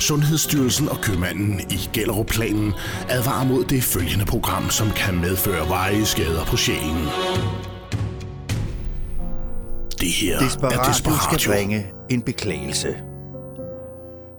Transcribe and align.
Sundhedsstyrelsen 0.00 0.88
og 0.88 0.96
købmanden 1.02 1.60
i 1.60 1.90
Gellerup-planen 1.92 2.72
advarer 3.08 3.44
mod 3.44 3.64
det 3.64 3.82
følgende 3.82 4.24
program, 4.24 4.70
som 4.70 4.90
kan 4.90 5.20
medføre 5.20 5.68
veje 5.68 6.04
skader 6.04 6.44
på 6.44 6.56
sjælen. 6.56 7.06
Det 10.00 10.08
her 10.08 10.38
Desperatio 10.38 10.80
er 10.80 10.84
Desperatio. 10.84 11.38
skal 11.38 11.52
bringe 11.52 11.86
en 12.08 12.22
beklagelse. 12.22 12.96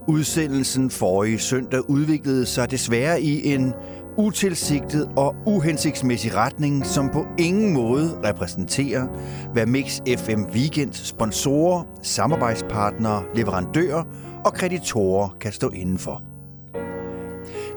Udsendelsen 0.07 0.89
forrige 0.89 1.39
søndag 1.39 1.89
udviklede 1.89 2.45
sig 2.45 2.71
desværre 2.71 3.21
i 3.21 3.53
en 3.53 3.73
utilsigtet 4.17 5.09
og 5.17 5.35
uhensigtsmæssig 5.45 6.35
retning, 6.35 6.85
som 6.85 7.09
på 7.09 7.25
ingen 7.39 7.73
måde 7.73 8.19
repræsenterer, 8.25 9.07
hvad 9.53 9.65
Mix 9.65 9.99
FM 10.17 10.41
Weekend 10.53 10.93
sponsorer, 10.93 11.83
samarbejdspartnere, 12.03 13.23
leverandører 13.35 14.03
og 14.45 14.53
kreditorer 14.53 15.37
kan 15.39 15.51
stå 15.51 15.69
indenfor. 15.69 16.21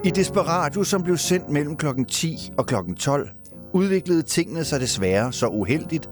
I 0.04 0.10
Desperado, 0.10 0.84
som 0.84 1.02
blev 1.02 1.16
sendt 1.16 1.48
mellem 1.48 1.76
kl. 1.76 1.86
10 2.08 2.52
og 2.58 2.66
kl. 2.66 2.74
12, 2.98 3.30
udviklede 3.72 4.22
tingene 4.22 4.64
sig 4.64 4.80
desværre 4.80 5.32
så 5.32 5.46
uheldigt, 5.46 6.10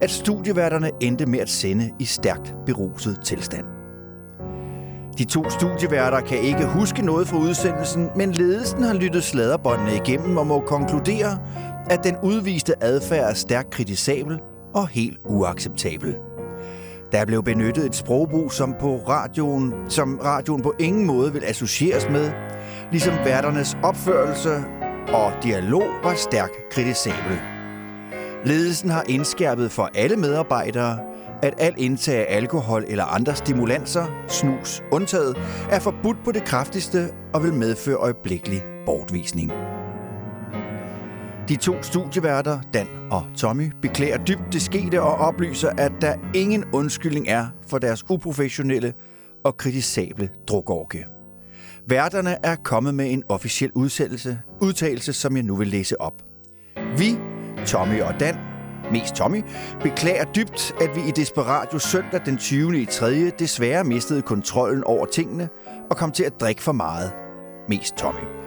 at 0.00 0.10
studieværterne 0.10 0.90
endte 1.00 1.26
med 1.26 1.38
at 1.38 1.48
sende 1.48 1.90
i 1.98 2.04
stærkt 2.04 2.54
beruset 2.66 3.20
tilstand. 3.24 3.64
De 5.18 5.24
to 5.24 5.50
studieværter 5.50 6.20
kan 6.20 6.38
ikke 6.38 6.66
huske 6.66 7.02
noget 7.02 7.28
fra 7.28 7.38
udsendelsen, 7.38 8.08
men 8.16 8.32
ledelsen 8.32 8.82
har 8.82 8.94
lyttet 8.94 9.24
sladderbåndene 9.24 9.94
igennem 9.94 10.36
og 10.36 10.46
må 10.46 10.60
konkludere, 10.60 11.38
at 11.90 12.04
den 12.04 12.16
udviste 12.22 12.84
adfærd 12.84 13.30
er 13.30 13.34
stærkt 13.34 13.70
kritisabel 13.70 14.40
og 14.74 14.88
helt 14.88 15.18
uacceptabel. 15.24 16.14
Der 17.12 17.24
blev 17.24 17.42
benyttet 17.42 17.86
et 17.86 17.94
sprogbrug, 17.94 18.52
som 18.52 18.74
på 18.80 18.96
radioen, 19.08 19.74
som 19.88 20.18
radioen 20.24 20.62
på 20.62 20.74
ingen 20.78 21.06
måde 21.06 21.32
vil 21.32 21.44
associeres 21.44 22.08
med, 22.10 22.30
ligesom 22.92 23.14
værternes 23.24 23.76
opførelse 23.82 24.64
og 25.12 25.32
dialog 25.42 25.84
var 26.02 26.14
stærkt 26.14 26.54
kritisabel. 26.70 27.40
Ledelsen 28.44 28.90
har 28.90 29.04
indskærpet 29.08 29.72
for 29.72 29.90
alle 29.94 30.16
medarbejdere, 30.16 30.98
at 31.42 31.54
al 31.58 31.74
indtag 31.76 32.28
af 32.28 32.36
alkohol 32.36 32.84
eller 32.88 33.04
andre 33.04 33.34
stimulanser, 33.34 34.06
snus 34.28 34.82
undtaget, 34.92 35.36
er 35.70 35.80
forbudt 35.80 36.24
på 36.24 36.32
det 36.32 36.44
kraftigste 36.44 37.08
og 37.34 37.42
vil 37.42 37.52
medføre 37.52 37.96
øjeblikkelig 37.96 38.62
bortvisning. 38.86 39.52
De 41.50 41.56
to 41.56 41.82
studieværter, 41.82 42.60
Dan 42.74 42.86
og 43.10 43.26
Tommy, 43.36 43.72
beklager 43.82 44.24
dybt 44.24 44.52
det 44.52 44.62
skete 44.62 45.02
og 45.02 45.14
oplyser, 45.14 45.70
at 45.78 45.92
der 46.00 46.14
ingen 46.34 46.64
undskyldning 46.72 47.28
er 47.28 47.46
for 47.68 47.78
deres 47.78 48.04
uprofessionelle 48.10 48.92
og 49.44 49.56
kritisable 49.56 50.30
drukårke. 50.48 51.06
Værterne 51.86 52.46
er 52.46 52.56
kommet 52.56 52.94
med 52.94 53.12
en 53.12 53.22
officiel 53.28 53.70
udsættelse, 53.74 54.38
udtalelse, 54.60 55.12
som 55.12 55.36
jeg 55.36 55.42
nu 55.42 55.56
vil 55.56 55.68
læse 55.68 56.00
op. 56.00 56.22
Vi, 56.96 57.18
Tommy 57.66 58.02
og 58.02 58.20
Dan, 58.20 58.36
mest 58.92 59.14
Tommy, 59.14 59.44
beklager 59.82 60.24
dybt, 60.24 60.74
at 60.80 60.96
vi 60.96 61.00
i 61.08 61.10
Desperatio 61.10 61.78
søndag 61.78 62.20
den 62.26 62.36
20. 62.36 62.82
i 62.82 62.86
3. 62.86 63.30
desværre 63.30 63.84
mistede 63.84 64.22
kontrollen 64.22 64.84
over 64.84 65.06
tingene 65.06 65.48
og 65.90 65.96
kom 65.96 66.12
til 66.12 66.24
at 66.24 66.40
drikke 66.40 66.62
for 66.62 66.72
meget. 66.72 67.12
Mest 67.68 67.94
Tommy. 67.96 68.39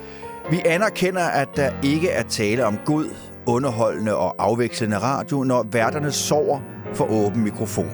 Vi 0.52 0.62
anerkender, 0.66 1.24
at 1.24 1.50
der 1.56 1.82
ikke 1.84 2.10
er 2.10 2.24
tale 2.24 2.66
om 2.66 2.78
god, 2.86 3.16
underholdende 3.48 4.16
og 4.16 4.36
afvekslende 4.38 4.98
radio, 4.98 5.44
når 5.44 5.64
værterne 5.64 6.12
sover 6.12 6.60
for 6.94 7.06
åben 7.06 7.44
mikrofon. 7.44 7.92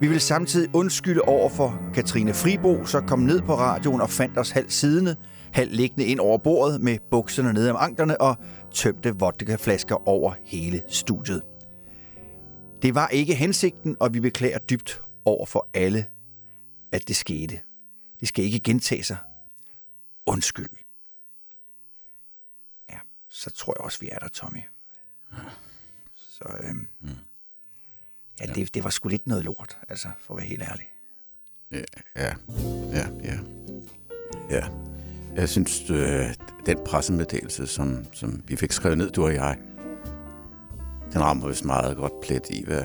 Vi 0.00 0.08
vil 0.08 0.20
samtidig 0.20 0.74
undskylde 0.74 1.22
over 1.22 1.48
for 1.48 1.78
Katrine 1.94 2.34
Fribo, 2.34 2.84
så 2.84 3.00
kom 3.00 3.18
ned 3.18 3.42
på 3.42 3.54
radioen 3.54 4.00
og 4.00 4.10
fandt 4.10 4.38
os 4.38 4.50
halvt 4.50 4.72
siddende, 4.72 5.16
halvt 5.52 5.72
liggende 5.72 6.04
ind 6.04 6.20
over 6.20 6.38
bordet 6.38 6.80
med 6.80 6.98
bukserne 7.10 7.52
nede 7.52 7.70
om 7.70 7.76
anklerne 7.80 8.20
og 8.20 8.36
tømte 8.74 9.18
vodkaflasker 9.18 10.08
over 10.08 10.32
hele 10.44 10.82
studiet. 10.88 11.42
Det 12.82 12.94
var 12.94 13.08
ikke 13.08 13.34
hensigten, 13.34 13.96
og 14.00 14.14
vi 14.14 14.20
beklager 14.20 14.58
dybt 14.58 15.02
over 15.24 15.46
for 15.46 15.68
alle, 15.74 16.06
at 16.92 17.08
det 17.08 17.16
skete. 17.16 17.60
Det 18.20 18.28
skal 18.28 18.44
ikke 18.44 18.60
gentage 18.60 19.02
sig. 19.02 19.16
Undskyld. 20.26 20.83
Så 23.34 23.50
tror 23.50 23.74
jeg 23.78 23.84
også, 23.84 23.98
vi 24.00 24.08
er 24.12 24.18
der, 24.18 24.28
Tommy. 24.28 24.60
Så 26.16 26.44
øhm, 26.60 26.88
mm. 27.00 27.08
ja, 28.40 28.46
det, 28.46 28.74
det 28.74 28.84
var 28.84 28.90
sgu 28.90 29.08
lidt 29.08 29.26
noget 29.26 29.44
lort, 29.44 29.78
altså, 29.88 30.08
for 30.20 30.34
at 30.34 30.38
være 30.38 30.46
helt 30.46 30.62
ærlig. 30.62 30.86
Ja, 31.72 31.82
ja, 32.16 32.34
ja, 32.92 33.08
ja. 33.24 33.38
ja. 34.50 34.68
Jeg 35.36 35.48
synes, 35.48 35.90
øh, 35.90 36.34
den 36.66 36.78
pressemeddelelse, 36.86 37.66
som, 37.66 38.06
som 38.12 38.42
vi 38.46 38.56
fik 38.56 38.72
skrevet 38.72 38.98
ned, 38.98 39.10
du 39.10 39.24
og 39.24 39.34
jeg, 39.34 39.58
den 41.12 41.20
rammer 41.20 41.48
vist 41.48 41.64
meget 41.64 41.96
godt 41.96 42.20
plet 42.22 42.50
i, 42.50 42.64
hvad, 42.64 42.84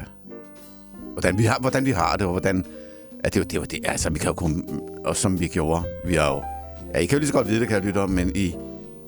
hvordan, 1.11 1.37
vi 1.37 1.43
har, 1.43 1.59
hvordan 1.59 1.85
vi 1.85 1.91
har 1.91 2.15
det, 2.15 2.25
og 2.25 2.31
hvordan... 2.31 2.65
At 3.23 3.33
det, 3.33 3.51
det 3.51 3.71
det, 3.71 3.79
altså, 3.85 4.09
vi 4.09 4.19
kan 4.19 4.27
jo 4.27 4.33
kun... 4.33 4.81
Og 5.05 5.15
som 5.15 5.39
vi 5.39 5.47
gjorde, 5.47 5.83
vi 6.05 6.15
har 6.15 6.29
jo... 6.29 6.43
Ja, 6.93 6.99
I 6.99 7.05
kan 7.05 7.15
jo 7.15 7.19
lige 7.19 7.27
så 7.27 7.33
godt 7.33 7.47
vide 7.47 7.59
det, 7.59 7.67
kan 7.67 7.77
jeg 7.77 7.85
lytte 7.85 7.97
om, 7.97 8.09
men 8.09 8.35
i, 8.35 8.55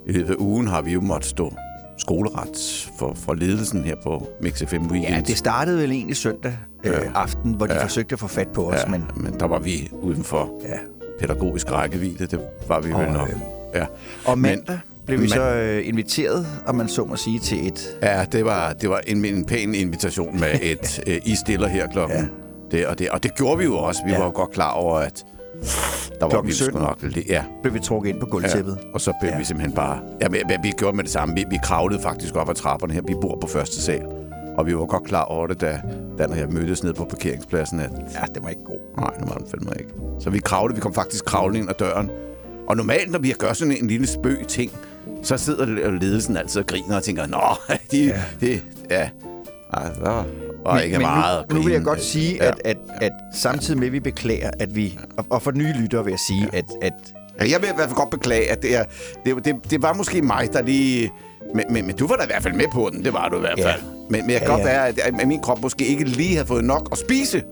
i 0.08 0.12
løbet 0.12 0.30
af 0.32 0.36
ugen 0.40 0.68
har 0.68 0.82
vi 0.82 0.92
jo 0.94 1.02
måttet 1.02 1.30
stå 1.30 1.54
skoleret 1.98 2.90
for, 3.00 3.14
for 3.14 3.34
ledelsen 3.34 3.84
her 3.84 3.96
på 4.04 4.28
Mix 4.42 4.64
FM 4.68 4.76
Weekend. 4.86 5.14
Ja, 5.16 5.22
det 5.22 5.38
startede 5.38 5.78
vel 5.82 5.92
egentlig 5.92 6.16
søndag 6.18 6.54
øh, 6.84 6.92
Ja. 6.94 7.00
aften, 7.16 7.54
hvor 7.54 7.66
de 7.68 7.74
Ja. 7.74 7.84
forsøgte 7.84 8.14
at 8.14 8.20
få 8.20 8.28
fat 8.28 8.48
på 8.48 8.70
os, 8.70 8.80
ja, 8.86 8.92
men 8.92 9.04
men 9.16 9.40
der 9.40 9.48
var 9.48 9.60
vi 9.60 9.90
uden 9.92 10.24
for 10.24 10.50
ja. 10.64 10.78
pædagogisk 11.20 11.72
rækkevidde. 11.72 12.26
Det 12.28 12.40
var 12.68 12.80
vi 12.80 12.88
vel 12.88 12.96
Og, 12.96 13.14
nok. 13.14 13.30
øh, 13.30 13.36
Ja. 13.76 13.86
Og 14.26 14.40
mandag 14.40 14.80
blev 15.06 15.18
vi 15.20 15.24
men- 15.24 15.30
så 15.30 15.42
øh, 15.42 15.88
inviteret, 15.88 16.48
om 16.68 16.76
man 16.76 16.88
så 16.88 17.06
må 17.06 17.16
sige, 17.16 17.40
til 17.40 17.68
et... 17.68 17.98
Ja, 18.02 18.26
det 18.32 18.46
var, 18.46 18.74
det 18.74 18.90
var 18.90 19.02
en, 19.08 19.26
en 19.26 19.46
pæn 19.46 19.76
invitation 19.76 20.40
med 20.40 20.50
et 20.62 21.00
øh, 21.08 21.18
I 21.26 21.36
stiller 21.36 21.68
her 21.68 21.88
klokken. 21.88 22.18
Ja. 22.18 22.26
Det, 22.78 22.88
og, 22.88 23.00
det, 23.00 23.10
og 23.10 23.24
det 23.24 23.36
gjorde 23.36 23.58
vi 23.58 23.64
jo 23.64 23.78
også. 23.78 24.02
Vi 24.06 24.12
ja. 24.12 24.18
var 24.18 24.26
jo 24.26 24.32
godt 24.36 24.52
klar 24.52 24.72
over, 24.72 24.98
at 25.00 25.26
der 26.20 26.26
var 26.36 26.42
vi 26.42 26.52
sgu 26.52 26.64
17. 26.64 26.82
nok 26.82 26.98
lidt. 27.02 27.28
Ja. 27.30 27.44
blev 27.62 27.74
vi 27.74 27.80
trukket 27.80 28.10
ind 28.10 28.20
på 28.20 28.26
gulvtæppet. 28.26 28.78
ja. 28.82 28.88
Og 28.94 29.02
så 29.02 29.14
blev 29.22 29.32
Ja. 29.32 29.38
vi 29.38 29.44
simpelthen 29.44 29.76
bare... 29.76 30.00
Ja, 30.22 30.30
men 30.30 30.40
vi 30.64 30.72
gjorde 30.78 30.96
med 30.96 31.04
det 31.04 31.12
samme. 31.12 31.36
Vi, 31.36 31.46
vi 31.50 31.58
kravlede 31.64 32.02
faktisk 32.02 32.36
op 32.36 32.50
ad 32.50 32.56
trapperne 32.56 32.94
her. 32.94 33.02
Vi 33.08 33.16
bor 33.22 33.38
på 33.42 33.48
første 33.48 33.82
sal. 33.82 34.02
Og 34.58 34.68
vi 34.68 34.76
var 34.76 34.86
godt 34.86 35.04
klar 35.04 35.24
over 35.24 35.48
det, 35.48 35.62
da 35.62 35.82
Dan 36.18 36.32
og 36.32 36.38
jeg 36.38 36.48
mødtes 36.50 36.84
ned 36.84 36.94
på 36.94 37.06
parkeringspladsen, 37.06 37.80
at 37.80 37.90
Ja, 38.14 38.22
det 38.36 38.44
var 38.44 38.50
ikke 38.50 38.64
god. 38.64 38.80
nej, 38.98 39.10
nu 39.20 39.26
var 39.26 39.34
den 39.36 39.48
fandme 39.52 39.72
ikke. 39.80 39.92
Så 40.20 40.30
vi 40.30 40.40
kravlede, 40.40 40.76
vi 40.76 40.82
kom 40.82 40.94
faktisk 40.94 41.26
kravlende 41.26 41.60
ind 41.60 41.70
ad 41.70 41.76
døren. 41.76 42.10
Og 42.68 42.78
normalt, 42.78 43.12
når 43.12 43.20
vi 43.20 43.32
gør 43.32 43.54
sådan 43.54 43.78
en 43.78 43.88
lille 43.88 44.08
spøg 44.08 44.46
ting, 44.48 44.72
så 45.24 45.38
sidder 45.38 45.66
ledelsen 45.92 46.38
altid 46.38 46.62
og 46.62 46.68
griner 46.68 46.96
og 46.96 47.04
tænker, 47.04 47.28
Nå, 47.28 47.42
de, 47.92 48.06
ja. 48.06 48.22
det, 48.42 48.64
ja, 48.90 49.10
altså, 49.74 50.24
der 50.64 50.72
var 50.72 50.80
ikke 50.80 50.98
men 50.98 51.02
meget 51.08 51.46
nu, 51.50 51.56
nu 51.58 51.62
vil 51.64 51.74
jeg 51.74 51.82
godt 51.82 52.04
sige, 52.04 52.34
Ja. 52.36 52.48
at, 52.50 52.56
at, 52.66 52.78
at 53.02 53.12
samtidig 53.36 53.80
med, 53.80 53.88
at 53.88 53.94
vi 53.94 54.00
beklager, 54.00 54.50
at 54.60 54.76
vi... 54.76 55.00
Og, 55.18 55.26
og 55.30 55.42
for 55.42 55.52
nye 55.52 55.74
lyttere 55.82 56.04
vil 56.04 56.12
jeg 56.12 56.20
sige, 56.20 56.50
at, 56.54 56.66
at 56.82 56.94
Ja, 57.40 57.46
jeg 57.52 57.62
vil 57.62 57.70
i 57.70 57.76
hvert 57.76 57.88
fald 57.90 57.96
godt 57.98 58.10
beklage, 58.10 58.52
at 58.52 58.62
det, 58.62 58.78
er, 58.78 58.84
det, 59.26 59.46
det, 59.46 59.56
det 59.72 59.82
var 59.82 59.94
måske 59.94 60.22
mig, 60.22 60.50
der 60.54 60.62
lige... 60.62 61.12
Men, 61.56 61.64
men, 61.70 61.86
men 61.88 61.96
du 61.96 62.08
var 62.08 62.16
da 62.16 62.24
i 62.24 62.26
hvert 62.26 62.44
fald 62.44 62.54
med 62.54 62.66
på 62.74 62.90
den, 62.94 63.06
det 63.06 63.14
var 63.14 63.30
du 63.30 63.38
i 63.38 63.40
hvert 63.40 63.58
Ja. 63.58 63.72
fald. 63.72 63.82
Men, 64.10 64.22
men 64.22 64.30
jeg 64.30 64.40
kan 64.40 64.48
Ja, 64.50 64.54
godt 64.56 64.60
ja. 64.60 64.66
være, 64.66 64.88
at, 64.88 65.00
at 65.00 65.28
min 65.28 65.40
krop 65.40 65.62
måske 65.62 65.86
ikke 65.86 66.04
lige 66.04 66.36
havde 66.36 66.48
fået 66.48 66.64
nok 66.64 66.90
at 66.92 66.98
spise. 66.98 67.44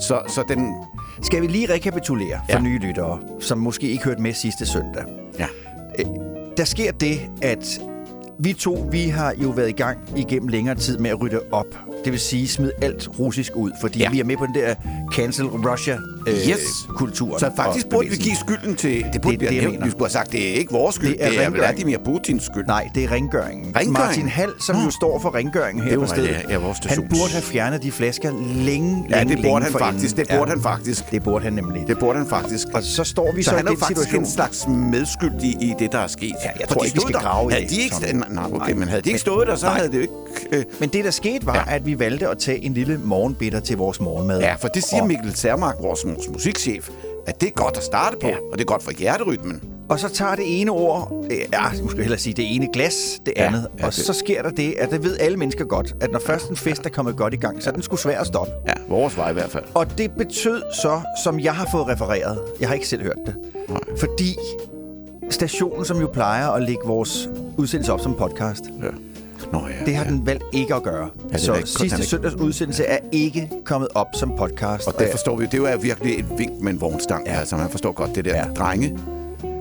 Så, 0.00 0.20
så 0.28 0.44
den... 0.48 0.74
skal 1.22 1.42
vi 1.42 1.46
lige 1.46 1.72
rekapitulere 1.72 2.40
for 2.50 2.56
Ja. 2.56 2.60
nye 2.62 2.78
lyttere, 2.78 3.18
som 3.40 3.58
måske 3.58 3.88
ikke 3.88 4.04
hørte 4.04 4.22
med 4.22 4.32
sidste 4.32 4.66
søndag. 4.66 5.04
Ja. 5.38 5.46
Der 6.56 6.64
sker 6.64 6.92
det, 6.92 7.20
at 7.42 7.80
vi 8.38 8.52
to, 8.52 8.88
vi 8.90 9.08
har 9.08 9.34
jo 9.42 9.48
været 9.48 9.68
i 9.68 9.72
gang 9.72 9.98
igennem 10.16 10.48
længere 10.48 10.74
tid 10.74 10.98
med 10.98 11.10
at 11.10 11.20
rydde 11.20 11.40
op. 11.52 11.66
Det 12.04 12.12
vil 12.12 12.20
sige, 12.20 12.48
smid 12.48 12.70
alt 12.82 13.08
russisk 13.18 13.56
ud, 13.56 13.70
fordi 13.80 13.98
ja. 13.98 14.10
Vi 14.10 14.20
er 14.20 14.24
med 14.24 14.36
på 14.36 14.46
den 14.46 14.54
der 14.54 14.74
cancel 15.14 15.46
Russia-kultur. 15.46 16.17
Yes. 16.32 16.88
Så 17.38 17.50
faktisk 17.56 17.88
burde 17.88 18.08
vi 18.08 18.16
give 18.16 18.36
skylden 18.36 18.76
til... 18.76 19.04
Det 19.12 19.20
burde 19.20 19.32
Det- 19.36 19.40
det, 19.40 19.40
vi 19.40 19.46
det, 19.46 19.54
jeg 19.54 19.62
have 19.62 19.62
nævnt. 19.62 19.72
mener. 19.72 19.84
Vi 19.84 19.90
skulle 19.90 20.04
have 20.04 20.10
sagt, 20.10 20.32
det 20.32 20.50
er 20.50 20.54
ikke 20.54 20.72
vores 20.72 20.94
skyld. 20.94 21.08
Det 21.10 21.18
Det 21.18 21.26
er 21.26 21.30
det 21.30 21.42
er. 21.44 21.50
Vladimir 21.50 21.98
Putins 22.04 22.44
skyld. 22.44 22.66
Nej, 22.66 22.88
det 22.94 23.04
er 23.04 23.10
rengøringen. 23.12 23.66
Rengøring? 23.76 23.92
Martin 23.92 24.28
Hall, 24.28 24.52
som 24.66 24.76
Nå. 24.76 24.82
jo 24.84 24.90
står 24.90 25.18
for 25.18 25.34
rengøringen 25.34 25.84
her 25.84 25.90
Det 25.90 25.98
på 26.00 26.06
stedet. 26.06 26.28
det, 26.28 26.50
ja, 26.50 26.56
vores 26.58 26.78
han 26.84 27.08
burde 27.08 27.30
have 27.32 27.42
fjernet 27.42 27.82
de 27.82 27.92
flasker 27.92 28.30
længe, 28.64 29.06
Ja, 29.10 29.18
længe, 29.18 29.34
det 29.36 29.42
burde 29.44 29.64
længe 29.64 29.78
han 29.78 29.92
faktisk. 29.92 30.16
Det 30.16 30.28
burde 30.38 30.50
han 30.50 30.62
faktisk. 30.62 31.10
Det 31.10 31.22
burde 31.22 31.44
han 31.44 31.52
nemlig. 31.52 31.84
Det 31.88 31.98
burde 31.98 32.18
han 32.18 32.28
faktisk. 32.28 32.66
Og 32.74 32.82
så 32.82 33.04
står 33.04 33.32
vi 33.32 33.42
så, 33.42 33.50
Så 33.50 33.54
i 33.54 33.58
han 33.58 33.66
er 33.66 33.70
faktisk 33.70 33.86
situation. 34.00 34.20
en 34.24 34.30
slags 34.30 34.66
medskyldig 34.68 35.50
i 35.62 35.74
det, 35.78 35.92
der 35.92 35.98
er 35.98 36.06
sket. 36.06 36.34
Ja, 36.44 36.50
jeg 36.60 36.68
tror 36.68 36.84
ikke, 36.84 36.94
vi 36.94 37.00
skal 37.00 37.14
grave 37.14 37.52
i 37.60 37.64
det, 37.64 38.14
nej, 38.30 38.44
okay, 38.52 38.72
men 38.72 38.88
havde 38.88 39.02
de 39.02 39.08
ikke 39.08 39.20
stået 39.20 39.46
der, 39.48 39.56
så 39.56 39.66
havde 39.66 39.88
det 39.88 39.94
jo 39.96 40.00
ikke... 40.00 40.12
Øh, 40.52 40.64
Men 40.80 40.88
det, 40.88 41.04
der 41.04 41.10
skete, 41.10 41.46
var, 41.46 41.54
Ja. 41.54 41.74
at 41.76 41.86
vi 41.86 41.98
valgte 41.98 42.28
at 42.28 42.38
tage 42.38 42.64
en 42.64 42.74
lille 42.74 43.00
morgenbitter 43.04 43.60
til 43.60 43.76
vores 43.76 44.00
morgenmad. 44.00 44.40
Ja, 44.40 44.54
for 44.54 44.68
det 44.68 44.84
siger 44.84 45.04
Mikkel 45.04 45.36
Sermark, 45.36 45.74
vores, 45.82 46.04
vores 46.18 46.30
musikchef, 46.32 46.90
at 47.26 47.40
det 47.40 47.46
er 47.46 47.50
godt 47.50 47.76
at 47.76 47.82
starte 47.82 48.16
på, 48.20 48.26
Ja. 48.28 48.34
og 48.52 48.58
det 48.58 48.60
er 48.60 48.64
godt 48.64 48.82
for 48.82 48.90
hjerterytmen. 48.98 49.62
Og 49.88 49.98
så 50.00 50.08
tager 50.08 50.34
det 50.34 50.60
ene 50.60 50.70
ord, 50.70 51.24
øh, 51.30 51.36
ja, 51.52 51.62
nu 51.82 51.88
skal 51.88 51.96
jeg 51.96 52.02
hellere 52.04 52.18
sige 52.18 52.34
det 52.34 52.54
ene 52.54 52.68
glas, 52.72 53.20
det 53.26 53.34
Ja, 53.36 53.46
andet. 53.46 53.68
ja, 53.78 53.86
og 53.86 53.94
det- 53.96 54.04
så 54.04 54.12
sker 54.12 54.42
der 54.42 54.50
det, 54.50 54.74
at 54.78 54.90
det 54.90 55.02
ved 55.04 55.16
alle 55.20 55.36
mennesker 55.36 55.64
godt, 55.64 55.94
at 56.00 56.12
når 56.12 56.18
først 56.18 56.48
en 56.50 56.56
fest 56.56 56.86
er 56.86 56.90
kommet 56.90 57.16
godt 57.16 57.34
i 57.34 57.36
gang, 57.36 57.62
så 57.62 57.70
er 57.70 57.74
den 57.74 57.82
sgu 57.82 57.96
svær 57.96 58.20
at 58.20 58.26
stoppe. 58.26 58.52
Ja, 58.66 58.72
vores 58.88 59.16
vej 59.16 59.30
i 59.30 59.32
hvert 59.32 59.50
fald. 59.50 59.64
Og 59.74 59.98
det 59.98 60.10
betød 60.10 60.62
så, 60.82 61.00
som 61.24 61.40
jeg 61.40 61.54
har 61.54 61.68
fået 61.72 61.86
refereret, 61.88 62.38
jeg 62.60 62.68
har 62.68 62.74
ikke 62.74 62.88
selv 62.88 63.02
hørt 63.02 63.18
det, 63.26 63.34
Nej. 63.68 63.80
fordi 63.98 64.36
stationen, 65.30 65.84
som 65.84 66.00
jo 66.00 66.06
plejer 66.06 66.48
at 66.48 66.62
lægge 66.62 66.82
vores 66.84 67.28
udsendelse 67.56 67.92
op 67.92 68.00
som 68.00 68.14
podcast, 68.14 68.64
Ja. 68.82 68.88
Nå 69.52 69.58
ja. 69.68 69.84
det 69.86 69.94
har 69.96 70.04
ja. 70.04 70.10
den 70.10 70.26
valgt 70.26 70.44
ikke 70.52 70.74
at 70.74 70.82
gøre. 70.82 71.08
det 71.28 71.34
er 71.34 71.38
så 71.38 71.54
ikke- 71.54 71.68
sidste 71.68 71.84
ikke- 71.96 72.06
søndags 72.06 72.34
udsendelse 72.34 72.84
er 72.84 72.98
ikke 73.12 73.50
kommet 73.64 73.88
op 73.94 74.06
som 74.14 74.32
podcast. 74.38 74.86
Og 74.86 74.98
det 74.98 75.08
forstår 75.10 75.36
vi. 75.36 75.44
Det 75.46 75.54
er 75.54 75.72
jo 75.72 75.78
virkelig 75.82 76.18
et 76.18 76.26
vink 76.38 76.52
med 76.60 76.72
en 76.72 76.80
vognstang. 76.80 77.26
Ja. 77.26 77.32
Ja. 77.32 77.38
Altså, 77.40 77.56
man 77.56 77.70
forstår 77.70 77.92
godt 77.92 78.14
det 78.14 78.24
der 78.24 78.30
Ja. 78.36 78.46
ja. 78.46 78.52
drenge. 78.52 78.98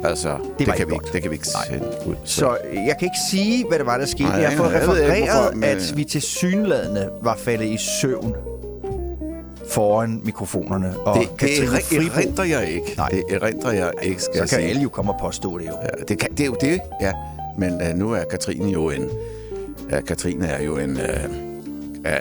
Altså, 0.04 0.30
det, 0.30 0.40
det, 0.60 0.66
kan 0.68 0.76
ikke 0.76 0.86
vi 0.88 0.92
godt. 0.92 1.04
ikke, 1.06 1.14
det 1.14 1.22
kan 1.22 1.32
vi 1.32 1.36
ikke 1.36 1.48
sende 1.48 1.86
ud. 2.06 2.16
Så 2.24 2.58
jeg 2.74 2.96
kan 3.00 3.06
ikke 3.06 3.20
sige, 3.32 3.66
hvad 3.68 3.78
det 3.80 3.86
var, 3.86 3.98
der 3.98 4.06
skete. 4.06 4.24
Nej, 4.24 4.36
jeg 4.42 4.50
har 4.50 4.58
fået 4.58 4.70
ikke, 4.72 4.82
refereret, 4.82 5.56
men- 5.56 5.64
at 5.64 5.94
vi 5.96 6.04
til 6.04 6.22
synladende 6.22 7.10
var 7.22 7.36
faldet 7.38 7.66
i 7.66 7.78
søvn 8.02 8.36
foran 9.70 10.22
mikrofonerne. 10.24 10.94
Og 11.06 11.20
det, 11.20 11.30
det 11.30 11.38
Katrine 11.38 11.78
er, 11.78 11.82
Fribo, 11.82 12.18
erindrer 12.18 12.44
jeg 12.46 12.70
ikke. 12.70 12.94
Nej. 12.98 13.10
Det 13.10 13.24
erindrer 13.32 13.72
jeg 13.72 13.92
ikke, 14.02 14.22
skal 14.22 14.34
så 14.34 14.40
jeg 14.40 14.50
kan 14.50 14.60
sige. 14.60 14.70
alle 14.70 14.82
jo 14.82 14.90
komme 14.90 15.12
og 15.14 15.20
påstå 15.22 15.58
det 15.58 15.66
jo. 15.68 15.72
Ja, 15.82 16.04
det, 16.08 16.20
kan, 16.20 16.30
det 16.32 16.40
er 16.40 16.46
jo 16.46 16.56
det, 16.62 16.80
ja. 17.02 17.12
Men 17.58 17.74
uh, 17.92 17.98
nu 18.00 18.12
er 18.14 18.24
Katrine 18.32 18.70
jo 18.72 18.90
en... 18.90 19.10
Ja, 19.92 20.02
Katrine 20.02 20.48
er 20.48 20.64
jo 20.64 20.78
en... 20.78 20.92
Uh, 20.92 21.02
ja, 22.06 22.18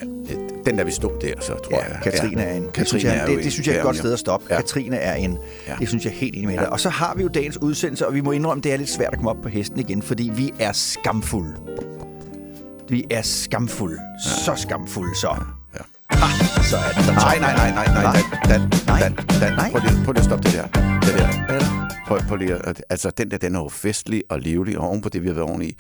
den 0.66 0.78
der 0.78 0.84
vi 0.84 0.90
stod 0.90 1.20
der, 1.20 1.40
så 1.40 1.54
tror 1.54 1.76
jeg. 1.76 2.00
Ja, 2.04 2.10
Katrine 2.10 2.42
er 2.42 2.54
en. 2.54 2.62
Det 2.62 2.72
Katrine 2.72 2.86
synes 2.86 3.04
jeg, 3.04 3.16
er 3.16 3.26
det, 3.26 3.44
det 3.44 3.52
synes 3.52 3.66
jeg 3.66 3.74
er 3.74 3.78
et 3.78 3.84
godt 3.84 3.96
sted 3.96 4.12
at 4.12 4.18
stoppe. 4.18 4.46
Ja. 4.50 4.56
Katrine 4.56 4.96
er 4.96 5.14
en. 5.14 5.38
Ja. 5.68 5.74
Det 5.80 5.88
synes 5.88 6.04
jeg 6.04 6.10
er 6.10 6.14
helt 6.14 6.36
enig 6.36 6.48
med 6.48 6.58
dig. 6.58 6.72
Og 6.72 6.80
så 6.80 6.88
har 6.88 7.14
vi 7.14 7.22
jo 7.22 7.28
dagens 7.28 7.58
udsendelse, 7.62 8.06
og 8.06 8.14
vi 8.14 8.20
må 8.20 8.32
indrømme, 8.32 8.62
det 8.62 8.72
er 8.72 8.76
lidt 8.76 8.90
svært 8.90 9.08
at 9.12 9.18
komme 9.18 9.30
op 9.30 9.36
på 9.42 9.48
hesten 9.48 9.80
igen, 9.80 10.02
fordi 10.02 10.32
vi 10.36 10.52
er 10.58 10.72
skamfulde. 10.72 11.54
Vi 12.88 13.04
er 13.10 13.22
skamfulde. 13.22 13.98
Så 14.44 14.52
skamfulde, 14.56 15.16
så. 15.16 15.36
Ja. 15.74 15.80
Ah, 16.10 16.30
så 16.64 16.76
er 16.76 16.92
det 16.96 17.06
der 17.06 17.12
Nej, 17.12 17.38
nej, 17.38 17.54
nej, 17.56 17.70
nej, 17.74 18.02
nej? 18.02 18.16
Dan, 18.44 18.60
Dan, 18.60 18.82
Nej. 18.86 19.00
Dan, 19.00 19.14
Dan, 19.40 19.52
Nej. 19.52 19.70
prøv 19.70 19.80
lige, 19.80 20.04
prøv 20.04 20.12
lige 20.12 20.20
at 20.20 20.24
stoppe 20.24 20.44
det 20.48 20.52
der. 20.52 20.66
Det 21.00 21.14
der. 21.18 21.54
Er? 21.54 21.88
Prøv, 22.06 22.20
prøv 22.28 22.36
lige 22.36 22.54
at, 22.54 22.82
altså, 22.90 23.10
den 23.10 23.30
der, 23.30 23.38
den 23.38 23.54
er 23.54 23.58
jo 23.58 23.68
festlig 23.68 24.22
og 24.28 24.38
livlig, 24.40 24.78
og 24.78 24.88
oven 24.88 25.02
på 25.02 25.08
det, 25.08 25.22
vi 25.22 25.26
har 25.26 25.34
været 25.34 25.48
oveni, 25.48 25.76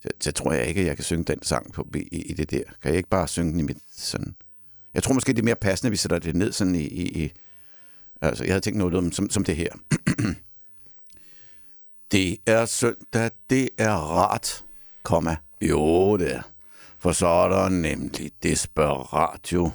så, 0.00 0.08
så 0.20 0.32
tror 0.32 0.52
jeg 0.52 0.66
ikke, 0.66 0.80
at 0.80 0.86
jeg 0.86 0.96
kan 0.96 1.04
synge 1.04 1.24
den 1.24 1.42
sang 1.42 1.72
på, 1.72 1.88
i, 1.94 2.18
i 2.18 2.32
det 2.32 2.50
der. 2.50 2.62
Kan 2.82 2.90
jeg 2.90 2.96
ikke 2.96 3.08
bare 3.08 3.28
synge 3.28 3.52
den 3.52 3.60
i 3.60 3.62
mit 3.62 3.78
sådan... 3.92 4.34
Jeg 4.94 5.02
tror 5.02 5.14
måske, 5.14 5.32
det 5.32 5.38
er 5.38 5.44
mere 5.44 5.56
passende, 5.56 5.88
at 5.88 5.92
vi 5.92 5.96
sætter 5.96 6.18
det 6.18 6.36
ned 6.36 6.52
sådan 6.52 6.74
i... 6.74 6.82
i, 6.82 7.24
i 7.24 7.32
altså, 8.22 8.44
jeg 8.44 8.52
havde 8.52 8.60
tænkt 8.60 8.78
noget 8.78 8.94
om, 8.94 9.12
som, 9.12 9.30
som 9.30 9.44
det 9.44 9.56
her. 9.56 9.68
det 12.12 12.38
er 12.46 12.64
søndag, 12.64 13.30
det 13.50 13.68
er 13.78 13.94
rart, 13.94 14.64
komma. 15.02 15.36
Jo, 15.60 16.16
det 16.16 16.34
er. 16.34 16.42
For 16.98 17.12
så 17.12 17.26
er 17.26 17.48
der 17.48 17.68
nemlig 17.68 18.30
desperatio. 18.42 19.70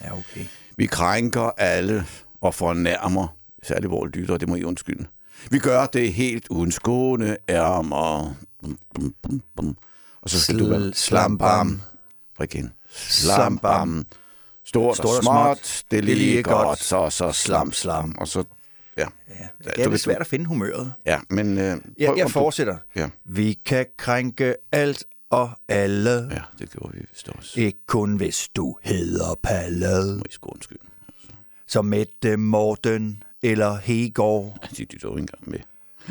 Ja, 0.00 0.18
okay. 0.18 0.46
Vi 0.76 0.86
krænker 0.86 1.50
alle 1.56 2.04
og 2.40 2.54
fornærmer, 2.54 3.36
særligt 3.62 3.90
vores 3.90 4.14
lyttere, 4.14 4.38
det 4.38 4.48
må 4.48 4.54
I 4.54 4.64
undskylde. 4.64 5.06
Vi 5.50 5.58
gør 5.58 5.86
det 5.86 6.12
helt 6.12 6.48
uden 6.48 6.72
skåne 6.72 7.36
ærmer. 7.48 8.34
Bum, 8.62 8.78
bum, 8.94 9.14
bum, 9.22 9.42
bum. 9.56 9.76
Og 10.22 10.30
så 10.30 10.40
skal 10.40 10.58
du 10.58 10.66
være 10.68 10.80
Sl- 10.88 10.92
slambam. 10.94 11.80
Igen. 12.42 12.72
Slambam. 12.96 14.06
Stort, 14.66 14.96
Stort 14.96 15.16
og 15.16 15.22
småt, 15.22 15.58
småt, 15.58 15.82
det 15.90 15.98
er 15.98 16.02
lige 16.02 16.42
godt, 16.42 16.78
så, 16.82 17.10
så 17.10 17.32
slam, 17.32 17.72
Slam. 17.72 18.14
Og 18.18 18.28
så, 18.28 18.44
ja. 18.96 19.06
Ja, 19.28 19.34
Ja, 19.34 19.70
det 19.70 19.80
er 19.80 19.84
du- 19.84 19.90
lidt 19.90 20.00
svært 20.02 20.20
at 20.20 20.26
finde 20.26 20.44
humøret. 20.46 20.92
Ja, 21.06 21.20
men... 21.30 21.58
Øh, 21.58 21.64
Ja, 21.64 21.72
prøv- 21.74 21.80
jeg 21.98 22.10
om 22.10 22.18
du- 22.18 22.28
fortsætter. 22.28 22.76
Ja. 22.96 23.08
Vi 23.24 23.58
kan 23.64 23.86
krænke 23.98 24.54
alt 24.72 25.04
og 25.30 25.50
alle. 25.68 26.10
Ja, 26.30 26.40
det 26.58 26.70
gjorde 26.70 26.92
vi 26.96 27.04
vist 27.12 27.28
også. 27.28 27.60
Ikke 27.60 27.78
kun 27.86 28.16
hvis 28.16 28.48
du 28.56 28.76
hedder 28.82 29.34
Palle. 29.42 30.16
Må 30.16 30.22
I 30.30 30.32
sgu 30.32 30.48
undskylde. 30.50 30.82
Som 31.66 31.84
Mette 31.84 32.36
Morten 32.36 33.22
eller 33.44 33.76
Hegård. 33.76 34.58
De 34.76 34.82
er 34.82 34.86
dog 35.02 35.10
ikke 35.12 35.20
engang 35.20 35.50
med. 35.50 35.58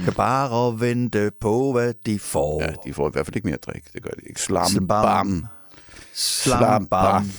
Kan 0.03 0.13
bare 0.13 0.80
vente 0.80 1.31
på, 1.41 1.71
hvad 1.71 1.94
de 2.06 2.19
får. 2.19 2.62
Ja, 2.62 2.74
de 2.85 2.94
får 2.94 3.09
i 3.09 3.12
hvert 3.12 3.25
fald 3.25 3.35
ikke 3.35 3.45
mere 3.47 3.53
at 3.56 3.65
drikke. 3.65 3.89
Det 3.94 4.03
gør 4.03 4.09
de 4.09 4.21
ikke. 4.30 4.41
Slam, 4.41 4.69
Slam, 4.69 4.88
bam. 4.88 5.03
bam. 5.06 5.45
Slam, 6.13 6.85
bam. 6.88 7.31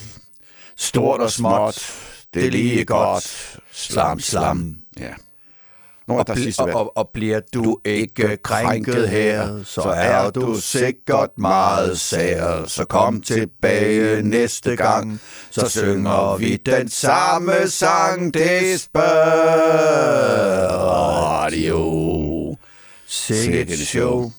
Stort 0.76 1.20
og 1.20 1.30
småt, 1.30 1.92
det 2.34 2.46
er 2.46 2.50
lige 2.50 2.84
godt. 2.84 3.58
Slam, 3.72 4.20
slam. 4.20 4.76
Ja. 4.98 5.14
Nå, 6.08 6.14
Og, 6.18 6.24
bl- 6.30 6.54
og, 6.62 6.68
og, 6.74 6.96
og 6.96 7.10
bliver 7.14 7.40
du, 7.54 7.64
Du 7.64 7.78
ikke 7.84 8.36
krænket 8.36 9.08
her, 9.08 9.62
så 9.64 9.80
er 9.82 10.30
du 10.30 10.60
sikkert 10.60 11.30
meget 11.38 12.00
sær. 12.00 12.64
Så 12.66 12.84
kom 12.84 13.20
tilbage 13.20 14.22
næste 14.22 14.76
gang, 14.76 15.20
så 15.50 15.68
synger 15.68 16.36
vi 16.36 16.56
den 16.56 16.88
samme 16.88 17.52
sang. 17.68 18.32
Radio. 21.24 22.56
Sikkert 23.06 23.78
show. 23.78 24.32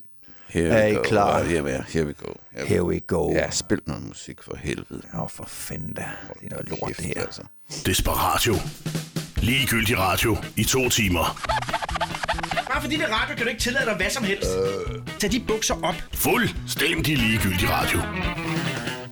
Here 0.47 0.67
Er 0.69 0.85
we 0.85 0.91
I 0.91 0.95
go. 0.95 1.01
klar? 1.01 1.43
Here, 1.43 1.61
we- 1.63 1.83
here 1.93 2.05
we 2.05 2.13
go. 2.13 2.31
Here 2.51 2.63
we 2.63 2.67
Here 2.69 2.83
we 2.83 2.99
go. 2.99 3.31
Ja, 3.31 3.49
spil 3.51 3.79
noget 3.87 4.03
musik 4.07 4.43
for 4.43 4.55
helvede. 4.59 5.01
Åh, 5.21 5.29
for 5.29 5.43
fanden 5.47 5.93
da. 5.93 6.05
Det 6.41 6.45
er 6.45 6.49
noget 6.49 6.69
lort, 6.69 6.91
det 6.97 7.05
her. 7.05 7.21
Altså. 7.21 7.41
Desperatio. 7.85 8.55
Ligegyldig 9.45 9.97
radio 9.99 10.37
i 10.55 10.63
to 10.63 10.89
timer. 10.89 11.41
Bare 12.71 12.81
fordi 12.81 12.95
det 12.95 13.03
er 13.03 13.07
radio, 13.21 13.35
kan 13.35 13.43
du 13.43 13.49
ikke 13.49 13.61
tillade 13.61 13.85
dig 13.85 13.95
hvad 13.95 14.09
som 14.09 14.23
helst. 14.23 14.49
Øh. 14.57 15.01
Tag 15.19 15.31
de 15.31 15.39
bukser 15.47 15.73
op. 15.83 15.95
Fuldstændig 16.13 17.17
ligegyldig 17.17 17.69
radio. 17.69 17.99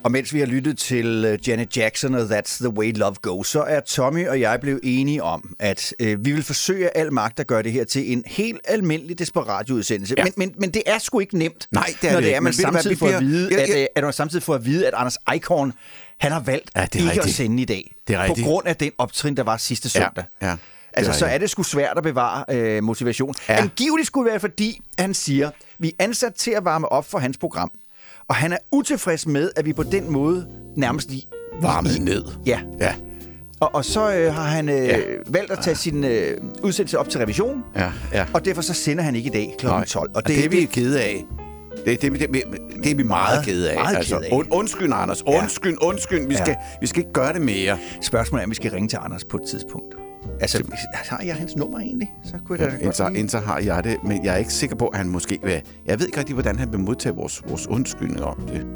Og 0.04 0.12
mens 0.12 0.34
vi 0.34 0.38
har 0.38 0.46
lyttet 0.46 0.78
til 0.78 1.24
øh, 1.24 1.48
Janet 1.48 1.76
Jackson 1.76 2.14
og 2.14 2.20
That's 2.38 2.58
the 2.58 2.68
Way 2.68 2.92
Love 2.96 3.14
Goes, 3.22 3.46
så 3.48 3.62
er 3.62 3.80
Tommy 3.80 4.28
og 4.28 4.40
jeg 4.40 4.60
blevet 4.60 4.80
enige 4.82 5.22
om, 5.22 5.54
at 5.58 5.94
øh, 6.00 6.24
vi 6.24 6.32
vil 6.32 6.42
forsøge 6.42 6.96
al 6.96 7.12
magt 7.12 7.40
at 7.40 7.46
gøre 7.46 7.62
det 7.62 7.72
her 7.72 7.84
til 7.84 8.12
en 8.12 8.22
helt 8.26 8.60
almindelig 8.64 9.18
desperatio-udsendelse. 9.18 10.14
Ja. 10.18 10.24
Men, 10.24 10.32
men, 10.36 10.54
men 10.58 10.70
det 10.70 10.82
er 10.86 10.98
sgu 10.98 11.20
ikke 11.20 11.38
nemt, 11.38 11.66
Nej, 11.70 11.86
det 12.02 12.08
er 12.08 12.12
når 12.12 12.20
det 12.20 12.26
det 12.26 12.36
er, 12.36 12.40
man 12.40 12.52
samtidig 12.52 12.98
får 12.98 13.06
at 13.08 13.18
bliver- 13.18 13.30
vide, 13.30 13.60
at, 13.60 13.68
ja. 13.68 13.80
øh, 13.82 13.86
at 13.96 14.04
man 14.04 14.12
samtidig 14.12 14.42
får 14.42 14.54
at 14.54 14.64
vide, 14.66 14.86
at 14.86 14.94
Anders 14.96 15.16
Eichhorn, 15.32 15.72
han 16.20 16.32
har 16.32 16.40
valgt 16.40 16.70
Ja, 16.76 16.80
det 16.82 16.94
er 16.94 16.98
ikke 16.98 17.04
rigtigt. 17.10 17.26
at 17.26 17.30
sende 17.34 17.62
i 17.62 17.64
dag. 17.64 17.94
Det 18.08 18.14
er 18.16 18.18
på 18.18 18.24
rigtigt. 18.24 18.46
grund 18.46 18.66
af 18.66 18.76
den 18.76 18.90
optrin, 18.98 19.36
der 19.36 19.42
var 19.42 19.56
sidste 19.56 19.90
Ja, 19.94 20.00
søndag. 20.04 20.24
ja, 20.42 20.50
det 20.50 20.58
Altså, 20.92 21.12
er 21.12 21.16
så 21.16 21.26
er 21.26 21.38
det 21.38 21.50
sgu 21.50 21.62
svært 21.62 21.96
at 21.96 22.02
bevare 22.02 22.44
øh, 22.50 22.82
motivation. 22.82 23.34
Ja. 23.48 23.54
Ja. 23.54 23.60
Angiveligt 23.60 24.06
skulle 24.06 24.24
det 24.24 24.32
være, 24.32 24.40
fordi 24.40 24.80
han 24.98 25.14
siger, 25.14 25.50
vi 25.78 25.88
er 25.98 26.04
ansat 26.04 26.34
til 26.34 26.50
at 26.50 26.64
varme 26.64 26.88
op 26.92 27.10
for 27.10 27.18
hans 27.18 27.38
program. 27.38 27.70
Og 28.28 28.34
han 28.34 28.52
er 28.52 28.58
utilfreds 28.72 29.26
med, 29.26 29.50
at 29.56 29.64
vi 29.66 29.72
på 29.72 29.82
den 29.82 30.12
måde 30.12 30.46
nærmest 30.76 31.10
i... 31.10 31.26
Varmet 31.60 32.00
ned. 32.00 32.24
Ja, 32.46 32.60
Ja, 32.80 32.94
og, 33.60 33.74
og 33.74 33.84
så 33.84 34.14
øh, 34.14 34.34
har 34.34 34.42
han 34.44 34.68
øh, 34.68 34.74
Ja. 34.74 34.98
ja. 34.98 35.04
valgt 35.26 35.50
at 35.52 35.58
tage 35.62 35.76
sin 35.76 36.04
øh, 36.04 36.40
udsendelse 36.62 36.98
op 36.98 37.08
til 37.08 37.20
revision. 37.20 37.62
ja, 37.76 37.92
ja. 38.12 38.26
Og 38.34 38.44
derfor 38.44 38.62
så 38.62 38.74
sender 38.74 39.04
han 39.04 39.16
ikke 39.16 39.26
i 39.26 39.32
dag 39.32 39.54
kl. 39.58 39.66
12. 39.66 39.86
Og 39.94 40.16
Og 40.16 40.28
det, 40.28 40.36
det 40.36 40.44
er 40.44 40.48
vi 40.48 40.64
kede 40.64 41.02
af. 41.02 41.24
Det, 41.84 42.02
det, 42.02 42.12
det, 42.12 42.20
det, 42.20 42.42
det 42.84 42.90
er 42.92 42.94
vi 42.96 43.02
meget, 43.02 43.06
Meget- 43.34 43.44
kede 43.44 43.70
af. 43.70 43.76
meget 43.76 43.96
altså, 43.96 44.16
kede 44.18 44.26
af. 44.28 44.36
Und, 44.36 44.46
undskyld, 44.50 44.92
Anders. 44.94 45.22
Undskyld, 45.26 45.76
undskyld. 45.82 46.26
Vi, 46.28 46.34
Ja. 46.34 46.44
skal, 46.44 46.56
vi 46.80 46.86
skal 46.86 47.00
ikke 47.00 47.12
gøre 47.12 47.32
det 47.32 47.42
mere. 47.42 47.78
Spørgsmålet 48.02 48.42
er, 48.42 48.46
om 48.46 48.50
vi 48.50 48.54
skal 48.54 48.70
ringe 48.70 48.88
til 48.88 48.98
Anders 49.02 49.24
på 49.24 49.36
et 49.36 49.42
tidspunkt. 49.48 49.94
Altså, 50.40 50.62
har 50.92 51.22
jeg 51.24 51.34
hans 51.34 51.56
nummer 51.56 51.78
egentlig? 51.78 52.12
Så 52.24 52.32
kunne 52.46 52.58
jeg 52.60 52.70
da 52.70 52.76
Indtil, 52.84 53.02
godt 53.02 53.12
lige... 53.12 53.20
indtil 53.20 53.38
har 53.40 53.58
jeg 53.58 53.84
det, 53.84 53.96
men 54.04 54.24
jeg 54.24 54.34
er 54.34 54.38
ikke 54.38 54.52
sikker 54.52 54.76
på, 54.76 54.86
at 54.86 54.98
han 54.98 55.08
måske 55.08 55.38
vil... 55.42 55.62
Jeg 55.86 55.98
ved 55.98 56.06
ikke 56.06 56.18
rigtig, 56.18 56.34
hvordan 56.34 56.58
han 56.58 56.72
vil 56.72 56.80
modtage 56.80 57.14
vores, 57.14 57.42
vores 57.48 57.66
undskyldning 57.66 58.24
om 58.24 58.40
det. 58.52 58.66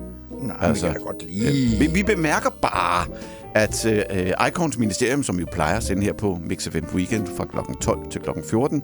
Nej, 0.42 0.56
altså, 0.60 0.86
men 0.86 0.94
jeg 0.94 1.00
da 1.00 1.06
godt 1.06 1.22
lige... 1.26 1.78
Vi, 1.78 1.86
vi 1.86 2.02
bemærker 2.02 2.50
bare, 2.62 3.06
at 3.54 3.86
øh, 3.86 4.48
Icons 4.48 4.78
Ministerium, 4.78 5.22
som 5.22 5.38
vi 5.38 5.44
plejer 5.52 5.76
at 5.76 5.82
sende 5.82 6.02
her 6.02 6.12
på 6.12 6.38
Mix 6.46 6.68
FM 6.68 6.84
Weekend 6.94 7.26
fra 7.36 7.44
kl. 7.44 7.56
12 7.80 7.98
til 8.10 8.20
kl. 8.20 8.30
14, 8.50 8.82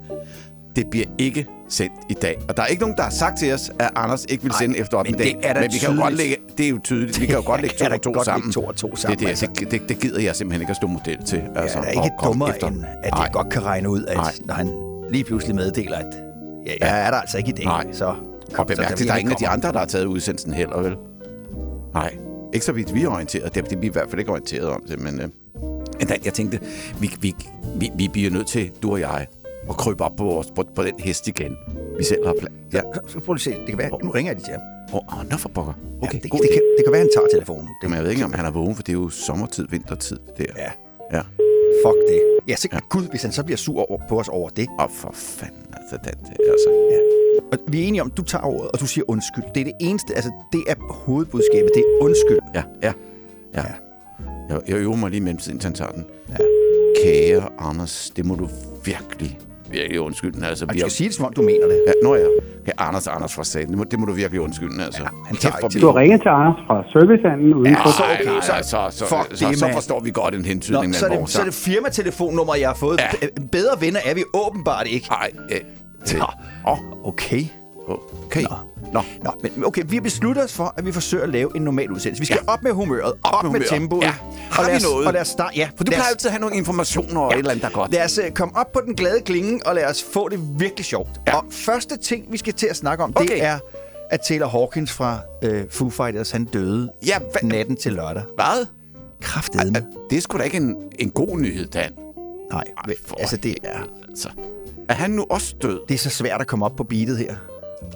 det 0.77 0.91
bliver 0.91 1.07
ikke 1.19 1.47
sendt 1.69 1.93
i 2.09 2.15
dag. 2.15 2.39
Og 2.49 2.57
der 2.57 2.63
er 2.63 2.67
ikke 2.67 2.81
nogen, 2.83 2.97
der 2.97 3.03
har 3.03 3.11
sagt 3.11 3.39
til 3.39 3.53
os, 3.53 3.71
at 3.79 3.91
Anders 3.97 4.25
ikke 4.29 4.43
vil 4.43 4.53
sende 4.59 4.79
efter 4.79 4.97
op 4.99 5.05
men 5.07 5.15
i 5.15 5.19
dag. 5.19 5.27
det 5.27 5.37
er 5.43 5.53
da 5.53 5.61
men 5.61 5.73
vi 5.73 5.79
kan 5.79 5.95
jo 5.95 6.03
godt 6.03 6.15
lægge, 6.15 6.37
det 6.59 6.67
er 6.67 6.71
jo 6.71 6.79
tydeligt. 6.85 7.21
Vi 7.21 7.27
kan 7.27 7.35
jo 7.35 7.43
godt 7.47 7.61
lægge 7.61 7.77
to 7.79 7.85
og 7.93 8.03
to 8.03 8.13
godt 8.13 8.25
sammen. 8.25 8.53
to 8.53 8.61
og 8.65 8.77
to 8.77 8.97
sammen, 8.97 9.19
Det, 9.19 9.29
altså. 9.29 9.47
det, 9.47 9.61
det, 9.61 9.71
det, 9.71 9.89
det 9.89 9.99
gider 10.01 10.21
jeg 10.21 10.37
simpelthen 10.37 10.61
ikke 10.63 10.71
at 10.71 10.77
stå 10.77 10.87
model 10.87 11.25
til. 11.25 11.39
Jeg 11.39 11.63
Altså, 11.63 11.79
er 11.79 11.91
ikke 11.91 12.11
dummere 12.25 12.51
efter. 12.51 12.67
end, 12.69 12.85
at 13.03 13.13
jeg 13.19 13.29
godt 13.33 13.51
kan 13.51 13.65
regne 13.65 13.89
ud, 13.91 14.05
at 14.05 14.17
Nej. 14.17 14.33
når 14.45 14.55
han 14.55 14.71
lige 15.11 15.25
pludselig 15.25 15.57
meddeler, 15.57 15.99
at 15.99 16.07
ja, 16.67 16.73
jeg 16.81 17.07
er 17.07 17.11
der 17.11 17.17
altså 17.19 17.39
ikke 17.39 17.51
i 17.51 17.53
dag, 17.53 17.65
Nej. 17.65 17.87
så... 17.93 18.15
Og 18.59 18.67
bemærk 18.67 18.99
der 18.99 19.13
er 19.13 19.17
ingen 19.17 19.33
af 19.33 19.39
de 19.39 19.49
andre, 19.49 19.73
der 19.73 19.79
har 19.79 19.87
taget 19.87 20.05
udsendelsen 20.07 20.53
heller, 20.55 20.81
vel? 20.81 20.97
Nej. 21.95 22.15
Ikke 22.55 22.67
så 22.67 22.73
vidt 22.73 22.95
vi 22.95 23.03
er 23.03 23.09
orienteret. 23.09 23.55
Det, 23.55 23.65
det 23.65 23.73
er 23.77 23.81
vi 23.81 23.87
i 23.87 23.91
hvert 23.91 24.07
fald 24.11 24.19
ikke 24.19 24.31
orienteret 24.31 24.69
om 24.69 24.83
det, 24.89 25.01
men... 25.01 25.21
Øh, 25.21 25.29
jeg 26.25 26.33
tænkte, 26.35 26.61
vi, 27.01 27.11
vi, 27.21 27.35
vi, 27.77 27.91
vi 27.95 28.09
bliver 28.09 28.31
nødt 28.31 28.47
til, 28.47 28.71
du 28.83 28.93
og 28.93 29.01
jeg, 29.01 29.27
at 29.71 29.77
krybe 29.77 30.05
op 30.05 30.17
på, 30.17 30.25
vores, 30.25 30.47
på, 30.57 30.65
på 30.75 30.83
den 30.83 31.01
hest 31.01 31.29
igen. 31.29 31.57
Vi 31.99 32.05
selv 32.05 32.27
har 32.27 32.35
plan. 32.41 32.53
Ja. 32.73 32.81
Så, 33.07 33.21
prøv 33.21 33.35
lige 33.35 33.43
se. 33.43 33.51
Det 33.51 33.69
kan 33.69 33.79
være, 33.79 33.91
nu 34.05 34.11
ringer 34.11 34.33
lige 34.33 34.45
til 34.45 34.53
ham. 34.53 34.63
Åh, 34.93 35.19
oh, 35.19 35.31
nå 35.31 35.37
for 35.37 35.49
pokker. 35.49 35.73
Okay, 35.73 36.07
ja, 36.07 36.09
det, 36.09 36.23
det, 36.23 36.31
god 36.31 36.41
det, 36.41 36.51
kan, 36.53 36.63
det 36.77 36.85
kan 36.85 36.93
være, 36.93 37.01
han 37.01 37.11
tager 37.17 37.29
telefonen. 37.33 37.67
Det, 37.67 37.75
Jamen, 37.83 37.97
jeg 37.97 38.05
ved 38.05 38.11
ikke, 38.11 38.25
om 38.25 38.33
han 38.33 38.47
er 38.47 38.51
vågen, 38.51 38.75
for 38.75 38.83
det 38.83 38.93
er 38.93 39.01
jo 39.03 39.09
sommertid, 39.09 39.67
vintertid, 39.71 40.19
der. 40.39 40.45
Ja. 40.57 40.71
Ja. 41.13 41.23
Fuck 41.85 41.99
det. 42.09 42.21
Ja, 42.49 42.57
så, 42.57 42.69
ja. 42.73 42.79
gud, 42.89 43.09
hvis 43.11 43.23
han 43.23 43.33
så 43.33 43.45
bliver 43.45 43.57
sur 43.57 43.91
over, 43.91 44.01
på 44.09 44.21
os 44.21 44.29
over 44.29 44.49
det. 44.49 44.69
Åh, 44.81 44.89
for 44.91 45.11
fanden, 45.15 45.67
altså, 45.73 45.97
den, 46.05 46.15
det, 46.25 46.37
altså. 46.51 46.69
Og 47.53 47.59
vi 47.69 47.83
er 47.83 47.89
enige 47.89 48.03
om, 48.03 48.11
du 48.11 48.23
tager 48.23 48.45
ordet, 48.45 48.71
og 48.71 48.81
du 48.81 48.87
siger 48.87 49.05
undskyld. 49.09 49.45
Det 49.55 49.61
er 49.61 49.65
det 49.65 49.75
eneste, 49.81 50.15
altså 50.15 50.31
det 50.53 50.65
er 50.69 50.75
hovedbudskabet, 50.89 51.71
det 51.75 51.81
er 51.81 52.05
undskyld. 52.05 52.39
Ja, 52.55 52.63
ja, 52.83 52.93
ja. 53.55 53.61
Ja. 53.61 53.75
Jeg, 54.49 54.61
jeg 54.69 54.77
øver 54.77 54.97
mig 54.97 55.11
lige 55.11 55.21
mellem 55.21 55.39
tiden, 55.39 55.61
han 55.63 55.73
tager 55.73 55.91
den. 55.91 56.05
Ja. 56.29 56.37
Kære 57.03 57.49
Anders, 57.59 58.13
det 58.17 58.25
må 58.25 58.35
du 58.35 58.49
virkelig, 58.85 59.39
virkelig 59.71 60.01
undskylde. 60.01 60.47
Altså, 60.47 60.65
Og 60.69 60.75
vi 60.75 60.79
du 60.79 60.85
har- 60.85 60.89
skal 60.89 60.97
sige 60.97 61.09
det, 61.09 61.17
som 61.17 61.25
om 61.25 61.33
du 61.33 61.43
mener 61.43 61.67
det. 61.67 61.79
Ja, 61.87 61.93
nå 62.03 62.15
ja. 62.15 62.27
ja 62.67 62.73
Anders, 62.79 63.07
Anders 63.07 63.35
fra 63.35 63.45
staten. 63.45 63.69
Det 63.69 63.79
må, 63.79 63.85
det 63.85 63.99
må 63.99 64.07
du 64.07 64.13
virkelig 64.13 64.41
undskylde, 64.41 64.85
altså. 64.85 65.03
Ja, 65.03 65.09
han 65.27 65.37
tager 65.37 65.57
ikke 65.57 65.69
til 65.73 65.81
Du 65.81 65.87
har 65.87 65.97
ringet 65.97 66.21
til 66.23 66.29
Anders 66.29 66.59
fra 66.67 66.77
servicehandlen 66.93 67.55
ude 67.55 67.69
Ja, 67.71 67.75
for... 67.85 67.91
så 67.91 68.03
okay, 68.15 68.25
nej, 68.25 68.41
så- 68.41 68.53
nej, 68.53 68.63
så, 68.63 68.79
så, 68.99 69.05
fuck 69.07 69.37
så, 69.39 69.49
det, 69.49 69.59
så 69.59 69.69
forstår 69.73 70.01
vi 70.01 70.11
godt 70.11 70.35
en 70.35 70.41
Nå, 70.41 70.47
hentydning 70.47 70.95
så, 70.95 71.07
er 71.07 71.11
det, 71.19 71.31
så 71.31 71.41
er 71.41 71.45
det 71.45 71.55
firmatelefonnummer, 71.55 72.55
jeg 72.55 72.69
har 72.69 72.77
fået. 72.77 73.01
Ja. 73.01 73.27
Bedre 73.53 73.81
venner 73.81 74.01
er 74.05 74.15
vi 74.15 74.23
åbenbart 74.35 74.87
ikke. 74.87 75.07
Nej, 75.11 75.31
øh, 75.51 75.57
øh, 76.13 76.19
Nå, 76.19 76.27
åh, 76.73 76.79
okay. 77.09 77.43
Okay. 77.89 78.43
Nå. 78.43 78.57
Nå. 78.93 79.03
Nå, 79.25 79.31
men 79.43 79.65
okay, 79.65 79.83
vi 79.87 79.97
har 79.97 80.01
besluttet 80.03 80.45
os 80.45 80.53
for, 80.53 80.75
at 80.77 80.87
vi 80.87 80.93
forsøger 80.93 81.25
at 81.25 81.31
lave 81.31 81.57
en 81.57 81.63
normal 81.63 81.91
udsendelse. 81.93 82.21
Vi 82.21 82.27
skal 82.27 82.39
Ja. 82.47 82.53
op 82.53 82.63
med 82.63 82.73
humøret, 82.73 83.03
op, 83.03 83.17
op 83.23 83.43
med, 83.43 83.51
humøret. 83.51 83.67
tempoet. 83.69 84.03
Ja. 84.05 84.15
Har 84.51 84.59
og 84.63 84.65
lad 84.65 84.71
vi 84.71 84.77
os, 84.77 84.83
noget? 84.83 85.07
Og 85.07 85.13
lad 85.13 85.21
os 85.21 85.29
starte, 85.29 85.57
ja. 85.57 85.69
For 85.77 85.85
du 85.85 85.91
lad 85.91 85.99
plejer 85.99 86.11
altid 86.11 86.29
at 86.29 86.33
have 86.33 86.41
nogle 86.41 86.57
informationer 86.57 87.21
og 87.21 87.33
et 87.33 87.39
eller 87.39 87.51
andet, 87.51 87.63
der 87.63 87.69
er 87.69 87.73
godt. 87.73 87.93
Lad 87.93 88.05
os 88.05 88.19
uh, 88.19 88.31
komme 88.35 88.57
op 88.57 88.73
på 88.73 88.81
den 88.87 88.95
glade 88.95 89.21
klinge, 89.21 89.67
og 89.67 89.75
lad 89.75 89.85
os 89.85 90.03
få 90.13 90.29
det 90.29 90.41
virkelig 90.61 90.85
sjovt. 90.85 91.09
Ja. 91.27 91.37
Og 91.37 91.45
første 91.51 91.97
ting, 91.97 92.25
vi 92.33 92.37
skal 92.39 92.53
til 92.53 92.67
at 92.67 92.77
snakke 92.77 93.05
om, 93.05 93.13
Okay. 93.17 93.29
det 93.29 93.43
er, 93.45 93.59
at 94.11 94.21
Taylor 94.29 94.49
Hawkins 94.49 94.93
fra 94.93 95.19
uh, 95.47 95.51
Foo 95.71 95.91
Fighters, 95.91 96.31
han 96.31 96.45
døde 96.45 96.91
Ja, 97.07 97.19
hvad- 97.19 97.43
natten 97.51 97.77
til 97.77 97.93
lørdag. 97.93 98.23
Hvad? 98.35 98.67
Kraftedeme. 99.21 99.87
Det 100.11 100.17
er 100.17 100.21
sgu 100.21 100.39
da 100.39 100.43
ikke 100.43 100.57
en, 100.57 100.77
en 100.99 101.11
god 101.11 101.39
nyhed, 101.39 101.67
Dan. 101.67 101.93
Nej, 102.53 102.65
Ej, 102.87 102.95
for 103.07 103.17
altså 103.21 103.37
det 103.37 103.57
er, 103.65 103.79
Altså, 104.09 104.29
er 104.89 104.95
han 104.95 105.11
nu 105.11 105.27
også 105.31 105.55
død? 105.63 105.81
det 105.89 105.95
er 105.95 105.99
så 105.99 106.11
svært 106.11 106.41
at 106.41 106.47
komme 106.47 106.65
op 106.65 106.77
på 106.77 106.85
beatet 106.85 107.19
her. 107.19 107.35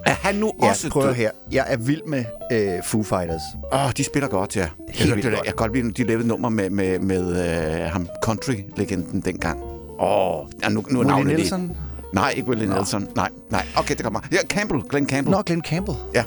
Er 0.05 0.13
han 0.13 0.35
nu 0.35 0.51
Ja, 0.61 0.69
også 0.69 0.89
prøv 0.89 1.03
død? 1.07 1.13
her. 1.13 1.31
Jeg 1.51 1.65
er 1.69 1.77
vild 1.77 2.01
med 2.07 2.23
uh, 2.53 2.83
Foo 2.85 3.03
Fighters. 3.03 3.41
Åh, 3.73 3.85
oh, 3.85 3.91
de 3.97 4.03
spiller 4.03 4.29
godt, 4.29 4.55
ja. 4.55 4.67
Helt 4.89 5.09
jeg, 5.09 5.15
vildt 5.15 5.29
godt. 5.29 5.35
jeg 5.35 5.43
kan 5.45 5.53
godt 5.55 5.73
lide, 5.73 5.91
de 5.91 6.03
lavede 6.03 6.27
nummer 6.27 6.49
med, 6.49 6.69
med, 6.69 6.99
med 6.99 7.85
uh, 7.85 7.91
ham 7.91 8.07
country-legenden 8.25 9.21
dengang. 9.21 9.59
Åh, 9.99 10.39
oh, 10.39 10.45
ja, 10.63 10.69
nu, 10.69 10.83
nu 10.89 10.99
er 10.99 11.03
navnet 11.03 11.27
lige- 11.27 11.37
Nelson? 11.37 11.71
Nej, 12.13 12.33
ikke 12.37 12.49
Willie 12.49 12.67
Nelson. 12.69 13.07
Nej, 13.15 13.29
nej. 13.49 13.65
Okay, 13.77 13.95
det 13.95 14.03
kommer. 14.03 14.19
Ja, 14.31 14.37
Campbell. 14.47 14.81
Glenn 14.89 15.07
Campbell. 15.09 15.35
Nå, 15.35 15.41
Glenn 15.41 15.61
Campbell. 15.61 15.97
Ja. 16.15 16.23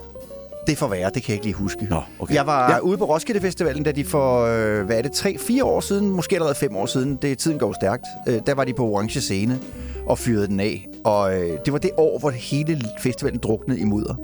Det 0.66 0.78
får 0.78 0.88
være, 0.88 1.11
det 1.14 1.23
kan 1.23 1.28
jeg 1.28 1.35
ikke 1.35 1.45
lige 1.47 1.54
huske. 1.54 1.87
Nå, 1.90 2.02
okay. 2.19 2.35
Jeg 2.35 2.47
var 2.47 2.71
ja. 2.71 2.78
ude 2.78 2.99
på 2.99 3.04
Roskilde 3.04 3.40
Festivalen, 3.40 3.83
da 3.83 3.92
de 3.92 4.04
for, 4.04 4.45
øh, 4.45 4.85
hvad 4.87 4.99
er 4.99 5.02
det, 5.02 5.11
3-4 5.11 5.62
år 5.64 5.81
siden, 5.81 6.11
måske 6.11 6.35
allerede 6.37 6.54
5 6.54 6.76
år 6.76 6.87
siden, 6.87 7.19
det 7.23 7.38
tiden 7.38 7.59
går 7.59 7.73
stærkt, 7.73 8.04
øh, 8.28 8.40
der 8.47 8.54
var 8.54 8.64
de 8.64 8.75
på 8.75 8.85
orange 8.87 9.21
scene 9.21 9.59
og 10.06 10.18
fyrede 10.18 10.47
den 10.47 10.61
af. 10.61 10.88
Og 11.04 11.35
øh, 11.40 11.59
det 11.64 11.73
var 11.73 11.78
det 11.78 11.90
år, 11.97 12.18
hvor 12.18 12.30
hele 12.30 12.80
festivalen 13.00 13.38
druknede 13.40 13.80
i 13.80 13.85
mudder. 13.85 14.14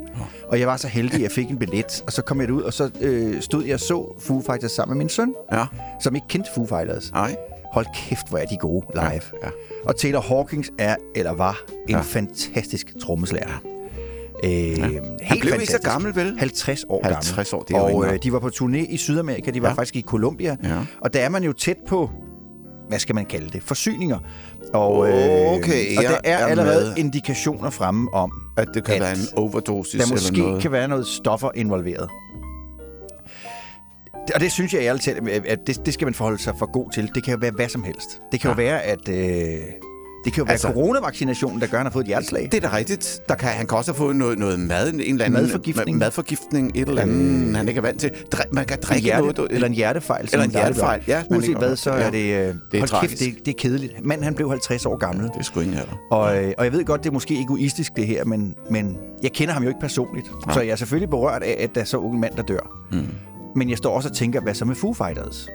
Og 0.48 0.60
jeg 0.60 0.66
var 0.68 0.76
så 0.76 0.88
heldig, 0.88 1.14
at 1.14 1.22
jeg 1.22 1.30
fik 1.30 1.50
en 1.50 1.58
billet, 1.58 2.02
og 2.06 2.12
så 2.12 2.22
kom 2.22 2.40
jeg 2.40 2.50
ud, 2.50 2.62
og 2.62 2.72
så 2.72 2.90
øh, 3.00 3.40
stod 3.40 3.64
jeg 3.64 3.74
og 3.74 3.80
så 3.80 4.14
Foo 4.20 4.42
Fighters 4.46 4.72
sammen 4.72 4.96
med 4.96 5.04
min 5.04 5.08
søn, 5.08 5.34
Ja. 5.52 5.64
som 6.02 6.14
ikke 6.14 6.26
kendte 6.28 6.50
Foo 6.54 6.66
Fighters. 6.66 7.12
Nej. 7.12 7.36
Hold 7.72 7.86
kæft, 7.94 8.28
hvor 8.28 8.38
er 8.38 8.44
de 8.44 8.56
gode 8.56 8.86
live. 8.94 9.04
Ja, 9.04 9.18
ja. 9.42 9.50
Og 9.84 9.96
Taylor 9.96 10.20
Hawkings 10.20 10.70
er, 10.78 10.96
eller 11.14 11.32
var, 11.34 11.60
en 11.88 11.94
Ja. 11.94 12.00
fantastisk 12.00 12.94
trommeslager. 13.02 13.62
Øh, 14.44 14.50
helt 14.50 14.80
Han 15.22 15.38
blev 15.40 15.52
ikke 15.54 15.66
så 15.66 15.72
fantastisk. 15.72 15.82
gammel, 15.82 16.14
vel? 16.16 16.38
50 16.38 16.84
år 16.88 17.02
gammel. 17.02 17.14
50 17.14 17.52
år, 17.52 17.62
det 17.62 17.76
er 17.76 17.80
Og 17.80 18.06
øh, 18.06 18.18
de 18.22 18.32
var 18.32 18.38
på 18.38 18.48
turné 18.54 18.76
i 18.92 18.96
Sydamerika, 18.96 19.50
de 19.50 19.62
var 19.62 19.68
Ja. 19.68 19.72
ja. 19.72 19.78
faktisk 19.78 19.96
i 19.96 20.02
Colombia. 20.02 20.56
Ja. 20.64 20.78
Og 21.00 21.14
der 21.14 21.20
er 21.20 21.28
man 21.28 21.44
jo 21.44 21.52
tæt 21.52 21.76
på, 21.88 22.10
hvad 22.88 22.98
skal 22.98 23.14
man 23.14 23.24
kalde 23.26 23.50
det, 23.50 23.62
forsyninger. 23.62 24.18
Og, 24.72 24.98
Okay, 24.98 25.96
og 25.96 26.02
jeg 26.02 26.10
der 26.12 26.18
er, 26.24 26.38
er 26.38 26.46
allerede 26.46 26.86
med. 26.88 26.96
indikationer 26.96 27.70
fremme 27.70 28.14
om, 28.14 28.32
At 28.56 28.68
det 28.74 28.84
kan 28.84 28.94
At 28.94 29.00
være 29.00 29.12
en 29.12 29.18
overdosis 29.36 29.92
der 29.92 30.02
eller 30.02 30.14
måske 30.14 30.38
noget. 30.38 30.62
kan 30.62 30.72
være 30.72 30.88
noget 30.88 31.06
stoffer 31.06 31.50
involveret. 31.54 32.08
Og 34.34 34.40
det 34.40 34.52
synes 34.52 34.74
jeg 34.74 34.82
ærligt 34.82 35.04
talt, 35.04 35.28
at 35.28 35.58
det, 35.66 35.86
det 35.86 35.94
skal 35.94 36.06
man 36.06 36.14
forholde 36.14 36.42
sig 36.42 36.54
for 36.58 36.72
god 36.72 36.90
til. 36.92 37.10
Det 37.14 37.24
kan 37.24 37.32
jo 37.34 37.38
være 37.40 37.50
hvad 37.50 37.68
som 37.68 37.82
helst. 37.82 38.20
Det 38.32 38.40
kan 38.40 38.50
jo 38.50 38.54
være, 38.56 38.82
at... 38.82 39.08
Øh, 39.08 39.58
det 40.28 40.34
kan 40.34 40.40
jo 40.40 40.44
være 40.44 40.52
Altså- 40.52 40.66
altså, 40.68 40.80
coronavaccinationen, 40.80 41.60
der 41.60 41.66
gør, 41.66 41.72
at 41.76 41.78
han 41.78 41.86
har 41.86 41.90
fået 41.92 42.02
et 42.02 42.06
hjerteslag. 42.06 42.48
Det 42.52 42.64
er 42.64 42.68
da 42.68 42.76
rigtigt. 42.76 43.20
Der 43.28 43.34
kan, 43.34 43.48
han 43.48 43.66
kan 43.66 43.78
også 43.78 43.90
have 43.92 43.96
fået 43.96 44.16
noget, 44.16 44.38
noget 44.38 44.60
mad, 44.60 44.92
en 44.92 45.00
eller 45.00 45.24
anden 45.24 45.42
Madforgiftning. 45.42 45.96
ma- 45.96 45.98
madforgiftning, 45.98 46.72
et 46.74 46.88
eller 46.88 47.02
andet, 47.02 47.56
han 47.56 47.68
ikke 47.68 47.78
er 47.78 47.82
vant 47.82 48.00
til. 48.00 48.10
Dri- 48.34 48.48
man 48.52 48.64
kan 48.64 48.76
en 48.78 48.82
drikke 48.82 49.04
hjerte, 49.04 49.20
noget. 49.20 49.36
du- 49.36 49.46
eller 49.50 49.66
en 49.68 49.74
hjertefejl. 49.74 50.28
Eller 50.32 50.44
en 50.44 50.50
hjertefejl, 50.50 51.02
ja, 51.08 51.22
Uanset 51.30 51.48
ikke 51.48 51.58
hvad, 51.58 51.76
så 51.76 51.92
Ja. 51.94 51.98
er 52.00 52.10
det... 52.10 52.18
Øh, 52.18 52.24
Det 52.28 52.34
er 52.40 52.78
hold 52.78 52.88
tragisk. 52.88 53.18
kæft, 53.18 53.36
det, 53.36 53.46
det 53.46 53.52
er 53.54 53.58
kedeligt. 53.58 54.04
Manden, 54.06 54.24
han 54.24 54.34
blev 54.34 54.48
50 54.50 54.86
år 54.86 54.96
gammel. 54.96 55.24
Det 55.24 55.36
er 55.38 55.42
sgu 55.42 55.60
alder. 55.60 55.98
Og, 56.10 56.44
øh, 56.44 56.52
og 56.58 56.64
jeg 56.64 56.72
ved 56.72 56.84
godt, 56.84 57.02
det 57.02 57.08
er 57.08 57.12
måske 57.12 57.40
egoistisk, 57.40 57.96
det 57.96 58.06
her, 58.06 58.24
men, 58.24 58.54
men 58.70 58.98
jeg 59.22 59.32
kender 59.32 59.54
ham 59.54 59.62
jo 59.62 59.68
ikke 59.68 59.80
personligt. 59.80 60.26
Nej. 60.46 60.54
Så 60.54 60.60
jeg 60.60 60.70
er 60.70 60.76
selvfølgelig 60.76 61.10
berørt 61.10 61.42
af, 61.42 61.56
at 61.60 61.74
der 61.74 61.80
er 61.80 61.84
så 61.84 61.96
ung 61.96 62.14
en 62.14 62.20
mand, 62.20 62.34
der 62.36 62.42
dør. 62.42 62.70
Mm. 62.92 62.98
Men 63.56 63.70
jeg 63.70 63.78
står 63.78 63.96
også 63.96 64.08
og 64.08 64.16
tænker, 64.16 64.40
hvad 64.40 64.54
så 64.54 64.64
med 64.64 64.74
Foo 64.74 64.92
Fighters? 64.94 65.48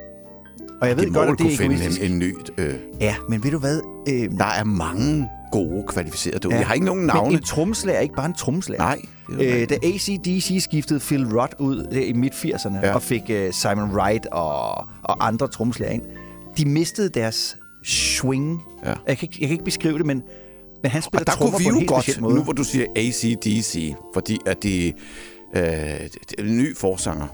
Og 0.83 0.89
jeg 0.89 0.97
ved 0.97 1.05
Det 1.05 1.13
godt, 1.13 1.29
at 1.29 1.37
det 1.39 1.59
er 1.59 1.65
egoistisk. 1.65 2.01
en, 2.01 2.11
en 2.11 2.19
ny... 2.19 2.35
Øh, 2.57 2.73
Ja, 3.01 3.15
men 3.29 3.43
ved 3.43 3.51
du 3.51 3.57
hvad? 3.57 3.81
Øh, 4.09 4.31
der 4.37 4.45
er 4.45 4.63
mange 4.63 5.29
gode 5.51 5.83
kvalificerede 5.87 6.39
derude. 6.39 6.55
ja, 6.55 6.59
Jeg 6.59 6.67
har 6.67 6.73
ikke 6.73 6.85
nogen 6.85 6.99
Men 7.01 7.07
navne. 7.07 7.33
en 7.37 7.43
trommeslager 7.43 7.97
er 7.97 8.01
ikke 8.01 8.15
bare 8.15 8.25
en 8.25 8.33
trommeslager. 8.33 8.81
Nej. 8.83 8.99
det 9.39 9.61
Øh, 9.61 9.69
da 9.69 9.75
ACDC 9.83 10.57
skiftede 10.63 10.99
Phil 10.99 11.25
Rudd 11.39 11.51
ud 11.59 11.87
der 11.91 12.01
i 12.01 12.13
midt-80'erne 12.13 12.85
Ja. 12.85 12.93
og 12.93 13.01
fik 13.01 13.21
øh, 13.29 13.53
Simon 13.53 13.91
Wright 13.95 14.25
og, 14.25 14.71
og 15.03 15.27
andre 15.27 15.47
trommeslager 15.47 15.91
ind, 15.93 16.01
de 16.57 16.65
mistede 16.65 17.09
deres 17.09 17.57
swing. 17.85 18.63
Ja. 18.85 18.93
Jeg, 19.07 19.17
kan 19.17 19.25
ikke, 19.29 19.37
jeg 19.39 19.47
kan 19.47 19.51
ikke 19.51 19.63
beskrive 19.65 19.97
det, 19.97 20.05
men, 20.05 20.21
men 20.83 20.91
han 20.91 21.01
spiller 21.01 21.19
Og 21.21 21.27
der 21.27 21.31
trommer 21.33 21.51
kunne 21.51 21.59
vi 21.59 21.69
på 21.69 21.69
en 21.69 21.79
helt 21.79 21.89
godt, 21.89 22.21
måde. 22.21 22.35
nu 22.35 22.43
hvor 22.43 22.53
du 22.53 22.63
siger 22.63 22.85
ACDC, 22.95 23.93
fordi 24.13 24.39
at 24.45 24.63
de... 24.63 24.87
Øh, 25.55 25.63
er 25.63 26.07
en 26.39 26.57
ny 26.57 26.77
forsanger. 26.77 27.27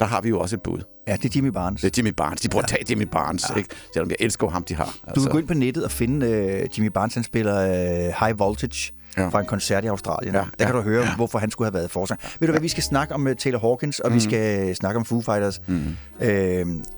Der 0.00 0.06
har 0.06 0.20
vi 0.20 0.28
jo 0.28 0.40
også 0.40 0.56
et 0.56 0.62
bud. 0.62 0.78
Ja, 1.06 1.12
det 1.16 1.24
er 1.24 1.28
Jimmy 1.36 1.48
Barnes. 1.48 1.80
Det 1.80 1.86
er 1.98 2.02
Jimmy 2.02 2.12
Barnes. 2.16 2.40
De 2.40 2.48
prøver 2.48 2.62
at 2.62 2.68
tage 2.68 2.84
Jimmy 2.90 3.02
Barnes, 3.02 3.44
ja. 3.50 3.54
ikke? 3.54 3.68
Selvom 3.92 4.10
jeg 4.10 4.16
elsker 4.20 4.48
ham, 4.48 4.64
de 4.64 4.74
har. 4.74 4.84
Altså. 4.84 5.14
Du 5.14 5.20
kan 5.20 5.30
gå 5.30 5.38
ind 5.38 5.48
på 5.48 5.54
nettet 5.54 5.84
og 5.84 5.90
finde 5.90 6.26
uh, 6.26 6.78
Jimmy 6.78 6.88
Barnes, 6.88 7.14
han 7.14 7.24
spiller 7.24 7.64
uh, 7.64 8.26
High 8.26 8.38
Voltage 8.38 8.92
Ja. 9.16 9.22
ja. 9.22 9.28
fra 9.28 9.40
en 9.40 9.46
koncert 9.46 9.84
i 9.84 9.86
Australien. 9.86 10.34
Ja, 10.34 10.40
Ja, 10.40 10.44
der 10.58 10.64
kan 10.64 10.74
ja, 10.74 10.80
du 10.80 10.84
høre, 10.84 11.02
ja. 11.02 11.08
ja. 11.08 11.16
hvorfor 11.16 11.38
han 11.38 11.50
skulle 11.50 11.66
have 11.66 11.74
været 11.74 11.90
forsang. 11.90 12.20
Ved 12.40 12.48
du 12.48 12.52
hvad, 12.52 12.60
vi 12.60 12.68
skal 12.68 12.82
snakke 12.82 13.14
om 13.14 13.26
uh, 13.26 13.32
Taylor 13.38 13.58
Hawkins, 13.60 14.00
og 14.00 14.10
mm. 14.10 14.14
vi 14.14 14.20
skal 14.20 14.76
snakke 14.76 14.98
om 14.98 15.04
Foo 15.04 15.20
Fighters. 15.20 15.60
Mm. 15.66 15.76
Uh, 16.20 16.26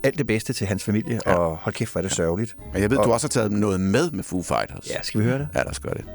alt 0.03 0.17
det 0.17 0.27
bedste 0.27 0.53
til 0.53 0.67
hans 0.67 0.83
familie, 0.83 1.19
Ja. 1.25 1.31
ja. 1.31 1.37
og 1.37 1.57
hold 1.57 1.75
kæft, 1.75 1.91
hvor 1.91 1.99
er 1.99 2.03
det 2.03 2.11
sørgeligt. 2.11 2.55
Men 2.73 2.81
jeg 2.81 2.89
ved, 2.89 2.97
Og- 2.97 3.05
du 3.05 3.11
også 3.13 3.27
har 3.27 3.29
taget 3.29 3.51
noget 3.51 3.79
med 3.79 4.11
med 4.11 4.23
Foo 4.23 4.41
Fighters. 4.41 4.89
Ja, 4.89 5.01
skal 5.03 5.19
vi 5.19 5.25
høre 5.25 5.39
det? 5.39 5.47
Ja, 5.53 5.59
lad 5.59 5.69
os 5.69 5.79
gøre 5.79 5.93
det. 5.93 6.05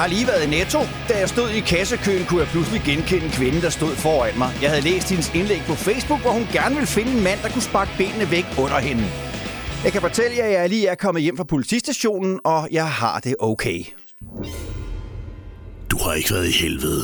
Har 0.00 0.06
lige 0.06 0.26
været 0.26 0.44
i 0.46 0.50
Netto. 0.50 0.78
Da 1.08 1.18
jeg 1.18 1.28
stod 1.28 1.50
i 1.50 1.60
kassekøen, 1.60 2.24
kunne 2.26 2.40
jeg 2.40 2.48
pludselig 2.48 2.82
genkende 2.84 3.28
kvinden, 3.30 3.62
der 3.62 3.70
stod 3.70 3.96
foran 3.96 4.38
mig. 4.38 4.50
Jeg 4.62 4.70
havde 4.70 4.82
læst 4.82 5.08
hendes 5.08 5.34
indlæg 5.34 5.62
på 5.66 5.74
Facebook, 5.74 6.20
hvor 6.20 6.30
hun 6.30 6.46
gerne 6.52 6.74
ville 6.74 6.86
finde 6.86 7.12
en 7.12 7.22
mand, 7.24 7.38
der 7.42 7.48
kunne 7.48 7.62
sparke 7.62 7.90
benene 7.98 8.30
væk 8.30 8.46
under 8.58 8.78
hende. 8.78 9.04
Jeg 9.84 9.92
kan 9.92 10.00
fortælle 10.00 10.36
jer, 10.36 10.44
at 10.44 10.52
jeg 10.52 10.68
lige 10.68 10.86
er 10.86 10.94
kommet 10.94 11.22
hjem 11.22 11.36
fra 11.36 11.44
politistationen, 11.44 12.40
og 12.44 12.68
jeg 12.70 12.88
har 12.90 13.20
det 13.20 13.34
okay. 13.40 13.84
Du 15.90 15.98
har 15.98 16.12
ikke 16.12 16.30
været 16.34 16.48
i 16.48 16.52
helvede, 16.62 17.02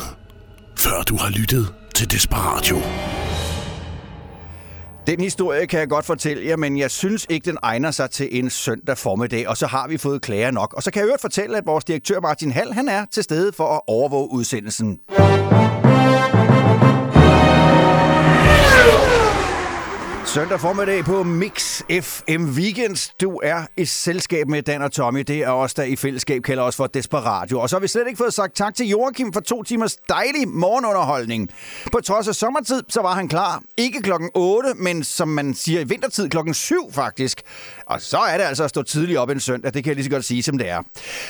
før 0.78 1.02
du 1.02 1.16
har 1.16 1.30
lyttet 1.30 1.74
til 1.94 2.10
Desperatio. 2.10 2.76
Den 5.06 5.20
historie 5.20 5.66
kan 5.66 5.80
jeg 5.80 5.88
godt 5.88 6.04
fortælle 6.04 6.48
jer, 6.48 6.56
men 6.56 6.78
jeg 6.78 6.90
synes 6.90 7.26
ikke, 7.30 7.50
den 7.50 7.58
egner 7.62 7.90
sig 7.90 8.10
til 8.10 8.38
en 8.38 8.50
søndag 8.50 8.98
formiddag, 8.98 9.48
og 9.48 9.56
så 9.56 9.66
har 9.66 9.88
vi 9.88 9.98
fået 9.98 10.22
klager 10.22 10.50
nok. 10.50 10.74
Og 10.74 10.82
så 10.82 10.90
kan 10.90 11.00
jeg 11.00 11.06
øvrigt 11.06 11.20
fortælle, 11.20 11.56
at 11.56 11.66
vores 11.66 11.84
direktør 11.84 12.20
Martin 12.20 12.52
Hall, 12.52 12.72
han 12.72 12.88
er 12.88 13.04
til 13.04 13.22
stede 13.22 13.52
for 13.52 13.64
at 13.64 13.80
overvåge 13.86 14.30
udsendelsen. 14.32 15.00
Søndag 20.36 20.60
formiddag 20.60 21.04
på 21.04 21.22
Mix 21.22 21.82
FM 22.02 22.44
Weekends. 22.44 23.12
Du 23.20 23.40
er 23.42 23.66
i 23.76 23.84
selskab 23.84 24.48
med 24.48 24.62
Dan 24.62 24.82
og 24.82 24.92
Tommy. 24.92 25.20
Det 25.20 25.38
er 25.38 25.50
os, 25.50 25.74
der 25.74 25.82
i 25.82 25.96
fællesskab 25.96 26.42
kalder 26.42 26.62
os 26.62 26.76
for 26.76 26.86
Desperadio. 26.86 27.60
Og 27.60 27.70
så 27.70 27.76
har 27.76 27.80
vi 27.80 27.88
slet 27.88 28.06
ikke 28.06 28.18
fået 28.18 28.34
sagt 28.34 28.56
tak 28.56 28.74
til 28.74 28.88
Joachim 28.88 29.32
for 29.32 29.40
to 29.40 29.62
timers 29.62 29.96
dejlig 30.08 30.48
morgenunderholdning. 30.48 31.50
På 31.92 32.00
trods 32.00 32.28
af 32.28 32.34
sommertid, 32.34 32.82
så 32.88 33.02
var 33.02 33.14
han 33.14 33.28
klar. 33.28 33.62
Ikke 33.76 34.02
klokken 34.02 34.30
8, 34.34 34.74
men 34.74 35.04
som 35.04 35.28
man 35.28 35.54
siger 35.54 35.80
i 35.80 35.84
vintertid 35.84 36.28
klokken 36.28 36.54
7 36.54 36.92
faktisk. 36.92 37.42
Og 37.86 38.00
så 38.00 38.18
er 38.18 38.36
det 38.36 38.44
altså 38.44 38.64
at 38.64 38.70
stå 38.70 38.82
tidligt 38.82 39.18
op 39.18 39.30
en 39.30 39.40
søndag. 39.40 39.74
Det 39.74 39.84
kan 39.84 39.90
jeg 39.90 39.96
lige 39.96 40.04
så 40.04 40.10
godt 40.10 40.24
sige, 40.24 40.42
som 40.42 40.58
det 40.58 40.68
er. 40.68 40.82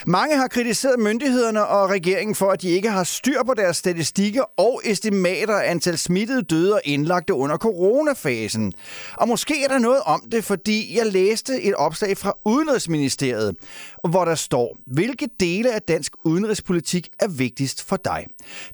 Mange 0.07 0.37
har 0.37 0.49
kritiseret 0.49 1.01
myndighederne 1.01 1.67
og 1.67 1.91
regeringen 1.91 2.35
for, 2.35 2.51
at 2.51 2.63
de 2.63 2.69
ikke 2.69 2.91
har 2.91 3.05
styr 3.05 3.43
på 3.47 3.55
deres 3.55 3.77
statistikker 3.77 4.43
og 4.57 4.81
estimater 4.85 5.55
af 5.55 5.71
antal 5.71 5.99
smittede 5.99 6.43
døde 6.43 6.75
og 6.75 6.81
indlagte 6.85 7.35
under 7.35 7.57
coronafasen. 7.57 8.73
Og 9.15 9.29
måske 9.29 9.65
er 9.65 9.69
der 9.69 9.79
noget 9.79 10.01
om 10.01 10.23
det, 10.33 10.45
fordi 10.45 10.99
jeg 10.99 11.07
læste 11.07 11.63
et 11.63 11.75
opslag 11.75 12.19
fra 12.19 12.33
Udenrigsministeriet, 12.45 13.57
hvor 14.09 14.25
der 14.25 14.35
står, 14.35 14.79
hvilke 14.87 15.29
dele 15.41 15.75
af 15.75 15.83
dansk 15.83 16.13
udenrigspolitik 16.25 17.09
er 17.19 17.29
vigtigst 17.29 17.83
for 17.83 17.97
dig? 17.97 18.27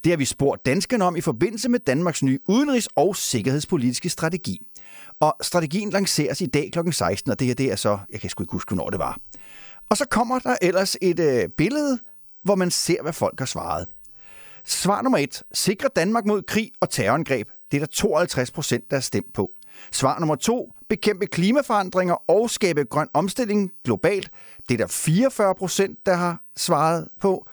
Det 0.05 0.13
har 0.13 0.17
vi 0.17 0.25
spurgt 0.25 0.67
danskerne 0.67 1.05
om 1.05 1.17
i 1.17 1.21
forbindelse 1.21 1.69
med 1.69 1.79
Danmarks 1.79 2.23
nye 2.23 2.39
udenrigs- 2.49 2.89
og 2.97 3.17
sikkerhedspolitiske 3.17 4.09
strategi. 4.09 4.59
Og 5.21 5.37
strategien 5.41 5.91
lanceres 5.91 6.41
i 6.41 6.47
dag 6.47 6.71
kl. 6.73 6.79
16, 6.91 7.31
og 7.31 7.39
det 7.39 7.47
her 7.47 7.55
det 7.55 7.73
er 7.73 7.77
så, 7.77 7.99
jeg 8.13 8.21
kan 8.21 8.31
sgu 8.31 8.43
ikke 8.43 8.53
huske, 8.53 8.75
hvornår 8.75 8.91
det 8.91 8.99
var. 8.99 9.19
Og 9.91 9.97
så 9.97 10.05
kommer 10.11 10.39
der 10.39 10.57
ellers 10.63 10.97
et 11.03 11.21
øh, 11.21 11.49
billede, 11.49 11.99
hvor 12.45 12.55
man 12.55 12.71
ser, 12.71 13.03
hvad 13.03 13.13
folk 13.13 13.39
har 13.39 13.47
svaret. 13.47 13.87
Svar 14.65 15.03
nummer 15.03 15.19
et. 15.19 15.43
Sikre 15.55 15.89
Danmark 15.97 16.27
mod 16.27 16.43
krig 16.43 16.71
og 16.81 16.91
terrorangreb. 16.91 17.49
Det 17.71 17.77
er 17.77 17.81
der 17.81 17.93
52 17.93 18.51
procent, 18.51 18.91
der 18.91 18.97
er 18.97 19.01
stemt 19.01 19.35
på. 19.35 19.51
Svar 19.91 20.19
nummer 20.19 20.35
to. 20.35 20.73
Bekæmpe 20.89 21.27
klimaforandringer 21.27 22.31
og 22.31 22.51
skabe 22.51 22.85
grøn 22.85 23.09
omstilling 23.15 23.71
globalt. 23.85 24.31
Det 24.69 24.75
er 24.75 24.79
der 24.79 24.87
44 24.87 25.55
procent, 25.55 25.99
der 26.07 26.15
har 26.15 26.43
svaret 26.57 27.09
på. 27.21 27.47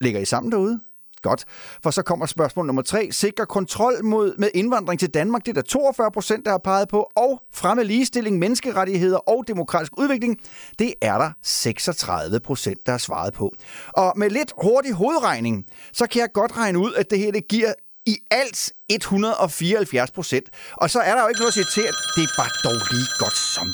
Ligger 0.00 0.20
I 0.20 0.24
sammen 0.24 0.52
derude? 0.52 0.80
Godt. 1.22 1.44
For 1.82 1.90
så 1.90 2.02
kommer 2.02 2.26
spørgsmål 2.26 2.66
nummer 2.66 2.82
tre. 2.82 3.08
Sikre 3.12 3.46
kontrol 3.46 4.04
mod, 4.04 4.36
med 4.38 4.50
indvandring 4.54 5.00
til 5.00 5.14
Danmark. 5.14 5.46
Det 5.46 5.48
er 5.48 5.54
der 5.54 5.62
42 5.62 6.10
procent, 6.10 6.44
der 6.44 6.50
har 6.50 6.58
peget 6.58 6.88
på. 6.88 7.10
Og 7.16 7.42
fremme 7.52 7.84
ligestilling, 7.84 8.38
menneskerettigheder 8.38 9.18
og 9.18 9.44
demokratisk 9.48 9.98
udvikling. 9.98 10.40
Det 10.78 10.94
er 11.02 11.18
der 11.18 11.30
36 11.42 12.40
procent, 12.40 12.86
der 12.86 12.92
har 12.92 12.98
svaret 12.98 13.32
på. 13.32 13.54
Og 13.88 14.12
med 14.16 14.30
lidt 14.30 14.52
hurtig 14.62 14.92
hovedregning, 14.92 15.66
så 15.92 16.06
kan 16.06 16.20
jeg 16.20 16.32
godt 16.32 16.56
regne 16.56 16.78
ud, 16.78 16.94
at 16.94 17.10
det 17.10 17.18
her 17.18 17.32
det 17.32 17.48
giver 17.48 17.72
i 18.06 18.16
alt 18.30 18.72
174 18.88 20.10
procent. 20.10 20.46
Og 20.82 20.90
så 20.90 21.00
er 21.08 21.14
der 21.14 21.22
jo 21.22 21.28
ikke 21.28 21.40
noget 21.40 21.54
at 21.54 21.58
sige 21.60 21.70
til, 21.76 21.84
at 21.92 21.96
det 22.16 22.26
var 22.38 22.48
dog 22.66 22.78
lige 22.92 23.10
godt 23.22 23.38
som 23.56 23.68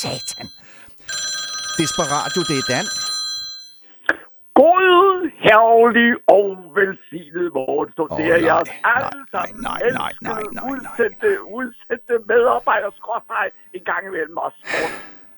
satan. 0.00 0.48
Desperatio, 1.80 2.40
det 2.50 2.56
er 2.62 2.66
Dan. 2.72 2.86
God, 4.62 5.30
herlig 5.46 6.10
og 6.36 6.46
velsignet 6.76 7.48
morgenstund. 7.58 8.10
Åh, 8.12 8.18
det 8.18 8.26
er 8.34 8.38
nej, 8.38 8.48
jeres 8.48 8.70
nej, 8.70 8.92
alle 8.96 9.24
sammen 9.34 9.56
nej, 9.68 9.80
nej, 9.80 9.90
nej, 10.00 10.12
nej, 10.28 10.38
elskede, 10.38 10.54
nej, 10.54 10.62
nej. 10.62 10.70
udsendte, 10.72 11.28
udsendte 11.58 12.14
medarbejder, 12.30 12.90
skråstreg, 12.98 13.48
en 13.76 13.84
gang 13.90 14.02
imellem 14.10 14.36
også 14.46 14.60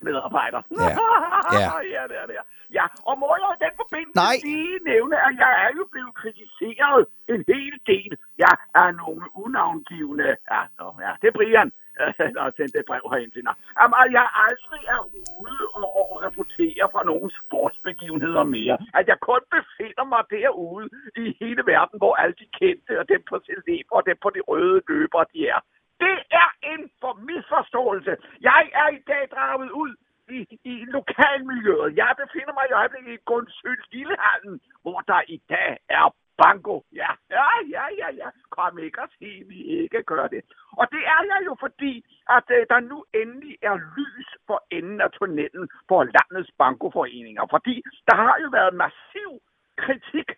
medarbejder. 0.03 0.61
Ja, 0.83 0.93
ja. 1.63 1.71
ja, 1.95 2.03
det 2.11 2.17
er 2.23 2.27
det. 2.27 2.37
Ja, 2.79 2.87
og 3.09 3.15
må 3.23 3.29
jeg 3.43 3.51
i 3.57 3.59
den 3.65 3.75
forbindelse 3.83 4.21
Nej. 4.25 4.37
lige 4.49 4.79
nævne, 4.93 5.17
at 5.27 5.33
jeg 5.43 5.53
er 5.65 5.71
jo 5.79 5.85
blevet 5.93 6.15
kritiseret 6.21 7.01
en 7.35 7.41
hel 7.53 7.75
del. 7.93 8.13
Jeg 8.45 8.55
er 8.83 8.91
nogle 9.03 9.25
unavngivende. 9.45 10.29
Ja, 10.53 10.61
nå, 10.79 10.87
ja, 11.05 11.13
det 11.21 11.27
er 11.29 11.37
Brian, 11.39 11.71
der 12.35 12.43
har 12.47 12.53
sendt 12.57 12.75
et 12.77 12.89
brev 12.91 13.05
herind 13.13 13.33
til 13.33 13.45
mig. 13.49 13.55
Jamen, 13.79 13.97
at 14.03 14.09
jeg 14.19 14.27
aldrig 14.47 14.83
er 14.95 15.01
ude 15.43 15.65
og, 15.79 15.89
og 16.01 16.23
rapportere 16.25 16.85
fra 16.93 17.03
nogle 17.11 17.29
sportsbegivenheder 17.41 18.45
mere. 18.57 18.77
At 18.99 19.05
jeg 19.11 19.19
kun 19.29 19.43
befinder 19.57 20.07
mig 20.13 20.23
derude 20.37 20.89
i 21.23 21.25
hele 21.41 21.63
verden, 21.73 21.97
hvor 22.03 22.15
alle 22.21 22.35
de 22.43 22.47
kendte, 22.61 22.93
og 23.01 23.05
dem 23.13 23.23
på 23.31 23.37
celebrer, 23.47 23.99
og 24.01 24.05
dem 24.09 24.17
på 24.25 24.29
de 24.37 24.41
røde 24.49 24.81
løber, 24.89 25.25
de 25.33 25.41
er. 25.55 25.61
Det 26.01 26.17
er 26.31 26.51
en 26.73 26.91
for 27.01 27.13
misforståelse. 27.29 28.17
Jeg 28.41 28.71
er 28.73 28.89
i 28.89 29.01
dag 29.07 29.29
draget 29.35 29.71
ud 29.71 29.93
i, 30.31 30.59
i 30.65 30.85
lokalmiljøet. 30.97 31.97
Jeg 31.97 32.15
befinder 32.23 32.53
mig 32.53 32.67
i 32.71 32.73
øjeblikket 32.81 33.13
i 33.13 33.25
Gundsøl 33.25 33.83
Lillehallen, 33.93 34.61
hvor 34.83 35.01
der 35.01 35.21
i 35.29 35.39
dag 35.49 35.79
er 35.89 36.15
banko. 36.43 36.85
Ja, 36.93 37.11
ja, 37.31 37.49
ja, 37.75 37.85
ja, 38.01 38.09
ja. 38.21 38.29
Kom 38.51 38.79
ikke 38.79 39.03
og 39.03 39.09
sige, 39.19 39.45
vi 39.49 39.59
ikke 39.63 40.03
gør 40.03 40.27
det. 40.27 40.43
Og 40.81 40.87
det 40.93 41.03
er 41.15 41.23
jeg 41.33 41.41
jo 41.47 41.57
fordi, 41.61 42.05
at 42.37 42.47
øh, 42.57 42.67
der 42.71 42.81
nu 42.81 43.05
endelig 43.15 43.57
er 43.63 43.77
lys 43.97 44.29
for 44.47 44.59
enden 44.71 45.01
af 45.01 45.11
tunnelen 45.11 45.69
for 45.89 46.01
landets 46.17 46.51
bankoforeninger. 46.59 47.45
Fordi 47.51 47.83
der 48.09 48.17
har 48.17 48.37
jo 48.43 48.49
været 48.59 48.75
massiv 48.75 49.31
kritik 49.77 50.29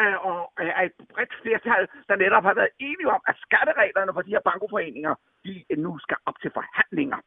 øh, 0.00 0.16
og 0.28 0.40
øh, 0.60 0.72
af 0.80 0.84
et 0.86 0.96
bredt 1.12 1.34
flertal, 1.42 1.84
der 2.08 2.16
netop 2.16 2.44
har 2.48 2.54
været 2.60 2.72
enige 2.88 3.10
om, 3.16 3.22
at 3.30 3.36
skattereglerne 3.46 4.12
for 4.14 4.22
de 4.22 4.34
her 4.34 4.44
bankoforeninger, 4.48 5.14
de 5.44 5.64
nu 5.86 5.92
skal 6.04 6.16
op 6.28 6.38
til 6.42 6.50
forhandlinger. 6.58 7.18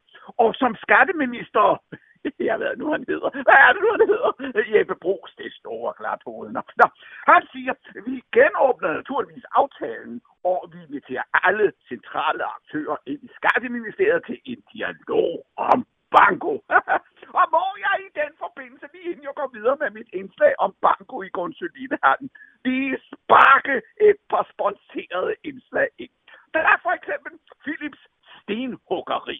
Og 0.44 0.50
som 0.62 0.72
skatteminister, 0.86 1.64
jeg 2.50 2.60
ved 2.60 2.76
nu, 2.78 2.86
han 2.96 3.06
hedder. 3.12 3.30
Hvad 3.48 3.60
er 3.66 3.72
det 3.74 3.82
nu, 3.84 3.90
han 3.96 4.08
hedder? 4.14 4.32
Jeppe 4.74 4.96
Brugs, 5.04 5.32
det 5.38 5.54
store 5.54 5.94
klart 6.00 6.22
hovedet. 6.26 6.54
Nå, 6.54 6.62
Nå, 6.82 6.88
han 7.32 7.44
siger, 7.52 7.74
vi 8.10 8.16
genåbner 8.38 8.94
naturligvis 8.94 9.46
aftalen, 9.62 10.22
og 10.44 10.60
vi 10.72 10.78
inviterer 10.88 11.26
alle 11.48 11.74
centrale 11.92 12.44
aktører 12.58 12.98
ind 13.06 13.22
i 13.24 13.30
Skatteministeriet 13.38 14.24
til 14.28 14.38
en 14.46 14.62
dialog 14.74 15.46
om 15.56 15.80
banko. 16.18 16.54
og 17.40 17.46
må 17.56 17.66
jeg 17.86 17.96
i 18.08 18.10
den 18.22 18.32
forbindelse, 18.44 18.86
lige 18.94 19.10
inden 19.12 19.24
jeg 19.30 19.36
går 19.42 19.50
videre 19.58 19.78
med 19.82 19.90
mit 19.98 20.10
indslag 20.20 20.54
om 20.66 20.72
banko 20.86 21.16
i 21.22 21.30
Grundsølinehallen, 21.36 22.30
lige 22.66 22.98
sparke 23.10 23.76
et 24.10 24.20
par 24.32 24.46
sponserede 24.54 25.34
indslag 25.44 25.88
ind. 25.98 26.14
Der 26.54 26.60
er 26.72 26.78
for 26.86 26.92
eksempel 27.00 27.32
Philips 27.64 28.02
stenhuggeri 28.42 29.40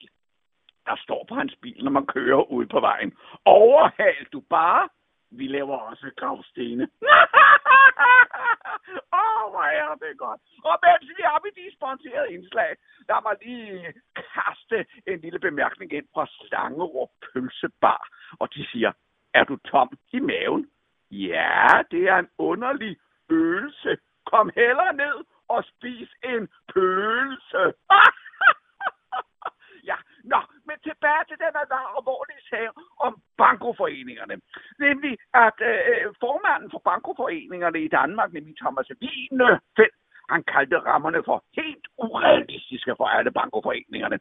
der 0.86 0.96
står 0.96 1.26
på 1.30 1.36
hans 1.36 1.56
bil, 1.62 1.84
når 1.84 1.92
man 1.92 2.06
kører 2.06 2.52
ud 2.52 2.66
på 2.66 2.80
vejen. 2.80 3.18
Overhal 3.46 4.26
du 4.34 4.40
bare. 4.50 4.90
Vi 5.38 5.48
laver 5.48 5.78
også 5.78 6.12
gravstene. 6.18 6.84
Åh, 9.22 9.44
oh, 9.44 9.52
hvor 9.52 9.64
er 9.64 9.96
det 9.96 10.18
godt. 10.18 10.42
Og 10.64 10.76
mens 10.84 11.10
vi 11.18 11.24
er 11.24 11.30
oppe 11.30 11.48
i 11.50 11.58
de 11.60 11.76
sponsorerede 11.76 12.34
indslag, 12.34 12.76
lad 13.10 13.20
mig 13.26 13.36
lige 13.42 13.94
kaste 14.16 14.86
en 15.08 15.20
lille 15.20 15.40
bemærkning 15.40 15.94
ind 15.94 16.08
fra 16.14 16.26
Slangerup 16.28 17.10
Pølsebar. 17.24 18.08
Og 18.40 18.54
de 18.54 18.68
siger, 18.72 18.92
er 19.34 19.44
du 19.44 19.56
tom 19.58 19.90
i 20.12 20.20
maven? 20.20 20.70
Ja, 21.12 21.68
det 21.92 22.04
er 22.10 22.18
en 22.18 22.30
underlig 22.38 22.98
følelse. 23.30 23.98
Kom 24.26 24.52
heller 24.56 24.92
ned 24.92 25.26
og 25.48 25.64
spis 25.64 26.10
en 26.24 26.50
pølse. 26.74 27.64
ja, 29.90 29.96
nå, 30.24 30.42
men 30.68 30.78
tilbage 30.88 31.24
til 31.30 31.38
den 31.44 31.56
alvorlige 31.98 32.44
sag 32.50 32.68
om 33.06 33.14
bankoforeningerne. 33.38 34.36
Nemlig, 34.86 35.14
at 35.46 35.58
øh, 35.72 36.06
formanden 36.24 36.70
for 36.74 36.82
bankoforeningerne 36.90 37.80
i 37.88 37.90
Danmark, 37.98 38.30
nemlig 38.34 38.56
Thomas 38.62 38.90
Wienfeldt, 39.02 39.80
øh, 39.80 39.88
han 40.34 40.44
kaldte 40.54 40.78
rammerne 40.90 41.22
for 41.30 41.38
helt 41.60 41.86
urealistiske 41.98 42.94
for 43.00 43.08
alle 43.16 43.32
bankoforeningerne. 43.32 44.18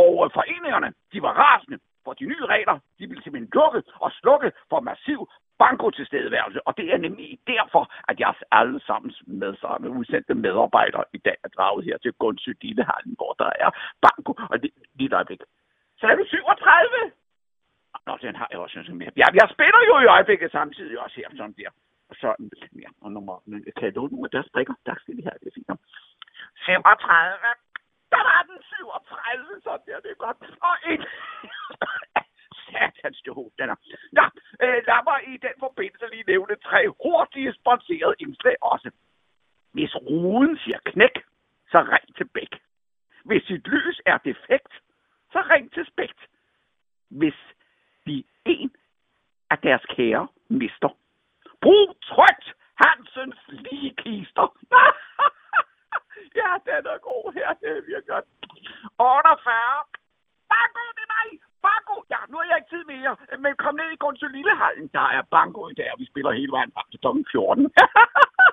Og 0.00 0.10
øh, 0.24 0.26
foreningerne, 0.36 0.88
de 1.12 1.22
var 1.22 1.32
rasende, 1.44 1.78
for 2.04 2.12
de 2.12 2.24
nye 2.32 2.46
regler, 2.54 2.76
de 2.98 3.06
ville 3.08 3.22
simpelthen 3.22 3.50
lukke 3.54 3.82
og 4.04 4.10
slukke 4.20 4.52
for 4.70 4.80
massiv 4.80 5.20
bankotilstedeværelse. 5.58 6.66
Og 6.66 6.72
det 6.76 6.86
er 6.94 6.98
nemlig 6.98 7.38
derfor, 7.46 7.82
at 8.08 8.20
jeres 8.20 8.42
med 9.26 9.36
medsamme 9.44 9.90
udsendte 9.90 10.34
medarbejdere 10.34 11.04
i 11.12 11.18
dag 11.18 11.36
er 11.44 11.48
draget 11.48 11.84
her 11.84 11.98
til 11.98 12.12
Gunsø 12.12 12.52
Lillehallen, 12.62 13.14
hvor 13.18 13.32
der 13.38 13.50
er 13.64 13.70
banko. 14.04 14.32
Og 14.50 14.62
det, 14.62 14.70
lige 14.98 15.06
et 15.06 15.12
øjeblik. 15.12 15.40
Så 16.00 16.06
er 16.06 16.14
du 16.16 16.24
37? 16.26 17.12
Nå, 18.06 18.12
den 18.22 18.36
har 18.36 18.48
jeg 18.50 18.58
også 18.58 18.74
sådan 18.74 18.98
mere. 19.02 19.12
Ja, 19.16 19.26
jeg 19.40 19.48
spiller 19.54 19.80
jo 19.90 19.94
i 20.04 20.06
øjeblikket 20.16 20.50
samtidig 20.50 20.98
også 21.04 21.16
her, 21.20 21.28
sådan 21.36 21.54
der. 21.58 21.70
Og 22.10 22.16
sådan, 22.20 22.50
ja, 22.84 22.88
og 23.00 23.12
nummer, 23.12 23.36
men 23.46 23.58
kan 23.76 23.84
jeg 23.88 23.94
låne 23.98 24.12
nogle 24.12 24.28
af 24.28 24.30
deres 24.30 24.48
brikker? 24.54 24.74
Tak 24.86 24.98
skal 25.00 25.18
I 25.18 25.22
have, 25.22 25.38
det 25.42 25.48
er 25.50 25.54
fint. 25.54 25.70
37. 26.56 27.38
Der 28.14 28.22
var 28.28 28.40
den 28.50 28.58
37, 28.62 29.60
sådan 29.64 29.86
der, 29.86 30.00
det 30.04 30.10
er 30.10 30.20
godt. 30.26 30.38
Og 30.68 30.74
en... 30.90 31.00
Satans, 32.68 33.20
det 33.24 33.34
hoved, 33.34 33.52
den 33.58 33.70
er. 33.70 33.78
Nå, 34.18 34.24
øh, 34.64 34.78
lad 34.88 35.00
mig 35.08 35.18
i 35.32 35.34
den 35.46 35.56
forbindelse 35.64 36.06
lige 36.12 36.30
nævne 36.32 36.54
tre 36.68 36.80
hurtige 37.02 37.52
sponserede 37.60 38.14
indslag 38.18 38.56
også. 38.72 38.90
Hvis 39.72 39.96
ruden 39.96 40.58
siger 40.58 40.78
knæk, 40.84 41.16
så 41.72 41.78
ring 41.92 42.16
til 42.16 42.28
Bæk. 42.34 42.52
Hvis 43.24 43.42
sit 43.42 43.66
lys 43.68 44.00
er 44.06 44.18
defekt, 44.18 44.72
så 45.38 45.42
ring 45.54 45.72
til 45.74 45.84
spægt, 45.92 46.20
Hvis 47.20 47.38
de 48.06 48.24
en 48.44 48.70
af 49.50 49.58
deres 49.58 49.84
kære 49.96 50.28
mister. 50.48 50.90
Brug 51.62 51.88
trygt 52.10 52.46
Hansens 52.82 53.40
lige 53.48 53.90
kister. 54.02 54.46
ja, 56.40 56.50
den 56.68 56.82
er 56.94 56.98
god 57.10 57.24
her, 57.36 57.48
det 57.60 57.68
er 57.76 57.82
virkelig 57.90 58.12
godt. 58.14 58.26
48. 58.98 59.54
Banko, 60.52 60.84
det 60.96 61.04
er 61.06 61.12
mig! 61.16 61.28
Banko! 61.66 61.96
Ja, 62.14 62.20
nu 62.30 62.34
har 62.38 62.46
jeg 62.50 62.58
ikke 62.60 62.72
tid 62.74 62.84
mere, 62.94 63.12
men 63.44 63.52
kom 63.62 63.74
ned 63.80 63.88
i 63.96 63.98
Gunsø 64.02 64.26
Lillehallen. 64.36 64.86
Der 64.98 65.06
er 65.16 65.22
banko 65.34 65.62
i 65.72 65.74
dag, 65.80 65.88
og 65.92 65.98
vi 66.02 66.06
spiller 66.12 66.32
hele 66.40 66.52
vejen 66.56 66.70
frem 66.74 66.86
til 66.92 67.00
kl. 67.02 67.08
14. 67.32 67.72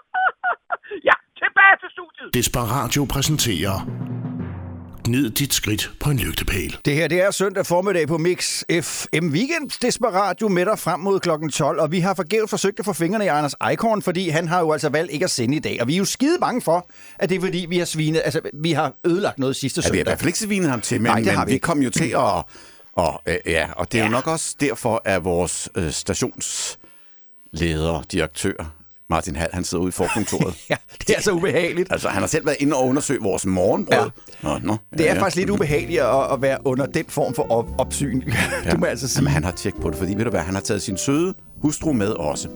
ja, 1.10 1.16
tilbage 1.42 1.76
til 1.82 1.90
studiet. 1.96 2.30
Desperatio 2.40 3.02
præsenterer 3.14 3.78
Gnid 5.06 5.30
dit 5.30 5.54
skridt 5.54 5.92
på 6.00 6.10
en 6.10 6.18
lygtepæl. 6.20 6.78
Det 6.86 6.94
her 6.96 7.08
det 7.08 7.22
er 7.22 7.32
søndag 7.32 7.66
formiddag 7.66 8.08
på 8.08 8.18
Mix 8.18 8.64
FM 8.82 9.28
Weekend. 9.30 9.80
Desperatio 9.82 10.48
med 10.48 10.66
dig 10.66 10.80
frem 10.80 11.00
mod 11.00 11.20
klokken 11.20 11.50
12, 11.50 11.80
og 11.80 11.92
vi 11.92 12.00
har 12.00 12.14
forgæves 12.14 12.50
forsøgt 12.50 12.80
at 12.80 12.86
få 12.86 12.94
fingrene 12.94 13.26
i 13.26 13.28
Anders 13.28 13.56
Eichhorn, 13.70 14.02
fordi 14.02 14.30
han 14.30 14.48
har 14.48 14.60
jo 14.60 14.72
altså 14.72 14.90
valgt 14.90 15.12
ikke 15.12 15.24
at 15.24 15.32
sende 15.32 15.56
i 15.56 15.60
dag. 15.60 15.78
Og 15.82 15.88
vi 15.88 15.94
er 15.94 15.98
jo 15.98 16.06
skide 16.06 16.38
bange 16.42 16.62
for, 16.62 16.90
at 17.20 17.30
det 17.30 17.36
er 17.36 17.40
fordi, 17.40 17.66
vi 17.70 17.78
har 17.78 17.86
svinet, 17.86 18.22
altså 18.26 18.42
vi 18.54 18.72
har 18.72 18.94
ødelagt 19.06 19.40
noget 19.40 19.56
sidste 19.56 19.82
Ja, 19.86 19.90
vi 19.92 19.98
har 19.98 20.02
i 20.02 20.06
søndag. 20.06 20.10
hvert 20.12 20.20
fald 20.20 20.28
ikke 20.28 20.40
svinet 20.40 20.70
ham 20.70 20.82
til, 20.82 21.02
men, 21.02 21.12
Nej, 21.12 21.20
det 21.20 21.32
har 21.32 21.40
men 21.46 21.48
vi 21.48 21.54
vi, 21.54 21.58
kom 21.60 21.82
jo 21.82 21.90
til 21.90 22.10
at... 22.28 22.44
Og, 22.94 23.22
øh, 23.26 23.36
ja, 23.46 23.68
og 23.76 23.92
det 23.92 24.00
er 24.00 24.06
jo 24.06 24.12
nok 24.12 24.28
også 24.28 24.56
derfor, 24.60 25.02
at 25.06 25.24
vores 25.24 25.70
øh, 25.76 25.92
stationsleder, 25.92 26.78
direktør, 28.12 28.72
Martin 29.10 29.36
Hall, 29.36 29.50
han 29.54 29.64
sidder 29.64 29.82
ude 29.84 29.90
i 29.90 29.92
forkontoret. 29.92 30.56
Ja, 30.70 30.76
det 31.08 31.10
er 31.18 31.22
så 31.22 31.32
ubehageligt. 31.32 31.92
altså, 31.92 32.10
han 32.10 32.22
har 32.22 32.28
selv 32.28 32.46
været 32.46 32.58
inde 32.60 32.76
og 32.76 32.88
undersøge 32.88 33.22
vores 33.22 33.46
morgenbrød. 33.46 34.10
Nå, 34.44 34.58
nå, 34.64 34.78
Det 34.98 35.10
er 35.10 35.20
faktisk 35.20 35.36
lidt 35.36 35.50
ubehageligt 35.50 36.02
at, 36.02 36.34
at 36.34 36.42
være 36.42 36.58
under 36.66 36.86
den 36.86 37.06
form 37.08 37.34
for 37.36 37.52
op- 37.52 37.70
opsyn. 37.78 38.22
Du 38.72 38.78
må 38.78 38.86
altså 38.86 39.08
sige. 39.08 39.20
Jamen, 39.22 39.34
han 39.34 39.44
har 39.44 39.52
tjekket 39.52 39.82
på 39.82 39.90
det, 39.90 39.98
fordi 39.98 40.14
ved 40.18 40.24
du 40.24 40.30
hvad, 40.30 40.42
han 40.42 40.54
har 40.54 40.62
taget 40.62 40.82
sin 40.82 40.98
søde 40.98 41.34
hustru 41.62 41.94
med 41.94 42.08
også. 42.10 42.48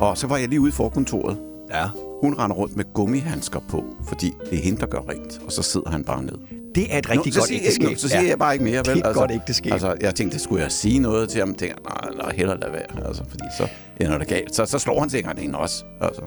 Og 0.00 0.18
så 0.18 0.26
var 0.26 0.36
jeg 0.36 0.48
lige 0.48 0.60
ude 0.60 0.68
i 0.68 0.72
forkontoret. 0.72 1.38
Ja. 1.70 1.86
Hun 2.22 2.34
render 2.34 2.56
rundt 2.56 2.76
med 2.76 2.84
gummihandsker 2.94 3.60
på, 3.68 3.84
fordi 4.08 4.32
det 4.50 4.58
er 4.58 4.62
hende, 4.62 4.80
der 4.80 4.86
gør 4.86 4.98
rent. 5.08 5.40
Og 5.46 5.52
så 5.52 5.62
sidder 5.62 5.90
han 5.90 6.04
bare 6.04 6.22
ned. 6.22 6.38
Det 6.74 6.94
er 6.94 6.98
et 6.98 7.10
rigtig 7.10 7.34
så 7.34 7.40
godt 7.40 7.50
ægteskab. 7.52 7.82
noget, 7.82 8.00
så 8.00 8.08
siger 8.08 8.22
Ja. 8.22 8.28
jeg 8.28 8.38
bare 8.38 8.52
ikke 8.52 8.64
mere. 8.64 8.76
Vel? 8.86 8.96
Det 8.96 9.04
er 9.04 9.08
et 9.08 9.14
godt 9.16 9.30
ægteskab. 9.30 9.72
Altså, 9.72 9.94
jeg 10.00 10.14
tænkte, 10.14 10.38
skulle 10.38 10.62
jeg 10.62 10.72
sige 10.72 10.98
noget 10.98 11.28
til 11.28 11.40
ham? 11.40 11.54
Tænkte, 11.54 11.82
nej, 11.82 12.14
nej, 12.16 12.32
hellere 12.36 12.60
lade 12.60 12.72
være. 12.72 13.06
Altså, 13.06 13.22
fordi 13.28 13.42
så 13.58 13.68
ender 14.00 14.18
det 14.18 14.28
galt. 14.28 14.54
Så, 14.54 14.66
så 14.66 14.78
slår 14.78 15.00
han 15.00 15.10
sikkert 15.10 15.38
en 15.38 15.54
også. 15.54 15.84
Altså. 16.00 16.22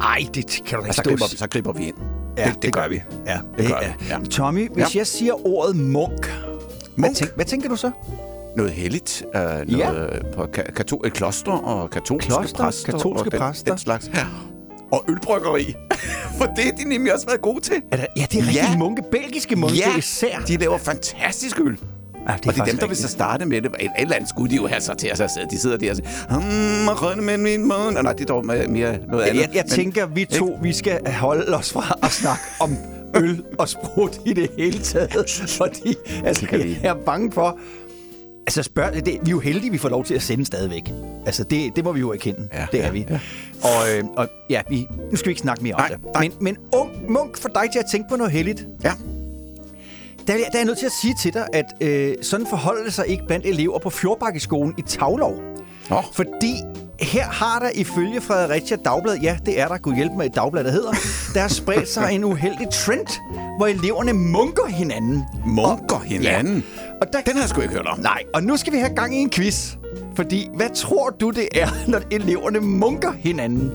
Ej, 0.00 0.18
det 0.34 0.62
kan 0.66 0.78
du 0.78 0.84
ikke 0.84 0.96
Så, 0.96 1.02
griber, 1.02 1.24
så 1.36 1.48
griber 1.48 1.72
vi 1.72 1.84
ind. 1.86 1.96
Ja, 2.38 2.44
det, 2.44 2.62
det 2.62 2.72
gør 2.72 2.88
vi. 2.88 3.02
Ja, 3.26 3.38
Det 3.58 3.66
gør 3.68 3.78
vi, 3.80 4.04
ja. 4.10 4.18
Tommy, 4.30 4.68
hvis 4.74 4.94
Ja. 4.94 4.98
jeg 4.98 5.06
siger 5.06 5.46
ordet 5.46 5.76
munk, 5.76 6.26
Hvad, 6.26 6.30
Munk? 6.96 7.16
tænk, 7.16 7.34
hvad 7.34 7.44
tænker 7.44 7.68
du 7.68 7.76
så? 7.76 7.90
Noget 8.56 8.72
helligt. 8.72 9.24
Uh, 9.34 9.40
noget 9.40 9.68
Ja. 9.68 9.90
på 10.34 10.42
ka- 10.42 10.72
kato- 10.72 11.08
kloster 11.08 11.52
og 11.52 11.90
katolske 11.90 12.26
Kloster, 12.28 12.64
præster. 12.64 12.92
katolske 12.92 13.26
og 13.28 13.32
den, 13.32 13.40
præster. 13.40 13.72
Den 13.72 13.78
slags. 13.78 14.10
Ja. 14.14 14.26
Og 14.92 15.04
ølbryggeri. 15.08 15.74
For 16.38 16.44
det 16.44 16.64
har 16.64 16.70
de 16.72 16.84
nemlig 16.88 17.14
også 17.14 17.26
været 17.26 17.40
gode 17.42 17.60
til. 17.60 17.74
Er 17.92 17.96
der, 17.96 18.06
ja, 18.16 18.26
det 18.32 18.38
er 18.40 18.46
rigtig 18.46 18.54
Ja. 18.72 18.76
munke. 18.76 19.02
Belgiske 19.10 19.56
munke 19.56 19.76
Ja, 19.76 19.96
især. 19.96 20.38
de 20.48 20.56
laver 20.56 20.78
fantastisk 20.78 21.60
øl. 21.60 21.78
Ja, 22.28 22.32
og 22.34 22.44
det 22.44 22.58
er 22.58 22.64
dem, 22.64 22.76
der 22.76 22.86
vil 22.86 22.96
så 22.96 23.08
starte 23.08 23.44
med 23.46 23.62
det. 23.62 23.70
Et, 23.80 23.90
eller 23.98 24.14
andet 24.14 24.28
skulle 24.28 24.50
de 24.50 24.56
jo 24.56 24.66
have 24.66 24.80
sig 24.80 24.98
til 24.98 25.08
at 25.08 25.16
sidde. 25.18 25.46
De 25.50 25.58
sidder 25.58 25.76
der 25.76 25.90
og 25.90 25.96
siger, 25.96 26.38
hmm, 27.16 27.24
med 27.24 27.38
min 27.38 27.60
mund. 27.62 28.02
Nej, 28.02 28.12
det 28.12 28.20
er 28.20 28.24
dog 28.26 28.46
mere 28.46 28.66
noget 28.68 28.98
Jeg, 29.12 29.28
andet. 29.28 29.40
jeg, 29.42 29.50
jeg 29.54 29.64
tænker, 29.66 30.06
vi 30.06 30.24
to, 30.24 30.58
vi 30.62 30.72
skal 30.72 31.12
holde 31.12 31.56
os 31.56 31.72
fra 31.72 31.98
at 32.02 32.10
snakke 32.10 32.42
om 32.60 32.76
øl 33.16 33.44
og 33.58 33.68
sprut 33.68 34.20
i 34.26 34.32
det 34.32 34.50
hele 34.58 34.78
taget. 34.78 35.46
Fordi 35.58 35.94
altså, 36.24 36.46
jeg 36.82 36.90
er 36.90 36.94
bange 37.06 37.32
for... 37.32 37.58
Altså, 38.48 38.62
spørg, 38.62 38.94
det, 38.94 39.04
vi 39.06 39.10
er 39.12 39.30
jo 39.30 39.38
heldige, 39.40 39.70
vi 39.70 39.78
får 39.78 39.88
lov 39.88 40.04
til 40.04 40.14
at 40.14 40.22
sende 40.22 40.44
stadigvæk. 40.46 40.90
Altså, 41.26 41.44
det, 41.44 41.76
det 41.76 41.84
må 41.84 41.92
vi 41.92 42.00
jo 42.00 42.12
erkende. 42.12 42.48
Ja, 42.52 42.66
det 42.72 42.80
er 42.80 42.84
ja, 42.84 42.90
vi. 42.90 43.06
ja. 43.10 43.20
Og, 43.62 43.96
øh, 43.98 44.04
og 44.16 44.28
ja, 44.50 44.62
vi, 44.70 44.86
nu 45.10 45.16
skal 45.16 45.26
vi 45.28 45.30
ikke 45.30 45.40
snakke 45.40 45.62
mere 45.62 45.74
om 45.74 45.80
Nej, 45.80 45.88
det. 45.88 45.98
nej. 46.14 46.22
Men, 46.22 46.32
men 46.40 46.56
ung 46.74 47.12
munk 47.12 47.38
for 47.38 47.48
dig 47.48 47.62
til 47.72 47.78
at 47.78 47.84
tænke 47.90 48.08
på 48.10 48.16
noget 48.16 48.32
heldigt. 48.32 48.66
Ja. 48.84 48.92
Der, 50.26 50.34
er- 50.34 50.38
der 50.38 50.44
er 50.44 50.58
jeg 50.58 50.64
nødt 50.64 50.78
til 50.78 50.86
at 50.86 50.92
sige 51.02 51.14
til 51.22 51.34
dig, 51.34 51.46
at 51.52 51.64
øh, 51.80 52.14
sådan 52.22 52.46
forholder 52.50 52.84
det 52.84 52.92
sig 52.94 53.06
ikke 53.06 53.22
blandt 53.26 53.46
elever 53.46 53.78
på 53.78 53.90
Fjordbakkeskolen 53.90 54.74
i 54.78 54.82
Tavlov. 54.82 55.34
Nå. 55.90 56.02
Fordi 56.12 56.54
her 57.00 57.24
har 57.24 57.58
der 57.58 57.70
ifølge 57.74 58.20
Fredericia 58.20 58.76
Dagblad, 58.76 59.16
ja, 59.16 59.38
det 59.46 59.60
er 59.60 59.68
der, 59.68 59.78
kunne 59.78 59.96
hjælpe 59.96 60.16
med 60.16 60.26
et 60.26 60.34
dagblad, 60.34 60.64
der 60.64 60.70
hedder, 60.70 60.92
der 61.34 61.40
har 61.40 61.48
spredt 61.48 61.88
sig 61.88 62.12
en 62.12 62.24
uheldig 62.24 62.68
trend, 62.72 63.06
hvor 63.56 63.66
eleverne 63.66 64.12
munker 64.12 64.66
hinanden. 64.66 65.24
Munker 65.46 65.98
hinanden. 65.98 66.64
Og 67.00 67.06
der, 67.12 67.20
Den 67.20 67.32
har 67.32 67.40
jeg 67.40 67.48
sgu 67.48 67.60
ikke 67.60 67.74
hørt 67.74 67.86
om. 67.86 68.00
Nej, 68.00 68.22
og 68.34 68.42
nu 68.42 68.56
skal 68.56 68.72
vi 68.72 68.78
have 68.78 68.94
gang 68.94 69.14
i 69.16 69.18
en 69.18 69.30
quiz. 69.30 69.74
Fordi, 70.16 70.48
hvad 70.54 70.70
tror 70.74 71.10
du, 71.10 71.30
det 71.30 71.48
er, 71.54 71.68
når 71.90 72.00
eleverne 72.10 72.60
munker 72.60 73.12
hinanden? 73.12 73.72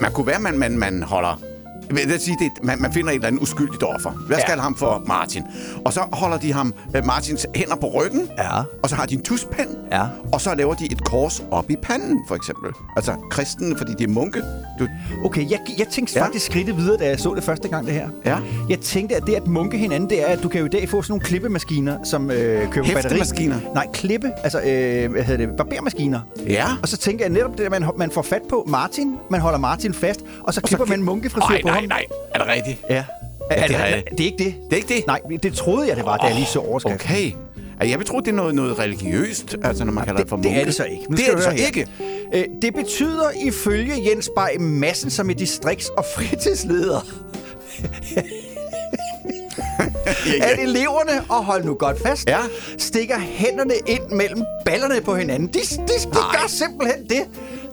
Man 0.00 0.12
kunne 0.12 0.26
være, 0.26 0.40
man, 0.40 0.58
man, 0.58 0.78
man 0.78 1.02
holder... 1.02 1.51
Jeg 2.00 2.08
vil 2.08 2.20
sige, 2.20 2.36
det, 2.40 2.64
man, 2.64 2.82
man 2.82 2.92
finder 2.92 3.10
et 3.10 3.14
eller 3.14 3.26
andet 3.28 3.40
uskyldigt 3.42 3.82
offer. 3.82 4.10
Os 4.10 4.16
Ja. 4.30 4.46
kalde 4.46 4.62
ham 4.62 4.74
for 4.74 5.02
Martin. 5.06 5.42
Og 5.84 5.92
så 5.92 6.00
holder 6.12 6.38
de 6.38 6.52
ham 6.52 6.74
øh, 6.96 7.06
Martins 7.06 7.46
hænder 7.54 7.76
på 7.76 7.86
ryggen. 7.86 8.28
Ja. 8.38 8.62
Og 8.82 8.88
så 8.88 8.94
har 8.96 9.06
de 9.06 9.14
en 9.14 9.22
tuspand. 9.22 9.68
Ja. 9.92 10.02
Og 10.32 10.40
så 10.40 10.54
laver 10.54 10.74
de 10.74 10.84
et 10.92 11.04
kors 11.04 11.42
op 11.50 11.70
i 11.70 11.76
panden, 11.82 12.20
for 12.28 12.34
eksempel. 12.34 12.70
Altså 12.96 13.12
kristen, 13.30 13.76
fordi 13.76 13.92
de 13.98 14.04
er 14.04 14.08
munke. 14.08 14.42
Du, 14.78 14.88
Okay, 15.24 15.50
jeg, 15.50 15.58
jeg 15.78 15.86
tænkte 15.88 16.18
Ja. 16.18 16.24
faktisk 16.24 16.46
skridtet 16.46 16.76
videre, 16.76 16.96
da 16.96 17.06
jeg 17.08 17.20
så 17.20 17.34
det 17.34 17.44
første 17.44 17.68
gang, 17.68 17.86
det 17.86 17.94
her. 17.94 18.08
Ja. 18.24 18.38
Jeg 18.68 18.80
tænkte, 18.80 19.16
at 19.16 19.22
det 19.26 19.34
at 19.34 19.46
munke 19.46 19.78
hinanden, 19.78 20.10
det 20.10 20.22
er, 20.22 20.26
at 20.26 20.42
du 20.42 20.48
kan 20.48 20.60
jo 20.60 20.66
i 20.66 20.68
dag 20.68 20.88
få 20.88 21.02
sådan 21.02 21.12
nogle 21.12 21.24
klippemaskiner, 21.24 21.98
som 22.04 22.30
øh, 22.30 22.36
kører 22.36 22.62
på 22.64 22.72
batteri. 22.72 22.94
Hæftemaskiner? 22.94 23.56
Nej, 23.74 23.86
klippe, 23.92 24.30
altså, 24.42 24.58
øh, 24.60 25.10
hvad 25.10 25.22
hedder 25.22 25.46
det, 25.46 25.56
barbermaskiner. 25.56 26.20
Ja. 26.46 26.64
Og 26.82 26.88
så 26.88 26.96
tænker 26.96 27.24
jeg 27.24 27.32
netop 27.32 27.58
det, 27.58 27.64
at 27.64 27.70
man, 27.70 27.84
man 27.96 28.10
får 28.10 28.22
fat 28.22 28.42
på 28.50 28.64
Martin, 28.68 29.14
man 29.30 29.40
holder 29.40 29.58
Martin 29.58 29.94
fast, 29.94 30.20
og 30.42 30.54
så 30.54 30.60
klipper 30.60 30.86
man 30.86 31.02
munkefrisyr 31.02 31.62
på 31.62 31.68
nej, 31.68 31.81
ham. 31.82 31.88
nej. 31.88 32.04
Er 32.34 32.38
det 32.38 32.48
rigtigt? 32.48 32.78
Ja. 32.90 33.04
Er, 33.50 33.60
det 33.60 33.68
det, 33.68 33.76
er, 33.80 33.86
jeg- 33.86 34.02
det 34.10 34.20
er 34.20 34.24
ikke 34.24 34.44
det. 34.44 34.54
Det 34.64 34.72
er 34.72 34.76
ikke 34.76 34.88
det? 34.94 35.06
Nej, 35.06 35.20
det 35.42 35.54
troede 35.54 35.88
jeg, 35.88 35.96
det 35.96 36.04
var, 36.04 36.16
da 36.16 36.26
jeg 36.26 36.34
lige 36.34 36.46
så 36.46 36.58
overskriften. 36.58 37.10
Okay. 37.10 37.32
Altså, 37.80 37.98
Jeg 37.98 38.06
tro, 38.06 38.20
det 38.20 38.28
er 38.28 38.32
noget, 38.32 38.54
noget 38.54 38.78
religiøst, 38.78 39.56
altså 39.64 39.84
når 39.84 39.92
man 39.92 40.04
kalder 40.04 40.20
det, 40.20 40.28
for 40.28 40.36
Det, 40.36 40.44
munke. 40.44 40.54
det 40.56 40.60
er 40.60 40.64
det 40.66 40.74
så 40.74 40.84
ikke. 40.84 41.04
Nu 41.10 41.16
det 41.16 41.28
er 41.28 41.34
det 41.34 41.44
så 41.44 41.50
her. 41.50 41.66
ikke. 41.66 41.86
Øh, 42.34 42.44
det 42.62 42.74
betyder 42.74 43.30
ifølge 43.44 44.10
Jens 44.10 44.30
Bay 44.36 44.56
Madsen, 44.58 45.10
som 45.10 45.30
er 45.30 45.34
distrikts- 45.34 45.94
og 45.96 46.04
fritidsleder, 46.16 47.06
Ja, 50.26 50.44
at 50.52 50.58
eleverne, 50.58 51.24
og 51.28 51.44
hold 51.44 51.64
nu 51.64 51.74
godt 51.74 52.02
fast, 52.02 52.28
Ja. 52.28 52.38
stikker 52.78 53.18
hænderne 53.18 53.74
ind 53.86 54.02
mellem 54.10 54.44
ballerne 54.64 55.00
på 55.00 55.14
hinanden. 55.16 55.48
De, 55.48 55.52
de, 55.58 55.58
de 56.12 56.16
gør 56.32 56.44
simpelthen 56.48 57.04
det. 57.08 57.22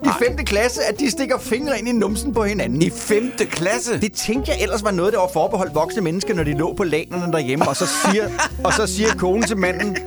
I 0.05 0.07
5. 0.19 0.37
klasse, 0.37 0.81
at 0.83 0.99
de 0.99 1.11
stikker 1.11 1.37
fingre 1.39 1.79
ind 1.79 1.87
i 1.87 1.91
numsen 1.91 2.33
på 2.33 2.43
hinanden. 2.43 2.81
I 2.81 2.89
5. 2.89 3.31
klasse? 3.51 4.01
Det 4.01 4.13
tænkte 4.13 4.51
jeg 4.51 4.61
ellers 4.61 4.83
var 4.83 4.91
noget, 4.91 5.13
der 5.13 5.19
var 5.19 5.29
forbeholdt 5.33 5.75
voksne 5.75 6.01
mennesker, 6.01 6.33
når 6.33 6.43
de 6.43 6.53
lå 6.53 6.73
på 6.73 6.83
lanerne 6.83 7.31
derhjemme, 7.33 7.67
og 7.67 7.75
så 7.75 7.85
siger, 7.87 8.29
og 8.63 8.73
så 8.73 8.87
siger 8.87 9.13
konen 9.17 9.43
til 9.43 9.57
manden, 9.57 9.97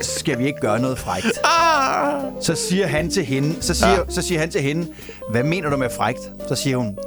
skal 0.00 0.38
vi 0.38 0.46
ikke 0.46 0.60
gøre 0.60 0.80
noget 0.80 0.98
frægt? 0.98 1.26
Så 2.44 2.54
siger 2.54 2.86
han 2.86 3.10
til 3.10 3.24
hende, 3.24 3.62
så 3.62 3.74
siger, 3.74 3.90
ja. 3.90 3.98
så 4.08 4.22
siger 4.22 4.40
han 4.40 4.50
til 4.50 4.60
hende, 4.60 4.86
hvad 5.30 5.42
mener 5.42 5.70
du 5.70 5.76
med 5.76 5.88
frægt? 5.96 6.20
Så 6.48 6.54
siger 6.54 6.76
hun, 6.76 6.98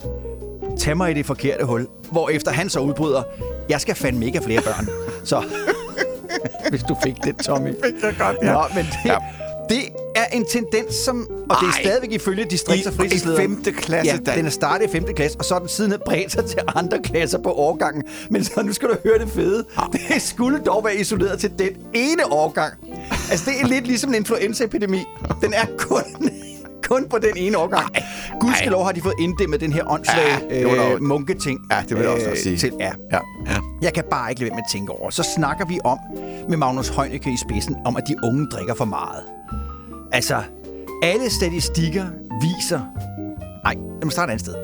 tag 0.80 0.98
mig 0.98 1.12
i 1.12 1.14
det 1.14 1.26
forkerte 1.26 1.64
hul. 1.64 1.88
Hvorefter 2.12 2.52
han 2.52 2.70
så 2.70 2.80
udbryder, 2.80 3.24
jeg 3.70 3.82
skal 3.82 3.96
fandme 3.96 4.26
ikke 4.26 4.38
have 4.38 4.46
flere 4.46 4.62
børn. 4.62 4.90
Så 5.24 5.44
hvis 6.70 6.84
du 6.84 6.96
fik 7.04 7.16
det, 7.24 7.38
Tommy. 7.38 7.70
Fik 7.70 7.94
jeg 8.04 8.16
godt, 8.20 8.38
ja. 8.44 8.54
Nå, 8.54 8.64
men 8.76 8.86
det, 8.86 8.98
Ja. 9.06 9.18
Det 9.70 9.82
er 10.16 10.26
en 10.34 10.46
tendens, 10.46 10.96
som... 10.96 11.28
Og 11.50 11.56
det 11.62 11.68
er 11.68 11.72
Ej. 11.72 11.82
stadigvæk 11.84 12.12
ifølge 12.12 12.44
distrikts- 12.54 12.70
og 12.88 12.92
I- 12.92 12.96
i 12.96 12.98
fritidslederen. 12.98 13.42
femte 13.56 13.72
klasse, 13.72 14.12
Ja, 14.12 14.18
Dan. 14.32 14.38
den 14.38 14.46
er 14.46 14.50
startet 14.50 14.88
i 14.90 14.92
5. 14.92 15.06
klasse, 15.16 15.38
og 15.40 15.46
så 15.46 15.56
er 15.56 15.60
den 15.60 15.70
siden 15.70 15.94
bredt 16.06 16.32
sig 16.32 16.46
til 16.46 16.60
andre 16.76 17.00
klasser 17.04 17.38
på 17.38 17.52
årgangen. 17.52 18.04
Men 18.30 18.44
så 18.44 18.62
nu 18.64 18.74
skal 18.74 18.90
du 18.90 18.96
høre 19.04 19.20
det 19.20 19.30
fede. 19.30 19.66
Det 20.10 20.22
skulle 20.22 20.60
dog 20.66 20.84
være 20.86 20.96
isoleret 20.96 21.40
til 21.40 21.52
den 21.60 21.70
ene 21.94 22.32
årgang. 22.32 22.74
Altså, 23.32 23.52
det 23.52 23.62
er 23.62 23.68
lidt 23.68 23.88
ligesom 23.88 24.10
en 24.10 24.16
influenzaepidemi. 24.16 25.04
Den 25.42 25.54
er 25.54 25.66
kun... 25.78 26.30
Kun 26.88 27.10
på 27.10 27.18
den 27.18 27.38
ene 27.38 27.58
årgang. 27.58 27.96
Gudskelov 28.40 28.86
har 28.86 28.92
de 28.92 29.02
fået 29.02 29.14
inddæmmet 29.20 29.62
den 29.62 29.74
her 29.74 29.92
åndssvage 29.92 30.38
Ja, 30.50 30.94
øh, 30.94 31.02
munketing. 31.02 31.60
Ja, 31.72 31.82
det 31.90 31.98
vil 31.98 32.04
jeg 32.04 32.12
også 32.12 32.30
øh, 32.30 32.38
sige. 32.38 32.58
Til, 32.58 32.72
ja. 32.80 32.92
Ja, 33.12 33.20
ja. 33.48 33.58
Jeg 33.82 33.94
kan 33.94 34.04
bare 34.12 34.30
ikke 34.30 34.42
lade 34.42 34.50
være 34.50 34.56
med 34.56 34.64
at 34.68 34.72
tænke 34.72 34.92
over. 34.92 35.10
Så 35.10 35.24
snakker 35.36 35.66
vi 35.66 35.80
om, 35.84 35.98
med 36.50 36.58
Magnus 36.58 36.90
Heunicke 36.90 37.30
i 37.34 37.38
spidsen, 37.38 37.76
om 37.86 37.98
at 37.98 38.04
de 38.08 38.16
unge 38.24 38.46
drikker 38.46 38.74
for 38.74 38.86
meget. 38.86 39.24
Altså, 40.12 40.42
alle 41.04 41.30
statistikker 41.30 42.06
viser... 42.42 42.80
Nej, 43.64 43.74
lad 43.74 44.04
mig 44.04 44.12
starte 44.12 44.30
et 44.30 44.32
andet 44.32 44.46
sted. 44.46 44.56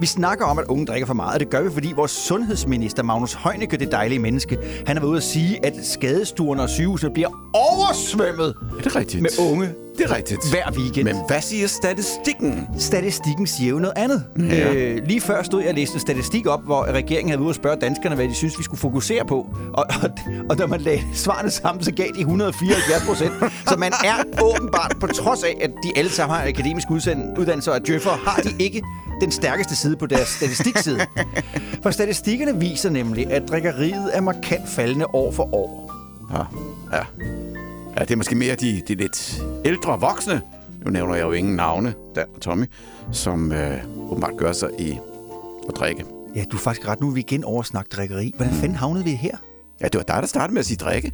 Vi 0.00 0.06
snakker 0.06 0.44
om, 0.44 0.58
at 0.58 0.64
unge 0.68 0.86
drikker 0.86 1.06
for 1.06 1.14
meget, 1.14 1.34
og 1.34 1.40
det 1.40 1.50
gør 1.50 1.62
vi, 1.62 1.70
fordi 1.72 1.92
vores 1.96 2.10
sundhedsminister, 2.10 3.02
Magnus 3.02 3.34
Heunicke, 3.44 3.76
det 3.76 3.92
dejlige 3.92 4.18
menneske, 4.18 4.58
han 4.86 4.96
har 4.96 5.00
været 5.00 5.10
ude 5.10 5.16
at 5.16 5.22
sige, 5.22 5.66
at 5.66 5.72
skadestuerne 5.82 6.62
og 6.62 6.68
sygehusene 6.68 7.12
bliver 7.12 7.28
oversvømmet 7.54 8.54
Er 8.78 8.82
det 8.82 8.96
rigtigt? 8.96 9.22
med 9.22 9.30
unge 9.50 9.68
Det 9.98 10.10
er 10.10 10.16
rigtigt. 10.16 10.40
hver 10.50 10.70
weekend. 10.78 11.04
Men 11.04 11.16
hvad 11.28 11.40
siger 11.40 11.66
statistikken? 11.68 12.66
Statistikken 12.78 13.46
siger 13.46 13.70
jo 13.70 13.78
noget 13.78 13.92
andet. 13.96 14.24
Ja. 14.38 14.72
Øh, 14.72 15.06
lige 15.06 15.20
før 15.20 15.42
stod 15.42 15.60
jeg 15.60 15.68
og 15.68 15.74
læste 15.74 15.94
en 15.94 16.00
statistik 16.00 16.46
op, 16.46 16.64
hvor 16.64 16.84
regeringen 16.84 17.30
havde 17.30 17.40
ude 17.42 17.50
at 17.50 17.56
spørge 17.56 17.76
danskerne, 17.80 18.14
hvad 18.16 18.28
de 18.28 18.34
synes, 18.34 18.58
vi 18.58 18.62
skulle 18.62 18.80
fokusere 18.80 19.24
på. 19.24 19.46
Og, 19.72 19.86
og, 20.02 20.10
og 20.50 20.56
når 20.56 20.66
man 20.66 20.80
lagde 20.80 21.02
svarene 21.14 21.50
sammen, 21.50 21.84
så 21.84 21.92
gav 21.92 22.06
de 22.14 22.20
174 22.20 23.02
procent. 23.06 23.32
så 23.68 23.76
man 23.78 23.92
er 24.04 24.42
åbenbart, 24.42 24.96
på 25.00 25.06
trods 25.06 25.42
af, 25.44 25.56
at 25.60 25.70
de 25.82 25.92
alle 25.98 26.10
sammen 26.10 26.36
har 26.36 26.46
akademisk 26.48 26.90
uddannelse 26.90 27.70
og 27.70 27.76
er 27.76 27.80
djøffer, 27.80 28.10
har 28.10 28.42
de 28.42 28.50
ikke 28.58 28.82
den 29.20 29.30
stærkeste 29.30 29.76
side 29.76 29.96
på 29.96 30.06
deres 30.06 30.28
statistikside. 30.28 31.00
For 31.82 31.90
statistikkerne 31.90 32.60
viser 32.60 32.90
nemlig, 32.90 33.32
at 33.32 33.48
drikkeriet 33.48 34.10
er 34.16 34.20
markant 34.20 34.68
faldende 34.68 35.06
år 35.06 35.32
for 35.32 35.54
år. 35.54 35.92
Ja, 36.32 36.44
ja. 36.96 37.04
ja 37.96 38.00
det 38.00 38.10
er 38.10 38.16
måske 38.16 38.34
mere 38.34 38.54
de, 38.54 38.82
de 38.88 38.94
lidt 38.94 39.42
ældre 39.64 40.00
voksne. 40.00 40.40
Nu 40.84 40.90
nævner 40.90 41.14
jeg 41.14 41.22
jo 41.22 41.32
ingen 41.32 41.56
navne, 41.56 41.94
Dan 42.14 42.26
og 42.34 42.40
Tommy, 42.40 42.64
som 43.12 43.52
øh, 43.52 43.78
åbenbart 44.10 44.36
gør 44.36 44.52
sig 44.52 44.70
i 44.78 44.98
at 45.68 45.74
drikke. 45.76 46.04
Ja, 46.36 46.44
du 46.52 46.56
er 46.56 46.60
faktisk 46.60 46.88
ret 46.88 47.00
nu, 47.00 47.08
er 47.08 47.12
vi 47.12 47.20
igen 47.20 47.44
oversnak 47.44 47.86
drikkeri. 47.92 48.32
Hvordan 48.36 48.54
fanden 48.54 48.76
havnede 48.76 49.04
vi 49.04 49.10
her? 49.10 49.36
Ja, 49.80 49.84
det 49.84 49.94
var 49.94 50.02
dig, 50.02 50.16
der 50.22 50.26
startede 50.26 50.54
med 50.54 50.60
at 50.60 50.66
sige 50.66 50.76
drikke. 50.76 51.12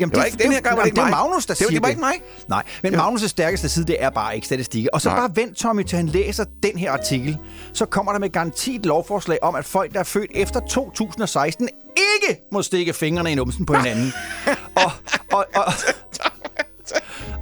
Jamen, 0.00 0.10
Det 0.10 0.18
var 0.18 0.24
ikke- 0.24 0.38
den 0.42 0.52
her 0.52 0.60
gang 0.60 0.76
var 0.76 0.84
det 0.84 0.92
det 0.92 0.98
er 0.98 1.02
mig. 1.02 1.10
Magnus, 1.10 1.46
der 1.46 1.54
Det 1.54 1.60
var- 1.64 1.68
siger 1.68 1.80
det 1.80 1.82
var 1.82 1.88
ikke 1.88 2.00
mig. 2.00 2.14
Nej, 2.48 2.62
men 2.82 2.94
Magnus' 2.94 3.26
stærkeste 3.28 3.68
side, 3.68 3.86
det 3.86 3.96
er 4.02 4.10
bare 4.10 4.34
ikke 4.34 4.46
statistik. 4.46 4.86
Og 4.92 5.00
så 5.00 5.08
Nej. 5.08 5.18
bare 5.18 5.30
vent, 5.36 5.56
Tommy, 5.56 5.82
til 5.82 5.96
han 5.96 6.06
læser 6.06 6.44
den 6.62 6.78
her 6.78 6.92
artikel. 6.92 7.38
Så 7.72 7.86
kommer 7.86 8.12
der 8.12 8.18
med 8.18 8.28
garanti 8.30 8.74
et 8.76 8.86
lovforslag 8.86 9.38
om, 9.42 9.54
at 9.54 9.64
folk, 9.64 9.92
der 9.92 10.00
er 10.00 10.04
født 10.04 10.30
efter 10.34 10.60
2016, 10.60 11.68
ikke 11.96 12.40
må 12.52 12.62
stikke 12.62 12.92
fingrene 12.92 13.32
i 13.32 13.34
numsen 13.34 13.66
på 13.66 13.74
hinanden. 13.74 14.12
og, 14.84 14.90
og, 15.32 15.46
og, 15.54 15.64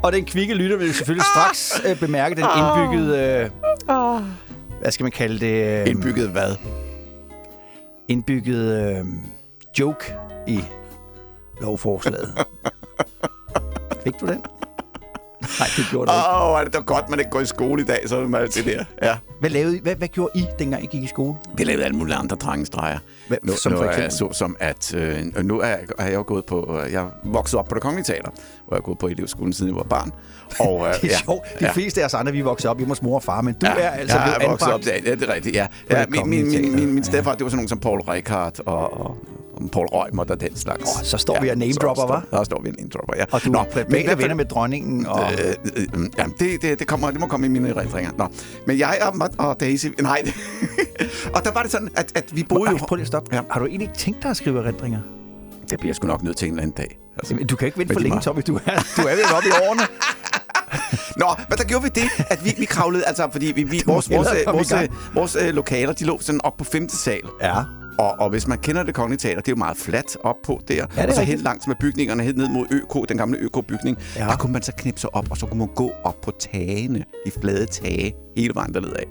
og 0.03 0.13
den 0.13 0.25
kvikke 0.25 0.55
lytter 0.55 0.77
vil 0.77 0.95
selvfølgelig 0.95 1.27
straks 1.35 1.81
øh, 1.87 1.99
bemærke 2.01 2.35
den 2.35 2.45
indbyggede... 2.59 3.19
Øh, 3.89 4.23
hvad 4.81 4.91
skal 4.93 5.05
man 5.05 5.13
kalde 5.13 5.41
det? 5.41 5.81
Øh, 5.81 5.87
Indbygget 5.91 6.29
hvad? 6.29 6.55
indbygget 8.09 8.97
øh, 8.99 9.05
joke 9.79 10.15
i 10.49 10.61
lovforslaget. 11.61 12.35
Fik 14.05 14.21
du 14.21 14.27
den? 14.27 14.43
Nej, 15.59 15.69
det 15.77 15.85
gjorde 15.91 16.07
du 16.13 16.17
ikke. 16.17 16.29
Åh, 16.29 16.53
oh, 16.53 16.65
det 16.65 16.75
var 16.75 16.81
godt, 16.81 17.09
man 17.11 17.19
ikke 17.19 17.31
går 17.31 17.41
i 17.41 17.47
skole 17.47 17.83
i 17.83 17.85
dag, 17.85 18.09
så 18.09 18.17
er 18.17 18.21
det 18.55 18.65
der. 18.65 18.85
Ja. 19.03 19.17
Hvad, 19.41 19.51
lavede 19.51 19.77
I, 19.77 19.81
hvad, 19.83 19.95
hvad 19.97 20.09
gjorde 20.09 20.31
I, 20.39 20.45
dengang 20.59 20.85
I 20.85 20.87
gik 20.87 21.03
i 21.03 21.07
skole? 21.07 21.35
Vi 21.55 21.65
lavede 21.65 21.85
alle 21.85 21.97
mulige 21.97 22.15
andre 22.17 22.37
drengestreger. 22.37 22.99
Hvad- 23.29 23.39
Nu, 23.43 23.53
som 23.57 23.73
nu 23.73 23.79
for 23.79 23.85
er 23.85 23.89
eksempel? 23.89 24.13
så 24.13 24.39
som 24.39 24.57
at... 24.61 24.95
Øh, 24.95 25.45
nu 25.45 25.61
er, 25.61 25.67
jeg- 25.67 25.79
er 25.99 26.05
jeg 26.05 26.15
jo 26.15 26.25
gået 26.27 26.45
på... 26.47 26.81
Øh, 26.87 26.93
jeg 26.93 27.03
er 27.03 27.09
vokset 27.25 27.59
op 27.59 27.69
på 27.69 27.75
det 27.75 27.83
kongelige 27.83 28.05
teater, 28.05 28.31
hvor 28.31 28.77
jeg 28.77 28.77
har 28.77 28.81
gået 28.81 28.99
på 28.99 29.07
elevskolen 29.09 29.53
siden 29.53 29.69
jeg 29.73 29.77
var 29.77 29.83
barn. 29.83 30.13
Og, 30.61 30.81
øh, 30.89 30.95
Det 30.95 31.05
er 31.05 31.09
ja, 31.09 31.19
sjovt. 31.25 31.47
De 31.61 31.65
ja. 31.65 31.73
fleste 31.73 32.01
af 32.01 32.05
os 32.05 32.15
andre, 32.15 32.33
vi 32.33 32.39
er 32.41 32.45
vokset 32.45 32.71
op 32.71 32.77
hjemme 32.79 32.91
hos 32.91 33.03
mor 33.03 33.15
og 33.15 33.23
far, 33.23 33.41
men 33.41 33.55
du 33.55 33.67
er 33.67 33.71
altså 33.71 34.17
jeg 34.17 34.25
blevet 34.25 34.49
er 34.49 34.53
op, 34.53 34.63
anbragt. 34.63 34.87
ja, 35.07 35.15
det 35.15 35.23
er 35.29 35.35
rigtigt, 35.35 35.57
ja. 35.57 35.67
Ja 35.91 36.01
det 36.01 36.11
min, 36.11 36.29
min, 36.31 36.51
min, 36.51 36.75
min, 36.77 36.95
min 36.95 37.05
stedfar, 37.05 37.33
det 37.35 37.43
var 37.45 37.49
sådan 37.49 37.57
nogen 37.57 37.69
som 37.69 37.79
Paul 37.79 38.01
Rickard 38.01 38.61
og, 38.67 39.01
og 39.07 39.17
Paul 39.69 39.87
Røgmer 39.87 40.25
og 40.25 40.41
den 40.41 40.57
slags. 40.57 40.83
Åh, 40.83 41.05
så 41.05 41.17
står 41.19 41.41
vi 41.41 41.49
og 41.49 41.57
name-dropper, 41.59 42.03
hva'? 42.03 42.37
Så 42.39 42.45
står 42.45 42.61
vi 42.63 42.69
og 42.69 42.75
name-dropper, 42.79 43.15
ja. 43.17 43.25
Og 43.33 43.45
du 43.45 43.51
Nå, 43.51 43.59
er 43.59 43.85
men 43.89 44.19
venner 44.19 44.35
med 44.35 44.45
dronningen. 44.45 45.07
Og... 45.07 45.33
Øh, 45.33 45.39
øh, 45.77 45.87
øh, 45.95 46.07
jamen, 46.19 46.35
det, 46.39 46.63
det, 46.63 46.79
det, 46.79 46.87
kommer, 46.87 47.11
det 47.11 47.21
må 47.21 47.27
komme 47.27 47.47
i 47.47 47.49
mine 47.49 47.69
erindringer. 47.69 48.11
Nå. 48.19 48.27
Men 48.67 48.79
jeg 48.79 48.99
og, 49.03 49.31
og 49.39 49.61
Daisy... 49.61 49.87
Nej. 50.01 50.33
og 51.35 51.45
der 51.45 51.53
var 51.53 51.63
det 51.63 51.71
sådan, 51.71 51.89
at, 51.97 52.13
at 52.15 52.37
vi 52.37 52.43
boede 52.43 52.67
Ej, 52.67 52.73
jo... 52.73 52.79
prøv 52.87 52.97
lige 52.97 53.03
at 53.03 53.07
stoppe. 53.07 53.37
Ja. 53.37 53.43
Har 53.51 53.61
du 53.61 53.67
egentlig 53.67 53.89
ikke 53.89 53.99
tænkt 53.99 54.23
dig 54.23 54.31
at 54.31 54.37
skrive 54.37 54.59
erindringer? 54.65 54.99
Det 55.71 55.79
bliver 55.79 55.89
jeg 55.91 55.97
sgu 55.97 56.07
nok 56.07 56.23
nødt 56.23 56.37
til 56.37 56.47
en 56.49 56.53
eller 56.53 56.63
anden 56.63 56.77
dag. 56.77 56.99
Altså. 57.17 57.35
Jamen, 57.35 57.47
Du 57.47 57.57
kan 57.57 57.67
ikke 57.67 57.79
vente 57.79 57.93
for 57.93 58.01
længe, 58.01 58.15
var- 58.15 58.23
Tommy. 58.23 58.43
Du 58.47 58.55
er, 58.57 58.61
du 58.97 59.03
er 59.03 59.15
ved 59.15 59.25
oppe 59.37 59.49
i 59.49 59.53
årene. 59.69 59.83
Nå, 61.23 61.27
men 61.49 61.59
der 61.59 61.65
gjorde 61.65 61.83
vi 61.85 61.91
det, 61.95 62.09
at 62.31 62.45
vi, 62.45 62.55
vi 62.59 62.65
kravlede, 62.65 63.05
altså 63.07 63.29
fordi 63.33 63.47
vi, 63.47 63.63
vi, 63.63 63.83
må 63.87 63.93
vores, 63.93 64.11
vores, 64.11 64.29
vores, 64.47 64.69
gang. 64.69 64.91
vores, 65.15 65.35
vores 65.35 65.49
øh, 65.49 65.55
lokaler, 65.55 65.93
de 65.93 66.05
lå 66.05 66.19
sådan 66.21 66.41
op 66.45 66.57
på 66.57 66.65
femte 66.65 66.97
sal. 66.97 67.21
Ja. 67.43 67.55
Og, 67.99 68.11
og 68.21 68.31
hvis 68.31 68.47
man 68.47 68.59
kender 68.59 68.83
det 68.83 68.95
kongelige 68.95 69.19
teater, 69.19 69.41
det 69.41 69.49
er 69.49 69.53
jo 69.53 69.57
meget 69.57 69.77
fladt 69.77 70.17
op 70.25 70.37
på 70.45 70.61
der. 70.69 70.75
er 70.75 70.85
og 70.87 70.91
så 70.97 71.03
rigtigt. 71.07 71.27
helt 71.27 71.43
langs 71.43 71.67
med 71.67 71.77
bygningerne, 71.81 72.23
helt 72.23 72.37
ned 72.37 72.49
mod 72.49 72.67
ØK, 72.71 73.09
den 73.09 73.17
gamle 73.17 73.39
ØK-bygning. 73.39 73.99
Ja. 74.17 74.25
Ja. 74.25 74.31
Der 74.31 74.37
kunne 74.37 74.53
man 74.53 74.63
så 74.63 74.73
knippe 74.79 75.01
sig 75.01 75.15
op, 75.15 75.31
og 75.31 75.37
så 75.37 75.47
kunne 75.47 75.59
man 75.59 75.69
gå 75.75 75.93
op 76.05 76.21
på 76.21 76.33
tagene, 76.39 77.05
de 77.27 77.31
flade 77.41 77.67
tage, 77.67 78.15
hele 78.37 78.55
vejen 78.55 78.75
derned 78.75 78.93
af. 78.93 79.05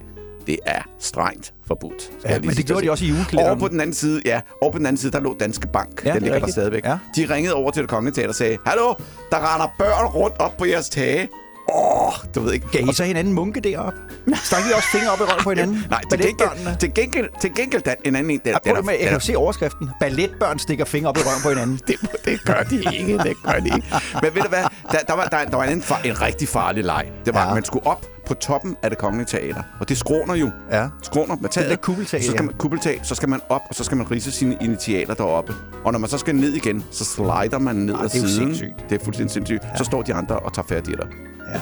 Det 0.48 0.60
er 0.66 0.82
strengt 1.00 1.54
forbudt. 1.68 2.12
Ja, 2.26 2.40
men 2.40 2.50
det 2.50 2.66
gjorde 2.66 2.86
de 2.86 2.92
også 2.92 3.04
i 3.04 3.08
sige. 3.08 3.18
julekalenderen. 3.18 3.50
Over 3.52 3.60
på 3.60 3.68
den 3.68 3.82
anden 3.82 3.94
side, 3.94 4.22
ja. 4.26 4.42
Over 4.62 4.72
på 4.72 4.78
den 4.78 4.86
anden 4.86 4.98
side, 4.98 5.12
der 5.12 5.20
lå 5.20 5.36
Danske 5.40 5.68
Bank. 5.68 6.06
Ja, 6.06 6.14
den 6.14 6.22
ligger 6.22 6.30
der 6.30 6.36
rigtigt. 6.36 6.52
stadigvæk. 6.54 6.86
Ja. 6.86 6.98
De 7.16 7.26
ringede 7.34 7.54
over 7.56 7.72
til 7.72 7.82
det 7.82 7.90
kongelige 7.90 8.14
teater 8.16 8.30
og 8.30 8.36
sagde, 8.36 8.58
Hallo, 8.66 8.94
der 9.32 9.54
render 9.56 9.68
børn 9.80 10.06
rundt 10.06 10.36
op 10.40 10.58
på 10.58 10.66
jeres 10.66 10.90
tage. 10.90 11.28
Åh, 11.74 12.14
du 12.36 12.40
ved 12.42 12.54
ikke. 12.54 12.68
Gav 12.72 12.88
I 12.90 12.94
så 12.94 13.04
hinanden 13.04 13.34
munke 13.34 13.60
deroppe? 13.60 14.00
Stak 14.44 14.60
I 14.70 14.74
også 14.76 14.88
fingre 14.92 15.10
op 15.12 15.20
i 15.20 15.22
røven 15.24 15.44
på 15.44 15.50
hinanden? 15.50 15.84
Nej, 15.90 16.02
til 16.10 16.20
gengæld, 16.20 16.78
til 16.80 16.94
gengæld, 16.94 17.30
til 17.42 17.52
gengæld 17.56 17.82
den, 17.82 17.96
en 18.06 18.16
anden 18.16 18.32
en. 18.32 18.40
Den, 18.46 18.52
Ja, 18.52 18.52
den 18.54 18.60
prøv 18.66 18.74
er- 18.76 18.82
med, 18.82 18.94
jeg 18.94 19.08
kan 19.08 19.16
er- 19.16 19.20
se 19.20 19.36
overskriften. 19.38 19.90
Balletbørn 20.00 20.60
stikker 20.60 20.86
fingre 20.86 21.10
op 21.10 21.18
i 21.18 21.20
røven 21.20 21.42
på 21.44 21.50
hinanden. 21.50 21.80
det, 21.88 21.96
det 22.26 22.46
gør 22.46 22.64
de 22.70 22.76
ikke, 22.98 23.18
det 23.18 23.34
gør 23.44 23.52
de 23.60 23.66
ikke. 23.76 23.88
Men 24.22 24.36
ved 24.36 24.42
du 24.42 24.50
hvad, 24.50 24.64
der, 24.92 24.98
der 25.08 25.14
var, 25.16 25.26
der, 25.26 25.46
der 25.46 25.56
var 25.58 25.64
en, 25.64 25.84
en 26.06 26.22
rigtig 26.22 26.48
farlig 26.48 26.84
leg. 26.84 27.06
Det 27.26 27.34
var, 27.34 27.42
Ja. 27.42 27.48
at 27.48 27.54
man 27.54 27.66
skulle 27.66 27.88
op 27.88 28.06
på 28.28 28.34
toppen 28.34 28.78
af 28.84 28.90
det 28.90 29.00
kongelige 29.00 29.28
teater. 29.28 29.62
Og 29.80 29.90
det 29.90 29.98
skråner 29.98 30.36
jo. 30.36 30.50
Ja. 30.72 30.88
Skråner 31.04 31.36
med 31.42 31.50
taget. 31.50 31.70
der 31.70 31.76
kuppeltag, 31.76 32.24
så 32.24 32.32
skal 32.32 32.44
man, 32.46 32.54
kuppeltag, 32.58 33.00
så 33.04 33.16
skal 33.16 33.30
man 33.30 33.42
op, 33.50 33.62
og 33.70 33.76
så 33.76 33.84
skal 33.84 33.98
man 33.98 34.12
rise 34.12 34.32
sine 34.32 34.58
initialer 34.62 35.14
deroppe. 35.14 35.54
Og 35.86 35.92
når 35.92 36.00
man 36.00 36.10
så 36.10 36.18
skal 36.18 36.36
ned 36.36 36.54
igen, 36.54 36.86
så 36.92 37.06
slider 37.06 37.60
man 37.60 37.76
ned 37.76 37.94
Ah, 37.96 38.04
ad 38.04 38.10
det 38.10 38.18
er 38.18 38.22
jo 38.22 38.28
siden. 38.28 38.56
sindssygt. 38.56 38.90
Det 38.90 39.00
er 39.02 39.04
fuldstændig 39.04 39.34
sindssygt. 39.34 39.64
Ja. 39.64 39.78
Så 39.78 39.84
står 39.84 40.02
de 40.02 40.14
andre 40.14 40.36
og 40.40 40.54
tager 40.54 40.68
fat 40.68 40.88
i 40.88 40.92
dig. 40.92 41.08
Ja. 41.54 41.60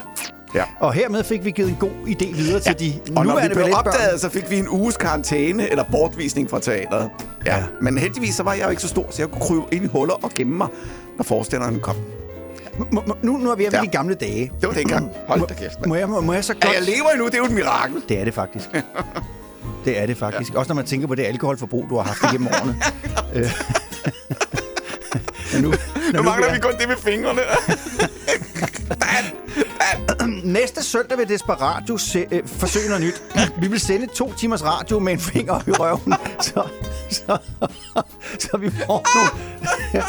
Ja. 0.55 0.63
Og 0.79 0.93
hermed 0.93 1.23
fik 1.23 1.45
vi 1.45 1.51
givet 1.51 1.69
en 1.69 1.77
god 1.79 1.89
idé 2.07 2.35
videre 2.35 2.59
til 2.59 2.79
de 2.79 2.93
Og 3.07 3.13
når 3.13 3.21
vi 3.21 3.27
nuværende 3.29 3.55
blev 3.55 3.67
opdaget, 3.75 4.21
så 4.21 4.29
fik 4.29 4.49
vi 4.49 4.57
en 4.57 4.69
uges 4.69 4.97
karantæne 4.97 5.69
eller 5.71 5.83
bortvisning 5.91 6.49
fra 6.49 6.59
teateret. 6.59 7.09
Ja. 7.45 7.51
Ja. 7.55 7.57
ja. 7.57 7.63
Men 7.81 7.97
heldigvis 7.97 8.35
så 8.35 8.43
var 8.43 8.53
jeg 8.53 8.65
jo 8.65 8.69
ikke 8.69 8.81
så 8.81 8.87
stor, 8.87 9.05
så 9.09 9.21
jeg 9.21 9.29
kunne 9.29 9.41
krybe 9.41 9.61
ind 9.75 9.85
i 9.85 9.87
huller 9.87 10.13
og 10.13 10.31
gemme 10.35 10.57
mig, 10.57 10.67
når 11.17 11.23
forestilleren 11.23 11.79
kom. 11.79 11.95
Må- 12.91 13.01
må- 13.07 13.15
Nu, 13.23 13.37
nu 13.37 13.51
er 13.51 13.55
vi 13.55 13.63
hjemme 13.63 13.77
Ja. 13.77 13.83
i 13.83 13.85
de 13.85 13.91
gamle 13.91 14.15
dage. 14.15 14.51
Det 14.61 14.67
var 14.69 14.73
dengang. 14.75 15.11
Hold 15.27 15.47
da 15.47 15.53
kæft. 15.53 15.85
Må 15.85 15.95
jeg, 15.95 16.09
må, 16.09 16.21
må 16.21 16.33
jeg 16.33 16.43
så 16.43 16.53
Ja, 16.61 16.67
godt... 16.67 16.75
jeg 16.77 16.83
lever 16.83 17.09
endnu, 17.11 17.25
det 17.25 17.33
er 17.33 17.37
jo 17.37 17.45
et 17.45 17.51
mirakel. 17.51 18.01
Det 18.09 18.19
er 18.19 18.23
det 18.25 18.33
faktisk. 18.33 18.69
Det 19.85 19.99
er 20.01 20.05
det 20.05 20.17
faktisk. 20.17 20.53
Også 20.55 20.69
når 20.69 20.75
man 20.75 20.85
tænker 20.85 21.07
på 21.07 21.15
det 21.15 21.23
alkoholforbrug, 21.23 21.85
du 21.89 21.95
har 21.97 22.03
haft 22.03 22.23
igennem 22.33 22.47
årene. 22.47 22.75
Øh. 23.35 23.51
Men 25.53 25.61
nu, 25.61 25.73
Nu 26.13 26.21
mangler 26.23 26.47
er- 26.47 26.53
vi 26.53 26.59
kun 26.59 26.71
det 26.79 26.87
med 26.87 26.95
fingrene. 26.97 27.41
Næste 30.47 30.83
søndag 30.83 31.17
vil 31.17 31.29
Desperatio 31.29 31.97
se, 31.97 32.25
øh, 32.31 32.41
forsøge 32.47 32.87
noget 32.89 33.03
nyt. 33.03 33.23
Vi 33.61 33.67
vil 33.67 33.79
sende 33.79 34.07
to 34.15 34.33
timers 34.33 34.63
radio 34.63 34.99
med 34.99 35.13
en 35.13 35.19
finger 35.19 35.53
op 35.53 35.67
i 35.67 35.71
røven, 35.71 36.13
så, 36.41 36.63
så, 37.09 37.37
så 38.39 38.57
vi 38.57 38.69
får 38.69 39.05
nogle... 39.15 39.31
Ja, 39.93 40.03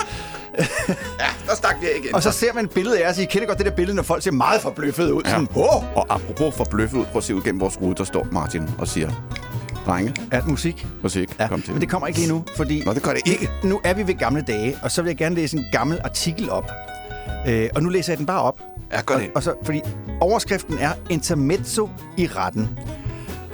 der 1.46 1.54
stak 1.54 1.76
vi 1.80 1.86
igen. 2.02 2.14
Og 2.14 2.22
så 2.22 2.30
ser 2.32 2.52
man 2.52 2.64
et 2.64 2.70
billede 2.70 3.04
af 3.04 3.10
os. 3.10 3.18
I 3.18 3.24
kender 3.24 3.46
godt 3.46 3.58
det 3.58 3.66
der 3.66 3.72
billede, 3.72 3.96
når 3.96 4.02
folk 4.02 4.22
ser 4.22 4.30
meget 4.32 4.60
forbløffet 4.60 5.10
ud. 5.10 5.22
Ja. 5.24 5.30
Sådan, 5.30 5.48
åh, 5.56 5.96
Og 5.96 6.06
apropos 6.08 6.54
forbløffet 6.54 6.98
ud, 6.98 7.04
prøv 7.04 7.18
at 7.18 7.24
se 7.24 7.34
ud 7.34 7.42
gennem 7.42 7.60
vores 7.60 7.80
rude, 7.80 7.94
der 7.94 8.04
står 8.04 8.26
Martin 8.32 8.70
og 8.78 8.88
siger, 8.88 9.10
drenge, 9.86 10.14
er 10.30 10.42
musik? 10.46 10.86
musik, 11.02 11.36
Ja, 11.40 11.48
kom 11.48 11.62
til. 11.62 11.72
men 11.72 11.80
det 11.80 11.88
kommer 11.90 12.06
ikke 12.06 12.18
lige 12.18 12.32
nu, 12.32 12.44
fordi 12.56 12.82
Nå, 12.84 12.94
det 12.94 13.02
gør 13.02 13.12
det 13.12 13.22
ikke. 13.26 13.50
nu 13.62 13.80
er 13.84 13.94
vi 13.94 14.06
ved 14.06 14.14
gamle 14.14 14.42
dage, 14.46 14.78
og 14.82 14.90
så 14.90 15.02
vil 15.02 15.08
jeg 15.08 15.16
gerne 15.16 15.34
læse 15.34 15.56
en 15.56 15.64
gammel 15.72 16.00
artikel 16.04 16.50
op. 16.50 16.70
Øh, 17.48 17.68
og 17.74 17.82
nu 17.82 17.88
læser 17.88 18.12
jeg 18.12 18.18
den 18.18 18.26
bare 18.26 18.40
op. 18.42 18.60
Ja, 18.92 19.00
gør 19.00 19.14
og, 19.14 19.20
det. 19.20 19.30
og 19.34 19.42
så, 19.42 19.54
fordi 19.64 19.80
overskriften 20.20 20.78
er 20.78 20.92
Intermezzo 21.10 21.88
i 22.16 22.26
retten. 22.26 22.78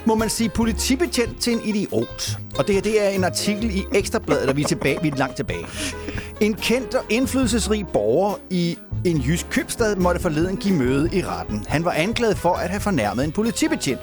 Må 0.07 0.15
man 0.15 0.31
sige 0.31 0.49
politibetjent 0.49 1.41
til 1.41 1.53
en 1.53 1.61
idiot? 1.65 2.39
Og 2.59 2.67
det 2.67 2.75
her, 2.75 2.83
det 2.83 3.07
er 3.07 3.09
en 3.09 3.25
artikel 3.25 3.77
i 3.77 3.85
Ekstrabladet, 3.95 4.49
der 4.49 4.55
vi 4.55 4.63
er 4.63 4.67
tilbage, 4.67 4.99
vi 5.03 5.09
er 5.09 5.17
langt 5.17 5.37
tilbage. 5.37 5.67
En 6.41 6.55
kendt 6.55 6.95
og 6.95 7.05
indflydelsesrig 7.11 7.87
borger 7.87 8.35
i 8.51 8.79
en 9.05 9.17
jysk 9.17 9.47
købstad 9.51 9.97
måtte 9.97 10.21
forleden 10.21 10.57
give 10.57 10.75
møde 10.79 11.09
i 11.13 11.23
retten. 11.25 11.65
Han 11.69 11.85
var 11.85 11.91
anklaget 11.91 12.39
for 12.39 12.55
at 12.55 12.71
have 12.71 12.81
fornærmet 12.81 13.25
en 13.25 13.33
politibetjent. 13.33 14.01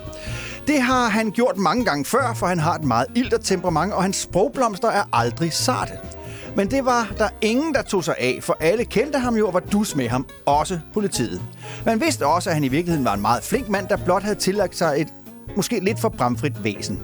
Det 0.67 0.82
har 0.82 1.10
han 1.10 1.32
gjort 1.32 1.58
mange 1.58 1.86
gange 1.86 2.06
før, 2.06 2.34
for 2.36 2.48
han 2.48 2.60
har 2.60 2.74
et 2.76 2.84
meget 2.84 3.08
ilter 3.15 3.38
temperament, 3.38 3.94
og 3.94 4.04
hans 4.04 4.15
sprogblomster 4.15 4.88
er 4.88 5.04
aldrig 5.13 5.54
sarte. 5.54 5.94
Men 6.56 6.72
det 6.72 6.86
var 6.86 7.14
der 7.18 7.28
ingen, 7.42 7.74
der 7.74 7.82
tog 7.82 8.04
sig 8.04 8.16
af, 8.20 8.40
for 8.42 8.58
alle 8.60 8.86
kendte 8.86 9.20
ham 9.20 9.36
jo 9.36 9.48
og 9.48 9.54
var 9.54 9.60
dus 9.60 9.96
med 9.96 10.08
ham, 10.08 10.26
også 10.46 10.80
politiet. 10.94 11.42
Man 11.86 12.02
vidste 12.02 12.26
også, 12.26 12.50
at 12.50 12.54
han 12.54 12.64
i 12.64 12.68
virkeligheden 12.68 13.06
var 13.06 13.14
en 13.14 13.22
meget 13.22 13.44
flink 13.44 13.70
mand, 13.70 13.88
der 13.88 13.98
blot 13.98 14.24
havde 14.24 14.36
tillagt 14.36 14.78
sig 14.78 15.02
et 15.02 15.08
måske 15.56 15.80
lidt 15.80 16.00
for 16.00 16.10
bramfrit 16.10 16.64
væsen. 16.64 17.00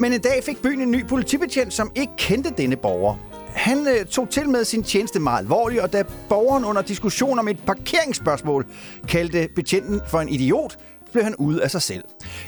Men 0.00 0.12
en 0.12 0.20
dag 0.20 0.44
fik 0.44 0.62
byen 0.62 0.80
en 0.80 0.90
ny 0.90 1.06
politibetjent, 1.06 1.74
som 1.74 1.92
ikke 1.94 2.12
kendte 2.16 2.50
denne 2.58 2.76
borger. 2.76 3.16
Han 3.54 3.86
øh, 3.86 4.06
tog 4.06 4.30
til 4.30 4.48
med 4.48 4.64
sin 4.64 4.82
tjeneste 4.82 5.20
meget 5.20 5.38
alvorligt, 5.38 5.82
og 5.82 5.92
da 5.92 6.04
borgeren 6.28 6.64
under 6.64 6.82
diskussion 6.82 7.38
om 7.38 7.48
et 7.48 7.58
parkeringsspørgsmål 7.66 8.66
kaldte 9.08 9.48
betjenten 9.54 10.00
for 10.06 10.20
en 10.20 10.28
idiot, 10.28 10.78
blev 11.14 11.24
han 11.24 11.34
ude 11.36 11.62
af 11.62 11.70
sig 11.70 11.82
selv. 11.82 12.04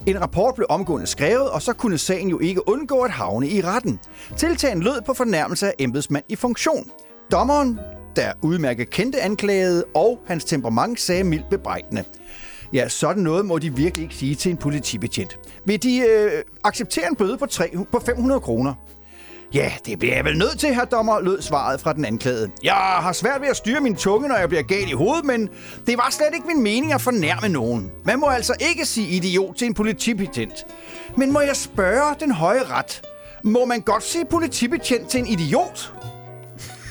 En 0.07 0.21
rapport 0.21 0.55
blev 0.55 0.67
omgående 0.71 1.07
skrevet, 1.07 1.51
og 1.51 1.63
så 1.63 1.73
kunne 1.73 1.99
sagen 1.99 2.29
jo 2.29 2.39
ikke 2.39 2.69
undgå 2.69 3.01
at 3.01 3.11
havne 3.11 3.49
i 3.49 3.61
retten. 3.61 4.01
Tiltalen 4.37 4.83
lød 4.83 5.03
på 5.07 5.15
fornærmelse 5.15 5.67
af 5.67 5.75
embedsmand 5.79 6.25
i 6.29 6.37
funktion. 6.37 6.91
Dommeren, 7.33 7.79
der 8.17 8.33
udmærket 8.43 8.91
kendte 8.91 9.21
anklagede, 9.21 9.85
og 9.95 10.19
hans 10.27 10.45
temperament 10.45 11.01
sagde 11.01 11.25
mildt 11.25 11.51
bebrejdende. 11.51 12.05
Ja, 12.73 12.89
sådan 12.89 13.23
noget 13.23 13.47
må 13.47 13.59
de 13.59 13.77
virkelig 13.77 14.03
ikke 14.03 14.15
sige 14.15 14.35
til 14.35 14.51
en 14.51 14.57
politibetjent. 14.57 15.39
Vil 15.65 15.83
de 15.83 15.99
øh, 15.99 16.43
acceptere 16.65 17.09
en 17.09 17.17
bøde 17.17 17.39
på, 17.39 17.47
3, 17.47 17.71
på 17.93 18.01
500 18.07 18.41
kroner? 18.41 18.75
Ja, 19.55 19.73
det 19.87 19.99
bliver 19.99 20.15
jeg 20.15 20.25
vel 20.25 20.39
nødt 20.39 20.59
til, 20.59 20.75
herr 20.75 20.85
dommer, 20.85 21.21
lød 21.21 21.43
svaret 21.43 21.81
fra 21.81 21.93
den 21.93 22.05
anklagede. 22.05 22.51
Jeg 22.63 22.75
har 22.75 23.13
svært 23.13 23.41
ved 23.41 23.49
at 23.49 23.57
styre 23.57 23.81
min 23.81 23.97
tunge, 23.97 24.29
når 24.29 24.37
jeg 24.37 24.49
bliver 24.49 24.63
gal 24.63 24.89
i 24.89 24.93
hovedet, 24.93 25.25
men 25.25 25.49
det 25.87 25.99
var 25.99 26.09
slet 26.11 26.29
ikke 26.35 26.47
min 26.47 26.63
mening 26.63 26.93
at 26.93 27.01
fornærme 27.01 27.49
nogen. 27.49 27.93
Man 28.05 28.21
må 28.21 28.27
altså 28.27 28.55
ikke 28.61 28.87
sige 28.87 29.09
idiot 29.09 29.57
til 29.57 29.67
en 29.67 29.75
politibetjent. 29.75 30.65
Men 31.17 31.33
må 31.33 31.41
jeg 31.41 31.57
spørge 31.57 32.15
den 32.21 32.31
høje 32.31 32.65
ret? 32.65 33.03
Må 33.45 33.65
man 33.65 33.81
godt 33.81 34.03
sige 34.03 34.25
politibetjent 34.25 35.09
til 35.09 35.21
en 35.21 35.27
idiot? 35.27 35.93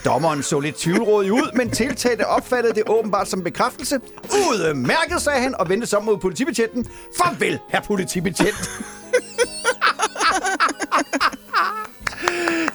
Dommeren 0.05 0.43
så 0.43 0.59
lidt 0.59 0.75
tvivlrådig 0.75 1.31
ud, 1.31 1.55
men 1.55 1.69
tiltalte 1.69 2.27
opfattede 2.27 2.73
det 2.75 2.83
åbenbart 2.87 3.27
som 3.27 3.43
bekræftelse. 3.43 3.99
Udmærket, 4.23 5.21
sagde 5.21 5.39
han, 5.41 5.55
og 5.59 5.69
vendte 5.69 5.87
sig 5.87 5.99
om 5.99 6.05
mod 6.05 6.17
politibetjenten. 6.17 6.87
Farvel, 7.17 7.59
herr 7.69 7.81
politibetjent. 7.81 8.69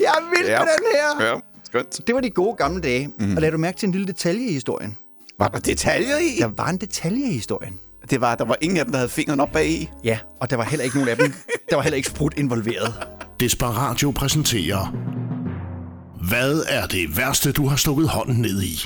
Jeg 0.01 0.07
er 0.07 0.31
vild 0.37 0.49
ja. 0.49 0.59
med 0.59 0.69
den 0.79 0.87
her. 0.95 1.27
Ja, 1.27 1.35
skønt. 1.65 2.07
Det 2.07 2.15
var 2.15 2.21
de 2.21 2.31
gode 2.31 2.57
gamle 2.57 2.81
dage. 2.81 3.11
Mm. 3.19 3.37
Og 3.37 3.43
lad 3.43 3.51
du 3.51 3.59
mærke 3.59 3.79
til 3.79 3.87
en 3.87 3.93
lille 3.93 4.07
detalje 4.07 4.47
i 4.47 4.53
historien. 4.53 4.97
Var 5.39 5.49
der 5.49 5.59
detaljer 5.59 6.17
i? 6.17 6.39
Der 6.39 6.51
var 6.57 6.69
en 6.69 6.77
detalje 6.77 7.25
i 7.27 7.33
historien. 7.33 7.79
Det 8.11 8.21
var, 8.21 8.35
der 8.35 8.45
var 8.45 8.57
ingen 8.61 8.79
af 8.79 8.85
dem, 8.85 8.93
der 8.93 8.99
havde 8.99 9.11
fingeren 9.11 9.41
op 9.41 9.53
bag 9.53 9.69
i. 9.69 9.91
Ja, 10.05 10.19
og 10.41 10.51
der 10.51 10.57
var 10.57 10.65
heller 10.65 10.85
ikke 10.85 10.97
nogen 10.97 11.09
af 11.09 11.17
dem. 11.17 11.35
Der 11.71 11.77
var 11.77 11.83
heller 11.83 11.97
ikke 11.97 12.09
sprut 12.09 12.35
involveret. 12.37 12.95
Desperatio 13.41 14.11
præsenterer... 14.11 14.95
Hvad 16.29 16.63
er 16.69 16.87
det 16.87 17.17
værste, 17.17 17.53
du 17.53 17.67
har 17.67 17.77
stukket 17.77 18.09
hånden 18.09 18.37
ned 18.37 18.63
i? 18.63 18.81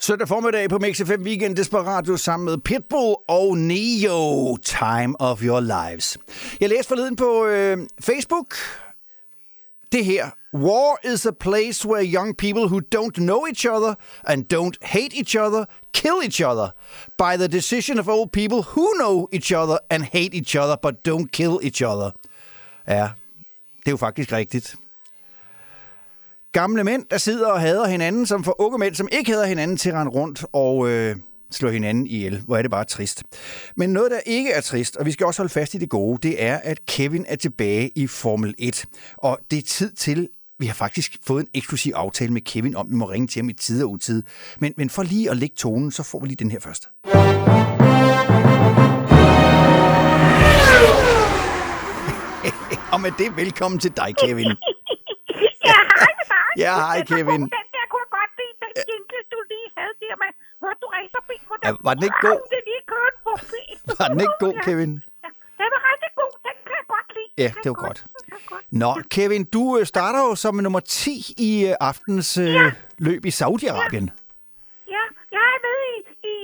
Søndag 0.00 0.28
formiddag 0.28 0.70
på 0.70 0.78
Mix 0.78 1.00
FM 1.06 1.22
Weekend 1.22 1.56
Desperado 1.56 2.16
sammen 2.16 2.44
med 2.44 2.58
Pitbull 2.58 3.14
og 3.28 3.58
Neo. 3.58 4.56
Time 4.56 5.20
of 5.20 5.42
your 5.42 5.60
lives. 5.60 6.18
Jeg 6.60 6.68
læste 6.68 6.88
forleden 6.88 7.16
på 7.16 7.46
øh, 7.46 7.78
Facebook 8.00 8.54
det 9.92 10.04
her. 10.04 10.30
War 10.54 11.12
is 11.14 11.26
a 11.26 11.30
place 11.40 11.88
where 11.88 12.14
young 12.14 12.36
people 12.36 12.62
who 12.62 12.80
don't 12.94 13.16
know 13.16 13.46
each 13.46 13.66
other 13.66 13.94
and 14.24 14.44
don't 14.54 14.76
hate 14.82 15.16
each 15.16 15.36
other 15.36 15.64
kill 15.92 16.22
each 16.24 16.40
other 16.40 16.68
by 17.18 17.36
the 17.36 17.48
decision 17.48 17.98
of 17.98 18.08
old 18.08 18.30
people 18.32 18.62
who 18.76 18.86
know 18.98 19.28
each 19.32 19.52
other 19.52 19.78
and 19.90 20.02
hate 20.02 20.34
each 20.34 20.56
other 20.56 20.76
but 20.82 20.94
don't 21.08 21.30
kill 21.32 21.58
each 21.62 21.82
other. 21.82 22.10
Ja, 22.88 23.08
det 23.78 23.86
er 23.86 23.90
jo 23.90 23.96
faktisk 23.96 24.32
rigtigt. 24.32 24.76
Gamle 26.52 26.84
mænd, 26.84 27.04
der 27.10 27.18
sidder 27.18 27.46
og 27.46 27.60
hader 27.60 27.86
hinanden, 27.86 28.26
som 28.26 28.44
får 28.44 28.60
unge 28.60 28.78
mænd, 28.78 28.94
som 28.94 29.08
ikke 29.12 29.32
hader 29.32 29.46
hinanden 29.46 29.76
til 29.76 29.88
at 29.88 29.94
rende 29.94 30.12
rundt 30.12 30.44
og 30.52 30.88
øh, 30.88 31.16
slå 31.50 31.70
hinanden 31.70 32.06
ihjel. 32.06 32.42
Hvor 32.46 32.56
er 32.56 32.62
det 32.62 32.70
bare 32.70 32.84
trist. 32.84 33.24
Men 33.76 33.90
noget, 33.90 34.10
der 34.10 34.18
ikke 34.26 34.50
er 34.50 34.60
trist, 34.60 34.96
og 34.96 35.06
vi 35.06 35.12
skal 35.12 35.26
også 35.26 35.42
holde 35.42 35.52
fast 35.52 35.74
i 35.74 35.78
det 35.78 35.88
gode, 35.88 36.28
det 36.28 36.42
er, 36.44 36.56
at 36.56 36.86
Kevin 36.86 37.24
er 37.28 37.36
tilbage 37.36 37.90
i 37.94 38.06
Formel 38.06 38.54
1. 38.58 38.84
Og 39.16 39.38
det 39.50 39.58
er 39.58 39.62
tid 39.62 39.92
til, 39.92 40.28
vi 40.58 40.66
har 40.66 40.74
faktisk 40.74 41.18
fået 41.26 41.42
en 41.42 41.48
eksklusiv 41.54 41.92
aftale 41.96 42.32
med 42.32 42.40
Kevin 42.40 42.76
om, 42.76 42.90
vi 42.90 42.94
må 42.94 43.10
ringe 43.10 43.26
til 43.26 43.42
ham 43.42 43.48
i 43.48 43.52
tid 43.52 43.82
og 43.82 43.90
utid. 43.90 44.22
Men, 44.58 44.74
men 44.76 44.90
for 44.90 45.02
lige 45.02 45.30
at 45.30 45.36
lægge 45.36 45.54
tonen, 45.56 45.90
så 45.90 46.02
får 46.02 46.20
vi 46.20 46.26
lige 46.26 46.36
den 46.36 46.50
her 46.50 46.60
først. 46.60 46.82
og 52.92 53.00
med 53.00 53.10
det, 53.18 53.36
velkommen 53.36 53.80
til 53.80 53.92
dig, 53.96 54.14
Kevin. 54.24 54.46
Ja, 55.64 55.72
hej 55.72 56.06
med 56.18 56.24
dig. 56.28 56.37
Ja, 56.64 56.72
hej, 56.86 56.98
Kevin. 57.10 57.40
Den 57.56 57.66
der 57.76 57.84
kunne 57.90 58.02
jeg 58.06 58.12
godt 58.20 58.32
lide, 58.40 58.54
den 58.62 58.70
jingle, 58.88 59.20
du 59.32 59.38
lige 59.52 59.68
havde 59.78 59.94
der 60.02 60.14
med. 60.22 60.30
Hørte 60.62 60.78
du 60.82 60.86
racerbil? 60.96 61.40
Hvor 61.48 61.56
Ja, 61.66 61.70
var 61.86 61.92
den 61.96 62.02
ikke 62.08 62.20
god? 62.28 62.40
Det 62.54 62.60
lige 62.70 62.82
kørte 62.94 63.18
forbi. 63.28 63.62
Var 63.98 64.06
den 64.12 64.20
ikke 64.24 64.38
god, 64.44 64.54
Ja. 64.58 64.62
Kevin? 64.66 64.92
Ja, 65.24 65.28
den 65.60 65.68
var 65.74 65.80
rigtig 65.90 66.10
god. 66.20 66.32
Den 66.46 66.54
kan 66.66 66.74
jeg 66.80 66.86
godt 66.94 67.08
lide. 67.16 67.30
Ja, 67.44 67.48
det 67.62 67.68
var 67.72 67.78
godt. 67.86 68.00
Nå, 68.82 68.90
Kevin, 69.14 69.42
du 69.56 69.62
øh, 69.78 69.82
starter 69.92 70.20
jo 70.28 70.32
som 70.44 70.54
nummer 70.66 70.80
10 70.80 71.34
i 71.48 71.50
øh, 71.68 71.74
aftens 71.90 72.28
øh, 72.46 72.64
løb 73.06 73.22
i 73.30 73.32
Saudi-Arabien. 73.40 74.06
Ja, 74.94 75.02
jeg 75.36 75.44
er 75.56 75.60
med 75.66 75.78
i, 75.92 75.96
i 76.32 76.34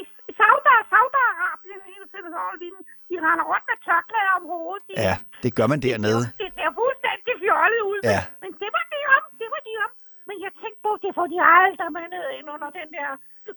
Saudi- 0.40 0.84
Saudi-Arabien 0.92 1.80
lige, 1.88 2.78
de 3.10 3.14
render 3.26 3.44
rundt 3.50 3.64
med 3.70 3.76
tørklæder 3.86 4.32
om 4.38 4.44
hovedet. 4.52 4.82
De, 4.88 4.92
Ja, 5.06 5.14
det 5.42 5.50
gør 5.58 5.66
man 5.72 5.80
dernede. 5.88 6.22
Det 6.42 6.48
ser 6.56 6.70
fuldstændig 6.80 7.32
fjollet 7.44 7.80
ud. 7.92 7.98
Ja. 8.12 8.20
Men 8.42 8.50
det 8.62 8.68
var 8.76 8.84
de 8.92 8.98
om. 9.16 9.22
Det 9.40 9.48
var 9.54 9.60
de 9.68 9.72
om. 9.84 9.90
Men 10.28 10.36
jeg 10.44 10.52
tænkte 10.62 10.80
på, 10.86 10.90
det 11.04 11.10
får 11.18 11.26
de 11.32 11.38
aldrig 11.60 11.88
med 11.96 12.06
ned 12.14 12.26
ind 12.38 12.46
under 12.54 12.70
den 12.78 12.88
der 12.96 13.08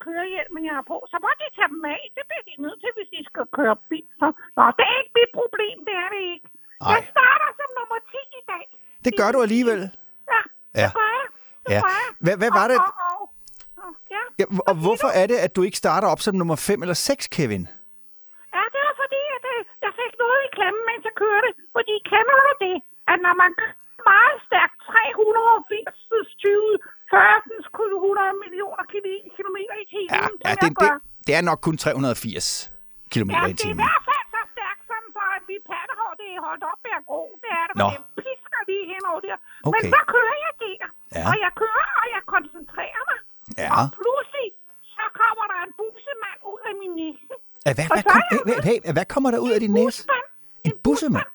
kørehjelm, 0.06 0.54
jeg 0.70 0.76
har 0.80 0.86
på. 0.94 0.98
Så 1.12 1.16
må 1.24 1.30
de 1.42 1.48
tage 1.58 1.72
dem 1.76 1.84
af. 1.96 2.02
Det 2.16 2.24
bliver 2.30 2.44
de 2.50 2.54
nødt 2.66 2.80
til, 2.84 2.92
hvis 2.98 3.10
de 3.16 3.20
skal 3.30 3.46
køre 3.58 3.76
bil. 3.92 4.08
Så, 4.22 4.28
nå, 4.58 4.64
det 4.78 4.86
er 4.92 4.98
ikke 5.02 5.14
mit 5.20 5.32
problem. 5.40 5.78
Det 5.88 5.96
er 6.04 6.10
det 6.16 6.22
ikke. 6.34 6.48
Ej. 6.82 6.90
Jeg 6.94 7.02
starter 7.14 7.50
som 7.60 7.70
nummer 7.80 8.00
10 8.14 8.22
i 8.42 8.44
dag. 8.54 8.66
Det 9.06 9.12
gør 9.20 9.30
du 9.36 9.40
alligevel. 9.48 9.82
Ja, 10.34 10.42
det 10.76 10.82
Ja. 10.84 10.90
gør 11.00 11.10
jeg. 11.20 11.28
Det 11.66 11.74
Ja. 11.76 11.82
gør 11.86 11.96
jeg. 12.04 12.12
Hvad- 12.26 12.38
hvad 12.42 12.52
var 12.60 12.68
det? 12.72 12.78
Og, 12.86 12.92
og, 13.08 13.18
og, 13.22 13.22
og, 13.84 13.92
ja. 14.16 14.22
Ja, 14.42 14.46
og 14.70 14.76
hvorfor 14.86 15.10
er 15.22 15.26
det, 15.32 15.38
at 15.46 15.52
du 15.56 15.62
ikke 15.68 15.82
starter 15.84 16.08
op 16.14 16.22
som 16.26 16.34
nummer 16.42 16.58
5 16.70 16.78
eller 16.84 16.98
6, 17.10 17.28
Kevin? 17.36 17.64
Ja, 18.56 18.64
det 18.74 18.80
var 18.88 18.96
fordi, 19.04 19.22
at 19.38 19.44
øh, 19.54 19.60
jeg 19.86 19.92
fik 20.02 20.14
noget 20.24 20.40
i 20.48 20.50
klemme, 20.58 20.80
mens 20.90 21.02
jeg 21.10 21.16
kørte. 21.24 21.50
Fordi 21.76 21.94
kender 22.12 22.36
du 22.46 22.52
det, 22.66 22.76
at 23.12 23.18
når 23.26 23.36
man 23.44 23.52
kører 23.62 23.78
meget 24.14 24.38
stærkt 24.48 24.76
380 24.90 25.96
20, 26.44 26.72
40 27.12 27.42
100 28.06 28.34
millioner 28.44 28.84
kil- 28.92 29.26
kilometer 29.38 29.76
i 29.84 29.86
timen, 29.94 30.12
Ja, 30.16 30.22
som 30.28 30.36
ja 30.46 30.50
jeg 30.50 30.57
det, 30.70 30.78
det, 30.84 30.92
det 31.28 31.34
er 31.40 31.44
nok 31.50 31.60
kun 31.68 31.76
380 31.78 32.72
km 33.14 33.30
Ja, 33.32 33.38
i 33.38 33.42
det 33.42 33.50
er 33.50 33.56
i 33.58 33.62
timen. 33.64 33.82
hvert 33.86 34.04
fald 34.10 34.26
så 34.36 34.42
stærkt, 34.54 34.82
sådan 34.92 35.10
så 35.18 35.24
at 35.38 35.42
mit 35.52 35.64
pattehår, 35.72 36.12
det 36.22 36.28
er 36.36 36.40
holdt 36.48 36.64
op 36.72 36.80
med 36.86 36.94
at 37.00 37.04
gro. 37.10 37.22
Det 37.44 37.52
er 37.62 37.66
det, 37.70 37.76
Nå. 37.82 37.88
det 37.94 38.02
pisker 38.24 38.62
lige 38.70 38.84
henover 38.94 39.22
der. 39.28 39.38
Men 39.66 39.70
Okay. 39.70 39.90
så 39.96 40.00
kører 40.14 40.38
jeg 40.46 40.54
der, 40.66 40.86
Ja. 41.18 41.24
og 41.32 41.36
jeg 41.46 41.52
kører, 41.62 41.88
og 42.02 42.06
jeg 42.16 42.22
koncentrerer 42.36 43.02
mig. 43.10 43.20
Ja. 43.64 43.70
Og 43.80 43.84
pludselig, 44.00 44.48
så 44.96 45.04
kommer 45.22 45.46
der 45.52 45.60
en 45.68 45.72
busemand 45.80 46.40
ud 46.52 46.62
af 46.70 46.74
min 46.82 46.94
næse. 47.02 47.34
Hvad, 47.66 47.74
hvad, 47.76 47.86
så 48.06 48.10
kom, 48.14 48.22
jeg- 48.32 48.40
hey, 48.48 48.60
hey, 48.70 48.78
hey, 48.86 48.94
hvad 48.98 49.08
kommer 49.14 49.30
der 49.34 49.40
ud 49.46 49.52
af 49.56 49.60
din 49.66 49.74
næse? 49.82 50.00
En 50.70 50.76
bussemand? 50.86 51.30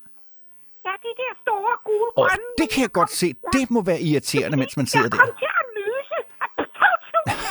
Ja, 0.87 0.93
de 1.07 1.11
der 1.22 1.33
store 1.45 1.74
gule 1.89 2.11
Åh, 2.11 2.14
grønne. 2.18 2.49
det 2.61 2.66
kan 2.72 2.80
jeg 2.87 2.93
godt 3.01 3.12
se. 3.22 3.28
Det 3.57 3.64
må 3.74 3.80
være 3.91 4.01
irriterende, 4.09 4.57
mens 4.62 4.74
man 4.80 4.87
sidder 4.93 5.07
jeg 5.07 5.12
der. 5.14 5.20
kom 5.24 5.33
til 5.43 5.51
at 5.62 5.66
nyse. 5.80 6.18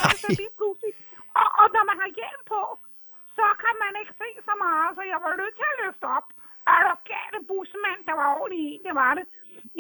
Altså, 0.10 0.28
lige 0.42 0.54
pludselig. 0.60 0.94
Og, 1.42 1.48
og 1.62 1.66
når 1.76 1.84
man 1.90 1.98
har 2.04 2.10
hjelm 2.20 2.42
på, 2.54 2.62
så 3.38 3.46
kan 3.64 3.76
man 3.84 3.92
ikke 4.02 4.14
se 4.22 4.30
så 4.48 4.54
meget, 4.66 4.90
så 4.98 5.02
jeg 5.14 5.20
var 5.26 5.32
nødt 5.42 5.56
til 5.60 5.68
at 5.74 5.78
løfte 5.84 6.06
op. 6.18 6.28
Er 6.74 6.82
der 6.88 6.96
gale 7.14 7.40
bussemand, 7.50 8.00
der 8.10 8.16
var 8.22 8.28
ordentligt 8.40 8.64
i, 8.70 8.72
det 8.86 8.94
var 9.02 9.12
det. 9.18 9.26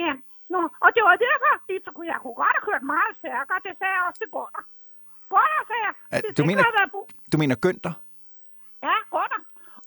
Ja, 0.04 0.12
Nå, 0.54 0.62
og 0.86 0.90
det 0.96 1.02
var 1.10 1.16
derfor, 1.28 1.52
det 1.70 1.76
så 1.86 1.90
kunne, 1.96 2.10
jeg 2.14 2.20
kunne 2.24 2.38
godt 2.44 2.54
have 2.58 2.66
kørt 2.70 2.84
meget 2.96 3.12
stærkere. 3.22 3.60
Det 3.68 3.74
sagde 3.80 3.94
jeg 3.98 4.04
også 4.10 4.20
til 4.24 4.30
Gunnar. 4.36 4.64
Gunnar 5.32 5.64
sagde 5.70 5.84
jeg. 5.88 5.94
Ja, 6.12 6.18
"Hvis 6.24 6.31
du 6.42 6.50
ikke 6.50 6.62
mener- 6.62 6.78
været 6.80 6.92
bu- 6.96 7.08
Du 7.32 7.36
mener 7.44 7.56
Günther? 7.66 7.94
Ja, 8.88 8.96
Gunnar. 9.14 9.42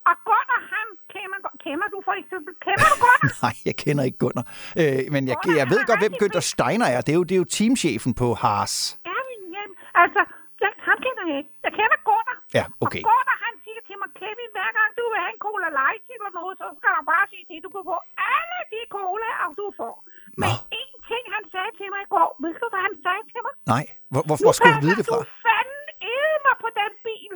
Og 0.09 0.15
Gunnar, 0.29 0.61
han 0.73 0.87
kender, 1.13 1.39
kender 1.65 1.87
du 1.93 1.97
for 2.07 2.15
eksempel. 2.21 2.51
Kender 2.65 2.85
du 2.91 2.95
Gunnar? 3.05 3.29
Nej, 3.45 3.55
jeg 3.69 3.75
kender 3.83 4.03
ikke 4.09 4.19
Gunnar. 4.23 4.45
Øh, 4.81 5.01
men 5.13 5.21
jeg, 5.31 5.35
Gunnar, 5.43 5.57
jeg 5.59 5.65
han 5.67 5.73
ved 5.73 5.81
godt, 5.89 5.99
hvem 6.03 6.13
Günther 6.21 6.43
Steiner 6.53 6.87
er. 6.95 6.99
Det 7.05 7.11
er 7.15 7.19
jo, 7.21 7.25
det 7.29 7.35
er 7.37 7.41
jo 7.43 7.47
teamchefen 7.57 8.11
på 8.21 8.27
Haas. 8.43 8.75
Ja, 9.09 9.17
men. 9.53 9.69
Altså, 10.03 10.21
jeg, 10.63 10.71
ham 10.87 10.97
kender 11.05 11.23
jeg 11.31 11.37
ikke. 11.41 11.51
Jeg 11.65 11.71
kender 11.79 11.97
Gunnar. 12.09 12.37
Ja, 12.57 12.63
okay. 12.85 13.01
Og 13.03 13.07
Gunnar, 13.09 13.37
han 13.45 13.53
siger 13.65 13.81
til 13.87 13.95
mig, 14.01 14.09
Kevin, 14.21 14.49
hver 14.57 14.69
gang 14.77 14.89
du 14.99 15.03
vil 15.11 15.19
have 15.23 15.33
en 15.37 15.41
cola 15.47 15.67
light 15.79 16.05
eller 16.15 16.31
noget, 16.39 16.53
så 16.61 16.65
skal 16.79 16.89
du 16.97 17.03
bare 17.13 17.25
sige 17.31 17.43
til, 17.49 17.55
du 17.65 17.69
kan 17.75 17.83
få 17.91 17.97
alle 18.35 18.59
de 18.73 18.81
cola, 18.97 19.29
du 19.61 19.65
får. 19.79 19.95
Men 20.41 20.49
Nå. 20.51 20.55
en 20.81 20.93
ting, 21.11 21.23
han 21.35 21.43
sagde 21.53 21.71
til 21.79 21.87
mig 21.93 22.01
i 22.07 22.09
går, 22.15 22.29
ved 22.43 22.53
du, 22.61 22.67
hvad 22.73 22.83
han 22.87 22.95
sagde 23.05 23.23
til 23.31 23.39
mig? 23.45 23.53
Nej, 23.73 23.83
hvor, 24.13 24.21
hvor, 24.27 24.37
hvor 24.45 24.53
skulle 24.57 24.73
du 24.77 24.83
vide 24.87 24.97
det 24.99 25.05
fra? 25.09 25.17
Du 25.23 25.27
fanden 25.47 25.83
æde 26.15 26.37
mig 26.47 26.55
på 26.63 26.69
den 26.81 26.91
bil. 27.07 27.31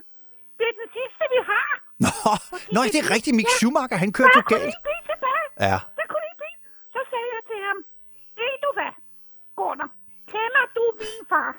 Det 0.57 0.65
er 0.71 0.75
den 0.81 0.89
sidste, 0.99 1.23
vi 1.35 1.39
har. 1.51 1.69
Nå, 2.05 2.11
Nå 2.75 2.79
det 2.93 2.99
er 3.03 3.07
rigtigt. 3.15 3.35
Mick 3.39 3.49
Schumacher, 3.57 3.97
han 4.03 4.11
kørte 4.17 4.33
jo 4.37 4.41
Der 4.41 4.47
kunne 4.49 4.59
galt. 4.59 4.75
tilbage. 5.11 5.45
Ja. 5.67 5.77
Der 5.99 6.05
kunne 6.11 6.25
ikke 6.29 6.39
blive. 6.43 6.57
Så 6.95 6.99
sagde 7.11 7.29
jeg 7.35 7.41
til 7.49 7.59
ham, 7.67 7.77
ved 8.39 8.55
du 8.65 8.69
hvad, 8.77 8.93
Gunnar, 9.59 9.89
kender 10.33 10.65
du 10.77 10.83
min 11.01 11.21
far? 11.31 11.51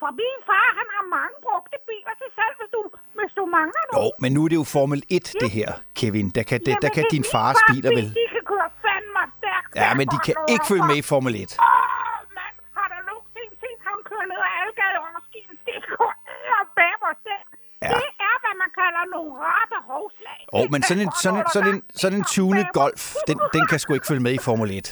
For 0.00 0.10
min 0.22 0.38
far, 0.48 0.68
han 0.78 0.88
har 0.96 1.04
mange 1.16 1.36
brugte 1.46 1.76
biler 1.88 2.14
til 2.20 2.28
salg, 2.38 2.54
hvis 2.60 2.70
du, 2.76 2.80
hvis 3.18 3.32
du 3.38 3.42
mangler 3.58 3.82
Jo, 3.86 3.92
noget. 3.96 4.12
men 4.22 4.30
nu 4.36 4.40
er 4.44 4.48
det 4.52 4.58
jo 4.62 4.66
Formel 4.76 5.00
1, 5.16 5.26
det 5.42 5.50
her, 5.58 5.70
Kevin. 5.98 6.26
Der 6.36 6.44
kan, 6.50 6.58
det, 6.66 6.66
der 6.66 6.72
Jamen, 6.72 6.94
kan 6.96 7.02
det 7.04 7.10
er 7.12 7.16
din 7.18 7.26
fars 7.34 7.58
biler 7.70 7.90
vel... 7.98 8.06
De 8.20 8.24
kan 8.34 8.44
køre 8.52 8.68
fandme 8.84 9.22
stærkt. 9.38 9.70
Ja, 9.82 9.88
men 9.98 10.06
de 10.12 10.18
kan 10.26 10.34
ikke 10.52 10.64
følge 10.70 10.86
med 10.90 10.96
i 11.02 11.06
Formel 11.12 11.32
1. 11.34 11.40
Åh, 11.40 12.22
mand, 12.38 12.56
har 12.78 12.86
der 12.94 13.00
nogensinde 13.10 13.54
set 13.64 13.80
ham 13.88 13.98
køre 14.10 14.24
ned 14.32 14.40
ad 14.48 14.52
Algade 14.62 14.96
over 15.02 15.20
skien? 15.28 15.50
Det 15.68 15.78
går 15.96 16.12
og 16.60 16.64
bæber 16.78 17.12
stærkt. 17.22 17.50
Ja. 17.84 17.88
Det 18.02 18.08
er, 18.28 18.36
hvad 18.42 18.54
man 18.62 18.70
kalder 18.80 19.04
nogle 19.14 19.30
rette 19.48 19.78
hovslag. 19.90 20.40
Åh, 20.54 20.60
oh, 20.60 20.66
men 20.74 20.80
sådan 20.88 21.02
en, 21.06 21.12
sådan 21.24 21.38
en, 21.40 21.46
sådan 21.54 21.70
en, 21.74 21.80
sådan 22.02 22.16
en 22.20 22.24
tunet 22.34 22.66
golf, 22.80 23.02
den, 23.28 23.36
den 23.54 23.62
kan 23.70 23.78
sgu 23.82 23.88
ikke 23.98 24.08
følge 24.10 24.24
med 24.26 24.32
i 24.38 24.40
Formel 24.48 24.68
1. 24.70 24.86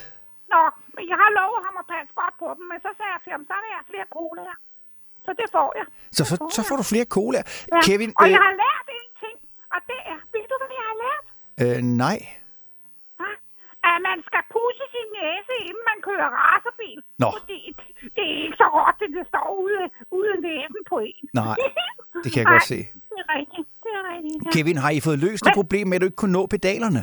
Nå, 0.54 0.62
men 0.96 1.04
jeg 1.12 1.18
har 1.22 1.30
lovet 1.38 1.60
ham 1.66 1.74
at 1.82 1.86
passe 1.94 2.12
godt 2.20 2.34
på 2.42 2.48
dem, 2.56 2.64
men 2.72 2.78
så 2.84 2.90
sagde 2.98 3.12
jeg 3.14 3.20
til 3.24 3.32
ham, 3.36 3.42
så 3.50 3.54
vil 3.62 3.68
jeg 3.72 3.78
have 3.80 3.88
flere 3.92 4.06
colaer. 4.16 4.56
Så 5.26 5.30
det 5.40 5.46
får 5.56 5.68
jeg. 5.78 5.86
Så, 6.16 6.22
så, 6.30 6.34
så 6.56 6.60
får 6.68 6.76
du 6.80 6.84
flere 6.92 7.06
cola. 7.16 7.40
Ja. 7.72 7.80
Kevin, 7.86 8.10
Og 8.20 8.24
øh, 8.26 8.30
jeg 8.36 8.42
har 8.48 8.54
lært 8.64 8.86
en 8.98 9.08
ting, 9.24 9.36
og 9.74 9.80
det 9.90 10.00
er, 10.12 10.18
ved 10.34 10.44
du, 10.50 10.54
hvad 10.60 10.70
jeg 10.80 10.86
har 10.92 10.96
lært? 11.04 11.24
øh, 11.62 11.78
nej. 12.04 12.18
Hva? 13.20 13.30
At 13.90 13.98
man 14.08 14.18
skal 14.28 14.42
pusse 14.54 14.84
sin 14.94 15.08
næse, 15.20 15.52
inden 15.68 15.84
man 15.90 15.98
kører 16.08 16.28
racerbil. 16.40 16.98
Nå. 17.22 17.28
Fordi 17.38 17.60
det 18.16 18.22
er 18.30 18.36
ikke 18.44 18.56
så 18.62 18.66
råt, 18.76 18.98
at 19.06 19.10
det 19.18 19.24
står 19.32 19.46
ude, 19.64 19.82
ude 20.18 20.32
næsen 20.46 20.82
på 20.92 20.96
en. 21.10 21.22
Nej, 21.40 21.56
det 22.24 22.28
kan 22.32 22.38
jeg 22.42 22.48
godt 22.54 22.66
se. 22.74 22.78
det 23.10 23.18
er 23.24 23.28
rigtigt. 23.38 23.68
Det 23.84 23.90
er 23.98 24.04
rigtigt. 24.14 24.40
Ja, 24.41 24.41
Kevin, 24.54 24.76
har 24.84 24.90
I 24.90 25.00
fået 25.06 25.18
løst 25.26 25.42
det 25.46 25.52
problem 25.60 25.84
med, 25.88 25.94
at 25.96 26.00
du 26.02 26.06
ikke 26.10 26.20
kunne 26.22 26.32
nå 26.38 26.42
pedalerne? 26.54 27.02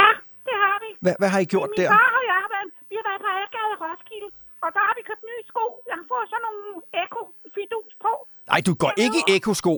ja 0.00 0.08
det 0.48 0.54
har 0.64 0.76
vi. 0.84 0.88
Hvad, 1.04 1.14
hvad 1.20 1.28
har 1.34 1.40
I 1.44 1.46
gjort 1.54 1.68
Min 1.72 1.78
der? 1.80 1.90
far 1.96 2.10
og 2.18 2.22
jeg 2.30 2.36
har 2.44 2.50
været, 2.56 2.68
vi 2.90 2.94
har 3.00 3.04
været 3.10 3.20
på 3.26 3.28
Algade 3.40 3.74
Roskilde, 3.84 4.28
og 4.64 4.68
der 4.76 4.82
har 4.88 4.94
vi 4.98 5.02
købt 5.10 5.22
nye 5.30 5.42
sko. 5.50 5.64
Jeg 5.90 5.96
har 6.00 6.06
fået 6.12 6.26
sådan 6.32 6.42
nogle 6.48 6.64
Eko-fidus 7.02 7.92
på. 8.04 8.12
Nej, 8.52 8.60
du 8.68 8.72
går 8.82 8.92
ikke 9.04 9.18
i 9.28 9.36
Eko-sko. 9.36 9.76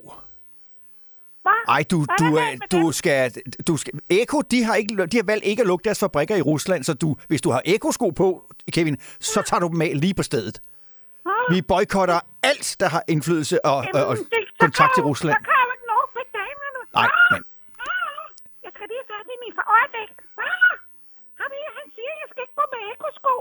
Hva? 1.46 1.54
Ej, 1.76 1.82
du, 1.90 1.98
du, 2.20 2.26
du 2.72 2.78
dem? 2.84 2.92
skal, 2.92 3.32
du 3.68 3.76
skal... 3.76 3.92
Eko, 4.10 4.40
de 4.52 4.64
har, 4.64 4.74
ikke, 4.74 5.06
de 5.12 5.16
har 5.16 5.24
valgt 5.32 5.44
ikke 5.44 5.60
at 5.62 5.66
lukke 5.66 5.84
deres 5.84 6.00
fabrikker 6.00 6.36
i 6.36 6.42
Rusland, 6.42 6.84
så 6.84 6.94
du, 6.94 7.16
hvis 7.28 7.40
du 7.42 7.50
har 7.50 7.62
Eko-sko 7.64 8.10
på, 8.10 8.26
Kevin, 8.72 8.96
så 9.20 9.42
tager 9.42 9.60
du 9.60 9.68
dem 9.68 9.80
af 9.82 9.92
lige 9.94 10.14
på 10.14 10.22
stedet. 10.22 10.60
Vi 11.50 11.62
boykotter 11.62 12.20
alt, 12.42 12.76
der 12.80 12.88
har 12.88 13.02
indflydelse 13.08 13.64
og, 13.64 13.76
og, 13.94 14.04
og 14.06 14.16
det- 14.16 14.28
kontakt 14.60 14.94
til 14.94 15.02
Rusland. 15.02 15.36
Så 15.36 15.44
kan 15.48 15.54
jeg 15.60 15.64
jo 15.68 15.72
ikke 15.76 15.86
nå 15.92 15.98
pedalerne. 16.18 16.81
Nej, 16.98 17.08
men- 17.32 17.44
Ah! 17.88 18.22
Jeg 18.64 18.70
skal 18.74 18.86
lige 18.92 19.04
fat 19.10 19.26
i 19.34 19.36
min 19.44 19.52
far. 19.58 19.66
Øjeblik. 19.76 20.10
Ah! 20.46 20.72
Ham 21.40 21.50
her, 21.58 21.70
han 21.78 21.86
siger, 21.96 22.10
at 22.14 22.18
jeg 22.22 22.28
skal 22.32 22.40
ikke 22.46 22.56
gå 22.60 22.64
med 22.74 22.80
ekosko. 22.94 23.34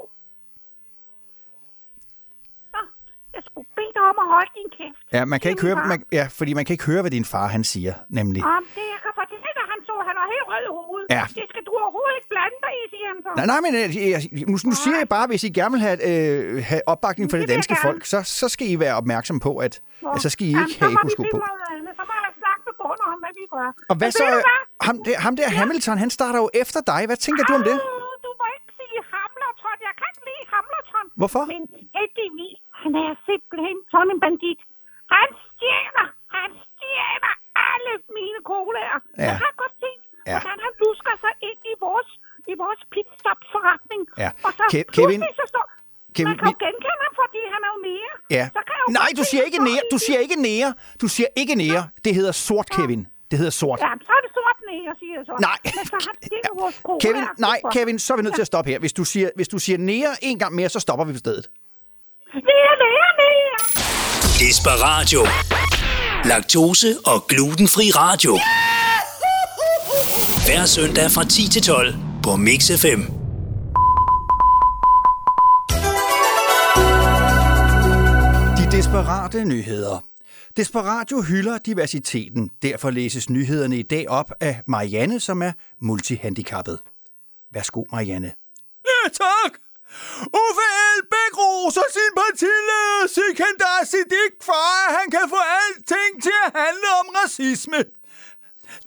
Nå, 2.73 2.81
jeg 3.35 3.41
skulle 3.47 3.67
bede 3.77 3.91
dig 3.97 4.03
om 4.11 4.17
at 4.23 4.27
holde 4.35 4.51
din 4.59 4.69
kæft. 4.77 5.01
Ja, 5.15 5.21
man 5.31 5.37
kan 5.41 5.49
ikke 5.53 5.63
høre, 5.67 5.77
far. 5.79 5.87
man, 5.91 5.99
ja, 6.19 6.25
fordi 6.39 6.51
man 6.57 6.63
kan 6.65 6.73
ikke 6.75 6.87
høre, 6.91 7.01
hvad 7.03 7.13
din 7.17 7.25
far 7.33 7.47
han 7.55 7.63
siger, 7.73 7.93
nemlig. 8.19 8.41
Om 8.57 8.63
det, 8.77 8.85
jeg 8.93 8.99
kan 9.05 9.11
fortælle 9.21 9.43
dig, 9.59 9.65
han 9.73 9.79
så, 9.87 9.93
han 10.09 10.15
var 10.21 10.27
helt 10.33 10.45
rød 10.51 10.63
i 10.69 10.71
hovedet. 10.79 11.07
Ja. 11.17 11.23
Det 11.39 11.45
skal 11.51 11.63
du 11.67 11.71
overhovedet 11.83 12.15
ikke 12.19 12.29
blande 12.35 12.57
dig 12.65 12.71
i, 12.79 12.83
siger 12.93 13.07
han 13.11 13.17
så. 13.25 13.29
Nej, 13.39 13.47
nej, 13.51 13.59
men 13.65 13.71
øh, 13.79 13.87
jeg, 14.13 14.21
nu, 14.51 14.55
nu 14.69 14.73
siger 14.83 14.97
jeg 15.03 15.09
bare, 15.17 15.25
hvis 15.31 15.43
I 15.47 15.49
gerne 15.59 15.71
vil 15.75 15.81
have, 15.87 15.97
øh, 16.09 16.63
have 16.71 16.81
opbakning 16.93 17.25
fra 17.31 17.37
Det 17.37 17.47
det 17.47 17.53
danske 17.55 17.75
folk, 17.85 18.01
så, 18.13 18.17
så 18.39 18.45
skal 18.53 18.65
I 18.73 18.75
være 18.85 18.95
opmærksom 19.01 19.37
på, 19.47 19.51
at, 19.67 19.73
at 20.15 20.19
så 20.25 20.29
skal 20.33 20.43
I 20.47 20.51
Jamen, 20.51 20.61
ikke 20.67 20.73
så 20.79 20.85
have 20.85 20.93
ekosko 20.99 21.23
på. 21.33 21.37
Så 21.99 22.03
må 22.09 22.13
jeg 22.25 22.33
snakke 22.41 22.61
med 22.67 22.73
Gunnar 22.81 23.13
gør. 23.61 23.71
Og 23.91 23.95
hvad 23.99 24.11
så? 24.19 24.25
Ham 24.87 24.95
der, 25.05 25.15
ham 25.25 25.33
der 25.39 25.47
Hamilton, 25.59 25.97
han 26.03 26.09
starter 26.17 26.39
jo 26.43 26.49
efter 26.63 26.79
dig. 26.91 27.01
Hvad 27.09 27.19
tænker 27.25 27.43
du 27.49 27.53
om 27.59 27.63
det? 27.69 27.77
Du 28.25 28.29
må 28.39 28.45
ikke 28.55 28.69
sige 28.79 28.97
Hamilton. 29.13 29.77
Jeg 29.87 29.93
kan 29.99 30.05
ikke 30.11 30.23
lide 30.29 30.43
Hamilton. 30.53 31.05
Hvorfor? 31.19 31.43
Men 31.53 31.61
heldigvis, 31.97 32.57
han 32.81 32.91
er 33.05 33.11
simpelthen 33.29 33.77
sådan 33.93 34.09
en 34.15 34.19
bandit. 34.25 34.61
Han 35.15 35.29
stjæler, 35.47 36.07
han 36.37 36.49
stjæler 36.65 37.33
alle 37.71 37.93
mine 38.17 38.39
colaer. 38.51 38.97
Ja. 39.03 39.23
Jeg 39.29 39.35
har 39.45 39.53
godt 39.63 39.75
set, 39.83 40.01
Ja. 40.29 40.37
hvordan 40.43 40.59
han 40.65 40.73
lusker 40.83 41.13
sig 41.23 41.33
ind 41.49 41.61
i 41.71 41.73
vores, 41.85 42.09
i 42.51 42.53
vores 42.63 42.81
pitstop-forretning. 42.93 44.01
Ja. 44.23 44.29
Og 44.45 44.51
så 44.57 44.63
Ke- 44.73 44.89
Kevin- 44.97 45.23
så 45.41 45.45
står... 45.53 45.65
Kevin, 46.17 46.27
man 46.29 46.37
kan 46.41 46.47
jo 46.53 46.57
genkende 46.65 46.97
ham, 47.03 47.13
fordi 47.21 47.41
han 47.53 47.59
er 47.67 47.71
jo 47.75 47.79
nære. 47.89 48.13
Ja. 48.37 48.45
Så 48.57 48.61
kan 48.67 48.73
jeg 48.79 48.85
Nej, 48.99 49.09
du 49.19 49.23
siger 49.31 49.43
ikke 49.49 49.59
nære. 49.69 49.83
Du 49.93 49.97
siger 50.05 50.19
ikke 50.25 50.37
nære. 50.49 50.69
Du 51.01 51.07
siger 51.15 51.29
ikke 51.41 51.55
nære. 51.63 51.81
Det 52.05 52.11
hedder 52.15 52.31
sort, 52.47 52.67
Kevin. 52.77 53.01
Det 53.31 53.37
hedder 53.39 53.51
sort. 53.51 53.79
Ja, 53.79 53.85
så 54.07 54.11
er 54.17 54.21
det 54.25 54.31
sort 54.37 54.57
nære, 54.69 54.95
siger 54.99 55.13
jeg 55.17 55.25
så. 55.25 55.35
Nej. 55.49 55.57
Men 55.63 55.85
så 55.85 55.97
han 56.07 56.15
stjæler 56.25 56.61
vores 56.61 56.75
colaer. 56.85 56.99
Kevin, 57.03 57.23
nej? 57.37 57.59
Kevin, 57.73 57.99
så 57.99 58.13
er 58.13 58.17
vi 58.17 58.23
nødt 58.23 58.35
til 58.35 58.41
at 58.41 58.47
stoppe 58.47 58.71
her. 58.71 58.79
Hvis 58.79 58.93
du 58.93 59.03
siger, 59.03 59.29
hvis 59.35 59.47
du 59.47 59.57
siger 59.59 59.77
nære 59.77 60.13
en 60.21 60.39
gang 60.39 60.55
mere, 60.55 60.69
så 60.69 60.79
stopper 60.79 61.05
vi 61.05 61.13
på 61.13 61.19
stedet. 61.19 61.49
Er 62.33 62.41
nære, 62.51 63.11
nære. 63.21 63.55
Desperadio. 64.41 65.21
Laktose 66.29 66.87
og 67.05 67.27
glutenfri 67.27 67.85
radio. 68.03 68.33
Hver 70.45 70.65
søndag 70.65 71.07
fra 71.11 71.23
10 71.23 71.49
til 71.49 71.61
12 71.61 71.93
på 72.23 72.35
Mix 72.35 72.61
FM. 72.81 73.01
De 78.57 78.63
desperate 78.77 79.45
nyheder. 79.45 80.10
Desperatio 80.57 81.21
hylder 81.21 81.57
diversiteten. 81.57 82.51
Derfor 82.61 82.89
læses 82.89 83.29
nyhederne 83.29 83.77
i 83.79 83.83
dag 83.83 84.09
op 84.09 84.31
af 84.39 84.61
Marianne, 84.67 85.19
som 85.19 85.41
er 85.41 85.51
multihandicappet. 85.79 86.79
Værsgo, 87.53 87.83
Marianne. 87.91 88.33
Ja, 88.85 89.09
tak. 89.09 89.53
Uffe 90.43 90.65
Elbæk 90.87 91.33
roser 91.41 91.87
sin 91.97 92.11
partileder 92.21 93.07
Sikandar 93.15 93.79
Siddiq 93.91 94.33
for, 94.41 94.63
at 94.85 94.91
han 94.99 95.07
kan 95.11 95.25
få 95.29 95.41
alting 95.61 96.23
til 96.23 96.37
at 96.45 96.51
handle 96.61 96.89
om 96.99 97.07
racisme. 97.19 97.79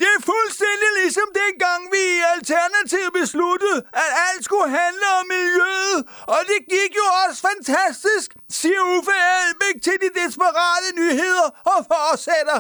Det 0.01 0.09
er 0.17 0.21
fuldstændig 0.33 0.91
ligesom 1.03 1.29
dengang 1.43 1.81
vi 1.95 2.03
i 2.19 2.21
Alternativ 2.35 3.07
besluttede, 3.21 3.79
at 4.03 4.11
alt 4.27 4.43
skulle 4.49 4.69
handle 4.83 5.07
om 5.21 5.25
miljøet, 5.37 6.01
og 6.35 6.41
det 6.51 6.61
gik 6.75 6.93
jo 7.01 7.07
også 7.23 7.39
fantastisk, 7.51 8.29
siger 8.59 8.83
Uffe 8.97 9.17
Elbæk 9.41 9.77
til 9.87 9.97
de 10.03 10.09
desperate 10.21 10.89
nyheder 11.01 11.49
og 11.73 11.79
fortsætter. 11.93 12.59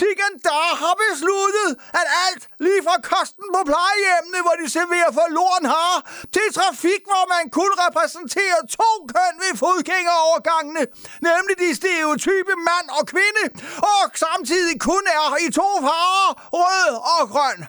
Sikandar 0.00 0.68
har 0.82 0.94
besluttet, 1.04 1.70
at 2.00 2.06
alt 2.24 2.42
lige 2.64 2.82
fra 2.86 2.96
kosten 3.12 3.46
på 3.54 3.60
plejehjemmene, 3.70 4.40
hvor 4.44 4.56
de 4.60 4.66
serverer 4.76 5.12
forloren 5.20 5.66
har, 5.76 5.94
til 6.34 6.46
trafik, 6.58 7.02
hvor 7.10 7.24
man 7.34 7.44
kun 7.58 7.72
repræsenterer 7.84 8.60
to 8.78 8.90
køn 9.14 9.34
ved 9.44 9.52
fodgængerovergangene, 9.64 10.82
nemlig 11.28 11.54
de 11.64 11.70
stereotype 11.80 12.54
mand 12.68 12.86
og 12.98 13.02
kvinde, 13.12 13.44
og 13.92 14.02
samtidig 14.24 14.74
kun 14.90 15.04
er 15.18 15.26
i 15.46 15.48
to 15.60 15.68
farver, 15.86 16.30
rød 16.60 16.92
og 17.18 17.22
grøn. 17.34 17.60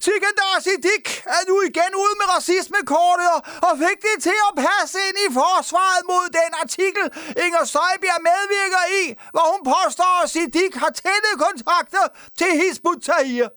Sikandar 0.00 0.54
Siddiq 0.66 1.06
er 1.36 1.42
nu 1.50 1.56
igen 1.70 1.92
ude 2.02 2.14
med 2.20 2.26
racismekortet 2.36 3.28
og- 3.36 3.42
og 3.68 3.72
fik 3.84 3.98
det 4.08 4.16
til 4.26 4.38
at 4.48 4.52
passe 4.66 4.98
ind 5.08 5.18
i 5.26 5.28
forsvaret 5.40 6.02
mod 6.12 6.26
den 6.40 6.50
artikel, 6.62 7.04
Inger 7.44 7.64
Støjbjerg 7.72 8.20
medvirker 8.30 8.84
i, 9.02 9.04
hvor 9.34 9.46
hun 9.52 9.62
påstår, 9.74 10.14
at 10.24 10.30
Siddiq 10.34 10.72
har 10.82 10.90
tætte 11.02 11.30
kontakter 11.46 12.04
til 12.38 12.50
Hizbut 12.60 13.00
Tahrir. 13.08 13.48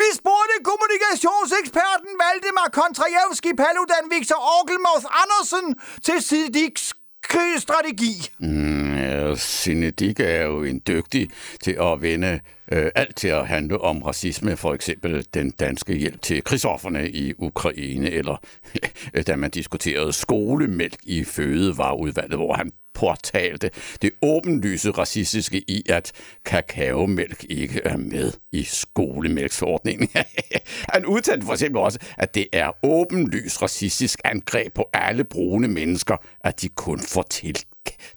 Vi 0.00 0.08
spurgte 0.20 0.54
kommunikationseksperten 0.70 2.12
Valdemar 2.22 2.68
Kontrajevski 2.80 3.50
Paludan 3.62 4.04
Victor 4.14 4.40
Orkelmouth 4.56 5.06
Andersen 5.22 5.66
til 6.06 6.22
Siddiqs 6.22 6.94
krigsstrategi. 7.22 8.14
Mm, 8.40 8.96
ja, 8.96 9.34
Sinedik 9.36 10.20
er 10.20 10.42
jo 10.42 10.62
en 10.64 10.80
dygtig 10.86 11.30
til 11.64 11.76
at 11.80 12.02
vende 12.02 12.40
øh, 12.72 12.90
alt 12.94 13.16
til 13.16 13.28
at 13.28 13.46
handle 13.46 13.80
om 13.80 14.02
racisme, 14.02 14.56
for 14.56 14.74
eksempel 14.74 15.26
den 15.34 15.50
danske 15.50 15.94
hjælp 15.94 16.22
til 16.22 16.44
krigsofferne 16.44 17.10
i 17.10 17.32
Ukraine, 17.38 18.10
eller 18.10 18.36
da 19.26 19.36
man 19.36 19.50
diskuterede 19.50 20.12
skolemælk 20.12 20.98
i 21.02 21.24
fødevareudvalget, 21.24 22.38
hvor 22.38 22.54
han 22.54 22.72
påtalte 22.96 23.70
det 24.02 24.10
åbenlyse 24.22 24.90
racistiske 24.90 25.58
i, 25.70 25.82
at 25.88 26.12
kakaomælk 26.44 27.44
ikke 27.48 27.80
er 27.84 27.96
med 27.96 28.32
i 28.52 28.62
skolemælksforordningen. 28.62 30.08
Han 30.94 31.06
udtalte 31.06 31.46
for 31.46 31.52
eksempel 31.52 31.80
også, 31.80 31.98
at 32.18 32.34
det 32.34 32.46
er 32.52 32.70
åbenlyst 32.82 33.62
racistisk 33.62 34.20
angreb 34.24 34.74
på 34.74 34.88
alle 34.92 35.24
brune 35.24 35.68
mennesker, 35.68 36.16
at 36.40 36.62
de 36.62 36.68
kun 36.68 37.00
får 37.00 37.22
til, 37.22 37.58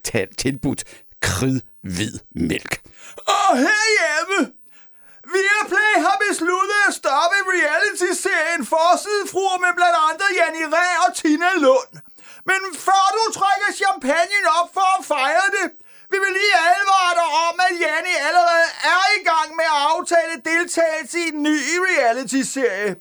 til, 0.03 0.27
tilbudt 0.37 0.83
kridhvid 1.21 2.15
mælk. 2.49 2.73
Og 3.37 3.49
herhjemme, 3.65 4.39
Viaplay 5.33 5.93
har 6.05 6.17
besluttet 6.27 6.79
at 6.87 6.93
stoppe 7.01 7.37
reality-serien 7.55 8.63
Forsidefruer 8.73 9.57
med 9.65 9.71
blandt 9.77 9.97
andre 10.09 10.27
Janni 10.37 10.63
Ræ 10.75 10.87
og 11.05 11.09
Tina 11.19 11.51
Lund. 11.65 11.93
Men 12.49 12.59
før 12.85 13.05
du 13.17 13.23
trækker 13.39 13.69
champagnen 13.81 14.45
op 14.59 14.69
for 14.77 14.89
at 14.97 15.05
fejre 15.13 15.47
det, 15.57 15.67
vi 16.11 16.17
vil 16.23 16.33
lige 16.39 16.55
advare 16.75 17.13
dig 17.19 17.29
om, 17.47 17.55
at 17.67 17.73
Janni 17.83 18.15
allerede 18.27 18.67
er 18.93 19.03
i 19.17 19.21
gang 19.31 19.49
med 19.59 19.67
at 19.73 19.79
aftale 19.93 20.35
deltagelse 20.51 21.17
i 21.23 21.27
en 21.33 21.43
ny 21.43 21.57
reality-serie. 21.89 22.91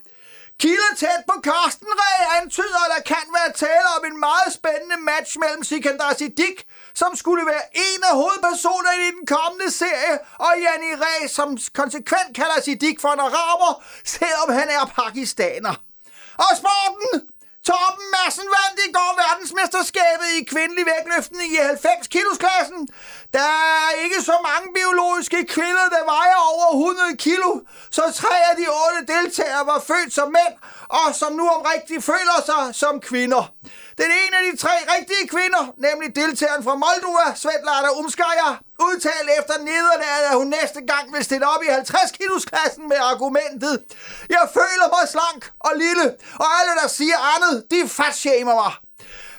Kilder 0.63 0.95
tæt 0.97 1.23
på 1.31 1.41
Karsten 1.41 1.89
Ræ 2.01 2.41
antyder, 2.41 2.81
at 2.87 2.91
der 2.97 3.03
kan 3.15 3.27
være 3.39 3.53
tale 3.53 3.89
om 3.97 4.03
en 4.11 4.21
meget 4.21 4.51
spændende 4.59 4.99
match 5.11 5.39
mellem 5.43 5.63
Sikandar 5.65 6.15
Siddiq, 6.15 6.59
som 6.95 7.17
skulle 7.17 7.47
være 7.47 7.67
en 7.75 8.01
af 8.11 8.15
hovedpersonerne 8.21 9.03
i 9.09 9.11
den 9.19 9.27
kommende 9.27 9.71
serie, 9.71 10.15
og 10.47 10.53
Janni 10.65 10.93
Ræ, 11.03 11.27
som 11.29 11.59
konsekvent 11.75 12.31
kalder 12.35 12.61
Siddiq 12.67 12.97
for 13.01 13.09
en 13.09 13.21
araber, 13.21 13.85
selvom 14.05 14.49
han 14.59 14.69
er 14.69 14.85
pakistaner. 14.99 15.75
Og 16.45 16.51
sporten! 16.61 17.29
Torben 17.67 18.07
Madsen 18.15 18.49
vandt 18.57 18.79
i 18.87 18.93
går 18.97 19.13
verdensmesterskabet 19.25 20.29
i 20.39 20.45
kvindelig 20.53 20.85
vægtløftning 20.93 21.53
i 21.53 21.57
90 21.57 22.07
kilosklassen. 22.15 22.89
Der 23.37 23.51
er 23.85 23.91
ikke 24.05 24.23
så 24.23 24.37
mange 24.49 24.69
biologiske 24.79 25.41
kvinder, 25.55 25.87
der 25.95 26.03
vejer 26.15 26.39
over 26.53 26.69
100 26.73 27.17
kilo, 27.27 27.51
så 27.91 28.03
tre 28.21 28.35
af 28.51 28.55
de 28.61 28.67
otte 28.85 29.01
deltagere 29.15 29.67
var 29.67 29.81
født 29.91 30.13
som 30.19 30.29
mænd, 30.39 30.55
og 30.89 31.15
som 31.15 31.33
nu 31.33 31.49
om 31.49 31.63
rigtig 31.73 31.99
føler 32.11 32.39
sig 32.49 32.75
som 32.83 33.01
kvinder. 33.01 33.45
Den 34.01 34.11
ene 34.23 34.35
af 34.41 34.45
de 34.51 34.57
tre 34.65 34.75
rigtige 34.95 35.29
kvinder, 35.35 35.63
nemlig 35.87 36.17
deltageren 36.17 36.65
fra 36.65 36.75
Moldova, 36.85 37.27
Svetlana 37.43 37.91
Umskaya, 38.01 38.51
udtalte 38.87 39.31
efter 39.41 39.57
nederlaget, 39.59 40.27
at 40.31 40.37
hun 40.41 40.49
næste 40.59 40.81
gang 40.93 41.05
vil 41.15 41.25
stille 41.25 41.47
op 41.55 41.63
i 41.63 41.67
50 41.67 42.11
kilosklassen 42.19 42.89
med 42.89 42.97
argumentet. 43.13 43.77
Jeg 44.37 44.45
føler 44.59 44.87
mig 44.95 45.05
slank 45.15 45.43
og 45.61 45.73
lille, 45.85 46.07
og 46.43 46.49
alle, 46.59 46.73
der 46.83 46.89
siger 46.99 47.19
andet, 47.35 47.55
de 47.71 47.89
fatshamer 47.89 48.55
mig. 48.63 48.73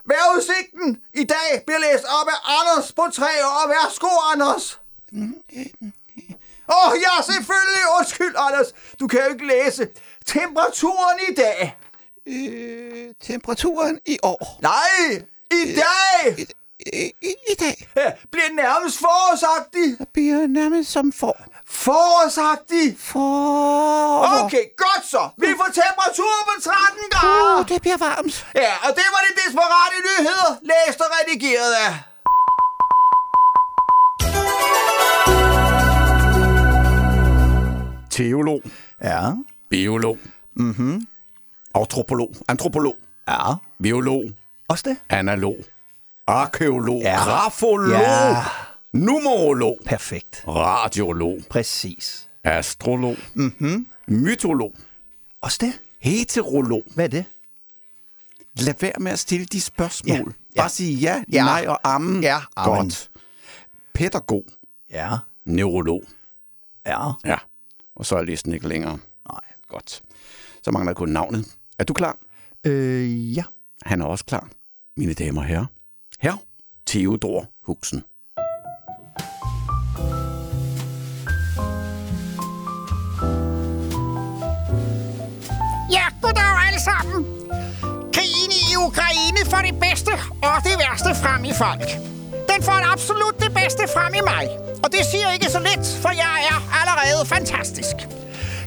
Vejrudsigten 0.09 0.87
i 1.13 1.23
dag 1.23 1.49
bliver 1.65 1.79
læst 1.87 2.05
op 2.19 2.27
af 2.35 2.39
Anders 2.57 2.91
på 2.91 3.05
tre 3.19 3.31
år. 3.51 3.67
Værsgo, 3.73 4.11
Anders. 4.31 4.79
Åh, 6.73 6.87
oh, 6.87 6.91
ja, 7.05 7.13
selvfølgelig. 7.31 7.83
Undskyld, 7.99 8.35
Anders. 8.37 8.67
Du 8.99 9.07
kan 9.07 9.19
jo 9.19 9.29
ikke 9.33 9.47
læse. 9.47 9.87
Temperaturen 10.25 11.19
i 11.29 11.33
dag. 11.33 11.77
Øh, 12.29 13.13
temperaturen 13.21 13.99
i 14.05 14.17
år. 14.23 14.57
Nej, 14.61 15.21
i 15.51 15.75
dag. 15.75 16.37
I, 16.93 17.11
i, 17.21 17.33
i 17.51 17.55
dag 17.59 17.87
Ja, 17.95 18.11
bliver 18.31 18.51
nærmest 18.63 18.97
forårsagtig. 18.99 20.07
bliver 20.13 20.47
nærmest 20.47 20.91
som 20.91 21.11
for. 21.11 21.37
Forårsagtig. 21.67 22.97
For... 22.99 24.43
Okay, 24.45 24.63
godt 24.77 25.05
så. 25.13 25.29
Vi 25.37 25.47
får 25.59 25.69
temperatur 25.83 26.35
på 26.49 26.53
13 26.61 26.99
grader. 27.11 27.59
Uh, 27.59 27.67
det 27.69 27.81
bliver 27.81 27.97
varmt. 27.97 28.47
Ja, 28.55 28.71
og 28.85 28.89
det 28.97 29.05
var 29.13 29.21
de 29.27 29.31
desperate 29.41 29.97
nyheder, 30.07 30.51
læst 30.71 30.99
og 31.01 31.07
redigeret 31.17 31.73
af. 31.87 31.93
Teolog, 38.09 38.61
Ja. 39.03 39.31
biolog, 39.69 40.17
mm-hmm. 40.53 41.07
Antropolog, 41.75 42.35
antropolog, 42.47 42.95
Ja. 43.27 43.53
biolog, 43.83 44.23
Også 44.67 44.83
det? 44.89 44.97
analog, 45.09 45.57
arkeolog, 46.27 47.01
Ja. 47.01 47.23
grafolog, 47.23 47.89
Ja. 48.01 48.43
numerolog, 48.93 49.79
Perfekt. 49.85 50.43
radiolog, 50.47 51.39
Præcis. 51.49 52.29
astrolog, 52.43 53.15
mm-hmm. 53.33 53.87
mytolog, 54.07 54.75
Også 55.41 55.57
det? 55.61 55.73
heterolog. 55.99 56.83
Hvad 56.95 57.05
er 57.05 57.09
det? 57.09 57.25
Lad 58.59 58.73
være 58.79 58.93
med 58.99 59.11
at 59.11 59.19
stille 59.19 59.45
de 59.45 59.61
spørgsmål. 59.61 60.11
Ja, 60.17 60.23
Ja. 60.23 60.31
ja. 60.55 60.61
Bare 60.61 60.69
sige 60.69 60.93
ja, 60.95 61.23
Ja. 61.31 61.43
nej 61.43 61.65
og 61.67 61.79
amen. 61.83 62.23
Ja, 62.23 62.39
amen. 62.55 62.75
Godt. 62.83 63.09
Pædagog, 63.93 64.45
Ja. 64.91 65.17
neurolog. 65.45 66.03
Ja. 66.85 67.11
Ja, 67.25 67.37
og 67.95 68.05
så 68.05 68.15
er 68.15 68.21
listen 68.23 68.53
ikke 68.53 68.67
længere. 68.67 68.99
Nej. 69.31 69.41
Godt. 69.67 70.01
Så 70.63 70.71
mangler 70.71 70.89
jeg 70.91 70.95
kun 70.97 71.09
navnet. 71.09 71.55
Er 71.79 71.83
du 71.83 71.93
klar? 71.93 72.17
Øh, 72.63 73.37
ja. 73.37 73.43
Han 73.85 74.01
er 74.01 74.05
også 74.05 74.25
klar. 74.25 74.49
Mine 74.97 75.13
damer 75.13 75.41
og 75.41 75.47
herrer. 75.47 75.65
Her 76.19 76.33
Theodor 76.87 77.45
Huxen. 77.63 78.03
Ja, 85.91 86.05
goddag 86.21 86.51
alle 86.67 86.81
sammen. 86.89 87.25
Krigen 88.13 88.51
i 88.61 88.75
Ukraine 88.87 89.41
får 89.51 89.61
det 89.69 89.79
bedste 89.79 90.11
og 90.47 90.55
det 90.63 90.75
værste 90.83 91.11
frem 91.23 91.43
i 91.43 91.53
folk. 91.63 91.89
Den 92.51 92.63
får 92.63 92.91
absolut 92.93 93.35
det 93.39 93.51
bedste 93.59 93.83
frem 93.95 94.13
i 94.13 94.23
mig. 94.31 94.45
Og 94.83 94.91
det 94.91 95.01
siger 95.11 95.31
ikke 95.31 95.49
så 95.55 95.59
lidt, 95.59 95.85
for 96.03 96.11
jeg 96.25 96.35
er 96.51 96.57
allerede 96.79 97.25
fantastisk. 97.35 97.95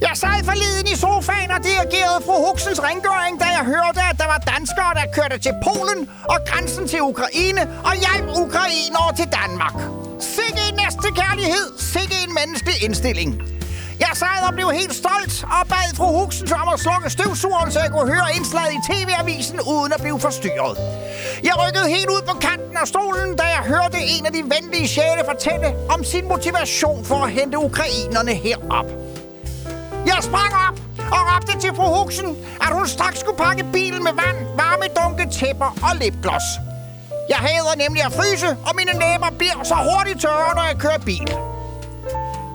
Jeg 0.08 0.16
sad 0.22 0.38
forleden 0.50 0.86
i 0.94 0.96
sofaen 1.04 1.50
og 1.56 1.60
dirigerede 1.68 2.20
fru 2.26 2.36
Huxens 2.46 2.80
rengøring, 2.88 3.34
da 3.42 3.48
jeg 3.58 3.64
hørte, 3.74 4.00
at 4.10 4.16
der 4.22 4.28
var 4.34 4.40
danskere, 4.54 4.92
der 4.98 5.06
kørte 5.18 5.36
til 5.46 5.54
Polen 5.66 6.00
og 6.32 6.38
grænsen 6.48 6.84
til 6.92 7.00
Ukraine 7.12 7.62
og 7.88 7.94
hjalp 8.04 8.26
ukrainere 8.44 9.10
til 9.20 9.28
Danmark. 9.40 9.76
Sikke 10.36 10.62
en 10.68 10.76
næste 10.82 11.08
kærlighed, 11.20 11.66
sikke 11.94 12.16
en 12.24 12.32
menneskelig 12.38 12.76
indstilling. 12.86 13.30
Jeg 14.04 14.12
sad 14.22 14.40
og 14.48 14.52
blev 14.58 14.68
helt 14.80 14.94
stolt 15.02 15.34
og 15.56 15.62
bad 15.72 15.88
fru 15.98 16.08
Huxen 16.18 16.52
om 16.62 16.68
at 16.74 16.78
slukke 16.84 17.08
støvsugeren, 17.16 17.70
så 17.74 17.78
jeg 17.84 17.90
kunne 17.94 18.08
høre 18.14 18.28
indslaget 18.36 18.72
i 18.78 18.80
TV-avisen 18.88 19.58
uden 19.72 19.90
at 19.96 20.00
blive 20.04 20.20
forstyrret. 20.26 20.74
Jeg 21.48 21.54
rykkede 21.62 21.86
helt 21.96 22.10
ud 22.16 22.22
på 22.30 22.34
kanten 22.48 22.76
af 22.82 22.86
stolen, 22.94 23.28
da 23.40 23.46
jeg 23.56 23.62
hørte 23.74 23.98
en 24.14 24.22
af 24.28 24.32
de 24.38 24.42
venlige 24.54 24.88
sjæle 24.94 25.22
fortælle 25.30 25.68
om 25.94 26.00
sin 26.12 26.24
motivation 26.32 27.04
for 27.04 27.18
at 27.26 27.30
hente 27.38 27.56
ukrainerne 27.68 28.34
herop. 28.44 29.11
Jeg 30.06 30.18
sprang 30.20 30.52
op 30.68 30.76
og 31.14 31.20
råbte 31.30 31.60
til 31.60 31.70
fru 31.76 31.86
Huxen, 31.96 32.36
at 32.60 32.70
hun 32.76 32.86
straks 32.88 33.18
skulle 33.20 33.38
pakke 33.38 33.64
bilen 33.72 34.02
med 34.04 34.12
vand, 34.22 34.38
varme 34.56 34.86
dunke, 34.96 35.24
tæpper 35.38 35.70
og 35.86 35.96
lipgloss. 36.00 36.46
Jeg 37.28 37.36
hader 37.36 37.74
nemlig 37.84 38.02
at 38.04 38.12
fryse, 38.12 38.48
og 38.66 38.72
mine 38.78 38.92
næber 39.04 39.30
bliver 39.38 39.58
så 39.64 39.74
hurtigt 39.88 40.20
tørre, 40.20 40.54
når 40.54 40.64
jeg 40.70 40.76
kører 40.78 40.98
bil. 40.98 41.28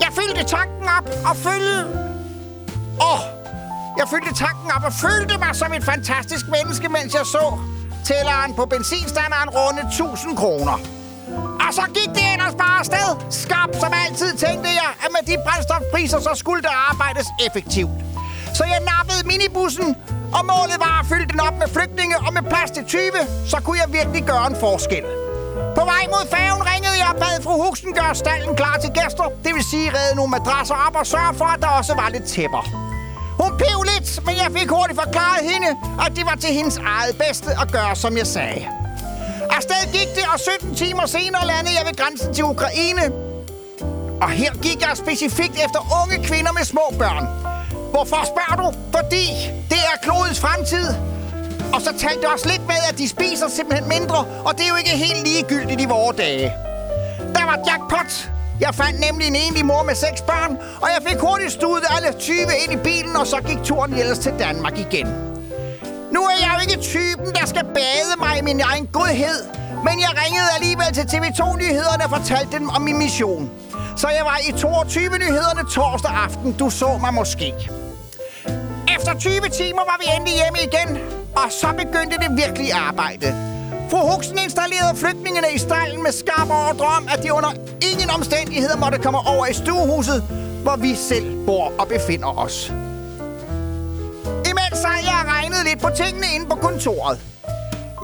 Jeg 0.03 0.09
fyldte 0.17 0.43
tanken 0.43 0.87
op 0.97 1.07
og 1.29 1.35
følte... 1.45 1.75
Åh! 3.01 3.13
Oh, 3.13 3.19
jeg 3.99 4.05
fyldte 4.09 4.33
tanken 4.45 4.71
op 4.75 4.83
og 4.83 4.93
følte 4.93 5.37
mig 5.37 5.55
som 5.55 5.73
et 5.73 5.83
fantastisk 5.83 6.45
menneske, 6.47 6.89
mens 6.89 7.13
jeg 7.13 7.25
så 7.25 7.45
tælleren 8.05 8.53
på 8.53 8.65
benzinstanderen 8.65 9.49
runde 9.49 9.81
1000 9.81 10.37
kroner. 10.37 10.77
Og 11.65 11.69
så 11.77 11.83
gik 11.97 12.09
det 12.17 12.25
ellers 12.33 12.55
bare 12.63 12.79
afsted. 12.83 13.09
Skab 13.43 13.69
som 13.83 13.91
altid 14.03 14.31
tænkte 14.45 14.69
jeg, 14.81 14.89
at 15.03 15.09
med 15.15 15.23
de 15.29 15.35
brændstofpriser, 15.45 16.19
så 16.27 16.31
skulle 16.41 16.61
der 16.67 16.75
arbejdes 16.91 17.27
effektivt. 17.45 17.95
Så 18.57 18.63
jeg 18.73 18.79
nappede 18.91 19.21
minibussen, 19.31 19.87
og 20.37 20.41
målet 20.51 20.77
var 20.85 20.95
at 21.01 21.05
fylde 21.11 21.27
den 21.33 21.39
op 21.47 21.55
med 21.61 21.67
flygtninge 21.75 22.15
og 22.25 22.31
med 22.37 22.43
plads 22.51 22.71
til 22.71 22.83
20, 22.85 23.01
så 23.51 23.57
kunne 23.63 23.79
jeg 23.83 23.89
virkelig 23.97 24.23
gøre 24.31 24.47
en 24.51 24.57
forskel. 24.65 25.05
På 25.77 25.83
vej 25.93 26.03
mod 26.13 26.23
færgen 26.35 26.61
ringede 26.71 26.95
jeg 27.01 27.07
og 27.13 27.17
bad 27.23 27.35
fru 27.45 27.53
Huxen 27.63 27.93
gøre 27.93 28.15
stallen 28.15 28.55
klar 28.55 28.77
til 28.83 28.91
gæster. 28.99 29.27
Det 29.43 29.51
vil 29.55 29.63
sige 29.71 29.87
redde 29.95 30.15
nogle 30.15 30.31
madrasser 30.31 30.77
op 30.87 30.95
og 30.95 31.07
sørge 31.07 31.33
for, 31.39 31.45
at 31.55 31.59
der 31.61 31.67
også 31.67 31.93
var 31.95 32.09
lidt 32.09 32.23
tæpper. 32.23 32.63
Hun 33.41 33.51
pev 33.61 33.77
lidt, 33.91 34.25
men 34.25 34.35
jeg 34.43 34.49
fik 34.57 34.69
hurtigt 34.69 34.99
forklaret 35.03 35.41
hende, 35.51 35.69
at 36.05 36.11
det 36.17 36.25
var 36.25 36.35
til 36.35 36.51
hendes 36.53 36.77
eget 36.77 37.15
bedste 37.23 37.49
at 37.61 37.71
gøre, 37.71 37.95
som 37.95 38.17
jeg 38.17 38.27
sagde. 38.27 38.86
Afsted 39.57 39.91
gik 39.91 40.15
det, 40.15 40.25
og 40.33 40.39
17 40.39 40.75
timer 40.75 41.05
senere 41.05 41.47
landede 41.47 41.75
jeg 41.79 41.85
ved 41.87 41.95
grænsen 41.95 42.33
til 42.33 42.43
Ukraine. 42.43 43.05
Og 44.21 44.29
her 44.29 44.51
gik 44.53 44.81
jeg 44.81 44.97
specifikt 44.97 45.55
efter 45.65 45.81
unge 46.01 46.27
kvinder 46.27 46.51
med 46.51 46.63
små 46.63 46.85
børn. 46.99 47.25
Hvorfor 47.91 48.19
spørger 48.31 48.55
du? 48.63 48.77
Fordi 48.97 49.25
det 49.69 49.81
er 49.91 49.95
klodens 50.01 50.39
fremtid. 50.39 50.87
Og 51.73 51.81
så 51.81 51.91
talte 51.97 52.21
det 52.21 52.29
også 52.33 52.47
lidt 52.49 52.67
med, 52.67 52.81
at 52.89 52.97
de 52.97 53.09
spiser 53.09 53.47
simpelthen 53.47 53.89
mindre, 53.89 54.17
og 54.45 54.51
det 54.57 54.63
er 54.65 54.69
jo 54.69 54.75
ikke 54.75 54.89
helt 54.89 55.27
ligegyldigt 55.27 55.81
i 55.81 55.85
vore 55.85 56.13
dage. 56.17 56.53
Der 57.35 57.45
var 57.45 57.57
jackpot. 57.67 58.29
Jeg 58.59 58.75
fandt 58.75 58.99
nemlig 58.99 59.27
en 59.27 59.35
enlig 59.35 59.65
mor 59.65 59.83
med 59.83 59.95
seks 59.95 60.21
børn, 60.21 60.57
og 60.81 60.87
jeg 60.95 61.01
fik 61.09 61.19
hurtigt 61.19 61.51
studet 61.51 61.83
alle 61.95 62.19
20 62.19 62.37
ind 62.63 62.71
i 62.73 62.77
bilen, 62.77 63.15
og 63.15 63.27
så 63.27 63.37
gik 63.47 63.57
turen 63.63 63.93
ellers 63.93 64.19
til 64.19 64.33
Danmark 64.39 64.77
igen. 64.77 65.26
Nu 66.11 66.21
er 66.23 66.37
jeg 66.39 66.51
jo 66.55 66.59
ikke 66.65 66.81
typen, 66.81 67.33
der 67.33 67.45
skal 67.45 67.63
bade 67.63 68.13
mig 68.19 68.37
i 68.39 68.41
min 68.41 68.61
egen 68.61 68.87
godhed, 68.87 69.39
men 69.83 69.95
jeg 69.99 70.11
ringede 70.23 70.49
alligevel 70.57 70.93
til 70.93 71.05
TV2-nyhederne 71.13 72.03
og 72.03 72.09
fortalte 72.09 72.51
dem 72.57 72.69
om 72.69 72.81
min 72.81 72.97
mission. 72.97 73.51
Så 73.95 74.07
jeg 74.07 74.25
var 74.25 74.37
i 74.47 74.51
22-nyhederne 74.51 75.69
torsdag 75.71 76.11
aften. 76.11 76.51
Du 76.53 76.69
så 76.69 76.97
mig 77.01 77.13
måske. 77.13 77.53
Efter 78.95 79.13
20 79.19 79.33
timer 79.33 79.83
var 79.91 79.97
vi 80.01 80.05
endelig 80.15 80.35
hjemme 80.41 80.59
igen, 80.69 80.89
og 81.35 81.51
så 81.51 81.67
begyndte 81.77 82.17
det 82.17 82.37
virkelige 82.45 82.73
arbejde. 82.73 83.27
Fru 83.89 84.11
Huxen 84.11 84.37
installerede 84.37 84.97
flygtningene 84.97 85.47
i 85.55 85.57
stallen 85.57 86.03
med 86.03 86.11
skarp 86.11 86.49
ordre 86.49 86.85
om, 86.85 87.07
at 87.13 87.23
de 87.23 87.33
under 87.33 87.51
ingen 87.91 88.09
omstændigheder 88.09 88.77
måtte 88.77 88.97
komme 88.97 89.19
over 89.27 89.45
i 89.45 89.53
stuehuset, 89.53 90.21
hvor 90.63 90.75
vi 90.75 90.95
selv 90.95 91.45
bor 91.45 91.71
og 91.79 91.87
befinder 91.87 92.39
os. 92.39 92.71
Regnet 95.57 95.71
lidt 95.71 95.81
på 95.81 95.89
tingene 96.03 96.27
inde 96.35 96.45
på 96.49 96.55
kontoret. 96.55 97.19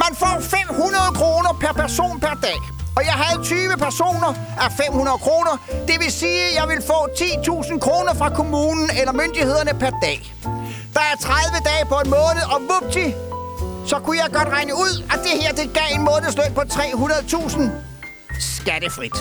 Man 0.03 0.13
får 0.21 0.35
500 0.41 1.03
kroner 1.19 1.51
per 1.63 1.73
person 1.81 2.19
per 2.19 2.35
dag. 2.47 2.59
Og 2.97 3.01
jeg 3.05 3.13
havde 3.23 3.43
20 3.43 3.77
personer 3.77 4.31
af 4.63 4.69
500 4.71 5.17
kroner. 5.17 5.53
Det 5.87 5.95
vil 6.01 6.11
sige, 6.11 6.41
at 6.49 6.55
jeg 6.59 6.65
vil 6.71 6.81
få 6.91 6.99
10.000 7.07 7.79
kroner 7.79 8.13
fra 8.13 8.29
kommunen 8.29 8.89
eller 8.99 9.13
myndighederne 9.21 9.73
per 9.79 9.91
dag. 10.05 10.19
Der 10.95 11.03
er 11.11 11.15
30 11.19 11.57
dage 11.69 11.85
på 11.93 11.97
en 12.03 12.09
måned, 12.09 12.43
og 12.53 12.59
vupti, 12.71 13.05
så 13.91 13.97
kunne 14.03 14.17
jeg 14.23 14.29
godt 14.39 14.49
regne 14.57 14.73
ud, 14.73 14.93
at 15.13 15.19
det 15.25 15.33
her 15.41 15.51
det 15.59 15.67
gav 15.79 15.89
en 15.97 16.03
månedsløn 16.09 16.51
på 16.59 16.61
300.000 16.61 17.61
skattefrit. 18.39 19.17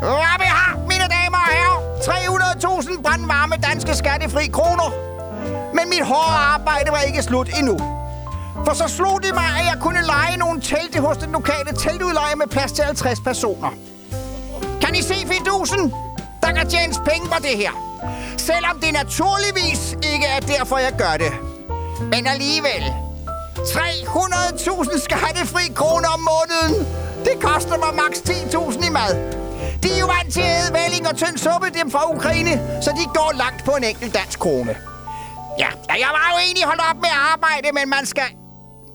Hvad 0.00 0.36
vi 0.44 0.48
har, 0.58 0.70
mine 0.90 1.06
damer 1.16 1.40
og 1.46 1.50
herrer? 1.56 1.78
300.000 2.80 3.02
brandvarme 3.02 3.54
danske 3.68 3.94
skattefri 3.94 4.46
kroner. 4.46 5.10
Men 5.74 5.88
mit 5.88 6.04
hårde 6.06 6.36
arbejde 6.54 6.90
var 6.90 7.00
ikke 7.00 7.22
slut 7.22 7.48
endnu. 7.58 7.78
For 8.64 8.74
så 8.74 8.88
slog 8.88 9.22
det 9.22 9.34
mig, 9.34 9.48
at 9.58 9.66
jeg 9.66 9.76
kunne 9.80 10.02
lege 10.06 10.36
nogle 10.36 10.60
telte 10.60 11.00
hos 11.00 11.16
den 11.16 11.32
lokale 11.32 11.72
teltudleje 11.78 12.36
med 12.36 12.46
plads 12.46 12.72
til 12.72 12.84
50 12.84 13.20
personer. 13.20 13.70
Kan 14.80 14.94
I 14.94 15.02
se 15.02 15.14
fidusen? 15.14 15.94
Der 16.42 16.52
kan 16.52 16.68
tjenes 16.68 16.98
penge 16.98 17.26
på 17.26 17.38
det 17.42 17.56
her. 17.56 17.70
Selvom 18.36 18.80
det 18.80 18.92
naturligvis 18.92 19.92
ikke 19.92 20.26
er 20.26 20.40
derfor, 20.40 20.78
jeg 20.78 20.92
gør 20.98 21.16
det. 21.24 21.32
Men 22.00 22.26
alligevel. 22.26 22.84
300.000 23.58 25.00
skattefri 25.00 25.72
kroner 25.74 26.08
om 26.08 26.20
måneden. 26.32 26.86
Det 27.24 27.40
koster 27.40 27.76
mig 27.78 27.94
maks 28.02 28.18
10.000 28.18 28.86
i 28.86 28.90
mad. 28.90 29.14
De 29.82 29.92
er 29.94 30.00
jo 30.00 30.06
vant 30.06 30.32
til 30.32 30.40
at 30.40 30.64
æde 30.64 30.74
vælling 30.74 31.08
og 31.08 31.16
tynd 31.16 31.38
suppe 31.38 31.66
dem 31.78 31.90
fra 31.90 32.14
Ukraine, 32.14 32.82
så 32.82 32.90
de 32.90 33.04
går 33.14 33.32
langt 33.38 33.64
på 33.64 33.70
en 33.70 33.84
enkelt 33.84 34.14
dansk 34.14 34.38
krone. 34.38 34.89
Ja, 35.60 35.68
ja, 35.88 35.94
jeg 36.04 36.10
var 36.18 36.26
jo 36.32 36.38
egentlig 36.46 36.64
holdt 36.64 36.82
op 36.90 36.96
med 36.96 37.12
at 37.16 37.20
arbejde, 37.32 37.68
men 37.72 37.88
man 37.88 38.06
skal, 38.06 38.28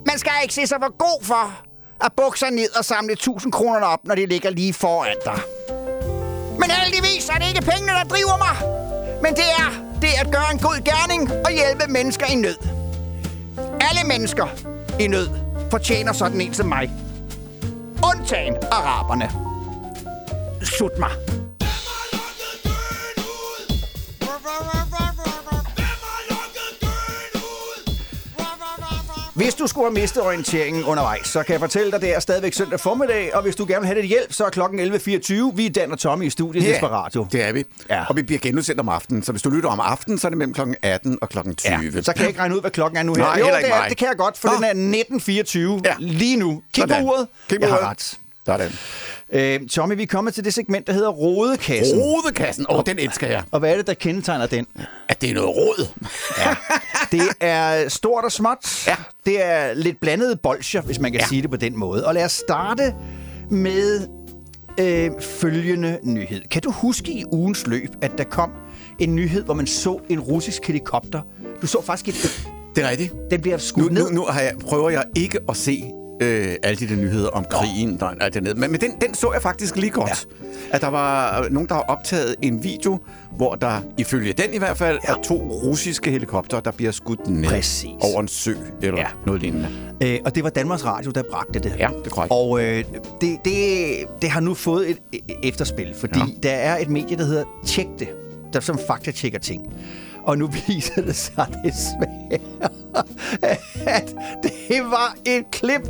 man 0.05 0.19
skal 0.19 0.31
ikke 0.43 0.53
se 0.53 0.67
sig 0.67 0.77
for 0.83 0.97
god 0.97 1.23
for 1.23 1.43
at 2.05 2.11
bukke 2.17 2.39
sig 2.39 2.51
ned 2.51 2.77
og 2.77 2.85
samle 2.85 3.13
1000 3.13 3.51
kroner 3.51 3.87
op, 3.87 3.99
når 4.03 4.15
de 4.15 4.25
ligger 4.25 4.49
lige 4.49 4.73
foran 4.73 5.15
dig. 5.25 5.39
Men 6.59 6.71
heldigvis 6.71 7.29
er 7.29 7.33
det 7.33 7.47
ikke 7.47 7.61
pengene, 7.71 7.91
der 7.91 8.03
driver 8.03 8.37
mig. 8.45 8.55
Men 9.21 9.33
det 9.35 9.49
er 9.57 9.69
det 10.01 10.13
at 10.21 10.31
gøre 10.31 10.51
en 10.53 10.59
god 10.59 10.83
gerning 10.83 11.31
og 11.45 11.51
hjælpe 11.51 11.91
mennesker 11.91 12.25
i 12.25 12.35
nød. 12.35 12.57
Alle 13.89 14.03
mennesker 14.07 14.47
i 14.99 15.07
nød 15.07 15.29
fortjener 15.71 16.13
sådan 16.13 16.41
en 16.41 16.53
som 16.53 16.65
mig. 16.65 16.91
Undtagen 18.03 18.55
araberne. 18.71 19.31
Sut 20.63 20.99
mig. 20.99 21.11
Hvis 29.35 29.53
du 29.55 29.67
skulle 29.67 29.85
have 29.85 29.93
mistet 29.93 30.23
orienteringen 30.23 30.83
undervejs, 30.83 31.27
så 31.27 31.43
kan 31.43 31.53
jeg 31.53 31.59
fortælle 31.59 31.91
dig, 31.91 32.01
det 32.01 32.15
er 32.15 32.19
stadigvæk 32.19 32.53
søndag 32.53 32.79
formiddag, 32.79 33.35
og 33.35 33.41
hvis 33.41 33.55
du 33.55 33.65
gerne 33.65 33.79
vil 33.79 33.85
have 33.87 33.95
lidt 34.01 34.07
hjælp, 34.07 34.33
så 34.33 34.45
er 34.45 34.49
klokken 34.49 34.79
11.24. 34.79 35.55
Vi 35.55 35.65
er 35.65 35.69
Dan 35.69 35.91
og 35.91 35.99
Tommy 35.99 36.25
i 36.25 36.29
studiet 36.29 36.63
yeah. 36.67 36.79
på 36.79 36.87
radio. 36.87 37.27
det 37.31 37.41
er 37.43 37.51
vi. 37.53 37.63
Ja. 37.89 38.05
Og 38.09 38.15
vi 38.15 38.23
bliver 38.23 38.39
genudsendt 38.39 38.79
om 38.79 38.89
aftenen, 38.89 39.23
så 39.23 39.31
hvis 39.31 39.41
du 39.41 39.49
lytter 39.49 39.69
om 39.69 39.79
aftenen, 39.79 40.19
så 40.19 40.27
er 40.27 40.29
det 40.29 40.37
mellem 40.37 40.53
kl. 40.53 40.61
18 40.81 41.17
og 41.21 41.29
kl. 41.29 41.37
20. 41.57 41.73
Ja, 41.95 42.01
så 42.01 42.13
kan 42.13 42.19
jeg 42.21 42.27
ikke 42.27 42.39
regne 42.39 42.55
ud, 42.55 42.61
hvad 42.61 42.71
klokken 42.71 42.97
er 42.97 43.03
nu 43.03 43.13
her. 43.15 43.23
Nej, 43.23 43.39
jo, 43.39 43.45
det, 43.45 43.53
er, 43.53 43.79
mig. 43.79 43.89
det 43.89 43.97
kan 43.97 44.07
jeg 44.07 44.17
godt, 44.17 44.37
for 44.37 44.47
Nå. 44.47 44.67
den 44.67 44.93
er 44.93 45.75
19.24 45.77 45.81
Ja. 45.85 45.95
lige 45.99 46.37
nu. 46.37 46.61
Kig 46.73 46.87
på 46.87 46.93
uret. 47.01 47.27
Kig 47.49 47.59
på 47.59 47.65
jeg 47.65 47.73
har 47.75 47.89
ret. 47.89 48.17
Sådan. 48.45 48.71
Øh, 49.33 49.67
Tommy, 49.67 49.95
vi 49.95 50.03
er 50.03 50.07
kommet 50.07 50.33
til 50.33 50.45
det 50.45 50.53
segment, 50.53 50.87
der 50.87 50.93
hedder 50.93 51.09
Rodekassen. 51.09 51.99
Rodekassen. 51.99 52.65
Åh, 52.69 52.77
oh, 52.77 52.83
den 52.85 52.99
elsker 52.99 53.27
jeg. 53.27 53.43
Og 53.51 53.59
hvad 53.59 53.71
er 53.71 53.75
det, 53.77 53.87
der 53.87 53.93
kendetegner 53.93 54.45
den? 54.47 54.67
At 55.09 55.21
det 55.21 55.29
er 55.29 55.33
noget 55.33 55.49
råd. 55.49 55.87
Det 57.11 57.21
er 57.39 57.89
stort 57.89 58.23
og 58.23 58.31
småt. 58.31 58.87
Ja. 58.87 58.95
Det 59.25 59.45
er 59.45 59.73
lidt 59.73 59.99
blandede 59.99 60.35
bolcher, 60.35 60.81
hvis 60.81 60.99
man 60.99 61.11
kan 61.11 61.21
ja. 61.21 61.27
sige 61.27 61.41
det 61.41 61.49
på 61.49 61.57
den 61.57 61.77
måde. 61.79 62.05
Og 62.07 62.13
lad 62.13 62.25
os 62.25 62.31
starte 62.31 62.93
med 63.49 64.07
øh, 64.79 65.11
følgende 65.21 65.99
nyhed. 66.03 66.41
Kan 66.51 66.61
du 66.61 66.71
huske 66.71 67.11
i 67.11 67.23
ugens 67.31 67.67
løb, 67.67 67.89
at 68.01 68.11
der 68.17 68.23
kom 68.23 68.51
en 68.99 69.15
nyhed, 69.15 69.43
hvor 69.43 69.53
man 69.53 69.67
så 69.67 69.99
en 70.09 70.19
russisk 70.19 70.65
helikopter? 70.67 71.21
Du 71.61 71.67
så 71.67 71.81
faktisk 71.81 72.07
et... 72.25 72.47
Det 72.75 72.83
er 72.83 72.89
rigtigt. 72.89 73.13
Den 73.31 73.41
bliver 73.41 73.57
Nu, 73.57 73.61
skudt 73.61 73.93
ned. 73.93 74.03
nu, 74.09 74.15
nu 74.15 74.25
har 74.25 74.41
jeg, 74.41 74.53
prøver 74.61 74.89
jeg 74.89 75.03
ikke 75.15 75.39
at 75.49 75.57
se 75.57 75.83
øh, 76.21 76.55
alle 76.63 76.79
de 76.79 76.87
der 76.87 76.95
nyheder 77.01 77.29
om 77.29 77.45
krigen, 77.49 77.97
der 77.99 78.09
er 78.21 78.29
dernede. 78.29 78.55
Men, 78.59 78.71
men 78.71 78.81
den, 78.81 78.91
den 79.01 79.13
så 79.13 79.31
jeg 79.33 79.41
faktisk 79.41 79.75
lige 79.75 79.89
godt. 79.89 80.27
Ja. 80.43 80.47
At 80.75 80.81
der 80.81 80.87
var 80.87 81.39
øh, 81.43 81.51
nogen, 81.51 81.69
der 81.69 81.75
har 81.75 81.81
optaget 81.81 82.35
en 82.41 82.63
video, 82.63 82.99
hvor 83.31 83.55
der, 83.55 83.81
ifølge 83.97 84.33
den 84.33 84.53
i 84.53 84.57
hvert 84.57 84.77
fald, 84.77 84.99
ja. 85.07 85.13
er 85.13 85.17
to 85.23 85.35
russiske 85.35 86.11
helikopter, 86.11 86.59
der 86.59 86.71
bliver 86.71 86.91
skudt 86.91 87.27
ned 87.27 87.49
Præcis. 87.49 87.89
over 88.01 88.21
en 88.21 88.27
sø 88.27 88.53
eller 88.81 88.99
Ja. 88.99 89.07
noget 89.25 89.41
lignende. 89.41 89.69
Øh, 90.01 90.19
og 90.25 90.35
det 90.35 90.43
var 90.43 90.49
Danmarks 90.49 90.85
Radio, 90.85 91.11
der 91.11 91.23
bragte 91.31 91.59
det. 91.59 91.75
Ja, 91.79 91.87
det 91.99 92.05
er 92.05 92.09
korrekt. 92.09 92.31
Og 92.31 92.63
øh, 92.63 92.83
det, 93.21 93.37
det, 93.45 93.85
det 94.21 94.29
har 94.29 94.39
nu 94.39 94.53
fået 94.53 94.89
et 94.89 94.97
efterspil, 95.43 95.93
fordi 95.99 96.19
ja. 96.19 96.25
der 96.49 96.55
er 96.55 96.77
et 96.77 96.89
medie, 96.89 97.17
der 97.17 97.25
hedder 97.25 97.43
Tjek 97.65 97.87
det, 97.99 98.07
der 98.53 98.59
som 98.59 98.79
fakta-tjekker 98.87 99.39
ting. 99.39 99.73
Og 100.25 100.37
nu 100.37 100.47
viser 100.67 101.01
det 101.01 101.15
sig 101.15 101.47
desværre, 101.63 102.39
at 103.87 104.15
det 104.43 104.81
var 104.83 105.15
et 105.25 105.43
klip 105.51 105.81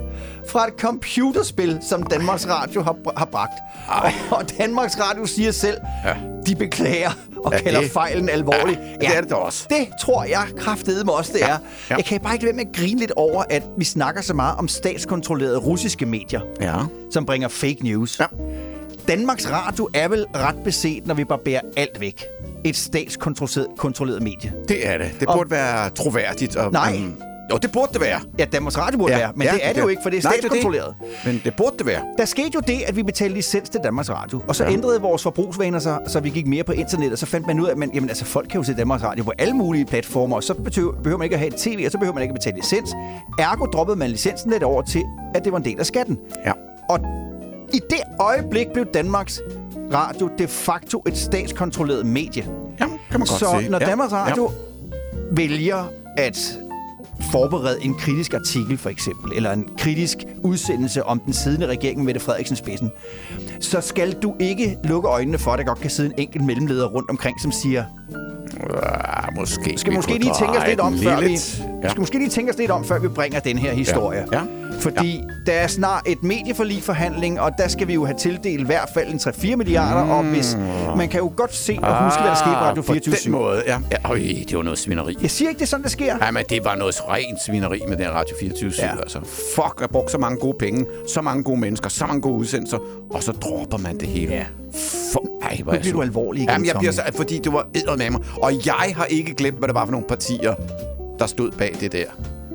fra 0.48 0.68
et 0.68 0.74
computerspil, 0.80 1.78
som 1.82 2.04
Danmarks 2.04 2.48
Radio 2.50 2.82
har, 2.82 2.96
har 3.18 3.26
bragt. 3.26 3.54
Og, 3.88 4.12
og 4.38 4.46
Danmarks 4.58 5.00
Radio 5.00 5.26
siger 5.26 5.52
selv, 5.52 5.78
ja. 6.06 6.10
Ja. 6.10 6.16
de 6.48 6.56
beklager 6.56 7.12
og 7.46 7.52
Ja, 7.52 7.58
ja, 7.58 7.64
kalder 7.64 7.82
det- 7.82 7.92
fejlen 7.92 8.30
alvorlig. 8.30 8.80
Ja, 9.02 9.08
det 9.08 9.18
er 9.18 9.22
det 9.22 9.32
også. 9.32 9.66
Det 9.70 9.88
tror 10.02 10.24
jeg 10.24 10.44
kraftedeme 10.58 11.12
også, 11.14 11.32
det 11.34 11.40
ja. 11.40 11.50
er. 11.50 11.58
ja. 11.90 11.96
Jeg 11.96 12.06
kan 12.06 12.20
bare 12.22 12.34
ikke 12.34 12.46
være 12.46 12.56
med 12.56 12.66
at 12.66 12.76
grine 12.76 13.00
lidt 13.00 13.12
over, 13.16 13.44
at 13.50 13.64
vi 13.78 13.86
snakker 13.86 14.22
så 14.22 14.34
meget 14.34 14.56
om 14.58 14.68
statskontrollerede 14.68 15.58
russiske 15.58 16.06
medier, 16.06 16.42
Ja. 16.62 16.76
som 17.12 17.26
bringer 17.26 17.48
fake 17.48 17.78
news. 17.82 18.20
Ja. 18.20 18.26
Danmarks 19.08 19.50
Radio 19.52 19.90
er 19.94 20.08
vel 20.08 20.26
ret 20.36 20.56
beset, 20.64 21.08
når 21.08 21.16
vi 21.16 21.24
barberer 21.24 21.62
alt 21.78 22.00
væk. 22.00 22.24
Et 22.66 22.76
statskontrolleret 22.76 23.68
kontrolleret 23.78 24.22
medie. 24.24 24.54
Det 24.70 24.88
er 24.88 24.98
det. 24.98 25.12
Det 25.20 25.28
Og- 25.28 25.36
burde 25.38 25.52
være 25.52 25.90
troværdigt. 25.90 26.56
Og, 26.56 26.72
Nej. 26.72 26.98
mm, 26.98 27.14
jo, 27.52 27.58
det 27.58 27.72
burde 27.72 27.94
det 27.94 28.02
være. 28.02 28.20
Ja, 28.40 28.46
Danmarks 28.46 28.78
Radio 28.78 28.98
burde 28.98 29.14
ja, 29.14 29.20
være, 29.20 29.32
men 29.36 29.48
ja, 29.48 29.54
det 29.54 29.60
er 29.68 29.74
det 29.74 29.82
jo 29.82 29.88
ikke, 29.88 30.02
for 30.04 30.10
det 30.10 30.20
er 30.20 30.24
Nej, 30.24 30.34
statskontrolleret. 30.40 30.96
Det. 31.00 31.08
Men 31.26 31.42
det 31.44 31.54
burde 31.56 31.78
det 31.78 31.86
være. 31.86 32.02
Der 32.18 32.26
skete 32.26 32.52
jo 32.56 32.60
det, 32.60 32.78
at 32.88 32.96
vi 32.96 33.04
betalte 33.04 33.36
licens 33.36 33.70
til 33.70 33.80
Danmarks 33.84 34.10
Radio, 34.10 34.42
og 34.48 34.56
så 34.56 34.64
ja. 34.64 34.72
Ændrede 34.72 35.02
vores 35.02 35.24
forbrugsvaner 35.24 35.80
sig, 35.80 35.98
så 36.08 36.20
vi 36.20 36.30
gik 36.30 36.48
mere 36.48 36.64
på 36.64 36.72
internet, 36.72 37.12
og 37.12 37.18
så 37.18 37.26
fandt 37.26 37.48
man 37.48 37.60
ud 37.60 37.66
af, 37.68 37.72
at 37.72 37.78
man, 37.78 37.92
jamen, 37.94 38.10
altså, 38.10 38.26
folk 38.26 38.48
kan 38.50 38.58
jo 38.60 38.64
se 38.64 38.74
Danmarks 38.74 39.04
Radio 39.04 39.24
på 39.24 39.32
alle 39.38 39.54
mulige 39.54 39.86
platformer, 39.86 40.36
og 40.36 40.44
så 40.44 40.54
behøver, 40.54 40.94
behøver 40.94 41.18
man 41.18 41.26
ikke 41.26 41.34
at 41.36 41.40
have 41.40 41.54
et 41.54 41.56
tv, 41.60 41.84
og 41.86 41.92
så 41.92 41.98
behøver 41.98 42.14
man 42.14 42.24
ikke 42.24 42.32
at 42.32 42.36
betale 42.40 42.56
licens. 42.58 42.90
Ergo 43.40 43.66
droppede 43.66 43.98
man 44.00 44.10
licensen 44.10 44.52
lidt 44.52 44.64
over 44.64 44.82
til, 44.82 45.04
at 45.36 45.44
det 45.44 45.52
var 45.52 45.58
en 45.58 45.66
del 45.66 45.80
af 45.80 45.86
skatten. 45.86 46.18
Ja. 46.46 46.52
Og 46.90 47.00
i 47.74 47.80
det 47.90 48.00
øjeblik 48.20 48.68
blev 48.74 48.86
Danmarks 48.94 49.42
Radio 49.94 50.30
de 50.38 50.48
facto 50.48 51.04
et 51.08 51.18
statskontrolleret 51.18 52.06
medie. 52.06 52.46
Ja, 52.80 52.86
kan 52.86 52.90
man 53.12 53.20
godt 53.20 53.30
Så 53.30 53.56
sige. 53.60 53.70
når 53.70 53.80
ja. 53.82 53.86
Danmarks 53.86 54.14
Radio 54.14 54.52
vælger 55.32 55.84
at 56.18 56.60
forberede 57.32 57.78
en 57.82 57.94
kritisk 57.94 58.34
artikel, 58.34 58.78
for 58.78 58.90
eksempel, 58.90 59.32
eller 59.36 59.52
en 59.52 59.70
kritisk 59.78 60.18
udsendelse 60.44 61.04
om 61.06 61.20
den 61.20 61.34
siddende 61.34 61.68
regering 61.68 61.98
med 61.98 62.06
Mette 62.06 62.20
Frederiksen 62.22 62.56
spidsen, 62.56 62.92
så 63.60 63.82
skal 63.82 64.12
du 64.14 64.34
ikke 64.40 64.78
lukke 64.84 65.08
øjnene 65.10 65.38
for, 65.38 65.52
at 65.52 65.60
der 65.60 65.66
godt 65.66 65.80
kan 65.80 65.90
sidde 65.90 66.10
en 66.10 66.16
enkelt 66.18 66.44
mellemleder 66.46 66.88
rundt 66.88 67.10
omkring, 67.10 67.42
som 67.42 67.52
siger, 67.52 67.84
Ja, 68.74 69.30
måske. 69.36 69.74
skal 69.78 69.92
vi 69.92 69.96
måske 69.96 70.12
lige 70.14 70.34
tænke 70.40 70.60
os 70.60 70.68
lidt 70.68 70.80
om, 70.80 70.98
før 70.98 71.20
vi, 71.22 71.32
ja. 71.84 71.90
skal 71.90 72.00
måske 72.00 72.18
lige 72.18 72.30
tænke 72.30 72.52
os 72.52 72.58
lidt 72.58 72.72
om, 72.72 72.86
før 72.86 73.00
vi 73.00 73.08
bringer 73.08 73.40
den 73.40 73.58
her 73.58 73.74
historie. 73.74 74.26
Ja. 74.32 74.42
Fordi 74.80 75.16
ja. 75.18 75.52
der 75.52 75.54
er 75.60 75.68
snart 75.68 76.04
et 76.08 76.24
medieforlig-forhandling, 76.24 77.40
og 77.40 77.52
der 77.58 77.68
skal 77.68 77.88
vi 77.88 77.94
jo 77.94 78.06
have 78.06 78.18
tildelt 78.18 78.62
i 78.62 78.64
hvert 78.64 78.90
fald 78.94 79.08
en 79.14 79.18
3-4 79.20 79.56
milliarder, 79.56 80.04
mm. 80.04 80.12
og 80.12 80.24
hvis 80.24 80.58
man 80.98 81.10
kan 81.10 81.20
jo 81.20 81.34
godt 81.36 81.56
se 81.56 81.80
og 81.82 82.04
huske, 82.04 82.20
hvad 82.22 82.30
der 82.30 82.36
skete 82.36 82.56
på 82.56 82.62
Radio 82.62 82.82
Ah, 82.82 82.86
på 82.86 82.94
24 82.94 83.16
den 83.24 83.32
måde, 83.32 83.64
ja. 83.68 83.80
ja. 83.92 84.10
Øj, 84.10 84.18
det 84.50 84.58
var 84.58 84.64
noget 84.64 84.80
svineri. 84.80 85.18
Jeg 85.22 85.32
siger 85.32 85.50
ikke, 85.50 85.60
det 85.60 85.66
er 85.66 85.68
sådan, 85.68 85.84
det 85.84 85.92
sker. 85.92 86.18
Ja, 86.26 86.32
men 86.32 86.44
det 86.50 86.66
var 86.66 86.76
noget 86.76 87.02
rent 87.10 87.44
svineri 87.46 87.82
med 87.88 87.98
den 87.98 88.10
Radio 88.10 88.36
24 88.40 88.72
Ja. 88.78 88.90
altså. 89.00 89.20
Fuck, 89.56 89.82
jeg 89.82 89.90
brugt 89.90 90.12
så 90.12 90.18
mange 90.18 90.38
gode 90.40 90.56
penge, 90.60 90.86
så 91.14 91.22
mange 91.22 91.44
gode 91.44 91.60
mennesker, 91.60 91.90
så 91.90 92.06
mange 92.06 92.22
gode 92.22 92.36
udsendelser, 92.36 92.78
og 93.12 93.24
så 93.24 93.32
dropper 93.32 93.78
man 93.78 94.00
det 94.00 94.08
hele. 94.08 94.34
Ja. 94.34 94.46
For, 95.14 95.26
ej, 95.42 95.60
hvor 95.64 95.74
Nu 95.74 95.80
bliver 95.80 95.94
du 95.94 96.02
alvorlig 96.02 96.40
igen, 96.42 96.50
Jamen, 96.50 96.68
jeg 96.68 96.76
bliver 96.80 96.92
så, 96.92 97.02
fordi 97.16 97.40
det 97.40 97.54
var 97.54 97.68
eddermame. 97.76 98.20
Og 98.42 98.66
jeg 98.66 98.94
har 98.96 99.06
ikke 99.06 99.34
glemt, 99.34 99.58
hvad 99.58 99.68
det 99.68 99.76
var 99.76 99.86
for 99.86 99.92
nogle 99.92 100.08
partier, 100.08 100.56
der 101.20 101.26
stod 101.26 101.52
bag 101.52 101.76
det 101.82 101.92
der. 101.92 102.06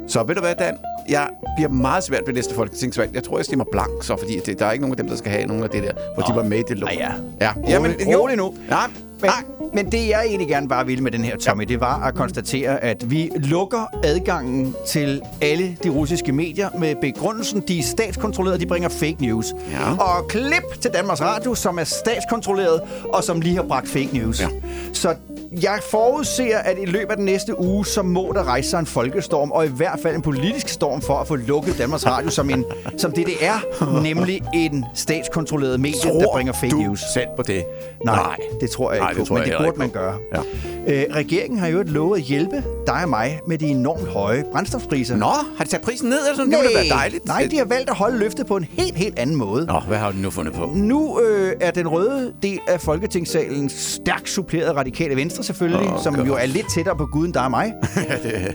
Så 0.08 0.24
ved 0.24 0.34
du 0.34 0.40
hvad, 0.40 0.54
Dan? 0.58 0.74
Jeg 1.11 1.28
bliver 1.56 1.68
meget 1.68 2.04
svært 2.04 2.22
ved 2.26 2.34
næste 2.34 2.54
folketingsvalg. 2.54 3.11
Jeg 3.14 3.24
tror, 3.24 3.38
jeg 3.38 3.44
stemmer 3.44 3.64
blank, 3.72 3.90
så 4.02 4.16
fordi 4.16 4.40
det, 4.46 4.58
der 4.58 4.66
er 4.66 4.72
ikke 4.72 4.82
nogen 4.82 4.92
af 4.92 4.96
dem, 4.96 5.08
der 5.08 5.16
skal 5.16 5.30
have 5.32 5.46
nogen 5.46 5.62
af 5.62 5.70
det 5.70 5.82
der, 5.82 5.92
hvor 6.14 6.22
de 6.22 6.36
var 6.36 6.42
med 6.42 6.58
i 6.58 6.62
det 6.68 6.78
lort. 6.78 6.90
Ej, 6.90 6.96
ja. 7.40 7.46
ja. 7.46 7.52
Jamen, 7.68 7.94
rolig 8.16 8.36
nu. 8.36 8.54
Nej, 8.68 8.86
Men, 9.20 9.30
nej. 9.30 9.68
men 9.74 9.92
det, 9.92 10.08
jeg 10.08 10.24
egentlig 10.26 10.48
gerne 10.48 10.68
bare 10.68 10.86
ville 10.86 11.02
med 11.04 11.12
den 11.12 11.24
her, 11.24 11.36
Tommy, 11.36 11.64
det 11.64 11.80
var 11.80 12.02
at 12.06 12.14
konstatere, 12.14 12.84
at 12.84 13.11
vi 13.11 13.30
lukker 13.36 13.86
adgangen 14.04 14.74
til 14.86 15.22
alle 15.40 15.76
de 15.84 15.88
russiske 15.88 16.32
medier 16.32 16.68
med 16.78 16.94
begrundelsen, 17.00 17.61
de 17.68 17.78
er 17.78 17.82
statskontrolleret, 17.82 18.61
de 18.61 18.66
bringer 18.66 18.88
fake 18.88 19.16
news. 19.20 19.54
Ja. 19.72 19.92
Og 19.92 20.28
klip 20.28 20.80
til 20.80 20.90
Danmarks 20.90 21.20
Radio, 21.20 21.54
som 21.54 21.78
er 21.78 21.84
statskontrolleret, 21.84 22.80
og 23.12 23.24
som 23.24 23.40
lige 23.40 23.56
har 23.56 23.62
bragt 23.62 23.88
fake 23.88 24.08
news. 24.12 24.40
Ja. 24.40 24.48
Så 24.92 25.14
jeg 25.53 25.78
forudser, 25.90 26.59
at 26.59 26.76
i 26.78 26.84
løbet 26.84 27.11
af 27.11 27.16
den 27.16 27.24
næste 27.24 27.61
uge, 27.61 27.86
så 27.86 28.03
må 28.03 28.32
der 28.34 28.44
rejse 28.44 28.70
sig 28.70 28.78
en 28.78 28.86
folkestorm, 28.86 29.51
og 29.51 29.66
i 29.66 29.68
hvert 29.68 29.98
fald 30.03 30.16
en 30.16 30.22
politisk 30.22 30.68
storm 30.68 31.03
for 31.03 31.14
at 31.14 31.28
få 31.28 31.36
lukket 31.36 31.78
Danmarks 31.78 32.07
Radio 32.07 32.30
som, 32.30 32.51
en, 32.51 32.64
som 32.98 33.12
det, 33.12 33.26
det 33.26 33.34
er, 33.46 33.59
nemlig 34.03 34.42
en 34.55 34.84
statskontrolleret 34.94 35.80
medie, 35.80 36.11
der 36.11 36.26
bringer 36.32 36.53
fake 36.53 36.70
du 36.70 36.76
news. 36.76 37.01
selv 37.14 37.26
på 37.36 37.42
det? 37.42 37.64
Nej, 38.05 38.36
det 38.61 38.70
tror 38.70 38.92
jeg 38.92 39.01
Nej, 39.01 39.11
ikke 39.11 39.20
det 39.20 39.28
på, 39.28 39.34
tror 39.34 39.38
men 39.38 39.48
det 39.48 39.57
burde 39.64 39.78
man 39.78 39.90
gøre. 39.90 40.14
Ja. 40.34 40.40
Øh, 40.86 41.05
regeringen 41.14 41.59
har 41.59 41.66
jo 41.68 41.82
lovet 41.86 42.18
at 42.18 42.24
hjælpe 42.24 42.62
dig 42.86 43.03
og 43.03 43.09
mig 43.09 43.40
med 43.46 43.59
de 43.59 43.66
enormt 43.66 44.07
høje 44.09 44.44
brændstofpriser. 44.53 45.16
Nå, 45.16 45.26
har 45.57 45.64
de 45.64 45.70
taget 45.70 45.82
prisen 45.84 46.09
ned 46.09 46.18
eller 46.18 46.36
sådan? 46.36 46.53
Det 46.53 46.59
ville 46.62 46.74
da 46.74 46.78
være 46.88 46.98
dejligt. 46.98 47.26
nej, 47.26 47.48
de 47.51 47.59
har 47.59 47.64
valgt 47.64 47.90
at 47.90 47.96
holde 47.96 48.18
løftet 48.18 48.46
på 48.46 48.57
en 48.57 48.64
helt, 48.70 48.96
helt 48.96 49.18
anden 49.18 49.36
måde. 49.36 49.66
Nå, 49.66 49.80
hvad 49.88 49.98
har 49.98 50.12
du 50.12 50.16
nu 50.18 50.30
fundet 50.30 50.55
på? 50.55 50.70
Nu 50.74 51.20
øh, 51.20 51.53
er 51.61 51.70
den 51.70 51.88
røde 51.88 52.32
del 52.42 52.61
af 52.68 52.80
Folketingssalen 52.80 53.68
stærkt 53.68 54.28
suppleret 54.30 54.76
radikale 54.76 55.16
venstre 55.16 55.39
selvfølgelig, 55.43 55.88
Åh, 55.88 55.95
oh, 55.95 56.03
som 56.03 56.14
godt. 56.14 56.28
jo 56.28 56.34
er 56.34 56.47
lidt 56.47 56.66
tættere 56.74 56.97
på 56.97 57.07
guden, 57.07 57.34
der 57.34 57.41
er 57.41 57.49
mig. 57.49 57.72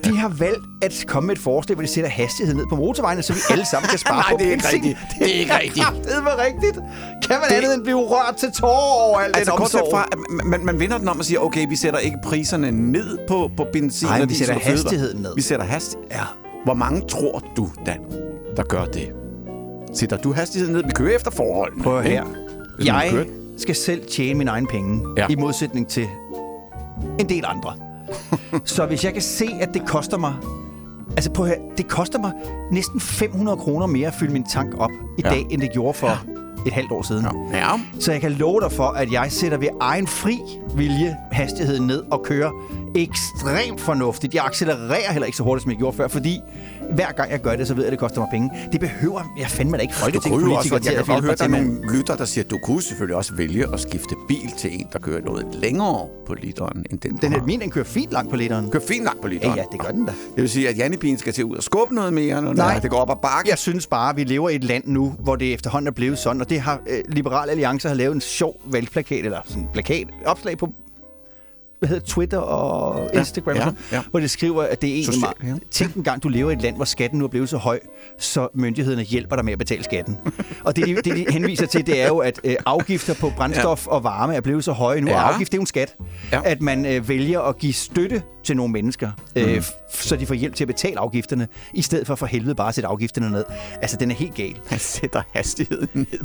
De 0.03 0.17
har 0.17 0.29
valgt 0.29 0.59
at 0.81 1.03
komme 1.07 1.27
med 1.27 1.35
et 1.35 1.41
forslag, 1.41 1.75
hvor 1.75 1.81
de 1.81 1.87
sætter 1.87 2.09
hastigheden 2.09 2.57
ned 2.57 2.65
på 2.69 2.75
motorvejene, 2.75 3.21
så 3.21 3.33
vi 3.33 3.39
alle 3.49 3.65
sammen 3.71 3.89
kan 3.89 3.99
spare 4.05 4.15
Nej, 4.17 4.31
på 4.31 4.37
det 4.39 4.47
er 4.47 4.51
ikke 4.51 4.67
rigtigt. 4.73 4.97
Det 5.19 5.35
er 5.35 5.39
ikke 5.39 5.53
rigtigt. 5.53 5.85
Det 6.03 6.11
er 6.13 6.43
rigtigt. 6.45 6.75
Kan 7.27 7.39
man 7.39 7.49
Det- 7.49 7.55
andet 7.55 7.73
end 7.75 7.83
blive 7.83 7.97
rørt 7.99 8.35
til 8.37 8.51
tårer 8.51 9.09
over 9.09 9.19
alt 9.19 9.37
Altså 9.37 9.51
den 9.51 9.61
omsorg? 9.61 9.87
fra, 9.91 10.07
at 10.11 10.17
man- 10.45 10.65
man, 10.65 10.79
vender 10.79 10.97
den 10.97 11.07
om 11.07 11.19
og 11.19 11.25
siger, 11.25 11.39
okay, 11.39 11.65
vi 11.69 11.75
sætter 11.75 11.99
ikke 11.99 12.17
priserne 12.23 12.71
ned 12.71 13.17
på, 13.27 13.49
på 13.57 13.65
benzin 13.73 14.07
Nej, 14.07 14.21
og 14.21 14.29
vi 14.29 14.33
sætter 14.35 14.55
og 14.55 14.61
hastigheden 14.61 15.21
ned. 15.21 15.31
Vi 15.35 15.41
sætter 15.41 15.65
hastigheden. 15.65 16.11
Ja. 16.11 16.23
Hvor 16.65 16.73
mange 16.73 17.01
tror 17.09 17.43
du, 17.57 17.69
Dan, 17.85 17.97
der 18.57 18.63
gør 18.63 18.85
det? 18.85 19.11
Sætter 19.93 20.17
du 20.17 20.33
hastigheden 20.33 20.73
ned? 20.75 20.83
Vi 20.83 20.91
kører 20.91 21.15
efter 21.15 21.31
forholdene. 21.31 21.83
Prøv 21.83 22.01
her. 22.01 22.23
Jeg 22.85 23.25
skal 23.57 23.75
selv 23.75 24.01
tjene 24.11 24.37
mine 24.37 24.51
egne 24.51 24.67
penge, 24.67 25.01
ja. 25.17 25.25
i 25.29 25.35
modsætning 25.35 25.87
til 25.87 26.07
en 27.19 27.29
del 27.29 27.43
andre. 27.47 27.73
så 28.65 28.85
hvis 28.85 29.03
jeg 29.05 29.13
kan 29.13 29.21
se, 29.21 29.45
at 29.61 29.73
det 29.73 29.85
koster 29.85 30.17
mig... 30.17 30.33
Altså 31.17 31.31
prøv 31.31 31.45
her, 31.45 31.55
det 31.77 31.87
koster 31.87 32.19
mig 32.19 32.31
næsten 32.71 32.99
500 32.99 33.57
kroner 33.57 33.85
mere 33.87 34.07
at 34.07 34.13
fylde 34.13 34.33
min 34.33 34.43
tank 34.43 34.73
op 34.77 34.89
i 35.17 35.21
Ja. 35.25 35.29
dag, 35.29 35.47
end 35.49 35.61
det 35.61 35.71
gjorde 35.71 35.93
for 35.93 36.19
et 36.67 36.73
halvt 36.73 36.91
år 36.91 37.01
siden. 37.01 37.25
Ja. 37.51 37.57
ja. 37.57 37.79
Så 37.99 38.11
jeg 38.11 38.21
kan 38.21 38.31
love 38.31 38.61
dig 38.61 38.71
for, 38.71 38.83
at 38.83 39.11
jeg 39.11 39.31
sætter 39.31 39.57
ved 39.57 39.67
egen 39.81 40.07
fri 40.07 40.37
vilje 40.75 41.17
hastigheden 41.31 41.87
ned 41.87 42.03
og 42.11 42.23
kører 42.23 42.51
ekstremt 42.95 43.81
fornuftigt. 43.81 44.35
Jeg 44.35 44.45
accelererer 44.45 45.11
heller 45.11 45.25
ikke 45.25 45.37
så 45.37 45.43
hurtigt, 45.43 45.63
som 45.63 45.71
jeg 45.71 45.77
gjorde 45.77 45.97
før, 45.97 46.07
fordi 46.07 46.39
hver 46.91 47.11
gang 47.11 47.31
jeg 47.31 47.39
gør 47.41 47.55
det, 47.55 47.67
så 47.67 47.73
ved 47.73 47.83
jeg, 47.83 47.87
at 47.87 47.91
det 47.91 47.99
koster 47.99 48.19
mig 48.21 48.27
penge. 48.31 48.49
Det 48.71 48.79
behøver 48.79 49.21
jeg 49.39 49.47
fandme 49.47 49.77
da 49.77 49.81
ikke 49.81 49.95
folketingspolitikere 49.95 50.55
jeg 50.73 50.81
til 50.83 50.91
kan 50.91 50.99
at 50.99 51.05
godt 51.07 51.21
høre, 51.21 51.35
hjælpe 51.35 51.53
der 51.53 51.59
er 51.59 51.63
nogle 51.63 51.97
lytter, 51.97 52.15
der 52.15 52.25
siger, 52.25 52.43
at 52.45 52.51
du 52.51 52.57
kunne 52.57 52.81
selvfølgelig 52.81 53.15
også 53.15 53.35
vælge 53.35 53.73
at 53.73 53.79
skifte 53.79 54.15
bil 54.27 54.49
til 54.57 54.73
en, 54.73 54.87
der 54.93 54.99
kører 54.99 55.21
noget 55.21 55.45
længere 55.53 56.07
på 56.27 56.33
literen, 56.33 56.85
end 56.91 56.99
den, 56.99 57.17
Den 57.17 57.31
her, 57.31 57.43
min, 57.43 57.61
den 57.61 57.69
kører 57.69 57.85
fint 57.85 58.11
langt 58.11 58.29
på 58.31 58.35
literen. 58.35 58.71
kører 58.71 58.83
fint 58.87 59.03
langt 59.03 59.21
på 59.21 59.27
Ja, 59.27 59.33
literen. 59.33 59.57
ja, 59.57 59.63
det 59.71 59.79
gør 59.79 59.91
den 59.91 60.05
da. 60.05 60.11
Det 60.35 60.41
vil 60.41 60.49
sige, 60.49 60.69
at 60.69 60.77
Janne 60.77 61.17
skal 61.17 61.33
til 61.33 61.45
ud 61.45 61.55
og 61.55 61.63
skubbe 61.63 61.95
noget 61.95 62.13
mere, 62.13 62.41
når 62.41 62.53
Nej. 62.53 62.79
det 62.79 62.89
går 62.89 62.97
op 62.97 63.09
ad 63.09 63.15
bakke. 63.21 63.49
Jeg 63.49 63.57
synes 63.57 63.87
bare, 63.87 64.09
at 64.09 64.17
vi 64.17 64.23
lever 64.23 64.49
i 64.49 64.55
et 64.55 64.63
land 64.63 64.83
nu, 64.87 65.15
hvor 65.19 65.35
det 65.35 65.53
efterhånden 65.53 65.87
er 65.87 65.91
blevet 65.91 66.19
sådan, 66.19 66.41
og 66.41 66.49
det 66.49 66.59
har 66.59 66.79
øh, 66.89 66.99
Liberal 67.07 67.49
Alliance 67.49 67.87
har 67.87 67.95
lavet 67.95 68.15
en 68.15 68.21
sjov 68.21 68.55
valgplakat, 68.65 69.25
eller 69.25 69.39
sådan 69.45 69.63
en 69.63 69.69
plakat, 69.73 70.07
opslag 70.25 70.57
på 70.57 70.69
hvad 71.79 71.89
hedder 71.89 72.05
Twitter 72.05 72.37
og 72.37 73.09
Instagram, 73.13 73.55
ja, 73.55 73.59
sådan, 73.63 73.77
ja. 73.91 74.01
hvor 74.11 74.19
det 74.19 74.29
skriver, 74.29 74.63
at 74.63 74.81
det 74.81 74.89
er 74.89 74.93
egentlig 74.93 75.19
meget... 75.43 75.63
Tænk 75.71 75.93
en 75.95 76.03
gang, 76.03 76.23
du 76.23 76.27
lever 76.29 76.49
i 76.49 76.53
et 76.53 76.61
land, 76.61 76.75
hvor 76.75 76.85
skatten 76.85 77.19
nu 77.19 77.25
er 77.25 77.29
blevet 77.29 77.49
så 77.49 77.57
høj, 77.57 77.79
så 78.19 78.47
myndighederne 78.53 79.03
hjælper 79.03 79.35
dig 79.35 79.45
med 79.45 79.53
at 79.53 79.59
betale 79.59 79.83
skatten. 79.83 80.17
og 80.63 80.75
det, 80.75 80.87
de- 80.87 80.95
det, 80.95 81.05
de 81.05 81.25
henviser 81.29 81.65
til, 81.65 81.85
det 81.85 82.01
er 82.01 82.07
jo, 82.07 82.17
at 82.17 82.39
øh, 82.43 82.55
afgifter 82.65 83.13
på 83.13 83.31
brændstof 83.37 83.87
og 83.87 84.03
varme 84.03 84.35
er 84.35 84.41
blevet 84.41 84.63
så 84.63 84.71
høje 84.71 85.01
nu, 85.01 85.07
Ja. 85.11 85.15
og 85.15 85.33
afgift 85.33 85.51
det 85.51 85.57
er 85.57 85.59
jo 85.59 85.61
en 85.61 85.67
skat, 85.67 85.95
Ja. 86.31 86.41
at 86.45 86.61
man 86.61 86.85
øh, 86.85 87.09
vælger 87.09 87.41
at 87.41 87.57
give 87.57 87.73
støtte 87.73 88.23
til 88.45 88.57
nogle 88.57 88.71
mennesker, 88.73 89.11
øh, 89.35 89.57
f- 89.57 90.01
så 90.07 90.15
de 90.15 90.25
får 90.25 90.33
hjælp 90.33 90.55
til 90.55 90.63
at 90.63 90.67
betale 90.67 90.99
afgifterne, 90.99 91.47
i 91.73 91.81
stedet 91.81 92.07
for 92.07 92.15
for 92.15 92.25
helvede 92.25 92.55
bare 92.55 92.67
at 92.67 92.75
sætte 92.75 92.87
afgifterne 92.87 93.29
ned. 93.31 93.45
Altså, 93.81 93.97
den 93.97 94.11
er 94.11 94.15
helt 94.15 94.35
gal. 94.35 94.59
Han 94.67 94.79
sætter 94.79 95.21
hastigheden 95.33 95.87
ned 95.93 96.19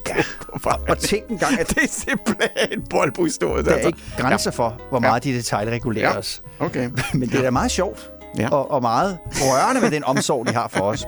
på 0.53 0.59
vejen. 0.64 0.81
Og 0.89 0.99
tænk 0.99 1.29
en 1.31 1.39
gang, 1.39 1.61
at 1.61 1.68
Det 1.75 1.79
er 1.83 1.89
simpelthen 1.89 2.79
en 2.79 2.83
bold 2.91 3.12
på 3.12 3.25
historien. 3.25 3.64
der 3.66 3.73
er 3.75 3.87
ikke 3.87 3.99
grænser 4.18 4.51
for, 4.51 4.81
hvor 4.91 4.99
meget 4.99 5.25
de 5.25 5.33
detaljregulerer 5.33 6.11
Altså. 6.12 6.41
Ja. 6.61 6.64
os. 6.64 6.71
Okay. 6.71 6.91
Men 7.18 7.29
det 7.29 7.39
er 7.39 7.43
da 7.43 7.51
meget 7.51 7.71
sjovt, 7.71 8.11
Ja. 8.39 8.49
og, 8.49 8.71
og 8.71 8.83
meget 8.83 9.18
rørende 9.31 9.81
med 9.81 9.91
den 9.91 10.05
omsorg, 10.05 10.47
de 10.47 10.53
har 10.53 10.68
for 10.68 10.81
os. 10.81 11.07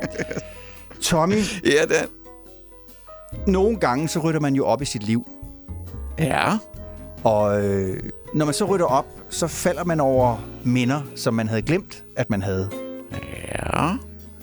Tommy, 1.03 1.43
Ja, 1.65 1.85
Dan. 1.95 2.07
nogle 3.47 3.77
gange 3.77 4.09
så 4.09 4.19
rytter 4.21 4.41
man 4.41 4.55
jo 4.55 4.67
op 4.67 4.83
i 4.83 4.85
sit 4.85 5.03
liv. 5.03 5.27
Ja. 6.19 6.53
Og 7.25 7.65
øh, 7.65 7.97
når 8.35 8.45
man 8.45 8.55
så 8.55 8.65
rytter 8.65 8.87
op, 8.87 9.07
så 9.29 9.47
falder 9.47 9.85
man 9.85 10.01
over 10.01 10.37
minder, 10.65 11.01
som 11.17 11.35
man 11.35 11.49
havde 11.49 11.63
glemt, 11.63 12.05
at 12.17 12.31
man 12.31 12.43
havde. 12.43 12.69
Ja. 13.49 13.89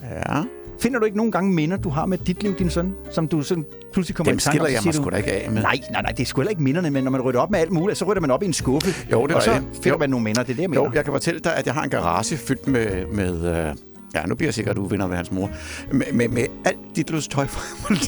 Ja. 0.04 0.44
Finder 0.80 1.00
du 1.00 1.06
ikke 1.06 1.18
nogle 1.18 1.32
gange 1.32 1.54
minder, 1.54 1.78
du 1.78 1.90
har 1.90 2.06
med 2.06 2.18
dit 2.18 2.44
liv, 2.44 2.56
din 2.56 2.70
søn, 2.70 2.94
som 3.12 3.28
du 3.28 3.42
sådan 3.42 3.66
pludselig 3.94 4.16
kommer 4.16 4.32
Dem 4.32 4.38
i 4.38 4.42
tanke 4.42 4.62
om, 4.62 4.68
jeg 4.68 4.82
mig 4.86 4.94
du, 4.94 5.02
sgu 5.02 5.10
da 5.10 5.16
ikke 5.16 5.32
af 5.32 5.52
med. 5.52 5.62
Nej, 5.62 5.80
nej, 5.92 6.02
nej, 6.02 6.12
det 6.12 6.20
er 6.20 6.26
sgu 6.26 6.42
heller 6.42 6.50
ikke 6.50 6.64
minderne, 6.64 6.90
men 6.90 7.04
når 7.04 7.12
man 7.12 7.22
rytter 7.22 7.40
op 7.40 7.52
med 7.52 7.60
alt 7.60 7.72
muligt, 7.72 7.98
så 7.98 8.06
rytter 8.06 8.22
man 8.22 8.32
op 8.32 8.44
i 8.44 8.46
en 8.46 8.54
skuffe. 8.54 8.90
Jo, 9.12 9.28
det 9.28 9.36
Og 9.36 9.44
så 9.44 9.52
finder 9.52 9.90
Jo. 9.90 9.98
man 9.98 10.10
nogle 10.10 10.24
minder, 10.24 10.44
det 10.44 10.52
er 10.52 10.56
det, 10.56 10.62
jeg 10.62 10.70
mener. 10.70 10.84
Jo, 10.84 10.92
jeg 10.94 11.04
kan 11.04 11.14
fortælle 11.14 11.40
dig, 11.40 11.56
at 11.56 11.66
jeg 11.66 11.74
har 11.74 11.84
en 11.84 11.90
garage 11.90 12.38
fyldt 12.38 12.68
med... 12.68 13.06
med 13.06 13.68
øh, 13.70 13.76
ja, 14.16 14.26
nu 14.26 14.36
bliver 14.36 14.48
jeg 14.48 14.54
sikkert 14.54 14.78
uvenner 14.78 15.08
med 15.08 15.16
hans 15.16 15.32
mor. 15.32 15.50
Med, 15.92 16.06
med, 16.14 16.28
med 16.28 16.46
alt 16.66 16.78
dit 16.96 17.10
løs 17.10 17.28
tøj 17.28 17.46
fra 17.48 17.62
var. 17.90 18.00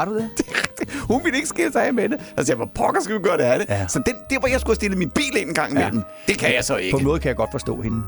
Har 0.00 0.04
du 0.04 0.14
det? 0.14 0.28
Hun 1.10 1.20
ville 1.24 1.36
ikke 1.36 1.48
skille 1.48 1.72
sig 1.72 1.86
af 1.86 1.94
med 1.94 2.08
det. 2.08 2.14
Og 2.18 2.20
så 2.26 2.30
sagde 2.36 2.50
jeg, 2.50 2.56
hvor 2.56 2.70
pokker 2.74 3.00
skal 3.02 3.14
vi 3.14 3.22
gøre 3.22 3.36
det 3.36 3.42
af 3.44 3.58
det? 3.58 3.68
Ja. 3.68 3.86
Så 3.86 4.02
den, 4.06 4.14
det, 4.30 4.38
hvor 4.38 4.48
jeg 4.48 4.60
skulle 4.60 4.70
have 4.70 4.74
stillet 4.76 4.98
min 4.98 5.10
bil 5.10 5.36
ind 5.36 5.48
en 5.48 5.54
gang 5.54 5.72
Ja. 5.74 5.80
imellem, 5.80 6.02
det 6.28 6.38
kan 6.38 6.54
jeg 6.54 6.64
så 6.64 6.72
På 6.74 6.78
ikke. 6.78 6.98
en 6.98 7.04
måde 7.04 7.20
kan 7.20 7.28
jeg 7.28 7.36
godt 7.36 7.50
forstå 7.52 7.80
hende. 7.80 8.02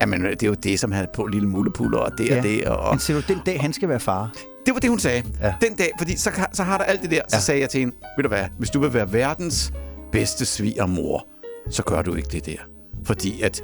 Jamen, 0.00 0.24
det 0.24 0.42
er 0.42 0.46
jo 0.46 0.54
det, 0.54 0.80
som 0.80 0.92
havde 0.92 1.06
på 1.14 1.26
lille 1.26 1.48
mullepuller 1.48 1.98
og 1.98 2.18
det 2.18 2.28
Ja. 2.28 2.36
og 2.36 2.42
det. 2.42 2.64
Og, 2.64 2.94
Men 2.94 2.98
ser 2.98 3.14
du, 3.14 3.20
den 3.28 3.38
dag, 3.46 3.60
han 3.60 3.72
skal 3.72 3.88
være 3.88 4.00
far. 4.00 4.30
Det 4.66 4.74
var 4.74 4.80
det, 4.80 4.90
hun 4.90 4.98
sagde. 4.98 5.22
Ja. 5.40 5.46
Ja. 5.46 5.54
Den 5.60 5.74
dag, 5.76 5.90
fordi 5.98 6.16
så, 6.16 6.30
så 6.52 6.62
har 6.62 6.78
der 6.78 6.84
alt 6.84 7.02
det 7.02 7.10
der. 7.10 7.16
Så 7.16 7.24
Ja. 7.32 7.36
ja. 7.36 7.40
sagde 7.40 7.60
jeg 7.60 7.70
til 7.70 7.80
hende, 7.80 7.94
ved 8.16 8.22
du 8.22 8.28
hvad, 8.28 8.44
hvis 8.58 8.70
du 8.70 8.80
vil 8.80 8.94
være 8.94 9.12
verdens 9.12 9.72
bedste 10.12 10.44
svigermor, 10.46 11.26
så 11.70 11.82
gør 11.82 12.02
du 12.02 12.14
ikke 12.14 12.28
det 12.32 12.46
der. 12.46 12.56
Fordi 13.04 13.42
at, 13.42 13.62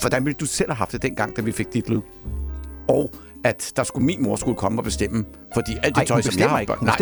hvordan 0.00 0.24
ville 0.24 0.36
du 0.40 0.46
selv 0.46 0.70
have 0.70 0.76
haft 0.76 0.92
det 0.92 1.02
dengang, 1.02 1.36
da 1.36 1.42
vi 1.42 1.52
fik 1.52 1.72
dit 1.74 1.88
lyd? 1.88 2.00
Og 2.88 3.10
at 3.44 3.72
der 3.76 3.84
skulle 3.84 4.06
min 4.06 4.22
mor 4.22 4.36
skulle 4.36 4.56
komme 4.56 4.80
og 4.80 4.84
bestemme, 4.84 5.24
fordi 5.54 5.72
alt 5.82 5.94
det 5.94 6.00
Ej, 6.00 6.04
tøj, 6.04 6.20
som 6.22 6.38
jeg 6.38 6.50
har 6.50 6.60
ikke. 6.60 6.72
Nej, 6.82 6.96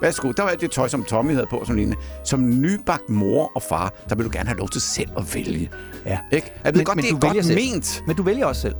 men 0.00 0.12
skulle, 0.12 0.34
der 0.34 0.42
var 0.42 0.50
alt 0.50 0.60
det 0.60 0.70
tøj, 0.70 0.88
som 0.88 1.04
Tommy 1.04 1.32
havde 1.32 1.46
på, 1.50 1.62
som 1.66 1.74
lignende. 1.76 1.96
Som 2.24 2.60
nybagt 2.60 3.10
mor 3.10 3.52
og 3.54 3.62
far, 3.62 3.92
der 4.08 4.14
vil 4.14 4.24
du 4.24 4.30
gerne 4.32 4.48
have 4.48 4.58
lov 4.58 4.68
til 4.68 4.80
selv 4.80 5.08
at 5.18 5.34
vælge. 5.34 5.70
Ja. 6.06 6.18
Ikke? 6.32 6.52
Jeg 6.64 6.74
ved 6.74 6.78
men, 6.78 6.84
godt, 6.84 6.98
det 6.98 7.10
er 7.10 7.18
godt 7.18 7.44
selv. 7.44 7.58
ment. 7.72 8.02
Men 8.06 8.16
du 8.16 8.22
vælger 8.22 8.46
også 8.46 8.60
selv. 8.60 8.74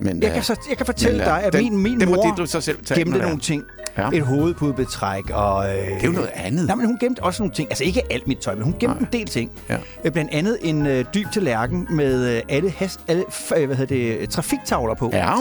Men, 0.00 0.22
Jeg 0.22 0.28
øh, 0.28 0.34
kan, 0.34 0.42
så, 0.42 0.56
jeg 0.68 0.76
kan 0.76 0.86
fortælle 0.86 1.18
men, 1.18 1.20
øh, 1.20 1.26
dig, 1.34 1.42
at 1.42 1.52
den- 1.52 1.62
min, 1.82 1.98
min 1.98 2.08
mor 2.08 2.22
det, 2.22 2.32
du 2.36 2.46
så 2.46 2.60
selv 2.60 2.78
gemte 2.94 3.18
nogle 3.18 3.38
ting. 3.40 3.62
Ja. 3.98 4.08
Et 4.12 4.22
hovedpudebetræk 4.22 5.30
og... 5.30 5.68
Øh, 5.68 5.74
det 5.74 5.86
Det 5.94 6.02
er 6.02 6.06
jo 6.06 6.12
noget 6.12 6.30
andet. 6.34 6.66
Nej, 6.66 6.74
men 6.76 6.86
hun 6.86 6.98
gemte 7.00 7.22
også 7.22 7.42
nogle 7.42 7.54
ting. 7.54 7.68
Altså 7.70 7.84
ikke 7.84 8.02
alt 8.10 8.26
mit 8.28 8.38
tøj, 8.38 8.54
men 8.54 8.64
hun 8.64 8.74
gemte 8.80 9.00
en 9.00 9.08
del 9.12 9.26
ting. 9.26 9.50
Ja. 9.68 9.76
Øh, 10.04 10.12
Blandt 10.12 10.30
andet 10.34 10.58
en 10.62 10.86
øh, 10.86 11.04
dyb 11.14 11.26
tallerken 11.32 11.86
med 11.90 12.36
øh, 12.36 12.42
alle, 12.48 12.70
has, 12.70 13.00
alle 13.08 13.22
f- 13.22 13.58
øh, 13.60 13.66
hvad 13.66 13.76
hedder 13.76 14.16
det, 14.18 14.30
trafiktavler 14.30 14.94
på. 14.94 15.10
Ja. 15.12 15.34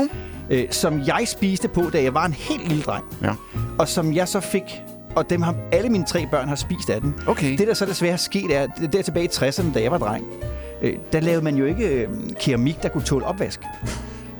Øh, 0.49 0.63
som 0.71 1.01
jeg 1.07 1.23
spiste 1.27 1.67
på, 1.67 1.89
da 1.93 2.03
jeg 2.03 2.13
var 2.13 2.25
en 2.25 2.33
helt 2.33 2.67
lille 2.67 2.83
dreng. 2.83 3.03
Ja. 3.23 3.31
Og 3.77 3.87
som 3.87 4.13
jeg 4.13 4.27
så 4.27 4.39
fik... 4.39 4.63
Og 5.15 5.29
dem 5.29 5.41
har 5.41 5.55
alle 5.71 5.89
mine 5.89 6.05
tre 6.05 6.27
børn 6.31 6.47
har 6.47 6.55
spist 6.55 6.89
af 6.89 7.01
den. 7.01 7.15
Okay. 7.27 7.57
Det, 7.57 7.67
der 7.67 7.73
så 7.73 7.85
desværre 7.85 8.13
er 8.13 8.17
sket, 8.17 8.55
er, 8.55 8.67
der 8.93 9.01
tilbage 9.01 9.25
i 9.25 9.29
60'erne, 9.31 9.73
da 9.73 9.81
jeg 9.81 9.91
var 9.91 9.97
dreng, 9.97 10.25
øh, 10.81 10.93
der 11.13 11.19
lavede 11.19 11.41
man 11.43 11.55
jo 11.55 11.65
ikke 11.65 11.87
øh, 11.87 12.09
keramik, 12.39 12.83
der 12.83 12.89
kunne 12.89 13.03
tåle 13.03 13.25
opvask. 13.25 13.59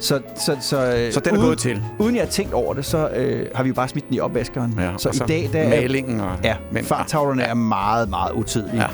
Så, 0.06 0.20
så, 0.46 0.58
så, 0.62 0.96
øh, 0.96 1.14
Så 1.14 1.20
den 1.20 1.30
er 1.30 1.38
uden, 1.38 1.46
gået 1.46 1.58
til. 1.58 1.84
Uden 2.00 2.16
jeg 2.16 2.24
har 2.24 2.30
tænkt 2.30 2.54
over 2.54 2.74
det, 2.74 2.86
så 2.86 3.10
øh, 3.10 3.48
har 3.56 3.64
vi 3.64 3.68
jo 3.70 3.74
bare 3.76 3.88
smidt 3.88 4.08
den 4.08 4.16
i 4.16 4.20
opvaskeren. 4.20 4.74
Ja, 4.80 4.92
så 4.98 5.10
og 5.10 5.16
i 5.16 5.18
så 5.18 5.26
dag, 5.26 5.50
der 5.54 5.60
er, 5.60 5.70
malingen 5.70 6.20
og 6.20 6.32
ja, 6.44 6.56
fartavlerne 6.84 7.44
er 7.44 7.54
meget, 7.54 8.10
meget 8.10 8.32
utydelige. 8.32 8.82
Ja. 8.82 8.88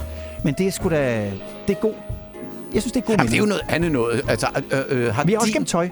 Men 0.43 0.53
det 0.57 0.68
er 0.68 0.72
sgu 0.72 0.89
da... 0.89 1.32
Det 1.68 1.76
er 1.76 1.80
god... 1.80 1.93
Jeg 2.74 2.82
synes, 2.82 2.91
det 2.93 3.01
er 3.01 3.05
god 3.05 3.16
Jamen, 3.16 3.28
det 3.28 3.34
er 3.34 3.38
jo 3.38 3.43
mening. 3.45 3.59
noget 3.68 3.76
andet 3.76 3.91
noget. 3.91 4.22
Altså, 4.28 4.47
øh, 4.72 5.05
øh, 5.05 5.14
har, 5.16 5.24
Vi 5.24 5.32
har 5.32 5.39
også 5.39 5.47
din- 5.47 5.53
gemt 5.53 5.68
tøj. 5.68 5.89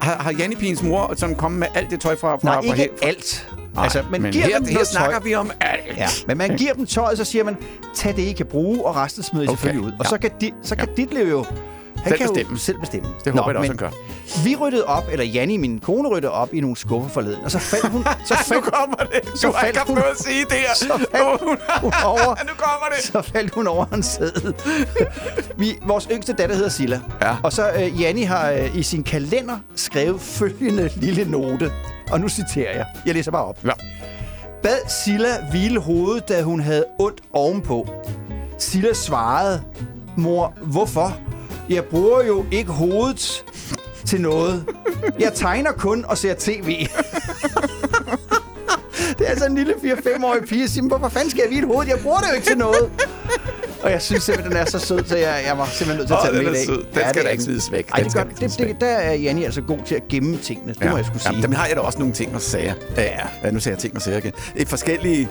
har, 0.00 0.22
har 0.22 0.32
Janne 0.38 0.56
Pins 0.56 0.82
mor 0.82 1.14
sådan 1.16 1.36
kommet 1.36 1.58
med 1.58 1.68
alt 1.74 1.90
det 1.90 2.00
tøj 2.00 2.16
fra... 2.16 2.36
fra 2.36 2.38
Nej, 2.44 2.54
fra 2.54 2.62
ikke 2.62 2.76
her- 3.02 3.08
alt. 3.08 3.48
Nej, 3.74 3.82
altså, 3.84 4.02
man 4.10 4.22
men 4.22 4.32
giver 4.32 4.44
her, 4.44 4.58
dem 4.58 4.66
her 4.66 4.84
snakker 4.84 5.18
tøj. 5.18 5.28
vi 5.28 5.34
om 5.34 5.50
alt. 5.60 5.96
Ja, 5.98 6.06
men 6.26 6.38
man 6.38 6.56
giver 6.56 6.72
dem 6.72 6.86
tøjet, 6.86 7.18
så 7.18 7.24
siger 7.24 7.44
man, 7.44 7.56
tag 7.94 8.16
det, 8.16 8.22
I 8.22 8.32
kan 8.32 8.46
bruge, 8.46 8.84
og 8.86 8.96
resten 8.96 9.22
smider 9.22 9.44
I 9.44 9.48
Okay, 9.48 9.56
selvfølgelig 9.56 9.86
ud. 9.86 9.92
Og 9.92 10.04
ja. 10.04 10.08
så 10.08 10.18
kan, 10.18 10.30
de, 10.40 10.50
så 10.62 10.76
kan 10.76 10.88
dit 10.96 11.14
liv 11.14 11.30
jo... 11.30 11.44
Selv 12.08 12.18
kan 12.18 12.28
bestemme. 12.28 12.52
Jo 12.52 12.58
selv 12.58 12.78
bestemme. 12.80 13.08
Det 13.24 13.32
håber 13.32 13.48
jeg 13.48 13.54
da 13.54 13.58
også, 13.58 13.70
han 13.70 13.76
gør. 13.76 13.90
Vi 14.44 14.56
ryddede 14.56 14.84
op, 14.84 15.04
eller 15.12 15.24
Janni, 15.24 15.56
min 15.56 15.80
kone, 15.80 16.08
ryddede 16.08 16.32
op 16.32 16.48
i 16.54 16.60
nogle 16.60 16.76
skuffer 16.76 17.08
forleden, 17.10 17.44
og 17.44 17.50
så 17.50 17.58
faldt 17.58 17.88
hun... 17.88 18.04
Så 18.26 18.34
Nu 18.34 18.36
faldt, 18.44 18.64
kommer 18.64 18.96
det. 18.96 19.38
Så 19.38 19.46
Du 19.46 19.52
har 19.52 19.60
faldt 19.60 19.76
ikke 19.76 19.88
hun- 19.88 19.98
at 19.98 20.18
sige 20.18 20.44
der. 20.50 20.74
så 20.74 21.06
faldt 21.12 21.40
hun 21.42 21.58
over, 22.04 22.34
nu 22.48 22.52
kommer 22.56 22.86
det. 22.96 23.04
så 23.04 23.22
faldt 23.22 23.54
hun 23.54 23.66
over 23.66 23.86
en 23.86 24.02
sæde. 24.02 24.54
Vi, 25.60 25.78
vores 25.86 26.08
yngste 26.10 26.32
datter 26.32 26.54
hedder 26.56 26.70
Silla. 26.70 27.00
Ja. 27.22 27.36
Og 27.42 27.52
så 27.52 27.70
uh, 27.76 28.00
Janni 28.00 28.22
har 28.22 28.52
uh, 28.52 28.76
i 28.76 28.82
sin 28.82 29.02
kalender 29.04 29.58
skrevet 29.76 30.20
følgende 30.20 30.90
lille 30.96 31.30
note. 31.30 31.72
Og 32.10 32.20
nu 32.20 32.28
citerer 32.28 32.76
jeg. 32.76 32.86
Jeg 33.06 33.14
læser 33.14 33.30
bare 33.30 33.44
op. 33.44 33.58
Ja. 33.64 33.70
Bad 34.62 34.88
Silla 35.04 35.28
hvile 35.50 35.80
hovedet, 35.80 36.28
da 36.28 36.42
hun 36.42 36.60
havde 36.60 36.84
ondt 36.98 37.20
ovenpå. 37.32 37.88
Silla 38.58 38.92
svarede, 38.92 39.62
mor, 40.16 40.54
hvorfor? 40.62 41.16
Jeg 41.68 41.84
bruger 41.84 42.22
jo 42.22 42.44
ikke 42.50 42.70
hovedet 42.70 43.44
til 44.06 44.20
noget. 44.20 44.64
Jeg 45.18 45.32
tegner 45.34 45.72
kun 45.72 46.04
og 46.08 46.18
ser 46.18 46.34
tv. 46.38 46.68
Det 49.18 49.26
er 49.26 49.30
altså 49.30 49.46
en 49.46 49.54
lille 49.54 49.72
4-5-årig 49.72 50.48
pige, 50.48 50.68
siger, 50.68 50.88
hvorfor 50.88 51.08
fanden 51.08 51.30
skal 51.30 51.40
jeg 51.40 51.48
hvile 51.48 51.66
hovedet? 51.66 51.90
Jeg 51.90 51.98
bruger 52.02 52.18
det 52.18 52.28
jo 52.28 52.34
ikke 52.34 52.46
til 52.46 52.58
noget. 52.58 52.90
Og 53.82 53.90
jeg 53.90 54.02
synes 54.02 54.22
simpelthen, 54.22 54.52
den 54.52 54.60
er 54.60 54.64
så 54.64 54.78
sød, 54.78 55.04
så 55.06 55.16
jeg, 55.16 55.44
jeg 55.46 55.58
var 55.58 55.66
simpelthen 55.66 55.96
nødt 55.96 56.06
til 56.06 56.14
at 56.14 56.20
tage 56.22 56.36
den 56.36 56.44
den 56.44 56.52
med 56.52 56.62
i 56.62 56.66
dag. 56.66 56.76
Den 56.76 57.10
skal 57.10 57.14
det 57.14 57.24
da 57.24 57.28
ikke 57.28 57.44
smides 57.44 57.72
væk. 57.72 57.90
Ej, 57.90 58.00
det 58.00 58.10
skal 58.10 58.24
gør, 58.24 58.30
det, 58.30 58.38
smides 58.52 58.56
det, 58.56 58.80
der 58.80 58.86
er 58.86 59.12
Janni 59.14 59.44
altså 59.44 59.60
god 59.60 59.78
til 59.86 59.94
at 59.94 60.08
gemme 60.08 60.36
tingene. 60.36 60.74
Det 60.74 60.90
må 60.90 60.96
jeg 60.96 61.06
skulle 61.06 61.22
sige. 61.22 61.36
Ja, 61.36 61.42
dem 61.42 61.52
har 61.52 61.66
jeg 61.66 61.76
da 61.76 61.80
også 61.80 61.98
nogle 61.98 62.14
ting 62.14 62.34
at 62.34 62.42
sige. 62.42 62.74
Ja, 62.96 63.02
ja. 63.44 63.50
nu 63.50 63.60
siger 63.60 63.72
jeg 63.74 63.78
ting 63.78 63.96
at 63.96 64.02
sige 64.02 64.18
igen. 64.18 64.32
Det 64.54 64.62
er 64.62 64.66
forskellige 64.66 65.28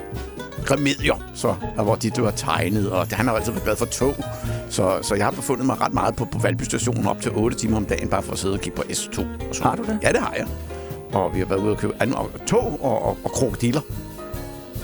remedier, 0.72 1.16
så, 1.36 1.56
og 1.78 1.84
hvor 1.84 1.96
de 1.96 2.10
du 2.10 2.24
har 2.24 2.32
tegnet, 2.32 2.92
og 2.92 3.08
han 3.12 3.28
har 3.28 3.36
altid 3.36 3.52
været 3.52 3.64
glad 3.64 3.76
for 3.76 3.86
tog. 3.86 4.16
Så, 4.74 5.00
så 5.02 5.16
jeg 5.16 5.26
har 5.26 5.32
befundet 5.32 5.66
mig 5.66 5.82
ret 5.82 5.94
meget 5.94 6.16
på, 6.16 6.26
på 6.26 6.40
Valby 6.40 6.64
stationen 6.64 7.08
op 7.08 7.22
til 7.22 7.32
8 7.32 7.58
timer 7.58 7.78
om 7.78 7.86
dagen, 7.86 8.08
bare 8.10 8.22
for 8.24 8.32
at 8.34 8.40
sidde 8.40 8.54
og 8.54 8.60
kigge 8.60 8.76
på 8.76 8.82
S2. 8.90 9.20
Og 9.50 9.56
så. 9.56 9.64
Har 9.64 9.76
du 9.76 9.84
det? 9.84 10.00
Ja, 10.04 10.12
det 10.12 10.20
har 10.20 10.34
jeg. 10.38 10.48
Og 11.14 11.34
vi 11.34 11.40
har 11.40 11.46
været 11.46 11.60
ude 11.60 11.72
og 11.72 11.78
købe 11.78 11.94
anden, 12.00 12.16
og 12.16 12.32
tog 12.48 12.80
og, 12.84 13.06
og, 13.06 13.18
og 13.24 13.32
krokodiller. 13.32 13.82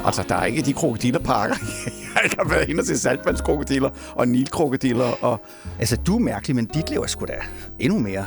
Altså, 0.05 0.23
der 0.29 0.35
er 0.35 0.45
ikke 0.45 0.61
de 0.61 0.73
krokodillerpakker. 0.73 1.55
jeg 2.23 2.31
har 2.39 2.49
været 2.49 2.69
inde 2.69 2.81
og 2.81 2.85
se 2.85 2.97
saltvandskrokodiller 2.99 3.89
og 4.15 4.27
nilkrokodiller. 4.27 5.11
Og, 5.21 5.41
Altså, 5.79 5.95
du 5.97 6.15
er 6.15 6.19
mærkelig, 6.19 6.55
men 6.55 6.65
dit 6.65 6.89
liv 6.89 6.99
er 7.01 7.07
sgu 7.07 7.25
da 7.25 7.33
endnu 7.79 7.99
mere. 7.99 8.25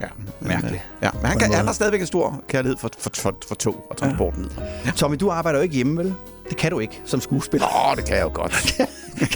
ja, 0.00 0.06
men, 0.40 0.48
Mærkeligt. 0.48 0.74
øh, 0.74 0.80
Ja, 1.02 1.10
men 1.14 1.24
han, 1.26 1.38
kan, 1.38 1.52
han 1.52 1.66
har 1.66 1.72
stadigvæk 1.72 2.00
en 2.00 2.06
stor 2.06 2.40
kærlighed 2.48 2.76
for, 2.78 2.90
for, 2.98 3.10
for, 3.16 3.34
for 3.48 3.54
tog 3.54 3.86
og 3.90 3.96
transportmidler. 3.96 4.62
Ja. 4.86 4.90
Tommy, 4.90 5.16
du 5.20 5.30
arbejder 5.30 5.58
jo 5.58 5.62
ikke 5.62 5.74
hjemme, 5.74 5.98
vel? 5.98 6.14
Det 6.48 6.56
kan 6.56 6.70
du 6.70 6.78
ikke 6.78 7.00
som 7.04 7.20
skuespiller. 7.20 7.66
Åh, 7.90 7.96
det 7.96 8.04
kan 8.04 8.16
jeg 8.16 8.22
jo 8.24 8.30
godt. 8.34 8.52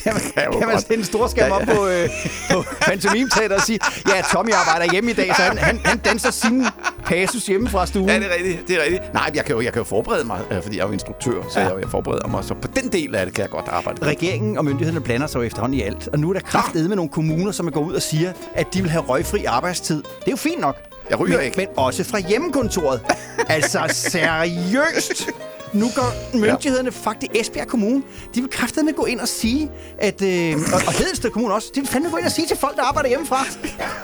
kan 0.04 0.12
man, 0.12 0.22
kan 0.34 0.44
man 0.50 0.68
godt. 0.70 0.80
sætte 0.80 0.94
en 0.94 1.04
stor 1.04 1.26
skærm 1.28 1.48
Ja, 1.50 1.56
op 1.56 1.62
på, 1.76 1.86
øh, 1.86 2.08
på 2.52 2.64
Pantomime-teater 2.80 3.56
og 3.56 3.62
sige, 3.62 3.78
ja, 4.08 4.22
Tommy 4.32 4.50
arbejder 4.52 4.92
hjemme 4.92 5.10
i 5.10 5.14
dag, 5.14 5.32
så 5.36 5.42
han, 5.42 5.58
han, 5.58 5.80
han 5.84 5.98
danser 5.98 6.30
sin 6.30 6.66
passus 7.04 7.46
hjemme 7.46 7.68
fra 7.68 7.86
stuen. 7.86 8.08
Ja, 8.08 8.14
det 8.18 8.24
er 8.26 8.34
rigtigt. 8.34 8.68
Det 8.68 8.76
er 8.76 8.82
rigtigt. 8.84 9.14
Nej, 9.14 9.30
jeg 9.34 9.44
kan 9.44 9.54
jo, 9.54 9.60
jeg 9.60 9.72
kan 9.72 9.80
jo 9.80 9.84
forberede 9.84 10.24
mig, 10.24 10.40
øh, 10.50 10.62
fordi 10.62 10.76
jeg 10.76 10.82
er 10.82 10.86
jo 10.86 10.92
instruktør, 10.92 11.32
så 11.52 11.60
Ja. 11.60 11.66
jeg, 11.68 11.80
jeg 11.80 11.90
forbereder 11.90 12.28
mig. 12.28 12.44
Så 12.44 12.54
på 12.54 12.68
den 12.76 12.92
del 12.92 13.14
af 13.14 13.26
det 13.26 13.34
kan 13.34 13.42
jeg 13.42 13.50
godt 13.50 13.68
arbejde. 13.68 14.06
Regeringen 14.06 14.58
og 14.58 14.64
myndighederne 14.64 15.00
blander 15.00 15.26
sig 15.26 15.38
jo 15.38 15.42
efterhånden 15.44 15.78
i 15.78 15.82
alt. 15.82 16.08
Og 16.12 16.18
nu 16.18 16.28
er 16.28 16.32
der 16.32 16.40
kraftedeme 16.40 16.88
med 16.88 16.96
nogle 16.96 17.10
kommuner, 17.10 17.52
som 17.52 17.70
går 17.72 17.80
ud 17.80 17.92
og 17.94 18.02
siger, 18.02 18.32
at 18.54 18.66
de 18.74 18.82
vil 18.82 18.90
have 18.90 19.04
røgfri 19.04 19.44
arbejdstid. 19.44 19.96
Det 19.96 20.26
er 20.26 20.30
jo 20.30 20.36
fint 20.36 20.60
nok. 20.60 20.76
Jeg 21.10 21.20
ryger 21.20 21.36
men, 21.36 21.44
ikke. 21.46 21.56
Men 21.56 21.66
også 21.76 22.04
fra 22.04 22.18
hjemmekontoret. 22.18 23.00
altså 23.48 23.80
seriøst. 23.88 25.28
Nu 25.72 25.86
går 25.96 26.36
myndighederne 26.38 26.92
faktisk 26.92 27.32
Esbjerg 27.34 27.66
Kommune. 27.66 28.02
De 28.34 28.40
vil 28.40 28.50
kraftedeme 28.50 28.92
gå 28.92 29.04
ind 29.04 29.20
og 29.20 29.28
sige, 29.28 29.70
at... 29.98 30.22
Øh, 30.22 30.54
og, 30.74 30.80
og 30.86 30.92
Hedensted 30.92 31.30
Kommune 31.30 31.54
også. 31.54 31.70
De 31.74 31.80
vil 31.80 31.88
fandme 31.88 32.10
gå 32.10 32.16
ind 32.16 32.26
og 32.26 32.32
sige 32.32 32.46
til 32.48 32.56
folk, 32.56 32.76
der 32.76 32.82
arbejder 32.82 33.08
hjemmefra. 33.08 33.44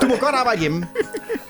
Du 0.02 0.06
må 0.06 0.16
godt 0.16 0.34
arbejde 0.34 0.60
hjemme. 0.60 0.86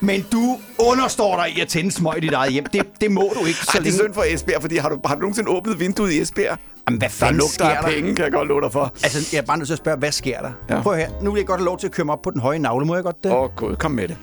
Men 0.01 0.27
du 0.33 0.59
understår 0.79 1.37
dig 1.37 1.57
i 1.57 1.61
at 1.61 1.69
tænde 1.69 1.93
smøg 1.93 2.17
i 2.17 2.21
dit 2.21 2.33
eget 2.33 2.53
hjem. 2.53 2.67
Det, 2.67 2.87
det 3.01 3.11
må 3.11 3.33
du 3.41 3.47
ikke. 3.47 3.59
Så 3.59 3.71
Ej, 3.75 3.81
det 3.85 3.89
er 3.89 3.93
synd 3.97 4.15
for 4.15 4.23
Esbjerg, 4.29 4.61
fordi 4.61 4.77
har 4.77 4.89
du, 4.89 5.01
har 5.05 5.15
du 5.15 5.21
nogensinde 5.21 5.51
åbnet 5.51 5.81
vinduet 5.81 6.13
i 6.13 6.21
Esbjerg? 6.21 6.59
Jamen, 6.89 6.99
hvad 6.99 7.09
Der 7.09 7.15
fanden 7.15 7.37
lugter 7.37 7.55
sker 7.55 7.65
af 7.65 7.85
der? 7.85 7.91
penge, 7.93 8.15
kan 8.15 8.25
jeg 8.25 8.33
godt 8.33 8.49
love 8.49 8.61
dig 8.61 8.73
for. 8.73 8.93
Altså, 9.03 9.29
jeg 9.33 9.39
er 9.39 9.43
bare 9.43 9.57
nødt 9.59 9.69
til 9.69 9.73
at 9.75 9.79
spørge, 9.79 9.99
hvad 9.99 10.13
sker 10.13 10.41
der? 10.41 10.51
Ja. 10.71 10.83
Prøv 10.83 10.97
her. 10.97 11.09
Nu 11.23 11.31
vil 11.33 11.39
jeg 11.41 11.47
godt 11.47 11.61
have 11.61 11.65
lov 11.67 11.79
til 11.79 11.87
at 11.87 11.93
køre 11.93 12.05
mig 12.05 12.13
op 12.13 12.23
på 12.23 12.31
den 12.31 12.41
høje 12.41 12.59
navle. 12.59 12.87
Må 12.87 12.95
jeg 12.95 13.05
godt 13.05 13.25
det? 13.25 13.33
Åh, 13.33 13.39
oh, 13.43 13.51
gud, 13.57 13.77
kom 13.77 13.91
med 13.91 14.09
det. 14.09 14.17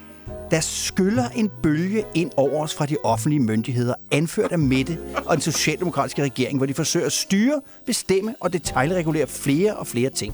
Der 0.52 0.60
skyller 0.60 1.30
en 1.30 1.50
bølge 1.64 2.06
ind 2.14 2.32
over 2.38 2.64
os 2.64 2.74
fra 2.74 2.86
de 2.86 2.98
offentlige 3.04 3.40
myndigheder, 3.40 3.94
anført 4.12 4.52
af 4.52 4.60
Mette 4.60 4.98
og 5.26 5.36
den 5.36 5.42
socialdemokratiske 5.42 6.24
regering, 6.24 6.58
hvor 6.58 6.66
de 6.66 6.74
forsøger 6.74 7.06
at 7.06 7.12
styre, 7.26 7.62
bestemme 7.86 8.36
og 8.40 8.54
detaljregulere 8.54 9.28
flere 9.28 9.74
og 9.82 9.88
flere 9.88 10.10
ting. 10.10 10.32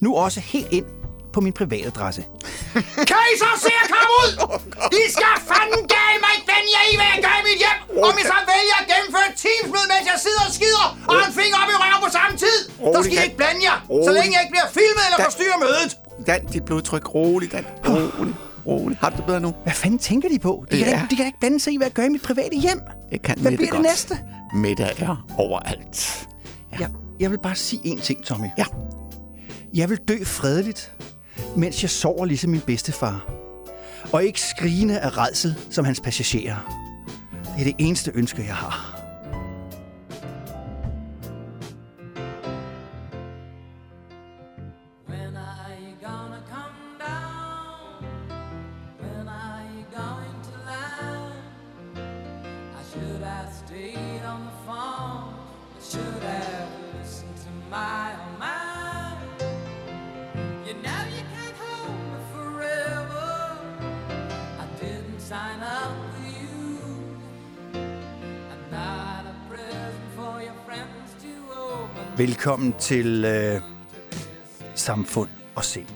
Nu 0.00 0.08
også 0.16 0.40
helt 0.40 0.68
ind 0.78 0.86
på 1.32 1.40
min 1.40 1.52
privatadresse. 1.60 2.22
kan 3.10 3.22
I 3.32 3.36
så 3.44 3.50
se 3.66 3.72
at 3.82 3.88
komme 3.94 4.12
ud? 4.22 4.30
I 5.02 5.04
skal 5.16 5.34
fanden 5.50 5.82
gale 5.96 6.18
mig 6.24 6.30
ikke 6.36 6.46
blande 6.50 6.68
jer 6.76 6.84
i, 6.92 6.94
hvad 7.00 7.08
jeg 7.14 7.20
gør 7.26 7.34
i 7.42 7.44
mit 7.50 7.60
hjem. 7.64 7.78
Om 8.08 8.14
I 8.22 8.24
så 8.32 8.38
vælger 8.52 8.76
at 8.82 8.86
gennemføre 8.92 9.26
et 9.32 9.36
teamsmøde, 9.44 9.86
mens 9.92 10.04
jeg 10.12 10.18
sidder 10.26 10.42
og 10.48 10.52
skider 10.56 10.86
og 11.08 11.12
har 11.18 11.24
en 11.30 11.34
finger 11.40 11.56
op 11.62 11.70
i 11.74 11.76
røven 11.82 12.00
på 12.06 12.10
samme 12.18 12.34
tid, 12.44 12.58
så 12.68 12.70
Rolig, 12.86 13.04
skal 13.04 13.16
I 13.18 13.24
ikke 13.28 13.40
blande 13.42 13.60
jer, 13.68 13.78
så 14.06 14.10
længe 14.18 14.30
jeg 14.34 14.40
ikke 14.44 14.54
bliver 14.56 14.70
filmet 14.78 15.02
eller 15.06 15.18
forstyrrer 15.28 15.58
mødet. 15.66 15.90
Dan, 16.28 16.40
dit 16.54 16.64
blodtryk. 16.68 17.04
Rolig, 17.16 17.48
Dan. 17.54 17.64
Rolig. 17.88 18.34
Rolig. 18.66 18.98
Har 19.00 19.10
du 19.10 19.16
det 19.16 19.24
bedre 19.24 19.40
nu? 19.40 19.54
Hvad 19.62 19.72
fanden 19.72 19.98
tænker 19.98 20.28
de 20.28 20.38
på? 20.38 20.64
De 20.70 20.76
kan, 20.78 20.86
Ja. 20.86 20.92
da 20.92 20.96
ikke, 20.96 21.10
de 21.10 21.16
kan 21.16 21.26
ikke 21.26 21.38
blande 21.40 21.60
sig 21.60 21.72
i, 21.72 21.76
hvad 21.76 21.86
jeg 21.86 21.92
gør 21.92 22.04
i 22.04 22.08
mit 22.08 22.22
private 22.22 22.56
hjem. 22.56 22.80
Det 23.12 23.22
kan 23.22 23.38
Hvad 23.38 23.50
bliver 23.52 23.60
det 23.60 23.70
godt. 23.70 23.82
næste? 23.82 24.18
Mette 24.54 24.82
er 24.84 25.26
overalt. 25.38 26.28
Jeg, 26.80 26.88
jeg 27.20 27.30
vil 27.30 27.38
bare 27.38 27.54
sige 27.54 27.82
én 27.94 28.00
ting, 28.02 28.24
Tommy. 28.24 28.46
Ja. 28.58 28.64
Jeg 29.74 29.90
vil 29.90 29.98
dø 29.98 30.24
fredeligt, 30.24 30.92
mens 31.56 31.82
jeg 31.82 31.90
sover 31.90 32.24
ligesom 32.24 32.50
min 32.50 32.60
bedstefar. 32.60 33.24
Og 34.12 34.24
ikke 34.24 34.40
skrigende 34.40 34.98
af 35.00 35.18
redsel 35.18 35.54
som 35.70 35.84
hans 35.84 36.00
passagerer. 36.00 36.56
Det 37.44 37.60
er 37.60 37.64
det 37.64 37.74
eneste 37.78 38.10
ønske, 38.14 38.44
jeg 38.46 38.54
har. 38.54 38.93
Velkommen 72.24 72.74
til 72.80 73.24
øh, 73.24 73.60
Samfund 74.74 75.28
og 75.54 75.64
Sind. 75.64 75.86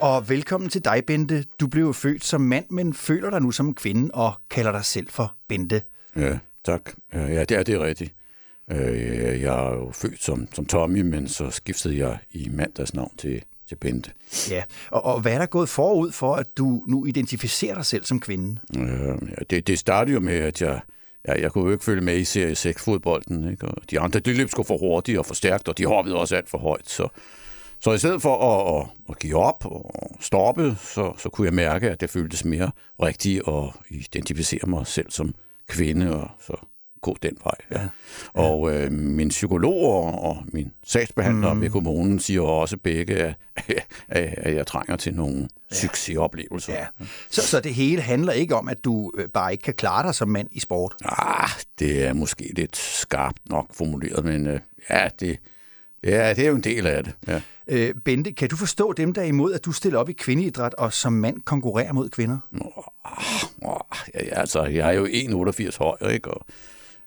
Og 0.00 0.28
velkommen 0.28 0.70
til 0.70 0.84
dig, 0.84 1.02
Bente. 1.06 1.44
Du 1.60 1.66
blev 1.66 1.94
født 1.94 2.24
som 2.24 2.40
mand, 2.40 2.64
men 2.70 2.94
føler 2.94 3.30
dig 3.30 3.40
nu 3.42 3.50
som 3.50 3.74
kvinde 3.74 4.10
og 4.14 4.32
kalder 4.50 4.72
dig 4.72 4.84
selv 4.84 5.08
for 5.10 5.34
Bente. 5.48 5.82
Ja, 6.16 6.38
tak. 6.64 6.82
Ja, 7.12 7.40
det 7.44 7.50
er 7.50 7.62
det 7.62 7.80
rigtigt. 7.80 8.14
Øh, 8.70 9.42
Jeg 9.42 9.66
er 9.66 9.74
jo 9.74 9.90
født 9.92 10.22
som, 10.22 10.48
som 10.52 10.66
Tommy, 10.66 11.00
men 11.00 11.28
så 11.28 11.50
skiftede 11.50 11.98
jeg 11.98 12.18
i 12.30 12.48
mandags 12.52 12.94
navn 12.94 13.12
til, 13.18 13.42
til 13.68 13.76
Bente. 13.76 14.10
Ja, 14.50 14.62
og, 14.90 15.04
og 15.04 15.20
hvad 15.20 15.32
er 15.32 15.38
der 15.38 15.46
gået 15.46 15.68
forud 15.68 16.12
for, 16.12 16.34
at 16.34 16.46
du 16.58 16.82
nu 16.86 17.06
identificerer 17.06 17.74
dig 17.74 17.86
selv 17.86 18.04
som 18.04 18.20
kvinde? 18.20 18.60
Øh, 18.78 19.28
ja, 19.28 19.44
det, 19.50 19.66
det 19.66 19.78
startede 19.78 20.14
jo 20.14 20.20
med, 20.20 20.34
at 20.34 20.62
jeg, 20.62 20.80
Ja, 21.28 21.40
jeg 21.40 21.52
kunne 21.52 21.64
jo 21.64 21.72
ikke 21.72 21.84
følge 21.84 22.00
med 22.00 22.16
i 22.16 22.24
serie 22.24 22.52
6-fodbolden. 22.52 23.50
Ikke? 23.50 23.66
Og 23.66 23.90
de 23.90 24.00
andre, 24.00 24.20
de 24.20 24.32
løb 24.32 24.50
sgu 24.50 24.62
for 24.62 24.78
hurtigt 24.78 25.18
og 25.18 25.26
for 25.26 25.34
stærkt, 25.34 25.68
og 25.68 25.78
de 25.78 25.86
hoppede 25.86 26.16
også 26.16 26.36
alt 26.36 26.48
for 26.48 26.58
højt. 26.58 26.90
Så, 26.90 27.08
så 27.80 27.92
i 27.92 27.98
stedet 27.98 28.22
for 28.22 28.36
at, 28.36 28.80
at, 28.80 28.90
at 29.08 29.18
give 29.18 29.36
op 29.36 29.66
og 29.66 30.16
stoppe, 30.20 30.76
så, 30.80 31.12
så 31.18 31.28
kunne 31.28 31.46
jeg 31.46 31.54
mærke, 31.54 31.90
at 31.90 32.00
det 32.00 32.10
føltes 32.10 32.44
mere 32.44 32.70
rigtigt 33.02 33.42
at 33.48 33.64
identificere 33.90 34.66
mig 34.66 34.86
selv 34.86 35.10
som 35.10 35.34
kvinde, 35.68 36.16
og 36.16 36.30
så 36.40 36.66
gå 37.04 37.16
den 37.22 37.36
vej. 37.44 37.54
Ja. 37.70 37.88
Og 38.32 38.74
øh, 38.74 38.92
min 38.92 39.28
psykolog 39.28 40.22
og, 40.22 40.44
min 40.52 40.72
sagsbehandler 40.84 41.54
mm. 41.54 41.60
ved 41.60 41.70
kommunen 41.70 42.18
siger 42.18 42.40
også 42.40 42.76
begge, 42.76 43.16
at, 43.16 43.36
at, 44.08 44.54
jeg 44.54 44.66
trænger 44.66 44.96
til 44.96 45.14
nogle 45.14 45.48
ja. 45.70 45.76
succesoplevelser. 45.76 46.72
Ja. 46.72 46.86
Så, 47.30 47.42
så 47.42 47.60
det 47.60 47.74
hele 47.74 48.02
handler 48.02 48.32
ikke 48.32 48.54
om, 48.54 48.68
at 48.68 48.84
du 48.84 49.12
øh, 49.18 49.28
bare 49.28 49.52
ikke 49.52 49.62
kan 49.62 49.74
klare 49.74 50.06
dig 50.06 50.14
som 50.14 50.28
mand 50.28 50.48
i 50.52 50.60
sport? 50.60 50.94
Ah, 51.04 51.48
det 51.78 52.04
er 52.04 52.12
måske 52.12 52.52
lidt 52.56 52.76
skarpt 52.76 53.38
nok 53.50 53.66
formuleret, 53.74 54.24
men 54.24 54.46
øh, 54.46 54.60
ja, 54.90 55.08
det, 55.20 55.38
ja, 56.04 56.34
det 56.34 56.44
er 56.44 56.48
jo 56.48 56.54
en 56.54 56.64
del 56.64 56.86
af 56.86 57.04
det. 57.04 57.14
Ja. 57.26 57.40
Øh, 57.68 57.94
Bente, 58.04 58.32
kan 58.32 58.48
du 58.48 58.56
forstå 58.56 58.92
dem, 58.92 59.12
der 59.12 59.22
er 59.22 59.26
imod, 59.26 59.52
at 59.52 59.64
du 59.64 59.72
stiller 59.72 59.98
op 59.98 60.08
i 60.08 60.12
kvindeidræt 60.12 60.74
og 60.74 60.92
som 60.92 61.12
mand 61.12 61.40
konkurrerer 61.40 61.92
mod 61.92 62.08
kvinder? 62.08 62.38
Åh, 63.62 63.80
ja, 64.14 64.24
ja, 64.24 64.40
altså, 64.40 64.64
jeg 64.64 64.88
er 64.88 64.92
jo 64.92 65.06
1,88 65.06 65.78
høj, 65.78 66.10
ikke? 66.10 66.30
Og 66.30 66.46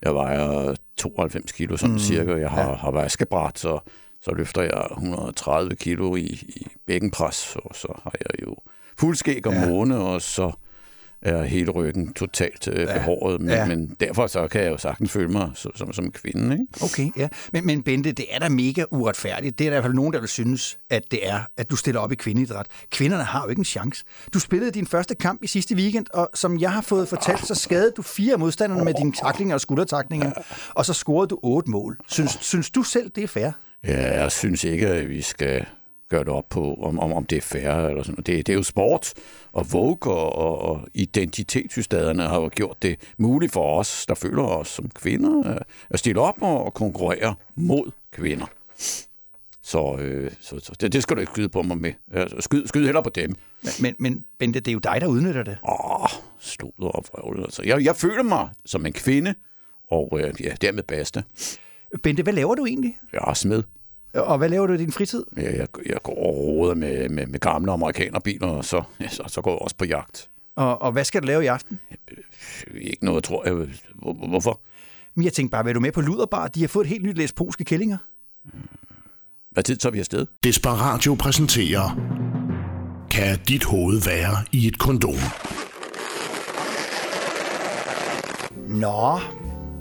jeg 0.01 0.13
vejer 0.13 0.75
92 0.97 1.51
kilo, 1.51 1.77
sådan 1.77 1.93
mm, 1.93 1.99
cirka. 1.99 2.35
Jeg 2.35 2.49
har, 2.49 2.69
ja. 2.69 2.75
har 2.75 2.91
vaskebræt, 2.91 3.59
så, 3.59 3.79
så 4.21 4.33
løfter 4.33 4.61
jeg 4.61 4.87
130 4.91 5.75
kilo 5.75 6.15
i, 6.15 6.25
i 6.47 6.67
bækkenpres, 6.85 7.55
og 7.55 7.75
så 7.75 7.87
har 8.03 8.13
jeg 8.19 8.47
jo 8.47 8.55
fuldskæg 8.97 9.47
om 9.47 9.53
ja. 9.53 9.69
måne, 9.69 9.97
og 9.97 10.21
så 10.21 10.51
er 11.21 11.43
hele 11.43 11.71
ryggen 11.71 12.13
totalt 12.13 12.67
øh, 12.71 12.87
behåret. 12.93 13.41
Men, 13.41 13.49
Ja. 13.49 13.55
ja. 13.55 13.65
men 13.65 13.95
derfor 13.99 14.27
så 14.27 14.47
kan 14.47 14.61
jeg 14.63 14.71
jo 14.71 14.77
sagtens 14.77 15.11
føle 15.11 15.27
mig 15.31 15.49
som, 15.55 15.71
som, 15.75 15.93
som 15.93 16.11
kvinde, 16.11 16.53
ikke? 16.53 16.65
Okay, 16.83 17.09
ja. 17.17 17.27
Men, 17.53 17.65
men 17.65 17.83
Bente, 17.83 18.11
det 18.11 18.25
er 18.31 18.39
da 18.39 18.49
mega 18.49 18.83
uretfærdigt. 18.91 19.59
Det 19.59 19.65
er 19.65 19.69
der 19.69 19.77
i 19.77 19.79
hvert 19.79 19.83
fald 19.83 19.93
nogen, 19.93 20.13
der 20.13 20.19
vil 20.19 20.29
synes, 20.29 20.77
at 20.89 21.03
det 21.11 21.27
er, 21.29 21.39
at 21.57 21.69
du 21.71 21.75
stiller 21.75 22.01
op 22.01 22.11
i 22.11 22.15
kvindeidræt. 22.15 22.65
Kvinderne 22.91 23.23
har 23.23 23.43
jo 23.43 23.49
ikke 23.49 23.59
en 23.59 23.65
chance. 23.65 24.03
Du 24.33 24.39
spillede 24.39 24.71
din 24.71 24.87
første 24.87 25.15
kamp 25.15 25.43
i 25.43 25.47
sidste 25.47 25.75
weekend, 25.75 26.05
og 26.13 26.29
som 26.33 26.59
jeg 26.59 26.71
har 26.71 26.81
fået 26.81 27.07
fortalt, 27.07 27.47
så 27.47 27.55
skadede 27.55 27.91
du 27.97 28.01
fire 28.01 28.33
af 28.33 28.39
modstanderne 28.39 28.83
med 28.85 28.93
dine 28.93 29.11
taklinger 29.11 29.55
og 29.55 29.61
skuldertaklinger, 29.61 30.31
og 30.75 30.85
så 30.85 30.93
scorede 30.93 31.27
du 31.27 31.39
otte 31.43 31.69
mål. 31.71 31.97
Synes, 32.07 32.37
synes 32.41 32.69
du 32.69 32.83
selv, 32.83 33.09
det 33.15 33.23
er 33.23 33.27
fair? 33.27 33.51
Ja, 33.87 34.21
jeg 34.21 34.31
synes 34.31 34.63
ikke, 34.63 34.87
at 34.87 35.09
vi 35.09 35.21
skal 35.21 35.65
gøre 36.09 36.19
det 36.19 36.29
op 36.29 36.49
på, 36.49 36.75
om, 36.75 36.99
om, 36.99 37.13
om 37.13 37.25
det 37.25 37.37
er 37.37 37.41
fair 37.41 37.71
eller 37.71 38.03
sådan 38.03 38.13
noget. 38.13 38.27
Det, 38.27 38.47
det 38.47 38.53
er 38.53 38.57
jo 38.57 38.63
sport, 38.63 39.13
og 39.51 39.73
Vogue 39.73 40.13
og, 40.13 40.35
og, 40.35 40.61
og 40.61 40.87
identitetssystaderne 40.93 42.23
har 42.23 42.41
jo 42.41 42.49
gjort 42.55 42.81
det 42.81 42.99
muligt 43.17 43.51
for 43.51 43.79
os, 43.79 44.05
der 44.05 44.15
føler 44.15 44.43
os 44.43 44.67
som 44.67 44.89
kvinder, 44.89 45.51
øh, 45.51 45.61
at 45.89 45.99
stille 45.99 46.21
op 46.21 46.41
og, 46.41 46.65
og 46.65 46.73
konkurrere 46.73 47.35
mod 47.55 47.91
kvinder. 48.11 48.45
Så, 49.61 49.97
øh, 49.99 50.31
så, 50.39 50.59
så 50.59 50.73
det, 50.81 50.93
det 50.93 51.03
skal 51.03 51.15
du 51.15 51.21
ikke 51.21 51.31
skyde 51.31 51.49
på 51.49 51.61
mig 51.61 51.77
med. 51.77 51.93
Altså, 52.13 52.41
skyd, 52.41 52.67
skyd 52.67 52.85
heller 52.85 53.01
på 53.01 53.09
dem. 53.09 53.35
Men, 53.61 53.71
men, 53.79 53.95
men 53.99 54.25
Bente, 54.39 54.59
det 54.59 54.67
er 54.67 54.73
jo 54.73 54.79
dig, 54.79 55.01
der 55.01 55.07
udnytter 55.07 55.43
det. 55.43 55.57
Åh, 55.69 56.09
slutter 56.39 56.87
og 56.87 57.03
vrøvlet. 57.11 57.43
Altså. 57.43 57.63
Jeg, 57.63 57.83
jeg 57.83 57.95
føler 57.95 58.23
mig 58.23 58.49
som 58.65 58.85
en 58.85 58.93
kvinde, 58.93 59.33
og 59.91 60.19
øh, 60.21 60.33
ja, 60.41 60.55
dermed 60.61 60.83
bedste. 60.83 61.23
Bente, 62.03 62.23
hvad 62.23 62.33
laver 62.33 62.55
du 62.55 62.65
egentlig? 62.65 62.99
Jeg 63.13 63.21
er 63.27 63.33
smed. 63.33 63.63
Og 64.17 64.37
hvad 64.37 64.49
laver 64.49 64.67
du 64.67 64.73
i 64.73 64.77
din 64.77 64.91
fritid? 64.91 65.23
Jeg, 65.35 65.43
jeg, 65.43 65.67
jeg 65.85 65.97
går 66.03 66.13
og 66.13 66.37
roder 66.37 66.75
med, 66.75 67.09
med, 67.09 67.27
med 67.27 67.39
gamle 67.39 67.71
amerikanerbiler, 67.71 68.47
og 68.47 68.65
så, 68.65 68.83
ja, 68.99 69.07
så, 69.07 69.23
så 69.27 69.41
går 69.41 69.51
jeg 69.51 69.59
også 69.59 69.75
på 69.75 69.85
jagt. 69.85 70.29
Og, 70.55 70.81
og 70.81 70.91
hvad 70.91 71.03
skal 71.03 71.21
du 71.21 71.27
lave 71.27 71.43
i 71.43 71.47
aften? 71.47 71.79
Ikke 72.81 73.05
noget, 73.05 73.23
tror 73.23 73.45
jeg. 73.45 73.67
Hvor, 73.95 74.27
hvorfor? 74.27 74.59
Men 75.15 75.25
jeg 75.25 75.33
tænkte 75.33 75.51
bare, 75.51 75.65
vil 75.65 75.75
du 75.75 75.79
med 75.79 75.91
på 75.91 76.01
Luderbar? 76.01 76.47
De 76.47 76.61
har 76.61 76.67
fået 76.67 76.85
et 76.85 76.89
helt 76.89 77.03
nyt 77.03 77.17
læs 77.17 77.33
polske 77.33 77.63
kællinger. 77.63 77.97
Hvad 79.51 79.63
tid 79.63 79.77
tager 79.77 79.93
vi 79.93 79.99
afsted? 79.99 80.25
Desperatio 80.43 81.15
præsenterer 81.15 81.99
Kan 83.11 83.39
dit 83.47 83.63
hoved 83.63 84.01
være 84.05 84.45
i 84.51 84.67
et 84.67 84.79
kondom? 84.79 85.15
Nå, 88.67 89.19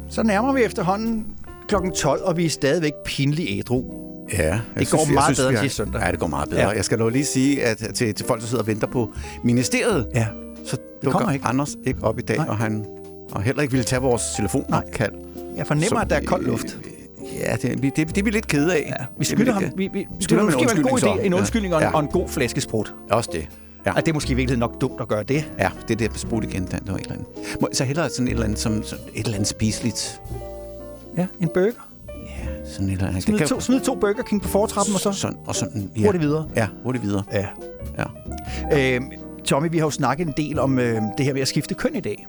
så 0.08 0.22
nærmer 0.22 0.52
vi 0.52 0.62
efterhånden 0.62 1.26
klokken 1.68 1.92
12, 1.92 2.22
og 2.24 2.36
vi 2.36 2.44
er 2.44 2.50
stadigvæk 2.50 2.92
pinligt 3.06 3.50
ædru. 3.50 4.05
Ja, 4.32 4.38
jeg 4.44 4.60
Det 4.78 4.90
går 4.90 5.12
meget 5.14 5.36
bedre 5.36 5.48
vi 5.48 5.52
end 5.52 5.56
har- 5.56 5.64
sidste 5.64 5.76
søndag. 5.76 6.02
Ja, 6.02 6.10
det 6.10 6.18
går 6.18 6.26
meget 6.26 6.48
bedre. 6.48 6.60
Ja. 6.62 6.68
Ja. 6.68 6.74
Jeg 6.76 6.84
skal 6.84 6.98
dog 6.98 7.10
lige 7.10 7.24
sige 7.24 7.64
at 7.64 7.76
til, 7.94 8.14
til 8.14 8.26
folk, 8.26 8.40
der 8.40 8.46
sidder 8.46 8.62
og 8.62 8.66
venter 8.66 8.86
på 8.86 9.12
ministeriet, 9.44 10.06
Ja, 10.14 10.26
så 10.64 10.76
kommer 11.04 11.18
dukker 11.20 11.32
ikke. 11.32 11.44
Anders 11.46 11.76
ikke 11.86 12.04
op 12.04 12.18
i 12.18 12.22
dag, 12.22 12.36
Nej. 12.36 12.46
og 12.48 12.56
han 12.58 12.86
og 13.32 13.42
heller 13.42 13.62
ikke 13.62 13.72
ville 13.72 13.84
tage 13.84 14.02
vores 14.02 14.22
telefonkald. 14.36 15.12
jeg 15.56 15.66
fornemmer, 15.66 16.00
at 16.00 16.10
der 16.10 16.16
er 16.16 16.24
kold 16.24 16.46
luft. 16.46 16.78
Ja, 17.40 17.56
det, 17.62 17.82
det, 17.82 17.96
det, 17.96 18.08
det 18.08 18.18
er 18.18 18.22
vi 18.22 18.30
lidt 18.30 18.46
kede 18.46 18.74
af. 18.74 18.94
Ja, 18.98 19.04
vi 19.18 19.24
Det 19.24 19.32
er 19.32 19.36
skylder 19.36 19.52
ham. 19.52 19.62
Vi, 19.76 19.88
vi, 19.92 20.06
skylder 20.20 20.42
en 20.42 20.46
måske 20.46 20.66
være 20.66 20.76
en 20.76 20.82
god 20.82 20.98
idé, 20.98 21.00
så. 21.00 21.20
en 21.22 21.32
Ja. 21.32 21.38
undskyldning 21.38 21.74
og, 21.74 21.80
en, 21.80 21.84
Ja. 21.86 21.94
og 21.94 22.00
en 22.00 22.08
god 22.08 22.28
flæskesprut. 22.28 22.94
Også 23.10 23.30
det. 23.32 23.48
Ja. 23.86 23.92
Ja. 23.94 24.00
det 24.00 24.08
er 24.08 24.12
måske 24.12 24.30
i 24.30 24.34
virkeligheden 24.34 24.60
nok 24.60 24.80
dumt 24.80 25.00
at 25.00 25.08
gøre 25.08 25.22
det. 25.22 25.50
Ja, 25.58 25.70
det 25.88 25.94
er 25.94 25.98
det 25.98 26.10
på 26.10 26.18
sprut 26.18 26.44
igen, 26.44 26.62
det 26.62 26.80
var 26.86 26.94
et 26.94 27.00
eller 27.00 27.12
andet. 27.60 27.76
Så 27.76 27.84
hellere 27.84 28.08
sådan 28.10 28.26
et 28.28 28.32
eller 28.32 28.44
andet, 28.44 28.58
som, 28.58 28.72
et 28.72 28.86
eller 29.14 29.34
andet 29.34 29.48
spiseligt. 29.48 30.20
Ja, 31.16 31.26
en 31.40 31.48
burger. 31.54 31.88
Sådan 32.66 32.90
eller 32.90 33.06
andet. 33.08 33.22
Smid 33.22 33.38
Det 33.38 33.48
to, 33.48 33.60
smid 33.60 33.80
to 33.80 33.94
Burger 33.94 34.22
King 34.22 34.42
på 34.42 34.48
fortrappen, 34.48 34.94
og 34.94 35.00
så 35.00 35.12
Sådan, 35.12 35.36
og 35.46 35.54
sådan, 35.54 35.90
ja. 35.96 36.04
hurtigt 36.04 36.22
videre. 36.24 36.48
Ja, 36.56 36.66
hurtigt 36.84 37.04
videre. 37.04 37.22
Ja. 37.32 37.46
Ja. 38.70 38.94
Øh, 38.96 39.00
Tommy, 39.44 39.68
vi 39.70 39.78
har 39.78 39.86
jo 39.86 39.90
snakket 39.90 40.26
en 40.26 40.34
del 40.36 40.58
om 40.58 40.78
øh, 40.78 41.02
det 41.18 41.26
her 41.26 41.32
med 41.32 41.42
at 41.42 41.48
skifte 41.48 41.74
køn 41.74 41.94
i 41.96 42.00
dag. 42.00 42.26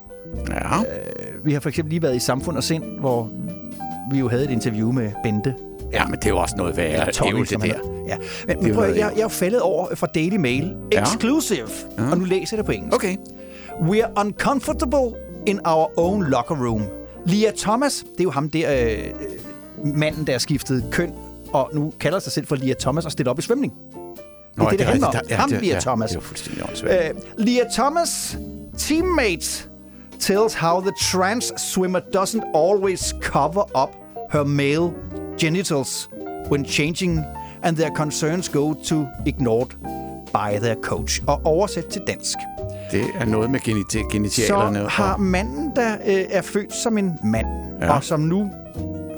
Ja. 0.50 0.60
Vi 1.46 1.54
har 1.54 1.60
for 1.60 1.70
eksempel 1.70 1.90
lige 1.90 2.02
været 2.02 2.16
i 2.16 2.20
Samfund 2.20 2.58
og 2.58 2.64
Sind, 2.64 2.84
hvor 3.00 3.30
vi 4.12 4.20
jo 4.20 4.28
havde 4.30 4.44
et 4.44 4.50
interview 4.52 4.92
med 4.92 5.12
Bente. 5.24 5.56
ja, 5.94 6.06
men 6.06 6.16
det 6.16 6.26
er 6.26 6.30
jo 6.30 6.38
også 6.38 6.56
noget 6.58 6.78
værre 6.78 6.92
Eller 6.92 7.12
Tommy, 7.12 7.38
ævl, 7.38 7.48
det 7.50 7.62
der. 7.62 7.74
Ja. 8.08 8.18
Men, 8.48 8.64
men 8.64 8.74
prøv, 8.74 8.84
at- 8.84 8.90
jeg, 8.90 8.98
jeg 8.98 9.18
er 9.18 9.22
jo 9.22 9.28
faldet 9.28 9.62
over 9.62 9.96
fra 9.96 10.08
Daily 10.16 10.36
Mail. 10.36 10.76
Ja. 10.94 11.02
Exclusive. 11.04 11.68
Ja. 11.98 12.12
Og 12.12 12.18
nu 12.18 12.24
læser 12.24 12.48
jeg 12.52 12.58
det 12.58 12.66
på 12.66 12.72
engelsk. 12.72 12.96
Okay. 12.96 13.16
We 13.82 14.06
are 14.06 14.12
uncomfortable 14.26 15.20
in 15.46 15.60
our 15.66 16.00
own 16.00 16.24
locker 16.24 16.56
room. 16.68 16.82
Lia 17.26 17.52
Thomas, 17.58 18.04
det 18.12 18.20
er 18.20 18.24
jo 18.24 18.32
ham 18.32 18.50
der, 18.50 18.74
øh, 18.74 18.82
øh, 18.92 18.98
manden, 19.84 20.28
der 20.28 20.34
har 20.34 20.39
skiftet 20.39 20.84
køn, 20.91 21.13
og 21.53 21.69
nu 21.73 21.93
kalder 21.99 22.19
sig 22.19 22.32
selv 22.32 22.47
for 22.47 22.55
Lia 22.55 22.73
Thomas 22.80 23.05
og 23.05 23.11
stiller 23.11 23.32
op 23.32 23.39
i 23.39 23.41
svømning. 23.41 23.73
Det 24.55 24.63
er 24.63 24.69
det, 24.69 24.80
det 24.80 24.88
handler 24.88 25.07
om. 25.07 25.15
Ham, 25.32 25.49
Lia 25.49 25.73
ja, 25.73 25.80
Thomas. 25.80 26.09
Det 26.09 26.15
er 26.15 26.19
jo 26.19 26.23
fuldstændig 26.25 26.63
åndssvagt. 26.69 27.13
Uh, 27.13 27.21
Lia 27.45 27.63
Thomas' 27.63 28.38
teammates 28.78 29.69
tells 30.19 30.53
how 30.53 30.82
the 30.82 30.91
trans 31.11 31.53
swimmer 31.57 31.99
doesn't 31.99 32.57
always 32.57 33.13
cover 33.21 33.84
up 33.84 33.89
her 34.32 34.43
male 34.43 34.91
genitals 35.39 36.09
when 36.51 36.65
changing, 36.65 37.23
and 37.63 37.78
their 37.78 37.89
concerns 37.95 38.49
go 38.49 38.73
to 38.73 39.05
ignored 39.25 39.67
by 40.34 40.59
their 40.59 40.75
coach. 40.82 41.21
Og 41.28 41.41
oversat 41.45 41.86
til 41.86 42.01
dansk. 42.07 42.38
Det 42.91 43.05
er 43.19 43.25
noget 43.25 43.51
med 43.51 43.59
genita- 43.59 44.11
genitialerne. 44.11 44.80
Så 44.80 44.88
har 44.88 45.17
manden, 45.17 45.71
der 45.75 45.93
øh, 46.05 46.25
er 46.30 46.41
født 46.41 46.73
som 46.73 46.97
en 46.97 47.13
mand. 47.23 47.47
Ja. 47.82 47.93
og 47.95 48.03
som 48.03 48.19
nu 48.19 48.49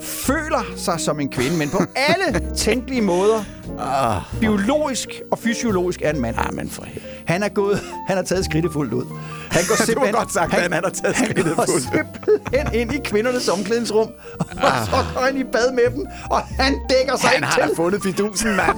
føler 0.02 0.74
sig 0.76 1.00
som 1.00 1.20
en 1.20 1.30
kvinde, 1.30 1.58
men 1.58 1.70
på 1.70 1.80
alle 1.96 2.56
tænkelige 2.56 3.02
måder, 3.02 3.44
Ah, 3.80 4.22
biologisk 4.40 5.10
og 5.32 5.40
fysiologisk 5.40 6.02
er 6.04 6.10
en 6.10 6.22
mand. 6.22 6.36
ah, 6.38 6.54
men 6.54 6.70
for 6.70 6.84
helvede. 6.84 7.06
Han 7.26 7.44
er 7.44 7.50
gået, 7.50 7.80
han 8.08 8.18
har 8.18 8.24
taget 8.24 8.46
skridtet 8.46 8.74
fuldt 8.74 8.94
ud. 8.94 9.06
Han 9.52 9.64
går 9.70 9.76
simpelthen, 9.86 10.14
godt 10.16 10.34
sagt, 10.34 10.52
Dan. 10.56 10.74
Han 10.74 10.84
har 10.84 10.92
taget 10.92 11.16
Han 11.16 11.56
går 11.56 11.66
simpelthen 11.80 12.82
ind 12.82 12.94
i 12.94 13.00
kvindernes 13.04 13.50
omklædningsrum, 13.50 14.08
og 14.40 14.72
så 14.86 14.92
går 15.16 15.22
han 15.26 15.38
i 15.38 15.44
bad 15.44 15.72
med 15.72 15.84
dem, 15.96 16.06
og 16.32 16.40
han 16.40 16.74
dækker 16.90 17.18
sig 17.18 17.30
Han 17.30 17.44
har 17.44 17.58
da 17.62 17.68
til. 17.68 17.76
fundet 17.76 18.04
fidusen, 18.04 18.56
mand. 18.56 18.78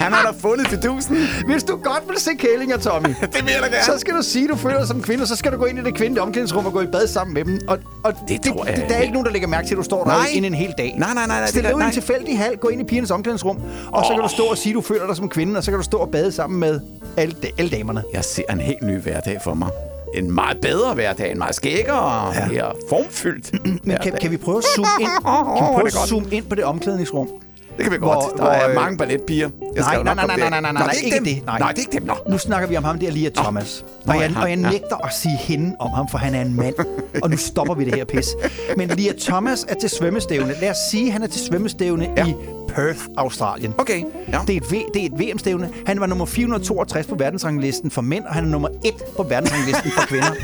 Han 0.00 0.12
har 0.12 0.22
da 0.32 0.38
fundet 0.48 0.68
fidusen. 0.68 1.16
Hvis 1.46 1.64
du 1.64 1.76
godt 1.76 2.02
vil 2.08 2.18
se 2.20 2.30
kællinger, 2.38 2.76
Tommy, 2.78 3.08
Det 3.34 3.44
vil 3.44 3.52
jeg 3.52 3.62
da 3.62 3.66
gerne. 3.66 3.84
så 3.84 3.98
skal 3.98 4.14
du 4.14 4.22
sige, 4.22 4.48
du 4.48 4.56
føler 4.56 4.78
dig 4.78 4.88
som 4.88 5.02
kvinde, 5.02 5.22
og 5.22 5.28
så 5.28 5.36
skal 5.36 5.52
du 5.52 5.56
gå 5.56 5.64
ind 5.64 5.78
i 5.78 5.82
det 5.82 5.94
kvindelige 5.94 6.22
omklædningsrum 6.22 6.66
og 6.66 6.72
gå 6.72 6.80
i 6.80 6.86
bad 6.86 7.06
sammen 7.06 7.34
med 7.34 7.44
dem. 7.44 7.60
Og, 7.68 7.78
og 8.04 8.12
Det 8.28 8.40
tror 8.42 8.64
jeg 8.64 8.76
det, 8.76 8.84
der 8.88 8.94
er 8.94 9.00
ikke 9.00 9.12
nogen, 9.12 9.26
der 9.26 9.32
lægger 9.32 9.48
mærke 9.48 9.66
til, 9.68 9.74
at 9.74 9.78
du 9.78 9.82
står 9.82 10.04
der 10.04 10.10
Nej. 10.10 10.26
inde 10.32 10.46
en 10.48 10.54
hel 10.54 10.74
dag. 10.78 10.94
Nej, 10.98 11.14
nej, 11.14 11.26
nej, 11.26 11.38
nej, 11.38 11.46
Stil 11.46 11.62
det 11.62 11.64
dig 11.64 11.72
er- 11.72 11.76
ud 11.76 11.82
i 11.82 11.84
en 11.84 11.92
tilfældig 11.92 12.38
hal, 12.38 12.56
gå 12.56 12.68
ind 12.68 12.80
i 12.80 12.84
pigernes 12.84 13.10
omklædningsrum, 13.10 13.58
og 13.92 14.04
så 14.04 14.12
kan 14.14 14.22
du 14.22 14.28
stå 14.28 14.42
og 14.44 14.58
sige, 14.58 14.74
du 14.74 14.80
føler 14.80 15.06
dig 15.06 15.16
som 15.16 15.28
kvinde, 15.28 15.56
og 15.58 15.64
så 15.64 15.70
kan 15.70 15.78
du 15.78 15.84
stå 15.84 15.96
og 15.98 16.10
bade 16.10 16.32
sammen 16.32 16.60
med 16.60 16.80
alle, 17.16 17.34
alle 17.58 17.70
damerne. 17.78 18.02
Jeg 18.12 18.24
ser 18.24 18.42
en 18.50 18.60
helt 18.60 18.82
ny 18.82 19.00
hverdag 19.02 19.38
for 19.44 19.54
mig. 19.54 19.68
En 20.14 20.32
meget 20.34 20.60
bedre 20.60 20.94
hverdag, 20.94 21.30
en 21.30 21.38
meget 21.38 21.54
skækkere 21.54 22.00
og 22.00 22.34
Ja. 22.34 22.46
mere 22.48 22.72
formfyldt 22.88 23.52
Men 23.52 23.78
kan, 23.78 23.80
hverdag. 23.84 24.20
kan 24.20 24.30
vi 24.30 24.36
prøve 24.36 24.58
at 24.58 24.64
zoome 24.64 24.88
ind, 25.00 25.08
kan 25.08 25.66
vi 25.66 25.74
prøve 25.74 25.86
at 25.86 25.92
zoome 25.92 26.26
ind 26.30 26.44
på 26.44 26.54
det 26.54 26.64
omklædningsrum? 26.64 27.28
Det 27.76 27.82
kan 27.84 27.92
vi 27.92 27.98
Hvor- 27.98 28.14
godt. 28.14 28.36
Der 28.36 28.42
hvor, 28.42 28.50
er 28.52 28.68
øh, 28.68 28.74
mange 28.74 28.98
balletpiger. 28.98 29.48
Jeg 29.76 29.84
Nej, 29.84 30.02
nej, 30.02 30.14
nej, 30.14 30.26
nej, 30.26 30.36
nej, 30.50 30.60
nej, 30.60 30.72
Nå, 30.72 30.78
nej, 30.78 30.88
det 30.88 31.00
er 31.00 31.04
ikke 31.04 31.16
dem. 31.16 31.24
det. 31.24 31.42
Nej. 31.46 31.58
Nej, 31.58 31.68
det 31.72 31.78
er 31.78 31.80
ikke 31.82 31.92
dem. 31.92 32.02
Nå. 32.06 32.14
Nu 32.28 32.38
snakker 32.38 32.68
vi 32.68 32.76
om 32.76 32.84
ham 32.84 32.98
der, 32.98 33.10
Lia 33.10 33.30
Thomas. 33.36 33.84
Nå, 34.06 34.12
Og 34.12 34.20
jeg, 34.20 34.30
ja, 34.30 34.42
og 34.42 34.50
jeg 34.50 34.58
ja. 34.58 34.70
nægter 34.70 34.96
at 35.06 35.12
sige 35.14 35.36
hende 35.36 35.76
om 35.80 35.90
ham, 35.90 36.08
for 36.08 36.18
han 36.18 36.34
er 36.34 36.40
en 36.40 36.56
mand. 36.56 36.74
Og 37.22 37.30
nu 37.30 37.36
stopper 37.36 37.74
vi 37.74 37.84
det 37.84 37.94
her 37.94 38.04
pis. 38.04 38.28
Men 38.76 38.88
Lia 38.88 39.12
Thomas 39.20 39.66
er 39.68 39.74
til 39.74 39.90
svømmestævne. 39.90 40.54
Lad 40.60 40.70
os 40.70 40.76
sige, 40.90 41.10
han 41.10 41.22
er 41.22 41.26
til 41.26 41.40
svømmestævne 41.40 42.08
Ja. 42.16 42.26
i 42.26 42.34
Perth, 42.68 42.98
Australien. 43.16 43.74
Okay, 43.78 44.02
ja. 44.32 44.38
Det 44.46 44.52
er, 44.52 44.56
et 44.56 44.72
v, 44.72 44.74
det 44.94 45.02
er 45.02 45.06
et 45.06 45.12
VM-stævne. 45.18 45.68
Han 45.86 46.00
var 46.00 46.06
nummer 46.06 46.24
462 46.26 47.06
på 47.06 47.14
verdensranglisten 47.14 47.90
for 47.90 48.02
mænd, 48.02 48.24
og 48.24 48.34
han 48.34 48.44
er 48.44 48.48
nummer 48.48 48.68
1 48.84 48.92
på 49.16 49.22
verdensranglisten 49.22 49.90
for 49.90 50.02
kvinder. 50.06 50.26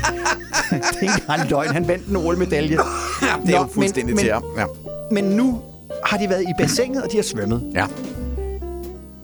det 0.69 0.81
er 0.97 1.01
ikke 1.01 1.13
engang 1.29 1.49
løgn. 1.49 1.69
Han 1.69 1.87
vandt 1.87 2.07
en 2.07 2.15
OL-medalje. 2.15 2.77
Ja, 3.21 3.27
det 3.45 3.55
er 3.55 3.59
Nå, 3.59 3.63
jo 3.65 3.69
fuldstændig 3.73 4.15
men, 4.15 4.23
til 4.23 4.33
ham. 4.33 4.43
Ja. 4.57 4.65
Men 5.11 5.23
nu 5.23 5.61
har 6.05 6.17
de 6.17 6.29
været 6.29 6.41
i 6.41 6.53
bassinet, 6.57 7.03
og 7.03 7.11
de 7.11 7.15
har 7.17 7.23
svømmet. 7.23 7.71
ja. 7.75 7.85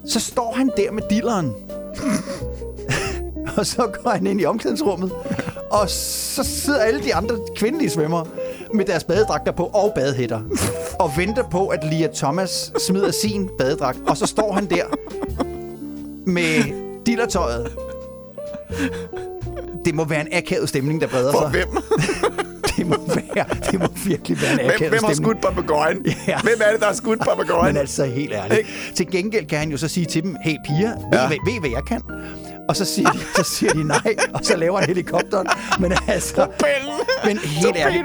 Så 0.05 0.19
står 0.19 0.53
han 0.57 0.71
der 0.77 0.91
med 0.91 1.03
dilleren. 1.09 1.53
og 3.57 3.65
så 3.65 3.87
går 4.03 4.09
han 4.09 4.27
ind 4.27 4.41
i 4.41 4.45
omklædningsrummet. 4.45 5.11
Og 5.71 5.89
så 5.89 6.43
sidder 6.43 6.79
alle 6.79 7.03
de 7.03 7.15
andre 7.15 7.35
kvindelige 7.55 7.89
svømmere 7.89 8.25
med 8.73 8.85
deres 8.85 9.03
badedragter 9.03 9.51
på 9.51 9.63
og 9.63 9.91
badehætter. 9.95 10.41
Og 10.99 11.11
venter 11.17 11.43
på, 11.51 11.67
at 11.67 11.83
Lia 11.83 12.07
Thomas 12.15 12.73
smider 12.87 13.11
sin 13.11 13.49
badedragt. 13.57 13.99
Og 14.07 14.17
så 14.17 14.25
står 14.25 14.51
han 14.53 14.65
der 14.65 14.83
med 16.25 16.63
dillertøjet. 17.05 17.71
Det 19.85 19.95
må 19.95 20.03
være 20.05 20.21
en 20.21 20.27
akavet 20.31 20.69
stemning, 20.69 21.01
der 21.01 21.07
breder 21.07 21.31
For 21.31 21.39
sig. 21.41 21.49
hvem? 21.49 21.67
Det 22.77 22.87
må, 22.87 22.95
være, 23.35 23.45
det 23.71 23.79
må 23.79 23.87
virkelig 24.05 24.41
være 24.41 24.53
en 24.53 24.59
akavet 24.59 24.79
Hvem, 24.79 24.89
hvem 24.89 25.03
har 25.03 25.13
skudt 25.13 25.41
papegøjen? 25.41 26.05
Ja. 26.27 26.39
Hvem 26.41 26.53
er 26.61 26.71
det, 26.71 26.79
der 26.79 26.85
har 26.87 26.93
skudt 26.93 27.19
papegøjen? 27.19 27.73
Men 27.73 27.79
altså 27.81 28.05
helt 28.05 28.33
ærligt. 28.33 28.67
Til 28.95 29.11
gengæld 29.11 29.45
kan 29.45 29.59
han 29.59 29.69
jo 29.71 29.77
så 29.77 29.87
sige 29.87 30.05
til 30.05 30.23
dem, 30.23 30.35
hey 30.43 30.55
piger, 30.67 30.89
ved, 30.95 31.19
Ja. 31.19 31.27
ved, 31.27 31.37
ved 31.45 31.59
hvad 31.59 31.69
jeg 31.69 31.83
kan? 31.87 32.01
Og 32.69 32.75
så 32.75 32.85
siger, 32.85 33.11
de, 33.11 33.19
så 33.35 33.43
siger 33.43 33.73
de 33.73 33.83
nej, 33.83 34.15
og 34.33 34.39
så 34.43 34.55
laver 34.57 34.77
han 34.79 34.87
helikopteren. 34.87 35.47
Men 35.79 35.93
altså, 36.07 36.47
men 37.25 37.37
helt 37.37 37.75
ærligt, 37.77 38.03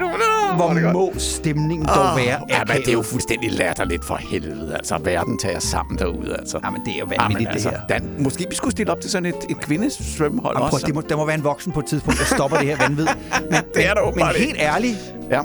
hvor 0.55 0.91
må 0.93 1.13
stemningen 1.17 1.85
dog 1.87 2.17
være 2.17 2.39
Ja, 2.49 2.63
men 2.67 2.77
det 2.77 2.87
er 2.87 2.93
jo 2.93 3.01
fuldstændig 3.01 3.51
latterligt 3.51 4.05
for 4.05 4.15
helvede. 4.15 4.73
Altså, 4.75 4.97
verden 5.03 5.37
tager 5.39 5.59
sammen 5.59 5.97
derude, 5.97 6.35
altså. 6.39 6.59
Jamen, 6.63 6.81
det 6.85 6.93
er 6.95 6.99
jo 6.99 7.05
Jamen, 7.11 7.17
vanvittigt, 7.19 7.49
altså, 7.49 7.69
det 7.69 7.77
her. 7.79 7.87
Dan, 7.87 8.09
måske 8.19 8.45
vi 8.49 8.55
skulle 8.55 8.71
stille 8.71 8.91
op 8.91 9.01
til 9.01 9.11
sådan 9.11 9.25
et, 9.25 9.35
et 9.49 9.59
kvindesvømmehold 9.61 10.55
Jamen, 10.57 10.69
prøv, 10.69 10.75
også. 10.75 10.85
det 10.87 10.95
må, 10.95 11.01
der 11.01 11.15
må 11.15 11.25
være 11.25 11.35
en 11.37 11.43
voksen 11.43 11.71
på 11.71 11.79
et 11.79 11.85
tidspunkt, 11.85 12.19
der 12.19 12.25
stopper 12.35 12.57
det 12.57 12.67
her 12.67 12.77
vanvid. 12.77 13.07
Men, 13.51 13.53
Det 13.75 13.85
er 13.87 13.93
der 13.93 14.01
men 14.01 14.07
åbenbart 14.07 14.35
helt 14.35 14.57
ærligt, 14.59 14.97
Ja. 15.31 15.41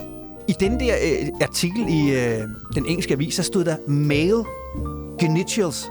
i 0.48 0.54
den 0.60 0.80
der 0.80 0.94
øh, 1.22 1.28
artikel 1.42 1.86
i 1.88 2.10
øh, 2.10 2.40
den 2.74 2.86
engelske 2.86 3.14
avis, 3.14 3.34
så 3.34 3.42
stod 3.42 3.64
der 3.64 3.76
male 3.88 4.44
genitals. 5.20 5.90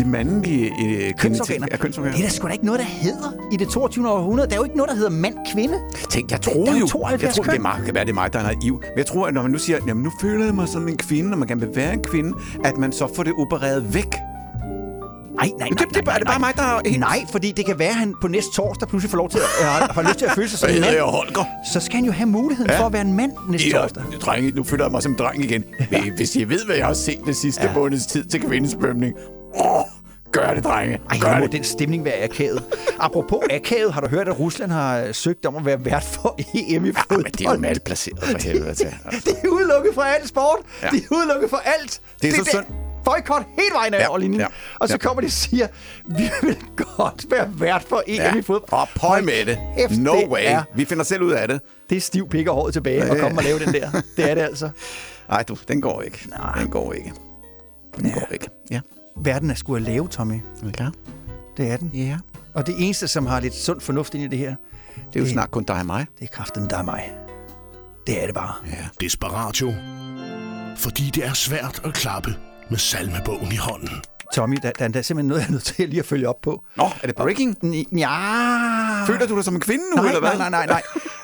De 0.00 0.08
mandlige 0.08 0.72
øh, 0.84 1.14
Kønsorganer. 1.18 1.66
Ja, 1.70 1.76
kønsorganer. 1.76 2.16
Det 2.16 2.24
er 2.24 2.28
der 2.28 2.34
sgu 2.34 2.46
da 2.46 2.52
ikke 2.52 2.64
noget, 2.66 2.80
der 2.80 2.86
hedder 2.86 3.32
i 3.52 3.56
det 3.56 3.68
22. 3.68 4.08
århundrede. 4.08 4.48
Der 4.48 4.54
er 4.54 4.58
jo 4.58 4.64
ikke 4.64 4.76
noget, 4.76 4.90
der 4.90 4.96
hedder 4.96 5.10
mand-kvinde. 5.10 5.74
Tænk, 6.10 6.30
jeg 6.30 6.40
tror 6.40 6.66
er 6.68 6.72
jo 6.72 6.78
jo, 6.78 6.86
72 6.86 7.22
jeg 7.22 7.34
tror, 7.34 7.42
det, 7.52 7.54
er 7.58 7.60
meget, 7.60 7.84
kan 7.84 7.94
være, 7.94 8.04
det 8.04 8.10
er 8.10 8.14
mig, 8.14 8.32
der 8.32 8.38
er 8.38 8.42
naiv. 8.42 8.74
Men 8.74 8.98
jeg 8.98 9.06
tror, 9.06 9.26
at 9.26 9.34
når 9.34 9.42
man 9.42 9.50
nu 9.50 9.58
siger, 9.58 9.78
jamen 9.86 10.02
nu 10.02 10.10
føler 10.20 10.44
jeg 10.44 10.54
mig 10.54 10.68
som 10.68 10.88
en 10.88 10.96
kvinde, 10.96 11.32
og 11.32 11.38
man 11.38 11.60
vil 11.60 11.68
være 11.74 11.92
en 11.94 12.02
kvinde, 12.02 12.32
at 12.64 12.76
man 12.78 12.92
så 12.92 13.14
får 13.16 13.22
det 13.22 13.32
opereret 13.38 13.94
væk. 13.94 14.04
Nej, 15.34 15.48
nej, 15.58 15.68
nej. 15.68 15.68
Det- 15.68 15.88
det 15.88 15.96
er 15.96 16.02
bare- 16.02 16.04
nej, 16.04 16.18
det 16.18 16.22
er 16.22 16.30
bare 16.30 16.40
nej. 16.40 16.48
mig, 16.48 16.56
der 16.56 16.62
er 16.62 16.80
helt- 16.86 17.00
Nej, 17.00 17.24
fordi 17.32 17.52
det 17.52 17.66
kan 17.66 17.78
være, 17.78 17.88
at 17.88 17.94
han 17.94 18.14
på 18.20 18.28
næste 18.28 18.50
torsdag 18.54 18.88
pludselig 18.88 19.10
får 19.10 19.18
lov 19.18 19.30
til 19.30 19.38
at, 19.38 19.44
øh, 19.60 19.94
har 19.94 20.02
lyst 20.02 20.18
til 20.18 20.24
at 20.26 20.32
føle 20.32 20.48
sig 20.48 20.58
som 20.58 20.70
en 20.74 20.80
mand. 20.80 20.96
Holger. 21.00 21.44
Så 21.72 21.80
skal 21.80 21.94
han 21.96 22.04
jo 22.04 22.12
have 22.12 22.26
muligheden 22.26 22.70
Ja. 22.70 22.80
for 22.80 22.84
at 22.86 22.92
være 22.92 23.02
en 23.02 23.12
mand 23.16 23.32
næste 23.50 23.68
Ja, 23.68 23.78
torsdag. 23.78 24.02
drenge, 24.20 24.50
nu 24.50 24.62
føler 24.62 24.84
jeg 24.84 24.92
mig 24.92 25.02
som 25.02 25.12
en 25.12 25.18
dreng 25.18 25.44
igen. 25.44 25.64
Hvis 26.16 26.36
I 26.36 26.44
ved, 26.48 26.64
hvad 26.66 26.76
jeg 26.76 26.86
har 26.86 26.94
set 26.94 27.18
det 27.26 27.36
sidste. 27.36 27.62
Ja. 27.62 27.74
måneds 27.74 28.06
tid 28.06 28.24
til 28.24 28.40
kvindesvømning. 28.40 29.14
Åh, 29.54 29.82
gør 30.32 30.54
det, 30.54 30.64
drenge. 30.64 31.00
Ej, 31.10 31.18
gør 31.20 31.38
må 31.38 31.44
det. 31.44 31.52
den 31.52 31.64
stemning 31.64 32.04
være 32.04 32.22
akavet. 32.22 32.62
Apropos 33.00 33.40
akavet, 33.50 33.92
har 33.92 34.00
du 34.00 34.08
hørt, 34.08 34.28
at 34.28 34.38
Rusland 34.40 34.70
har 34.72 35.12
søgt 35.12 35.46
om 35.46 35.56
at 35.56 35.64
være 35.64 35.84
vært 35.84 36.04
for 36.04 36.34
EM 36.54 36.84
i 36.84 36.88
Ja, 36.88 37.00
fodbold? 37.00 37.22
men 37.22 37.32
det 37.32 37.46
er 37.46 37.52
jo 37.52 37.58
malplaceret 37.58 38.22
for 38.22 38.38
helvede 38.38 38.74
til. 38.74 38.94
Altså. 39.06 39.20
Det 39.30 39.36
er 39.44 39.48
udelukket 39.48 39.94
fra 39.94 40.08
alt 40.14 40.28
sport. 40.28 40.58
Ja. 40.82 40.86
Ja. 40.86 40.90
Det 40.96 41.04
er 41.10 41.14
udelukket 41.16 41.50
fra 41.50 41.60
alt. 41.64 42.00
Det 42.22 42.28
er 42.30 42.34
så 42.44 42.44
synd. 42.50 42.64
Boykot 43.04 43.42
hele 43.58 43.70
vejen 43.74 43.94
af 43.94 43.98
Ja, 44.00 44.08
over 44.08 44.18
linjen. 44.18 44.40
ja, 44.40 44.46
Og 44.80 44.88
så 44.88 44.94
ja. 44.94 44.98
kommer 44.98 45.20
de 45.20 45.24
og 45.26 45.30
siger, 45.30 45.66
vi 46.06 46.30
vil 46.42 46.56
godt 46.76 47.26
være 47.30 47.48
vært 47.60 47.82
for 47.88 48.02
EM 48.06 48.14
Ja. 48.16 48.34
i 48.36 48.42
fodbold. 48.42 48.80
Og 48.80 48.88
pøj 48.94 49.20
med 49.20 49.46
det. 49.46 49.58
kæft, 49.78 49.98
No 50.00 50.16
det 50.20 50.28
way. 50.28 50.40
er- 50.44 50.62
Vi 50.74 50.84
finder 50.84 51.04
selv 51.04 51.22
ud 51.22 51.30
af 51.32 51.48
det. 51.48 51.60
Det 51.90 51.96
er 51.96 52.00
stiv 52.00 52.28
pik 52.28 52.48
og 52.48 52.54
håret 52.54 52.72
tilbage 52.72 53.10
og 53.10 53.18
komme 53.18 53.38
og 53.38 53.44
lave 53.44 53.58
den 53.58 53.72
der. 53.74 53.90
Det 54.16 54.30
er 54.30 54.34
det 54.34 54.40
altså. 54.42 54.70
Nej, 55.28 55.42
du, 55.42 55.56
den 55.68 55.80
går 55.80 56.02
ikke. 56.02 56.18
Nej. 56.30 56.58
Den 56.60 56.70
går 56.70 56.92
ikke. 56.92 57.12
Den 57.96 58.06
Ja. 58.06 58.12
går 58.14 58.26
ikke. 58.32 58.48
Ja. 58.70 58.80
Verden 59.16 59.50
er 59.50 59.54
sgu 59.54 59.76
at 59.76 59.82
lave, 59.82 60.08
Tommy. 60.08 60.40
Er 60.66 60.70
klar? 60.72 60.92
Det 61.56 61.70
er 61.70 61.76
den. 61.76 61.90
Ja. 61.94 62.18
Og 62.54 62.66
det 62.66 62.74
eneste, 62.78 63.08
som 63.08 63.26
har 63.26 63.40
lidt 63.40 63.54
sund 63.54 63.80
fornuft 63.80 64.14
ind 64.14 64.22
i 64.24 64.26
det 64.28 64.38
her, 64.38 64.54
Det 65.12 65.20
er 65.20 65.24
jo 65.24 65.30
snart 65.32 65.50
kun 65.50 65.64
dig 65.64 65.76
og 65.76 65.86
mig. 65.86 66.06
det 66.18 66.24
er 66.24 66.28
kraften, 66.36 66.70
der 66.70 66.78
er 66.78 66.82
mig. 66.82 67.12
Det 68.06 68.22
er 68.22 68.26
det 68.26 68.34
bare. 68.34 68.54
Ja. 68.66 68.86
Desperatio. 69.00 69.74
Fordi 70.76 71.10
det 71.14 71.26
er 71.26 71.32
svært 71.32 71.80
at 71.84 71.94
klappe 71.94 72.34
med 72.70 72.78
salmebogen 72.78 73.52
i 73.52 73.56
hånden. 73.56 73.90
Tommy, 74.34 74.56
der, 74.62 74.70
der 74.78 74.84
er 74.84 74.88
der 74.88 75.02
simpelthen 75.02 75.28
noget, 75.28 75.40
jeg 75.40 75.46
er 75.48 75.52
nødt 75.52 75.64
til 75.64 75.88
lige 75.88 76.00
at 76.00 76.06
følge 76.06 76.28
op 76.28 76.40
på. 76.42 76.64
Nå, 76.76 76.84
er 77.02 77.06
det 77.06 77.16
breaking? 77.16 77.56
Ja. 77.98 79.04
Føler 79.06 79.26
du 79.28 79.36
dig 79.36 79.44
som 79.44 79.54
en 79.54 79.60
kvinde 79.60 79.84
nu, 79.96 80.02
nej, 80.02 80.06
eller 80.06 80.20
hvad? 80.20 80.38
nej, 80.38 80.50
nej, 80.50 80.66
nej, 80.66 80.66
nej. 80.66 80.82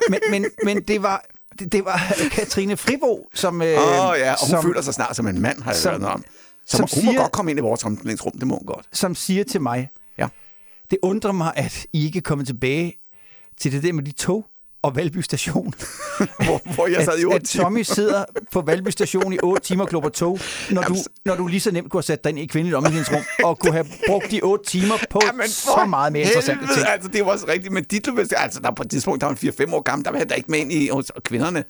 Men, 0.09 0.21
men, 0.31 0.45
men 0.65 0.83
det 0.83 1.03
var... 1.03 1.25
Det, 1.59 1.73
det 1.73 1.85
var 1.85 2.01
Katrine 2.33 2.77
Fribo, 2.77 3.29
som... 3.35 3.63
øh, 3.63 3.69
oh, 3.69 3.75
ja, 4.19 4.33
og 4.33 4.39
hun 4.41 4.51
som, 4.51 4.63
føler 4.63 4.81
sig 4.83 4.95
snart 4.95 5.17
som 5.17 5.27
en 5.27 5.41
mand, 5.43 5.63
har 5.63 5.71
jeg 5.71 5.77
som- 5.81 5.91
hørt 5.93 6.01
noget 6.01 6.15
om. 6.15 6.25
Så 6.67 6.77
som 6.77 6.87
hun 6.95 7.05
må 7.05 7.11
siger- 7.13 7.21
godt 7.23 7.33
komme 7.33 7.51
ind 7.51 7.59
i 7.61 7.63
vores 7.63 7.85
omklædningsrum, 7.85 8.33
det 8.33 8.47
må 8.47 8.55
hun 8.57 8.67
godt. 8.67 8.87
som 8.93 9.15
siger 9.15 9.45
til 9.45 9.61
mig, 9.61 9.89
Ja. 10.19 10.29
det 10.91 10.99
undrer 11.03 11.33
mig, 11.33 11.53
at 11.57 11.87
I 11.93 12.07
ikke 12.07 12.17
er 12.19 12.23
kommet 12.23 12.47
tilbage 12.47 12.95
til 13.61 13.73
det 13.73 13.83
der 13.83 13.93
med 13.93 14.03
de 14.05 14.13
tog 14.13 14.47
og 14.83 14.97
Valby 14.97 15.19
Station. 15.19 15.75
Hvor, 16.45 16.75
hvor 16.75 16.87
jeg 16.87 17.05
sad 17.05 17.19
i 17.19 17.21
at, 17.21 17.25
otte 17.27 17.37
at 17.37 17.43
Tommy 17.45 17.83
sidder 17.83 18.25
på 18.53 18.61
Valby 18.61 18.89
Station 18.89 19.33
i 19.33 19.39
8 19.43 19.65
timer 19.67 19.85
og 19.85 19.89
klubber 19.91 20.09
tog, 20.09 20.39
når 20.71 20.83
du, 20.83 20.87
Jamen, 20.87 20.97
så- 21.03 21.09
når 21.25 21.37
du 21.37 21.47
lige 21.47 21.61
så 21.61 21.71
nemt 21.71 21.91
kunne 21.91 21.99
have 21.99 22.03
sat 22.03 22.25
dig 22.25 22.31
ind 22.31 22.39
i 22.39 22.47
kvindeligt 22.47 22.77
omklædningsrum 22.77 23.21
og 23.45 23.59
kunne 23.59 23.73
have 23.73 23.87
brugt 24.09 24.31
de 24.31 24.41
8 24.43 24.65
timer 24.65 24.95
på 25.11 25.21
Jamen, 25.27 25.49
så 25.49 25.85
meget 25.89 26.13
mere 26.13 26.23
interessante 26.23 26.61
helvede, 26.61 26.79
ting. 26.81 26.89
Altså, 26.93 27.09
det 27.09 27.25
var 27.27 27.33
også 27.33 27.47
rigtigt, 27.49 27.73
men 27.73 27.85
hvis- 28.15 28.33
altså, 28.33 28.61
der 28.61 28.71
på 28.71 28.83
et 28.83 28.91
tidspunkt, 28.91 29.21
der 29.21 29.27
var 29.27 29.33
en 29.43 29.71
4-5 29.71 29.75
år 29.75 29.81
gammel, 29.83 30.05
der 30.05 30.11
var 30.11 30.19
jeg 30.19 30.29
da 30.29 30.35
ikke 30.35 30.51
med 30.51 30.59
ind 30.59 30.73
i 30.73 30.89
hos 30.89 31.13
kvinderne. 31.25 31.65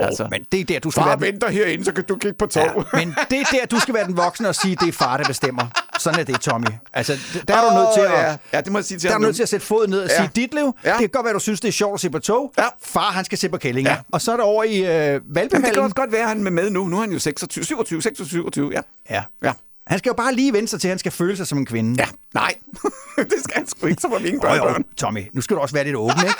Oh, 0.00 0.06
altså, 0.06 0.28
men 0.30 0.44
det 0.52 0.60
er 0.60 0.64
der, 0.64 0.78
du 0.78 0.90
skal 0.90 1.02
far 1.02 1.06
være 1.08 1.16
den, 1.16 1.22
venter 1.26 1.48
herinde, 1.50 1.84
så 1.84 1.92
kan 1.92 2.04
du 2.04 2.16
kigge 2.16 2.38
på 2.38 2.46
tog. 2.46 2.62
ja, 2.64 2.98
men 2.98 3.14
det 3.30 3.40
er 3.40 3.44
der, 3.52 3.66
du 3.70 3.80
skal 3.80 3.94
være 3.94 4.06
den 4.06 4.16
voksne 4.16 4.48
og 4.48 4.54
sige, 4.54 4.76
det 4.76 4.88
er 4.88 4.92
far, 4.92 5.16
der 5.16 5.24
bestemmer. 5.24 5.66
Sådan 5.98 6.20
er 6.20 6.24
det, 6.24 6.40
Tommy. 6.40 6.66
Altså, 6.92 7.18
der 7.48 7.56
er 7.56 7.68
du 7.70 7.74
nødt 7.76 7.88
til 7.94 8.00
at... 8.00 8.12
Ja, 8.22 8.36
ja 8.52 8.60
det 8.60 8.72
må 8.72 8.78
jeg 8.78 8.84
sige 8.84 8.98
til 8.98 9.08
Der 9.08 9.14
er 9.14 9.18
du 9.18 9.24
nødt 9.24 9.36
til 9.36 9.42
at 9.42 9.48
sætte 9.48 9.66
foden 9.66 9.90
ned 9.90 10.02
og 10.02 10.08
Ja. 10.08 10.16
sige, 10.16 10.30
dit 10.36 10.54
liv, 10.54 10.76
Ja. 10.84 10.90
det 10.90 10.98
kan 10.98 11.08
godt 11.08 11.24
være, 11.24 11.34
du 11.34 11.38
synes, 11.38 11.60
det 11.60 11.68
er 11.68 11.72
sjovt 11.72 11.94
at 11.94 12.00
se 12.00 12.10
på 12.10 12.18
tog. 12.18 12.52
Ja. 12.58 12.64
Far, 12.82 13.10
han 13.12 13.24
skal 13.24 13.38
se 13.38 13.48
på 13.48 13.56
kællinger. 13.56 13.90
Ja. 13.92 13.98
Og 14.12 14.20
så 14.20 14.32
er 14.32 14.36
der 14.36 14.44
over 14.44 14.64
i 14.64 14.76
øh, 14.78 14.84
Jamen, 14.86 15.20
det 15.36 15.50
kan 15.64 15.78
også 15.78 15.94
godt 15.94 16.12
være, 16.12 16.28
han 16.28 16.46
er 16.46 16.50
med 16.50 16.70
nu. 16.70 16.84
Nu 16.88 16.96
er 16.96 17.00
han 17.00 17.12
jo 17.12 17.18
26, 17.18 17.64
27, 17.64 18.02
26, 18.02 18.28
27, 18.28 18.70
ja. 18.72 18.80
Ja. 19.10 19.22
Ja. 19.44 19.52
Han 19.86 19.98
skal 19.98 20.10
jo 20.10 20.14
bare 20.14 20.34
lige 20.34 20.52
vende 20.52 20.68
sig 20.68 20.80
til, 20.80 20.88
at 20.88 20.90
han 20.92 20.98
skal 20.98 21.12
føle 21.12 21.36
sig 21.36 21.46
som 21.46 21.58
en 21.58 21.66
kvinde. 21.66 22.02
Ja, 22.02 22.08
nej. 22.34 22.54
det 23.16 23.32
skal 23.44 23.54
han 23.56 23.68
sgu 23.68 23.86
ikke, 23.86 24.02
så 24.02 24.08
var 24.08 24.18
vi 24.18 24.26
ingen 24.26 24.40
børnebørn. 24.40 24.84
Tommy, 24.96 25.30
nu 25.32 25.40
skal 25.40 25.56
du 25.56 25.60
også 25.62 25.74
være 25.74 25.84
lidt 25.84 25.96
åben, 25.96 26.20
ikke? 26.24 26.34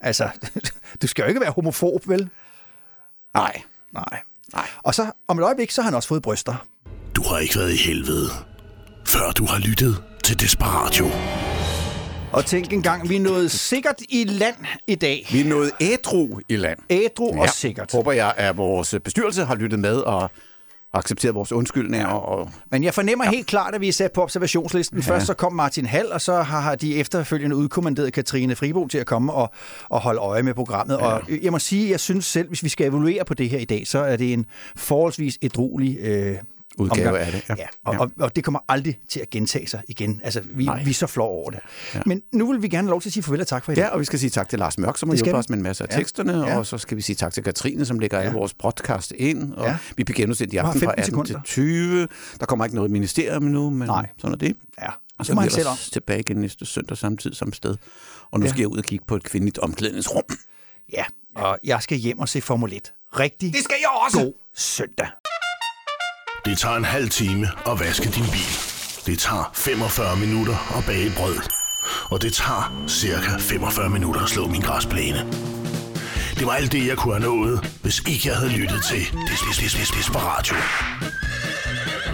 Altså, 0.00 0.28
du 1.02 1.06
skal 1.06 1.22
jo 1.22 1.28
ikke 1.28 1.40
være 1.40 1.50
homofob, 1.50 2.08
vel? 2.08 2.28
Nej. 3.38 3.62
Nej. 3.92 4.20
Nej. 4.54 4.66
Og 4.82 4.94
så 4.94 5.10
om 5.28 5.38
et 5.38 5.42
øjeblik, 5.42 5.70
så 5.70 5.82
har 5.82 5.86
han 5.86 5.94
også 5.94 6.08
fået 6.08 6.22
bryster. 6.22 6.66
Du 7.16 7.22
har 7.22 7.38
ikke 7.38 7.56
været 7.56 7.72
i 7.72 7.76
helvede, 7.76 8.28
før 9.06 9.30
du 9.30 9.44
har 9.44 9.58
lyttet 9.58 10.02
til 10.24 10.40
Desperatio. 10.40 11.06
Og 12.32 12.46
tænk 12.46 12.72
engang, 12.72 13.08
vi 13.08 13.16
er 13.16 13.20
nået 13.20 13.50
sikkert 13.50 13.96
i 14.08 14.24
land 14.24 14.56
i 14.86 14.94
dag. 14.94 15.26
Vi 15.32 15.40
er 15.40 15.44
nået 15.44 15.70
ædru 15.80 16.40
i 16.48 16.56
land. 16.56 16.78
Ædru 16.90 17.40
og 17.42 17.48
sikkert. 17.48 17.92
Håber 17.92 18.12
jeg, 18.12 18.34
at 18.36 18.56
vores 18.56 18.94
bestyrelse 19.04 19.44
har 19.44 19.54
lyttet 19.54 19.78
med 19.78 19.96
og 19.96 20.30
accepteret 20.92 21.34
vores 21.34 21.52
undskyldninger. 21.52 22.06
Og... 22.06 22.50
Men 22.70 22.84
jeg 22.84 22.94
fornemmer 22.94 23.24
ja. 23.24 23.30
helt 23.30 23.46
klart, 23.46 23.74
at 23.74 23.80
vi 23.80 23.88
er 23.88 23.92
sat 23.92 24.12
på 24.12 24.22
observationslisten. 24.22 24.98
Ja. 24.98 25.12
Først 25.12 25.26
så 25.26 25.34
kom 25.34 25.52
Martin 25.52 25.86
Hall, 25.86 26.12
og 26.12 26.20
så 26.20 26.42
har 26.42 26.60
har 26.60 26.74
de 26.74 26.96
efterfølgende 26.96 27.56
udkommanderet 27.56 28.12
Katrine 28.12 28.56
Fribo 28.56 28.86
til 28.86 28.98
at 28.98 29.06
komme 29.06 29.32
og, 29.32 29.52
og 29.88 30.00
holde 30.00 30.20
øje 30.20 30.42
med 30.42 30.54
programmet. 30.54 30.98
Ja. 30.98 31.04
Og 31.04 31.22
jeg 31.42 31.52
må 31.52 31.58
sige, 31.58 31.90
jeg 31.90 32.00
synes 32.00 32.24
selv, 32.24 32.48
hvis 32.48 32.62
vi 32.62 32.68
skal 32.68 32.88
evaluere 32.88 33.24
på 33.24 33.34
det 33.34 33.48
her 33.48 33.58
i 33.58 33.64
dag, 33.64 33.86
så 33.86 33.98
er 33.98 34.16
det 34.16 34.32
en 34.32 34.46
forholdsvis 34.76 35.38
ædruelig 35.42 35.98
øh, 36.00 36.36
Udgave 36.78 37.08
omgang. 37.08 37.26
af 37.26 37.32
det, 37.32 37.44
ja. 37.48 37.54
Ja, 37.58 37.66
og, 37.84 37.94
Ja. 37.94 38.00
Og, 38.00 38.10
og 38.20 38.36
det 38.36 38.44
kommer 38.44 38.60
aldrig 38.68 38.98
til 39.08 39.20
at 39.20 39.30
gentage 39.30 39.66
sig 39.66 39.82
igen. 39.88 40.20
Altså, 40.24 40.40
vi, 40.44 40.64
Nej. 40.64 40.82
vi 40.84 40.90
er 40.90 40.94
så 40.94 41.06
flår 41.06 41.26
over 41.26 41.50
det. 41.50 41.60
Ja. 41.94 42.00
Men 42.06 42.22
nu 42.32 42.52
vil 42.52 42.62
vi 42.62 42.68
gerne 42.68 42.86
have 42.86 42.90
lov 42.90 43.00
til 43.02 43.08
at 43.08 43.12
sige 43.12 43.22
farvel 43.22 43.40
og 43.40 43.46
tak 43.46 43.64
for 43.64 43.72
i 43.72 43.74
dag. 43.74 43.82
Ja, 43.82 43.88
og 43.88 44.00
vi 44.00 44.04
skal 44.04 44.18
sige 44.18 44.30
tak 44.30 44.48
til 44.48 44.58
Lars 44.58 44.78
Mørk, 44.78 44.98
som 44.98 45.08
har 45.08 45.16
hjulpet 45.16 45.34
os 45.34 45.48
med 45.48 45.56
en 45.58 45.62
masse 45.62 45.84
af 45.84 45.88
Ja. 45.92 45.96
teksterne, 45.96 46.32
Ja. 46.46 46.58
og 46.58 46.66
så 46.66 46.78
skal 46.78 46.96
vi 46.96 47.02
sige 47.02 47.16
tak 47.16 47.32
til 47.32 47.42
Katrine, 47.42 47.84
som 47.84 47.98
lægger 47.98 48.18
ja. 48.18 48.24
alle 48.24 48.34
vores 48.38 48.54
podcast 48.54 49.12
ind, 49.16 49.52
og 49.54 49.66
Ja. 49.66 49.76
vi 49.96 50.04
bliver 50.04 50.16
genudsendt 50.16 50.52
i 50.52 50.56
aften 50.56 50.80
fra 50.80 50.86
15 50.90 50.98
18 50.98 51.26
til 51.26 51.32
sekunder. 51.34 51.42
20. 51.44 52.08
Der 52.40 52.46
kommer 52.46 52.64
ikke 52.64 52.74
noget 52.74 52.90
ministerium 52.90 53.42
nu, 53.42 53.70
men 53.70 53.88
Nej. 53.88 54.06
sådan 54.18 54.34
er 54.34 54.38
det. 54.38 54.56
Ja, 54.82 54.88
Og 55.18 55.26
så 55.26 55.32
er 55.32 55.40
vi 55.40 55.46
ellers 55.58 55.90
tilbage 55.90 56.20
igen 56.20 56.36
næste 56.36 56.66
søndag 56.66 56.96
samtidig 56.96 57.36
som 57.36 57.52
sted. 57.52 57.76
Og 58.30 58.40
nu 58.40 58.46
Ja. 58.46 58.50
skal 58.50 58.60
jeg 58.60 58.68
ud 58.68 58.78
og 58.78 58.84
kigge 58.84 59.04
på 59.08 59.16
et 59.16 59.22
kvindeligt 59.22 59.58
omklædningsrum. 59.58 60.22
Ja, 60.92 61.04
og 61.36 61.58
jeg 61.64 61.82
skal 61.82 61.96
hjem 61.98 62.18
og 62.18 62.28
se 62.28 62.40
Formel 62.40 62.72
1. 62.72 62.92
Rigtig 63.18 63.52
Det 63.54 63.64
skal 63.64 63.76
jeg 63.80 63.90
også! 64.06 64.18
god 64.18 64.32
søndag. 64.56 65.06
Det 66.48 66.58
tager 66.58 66.76
en 66.76 66.84
halv 66.84 67.08
time 67.08 67.48
at 67.66 67.80
vaske 67.80 68.04
din 68.04 68.24
bil. 68.24 68.52
Det 69.06 69.18
tager 69.18 69.50
45 69.54 70.16
minutter 70.16 70.78
at 70.78 70.84
bage 70.86 71.12
brød. 71.16 71.38
Og 72.10 72.22
det 72.22 72.32
tager 72.32 72.84
cirka 72.86 73.30
45 73.38 73.90
minutter 73.90 74.20
at 74.20 74.28
slå 74.28 74.46
min 74.46 74.60
græsplæne. 74.60 75.18
Det 76.38 76.46
var 76.46 76.52
alt 76.52 76.72
det, 76.72 76.86
jeg 76.86 76.96
kunne 76.96 77.14
have 77.14 77.24
nået, 77.24 77.78
hvis 77.82 77.98
ikke 77.98 78.28
jeg 78.28 78.36
havde 78.36 78.52
lyttet 78.52 78.84
til 78.84 79.00
Des, 79.28 79.40
Des, 79.40 79.58
Des, 79.58 79.72
Des, 79.72 79.90
Desperatio. 79.90 80.56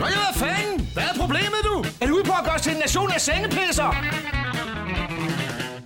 Nå 0.01 0.07
ja, 0.07 0.19
hvad 0.25 0.35
fanden? 0.35 0.89
Hvad 0.95 1.05
er 1.05 1.19
problemet, 1.21 1.61
du? 1.65 1.85
Er 2.01 2.07
du 2.07 2.15
ude 2.15 2.25
på 2.25 2.33
at 2.33 2.45
gøre 2.45 2.55
os 2.55 2.63
til 2.63 2.73
en 2.73 2.79
nation 2.79 3.11
af 3.13 3.21
sengepisser? 3.21 3.91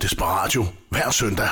Desperatio 0.01 0.65
hver 0.89 1.11
søndag 1.11 1.49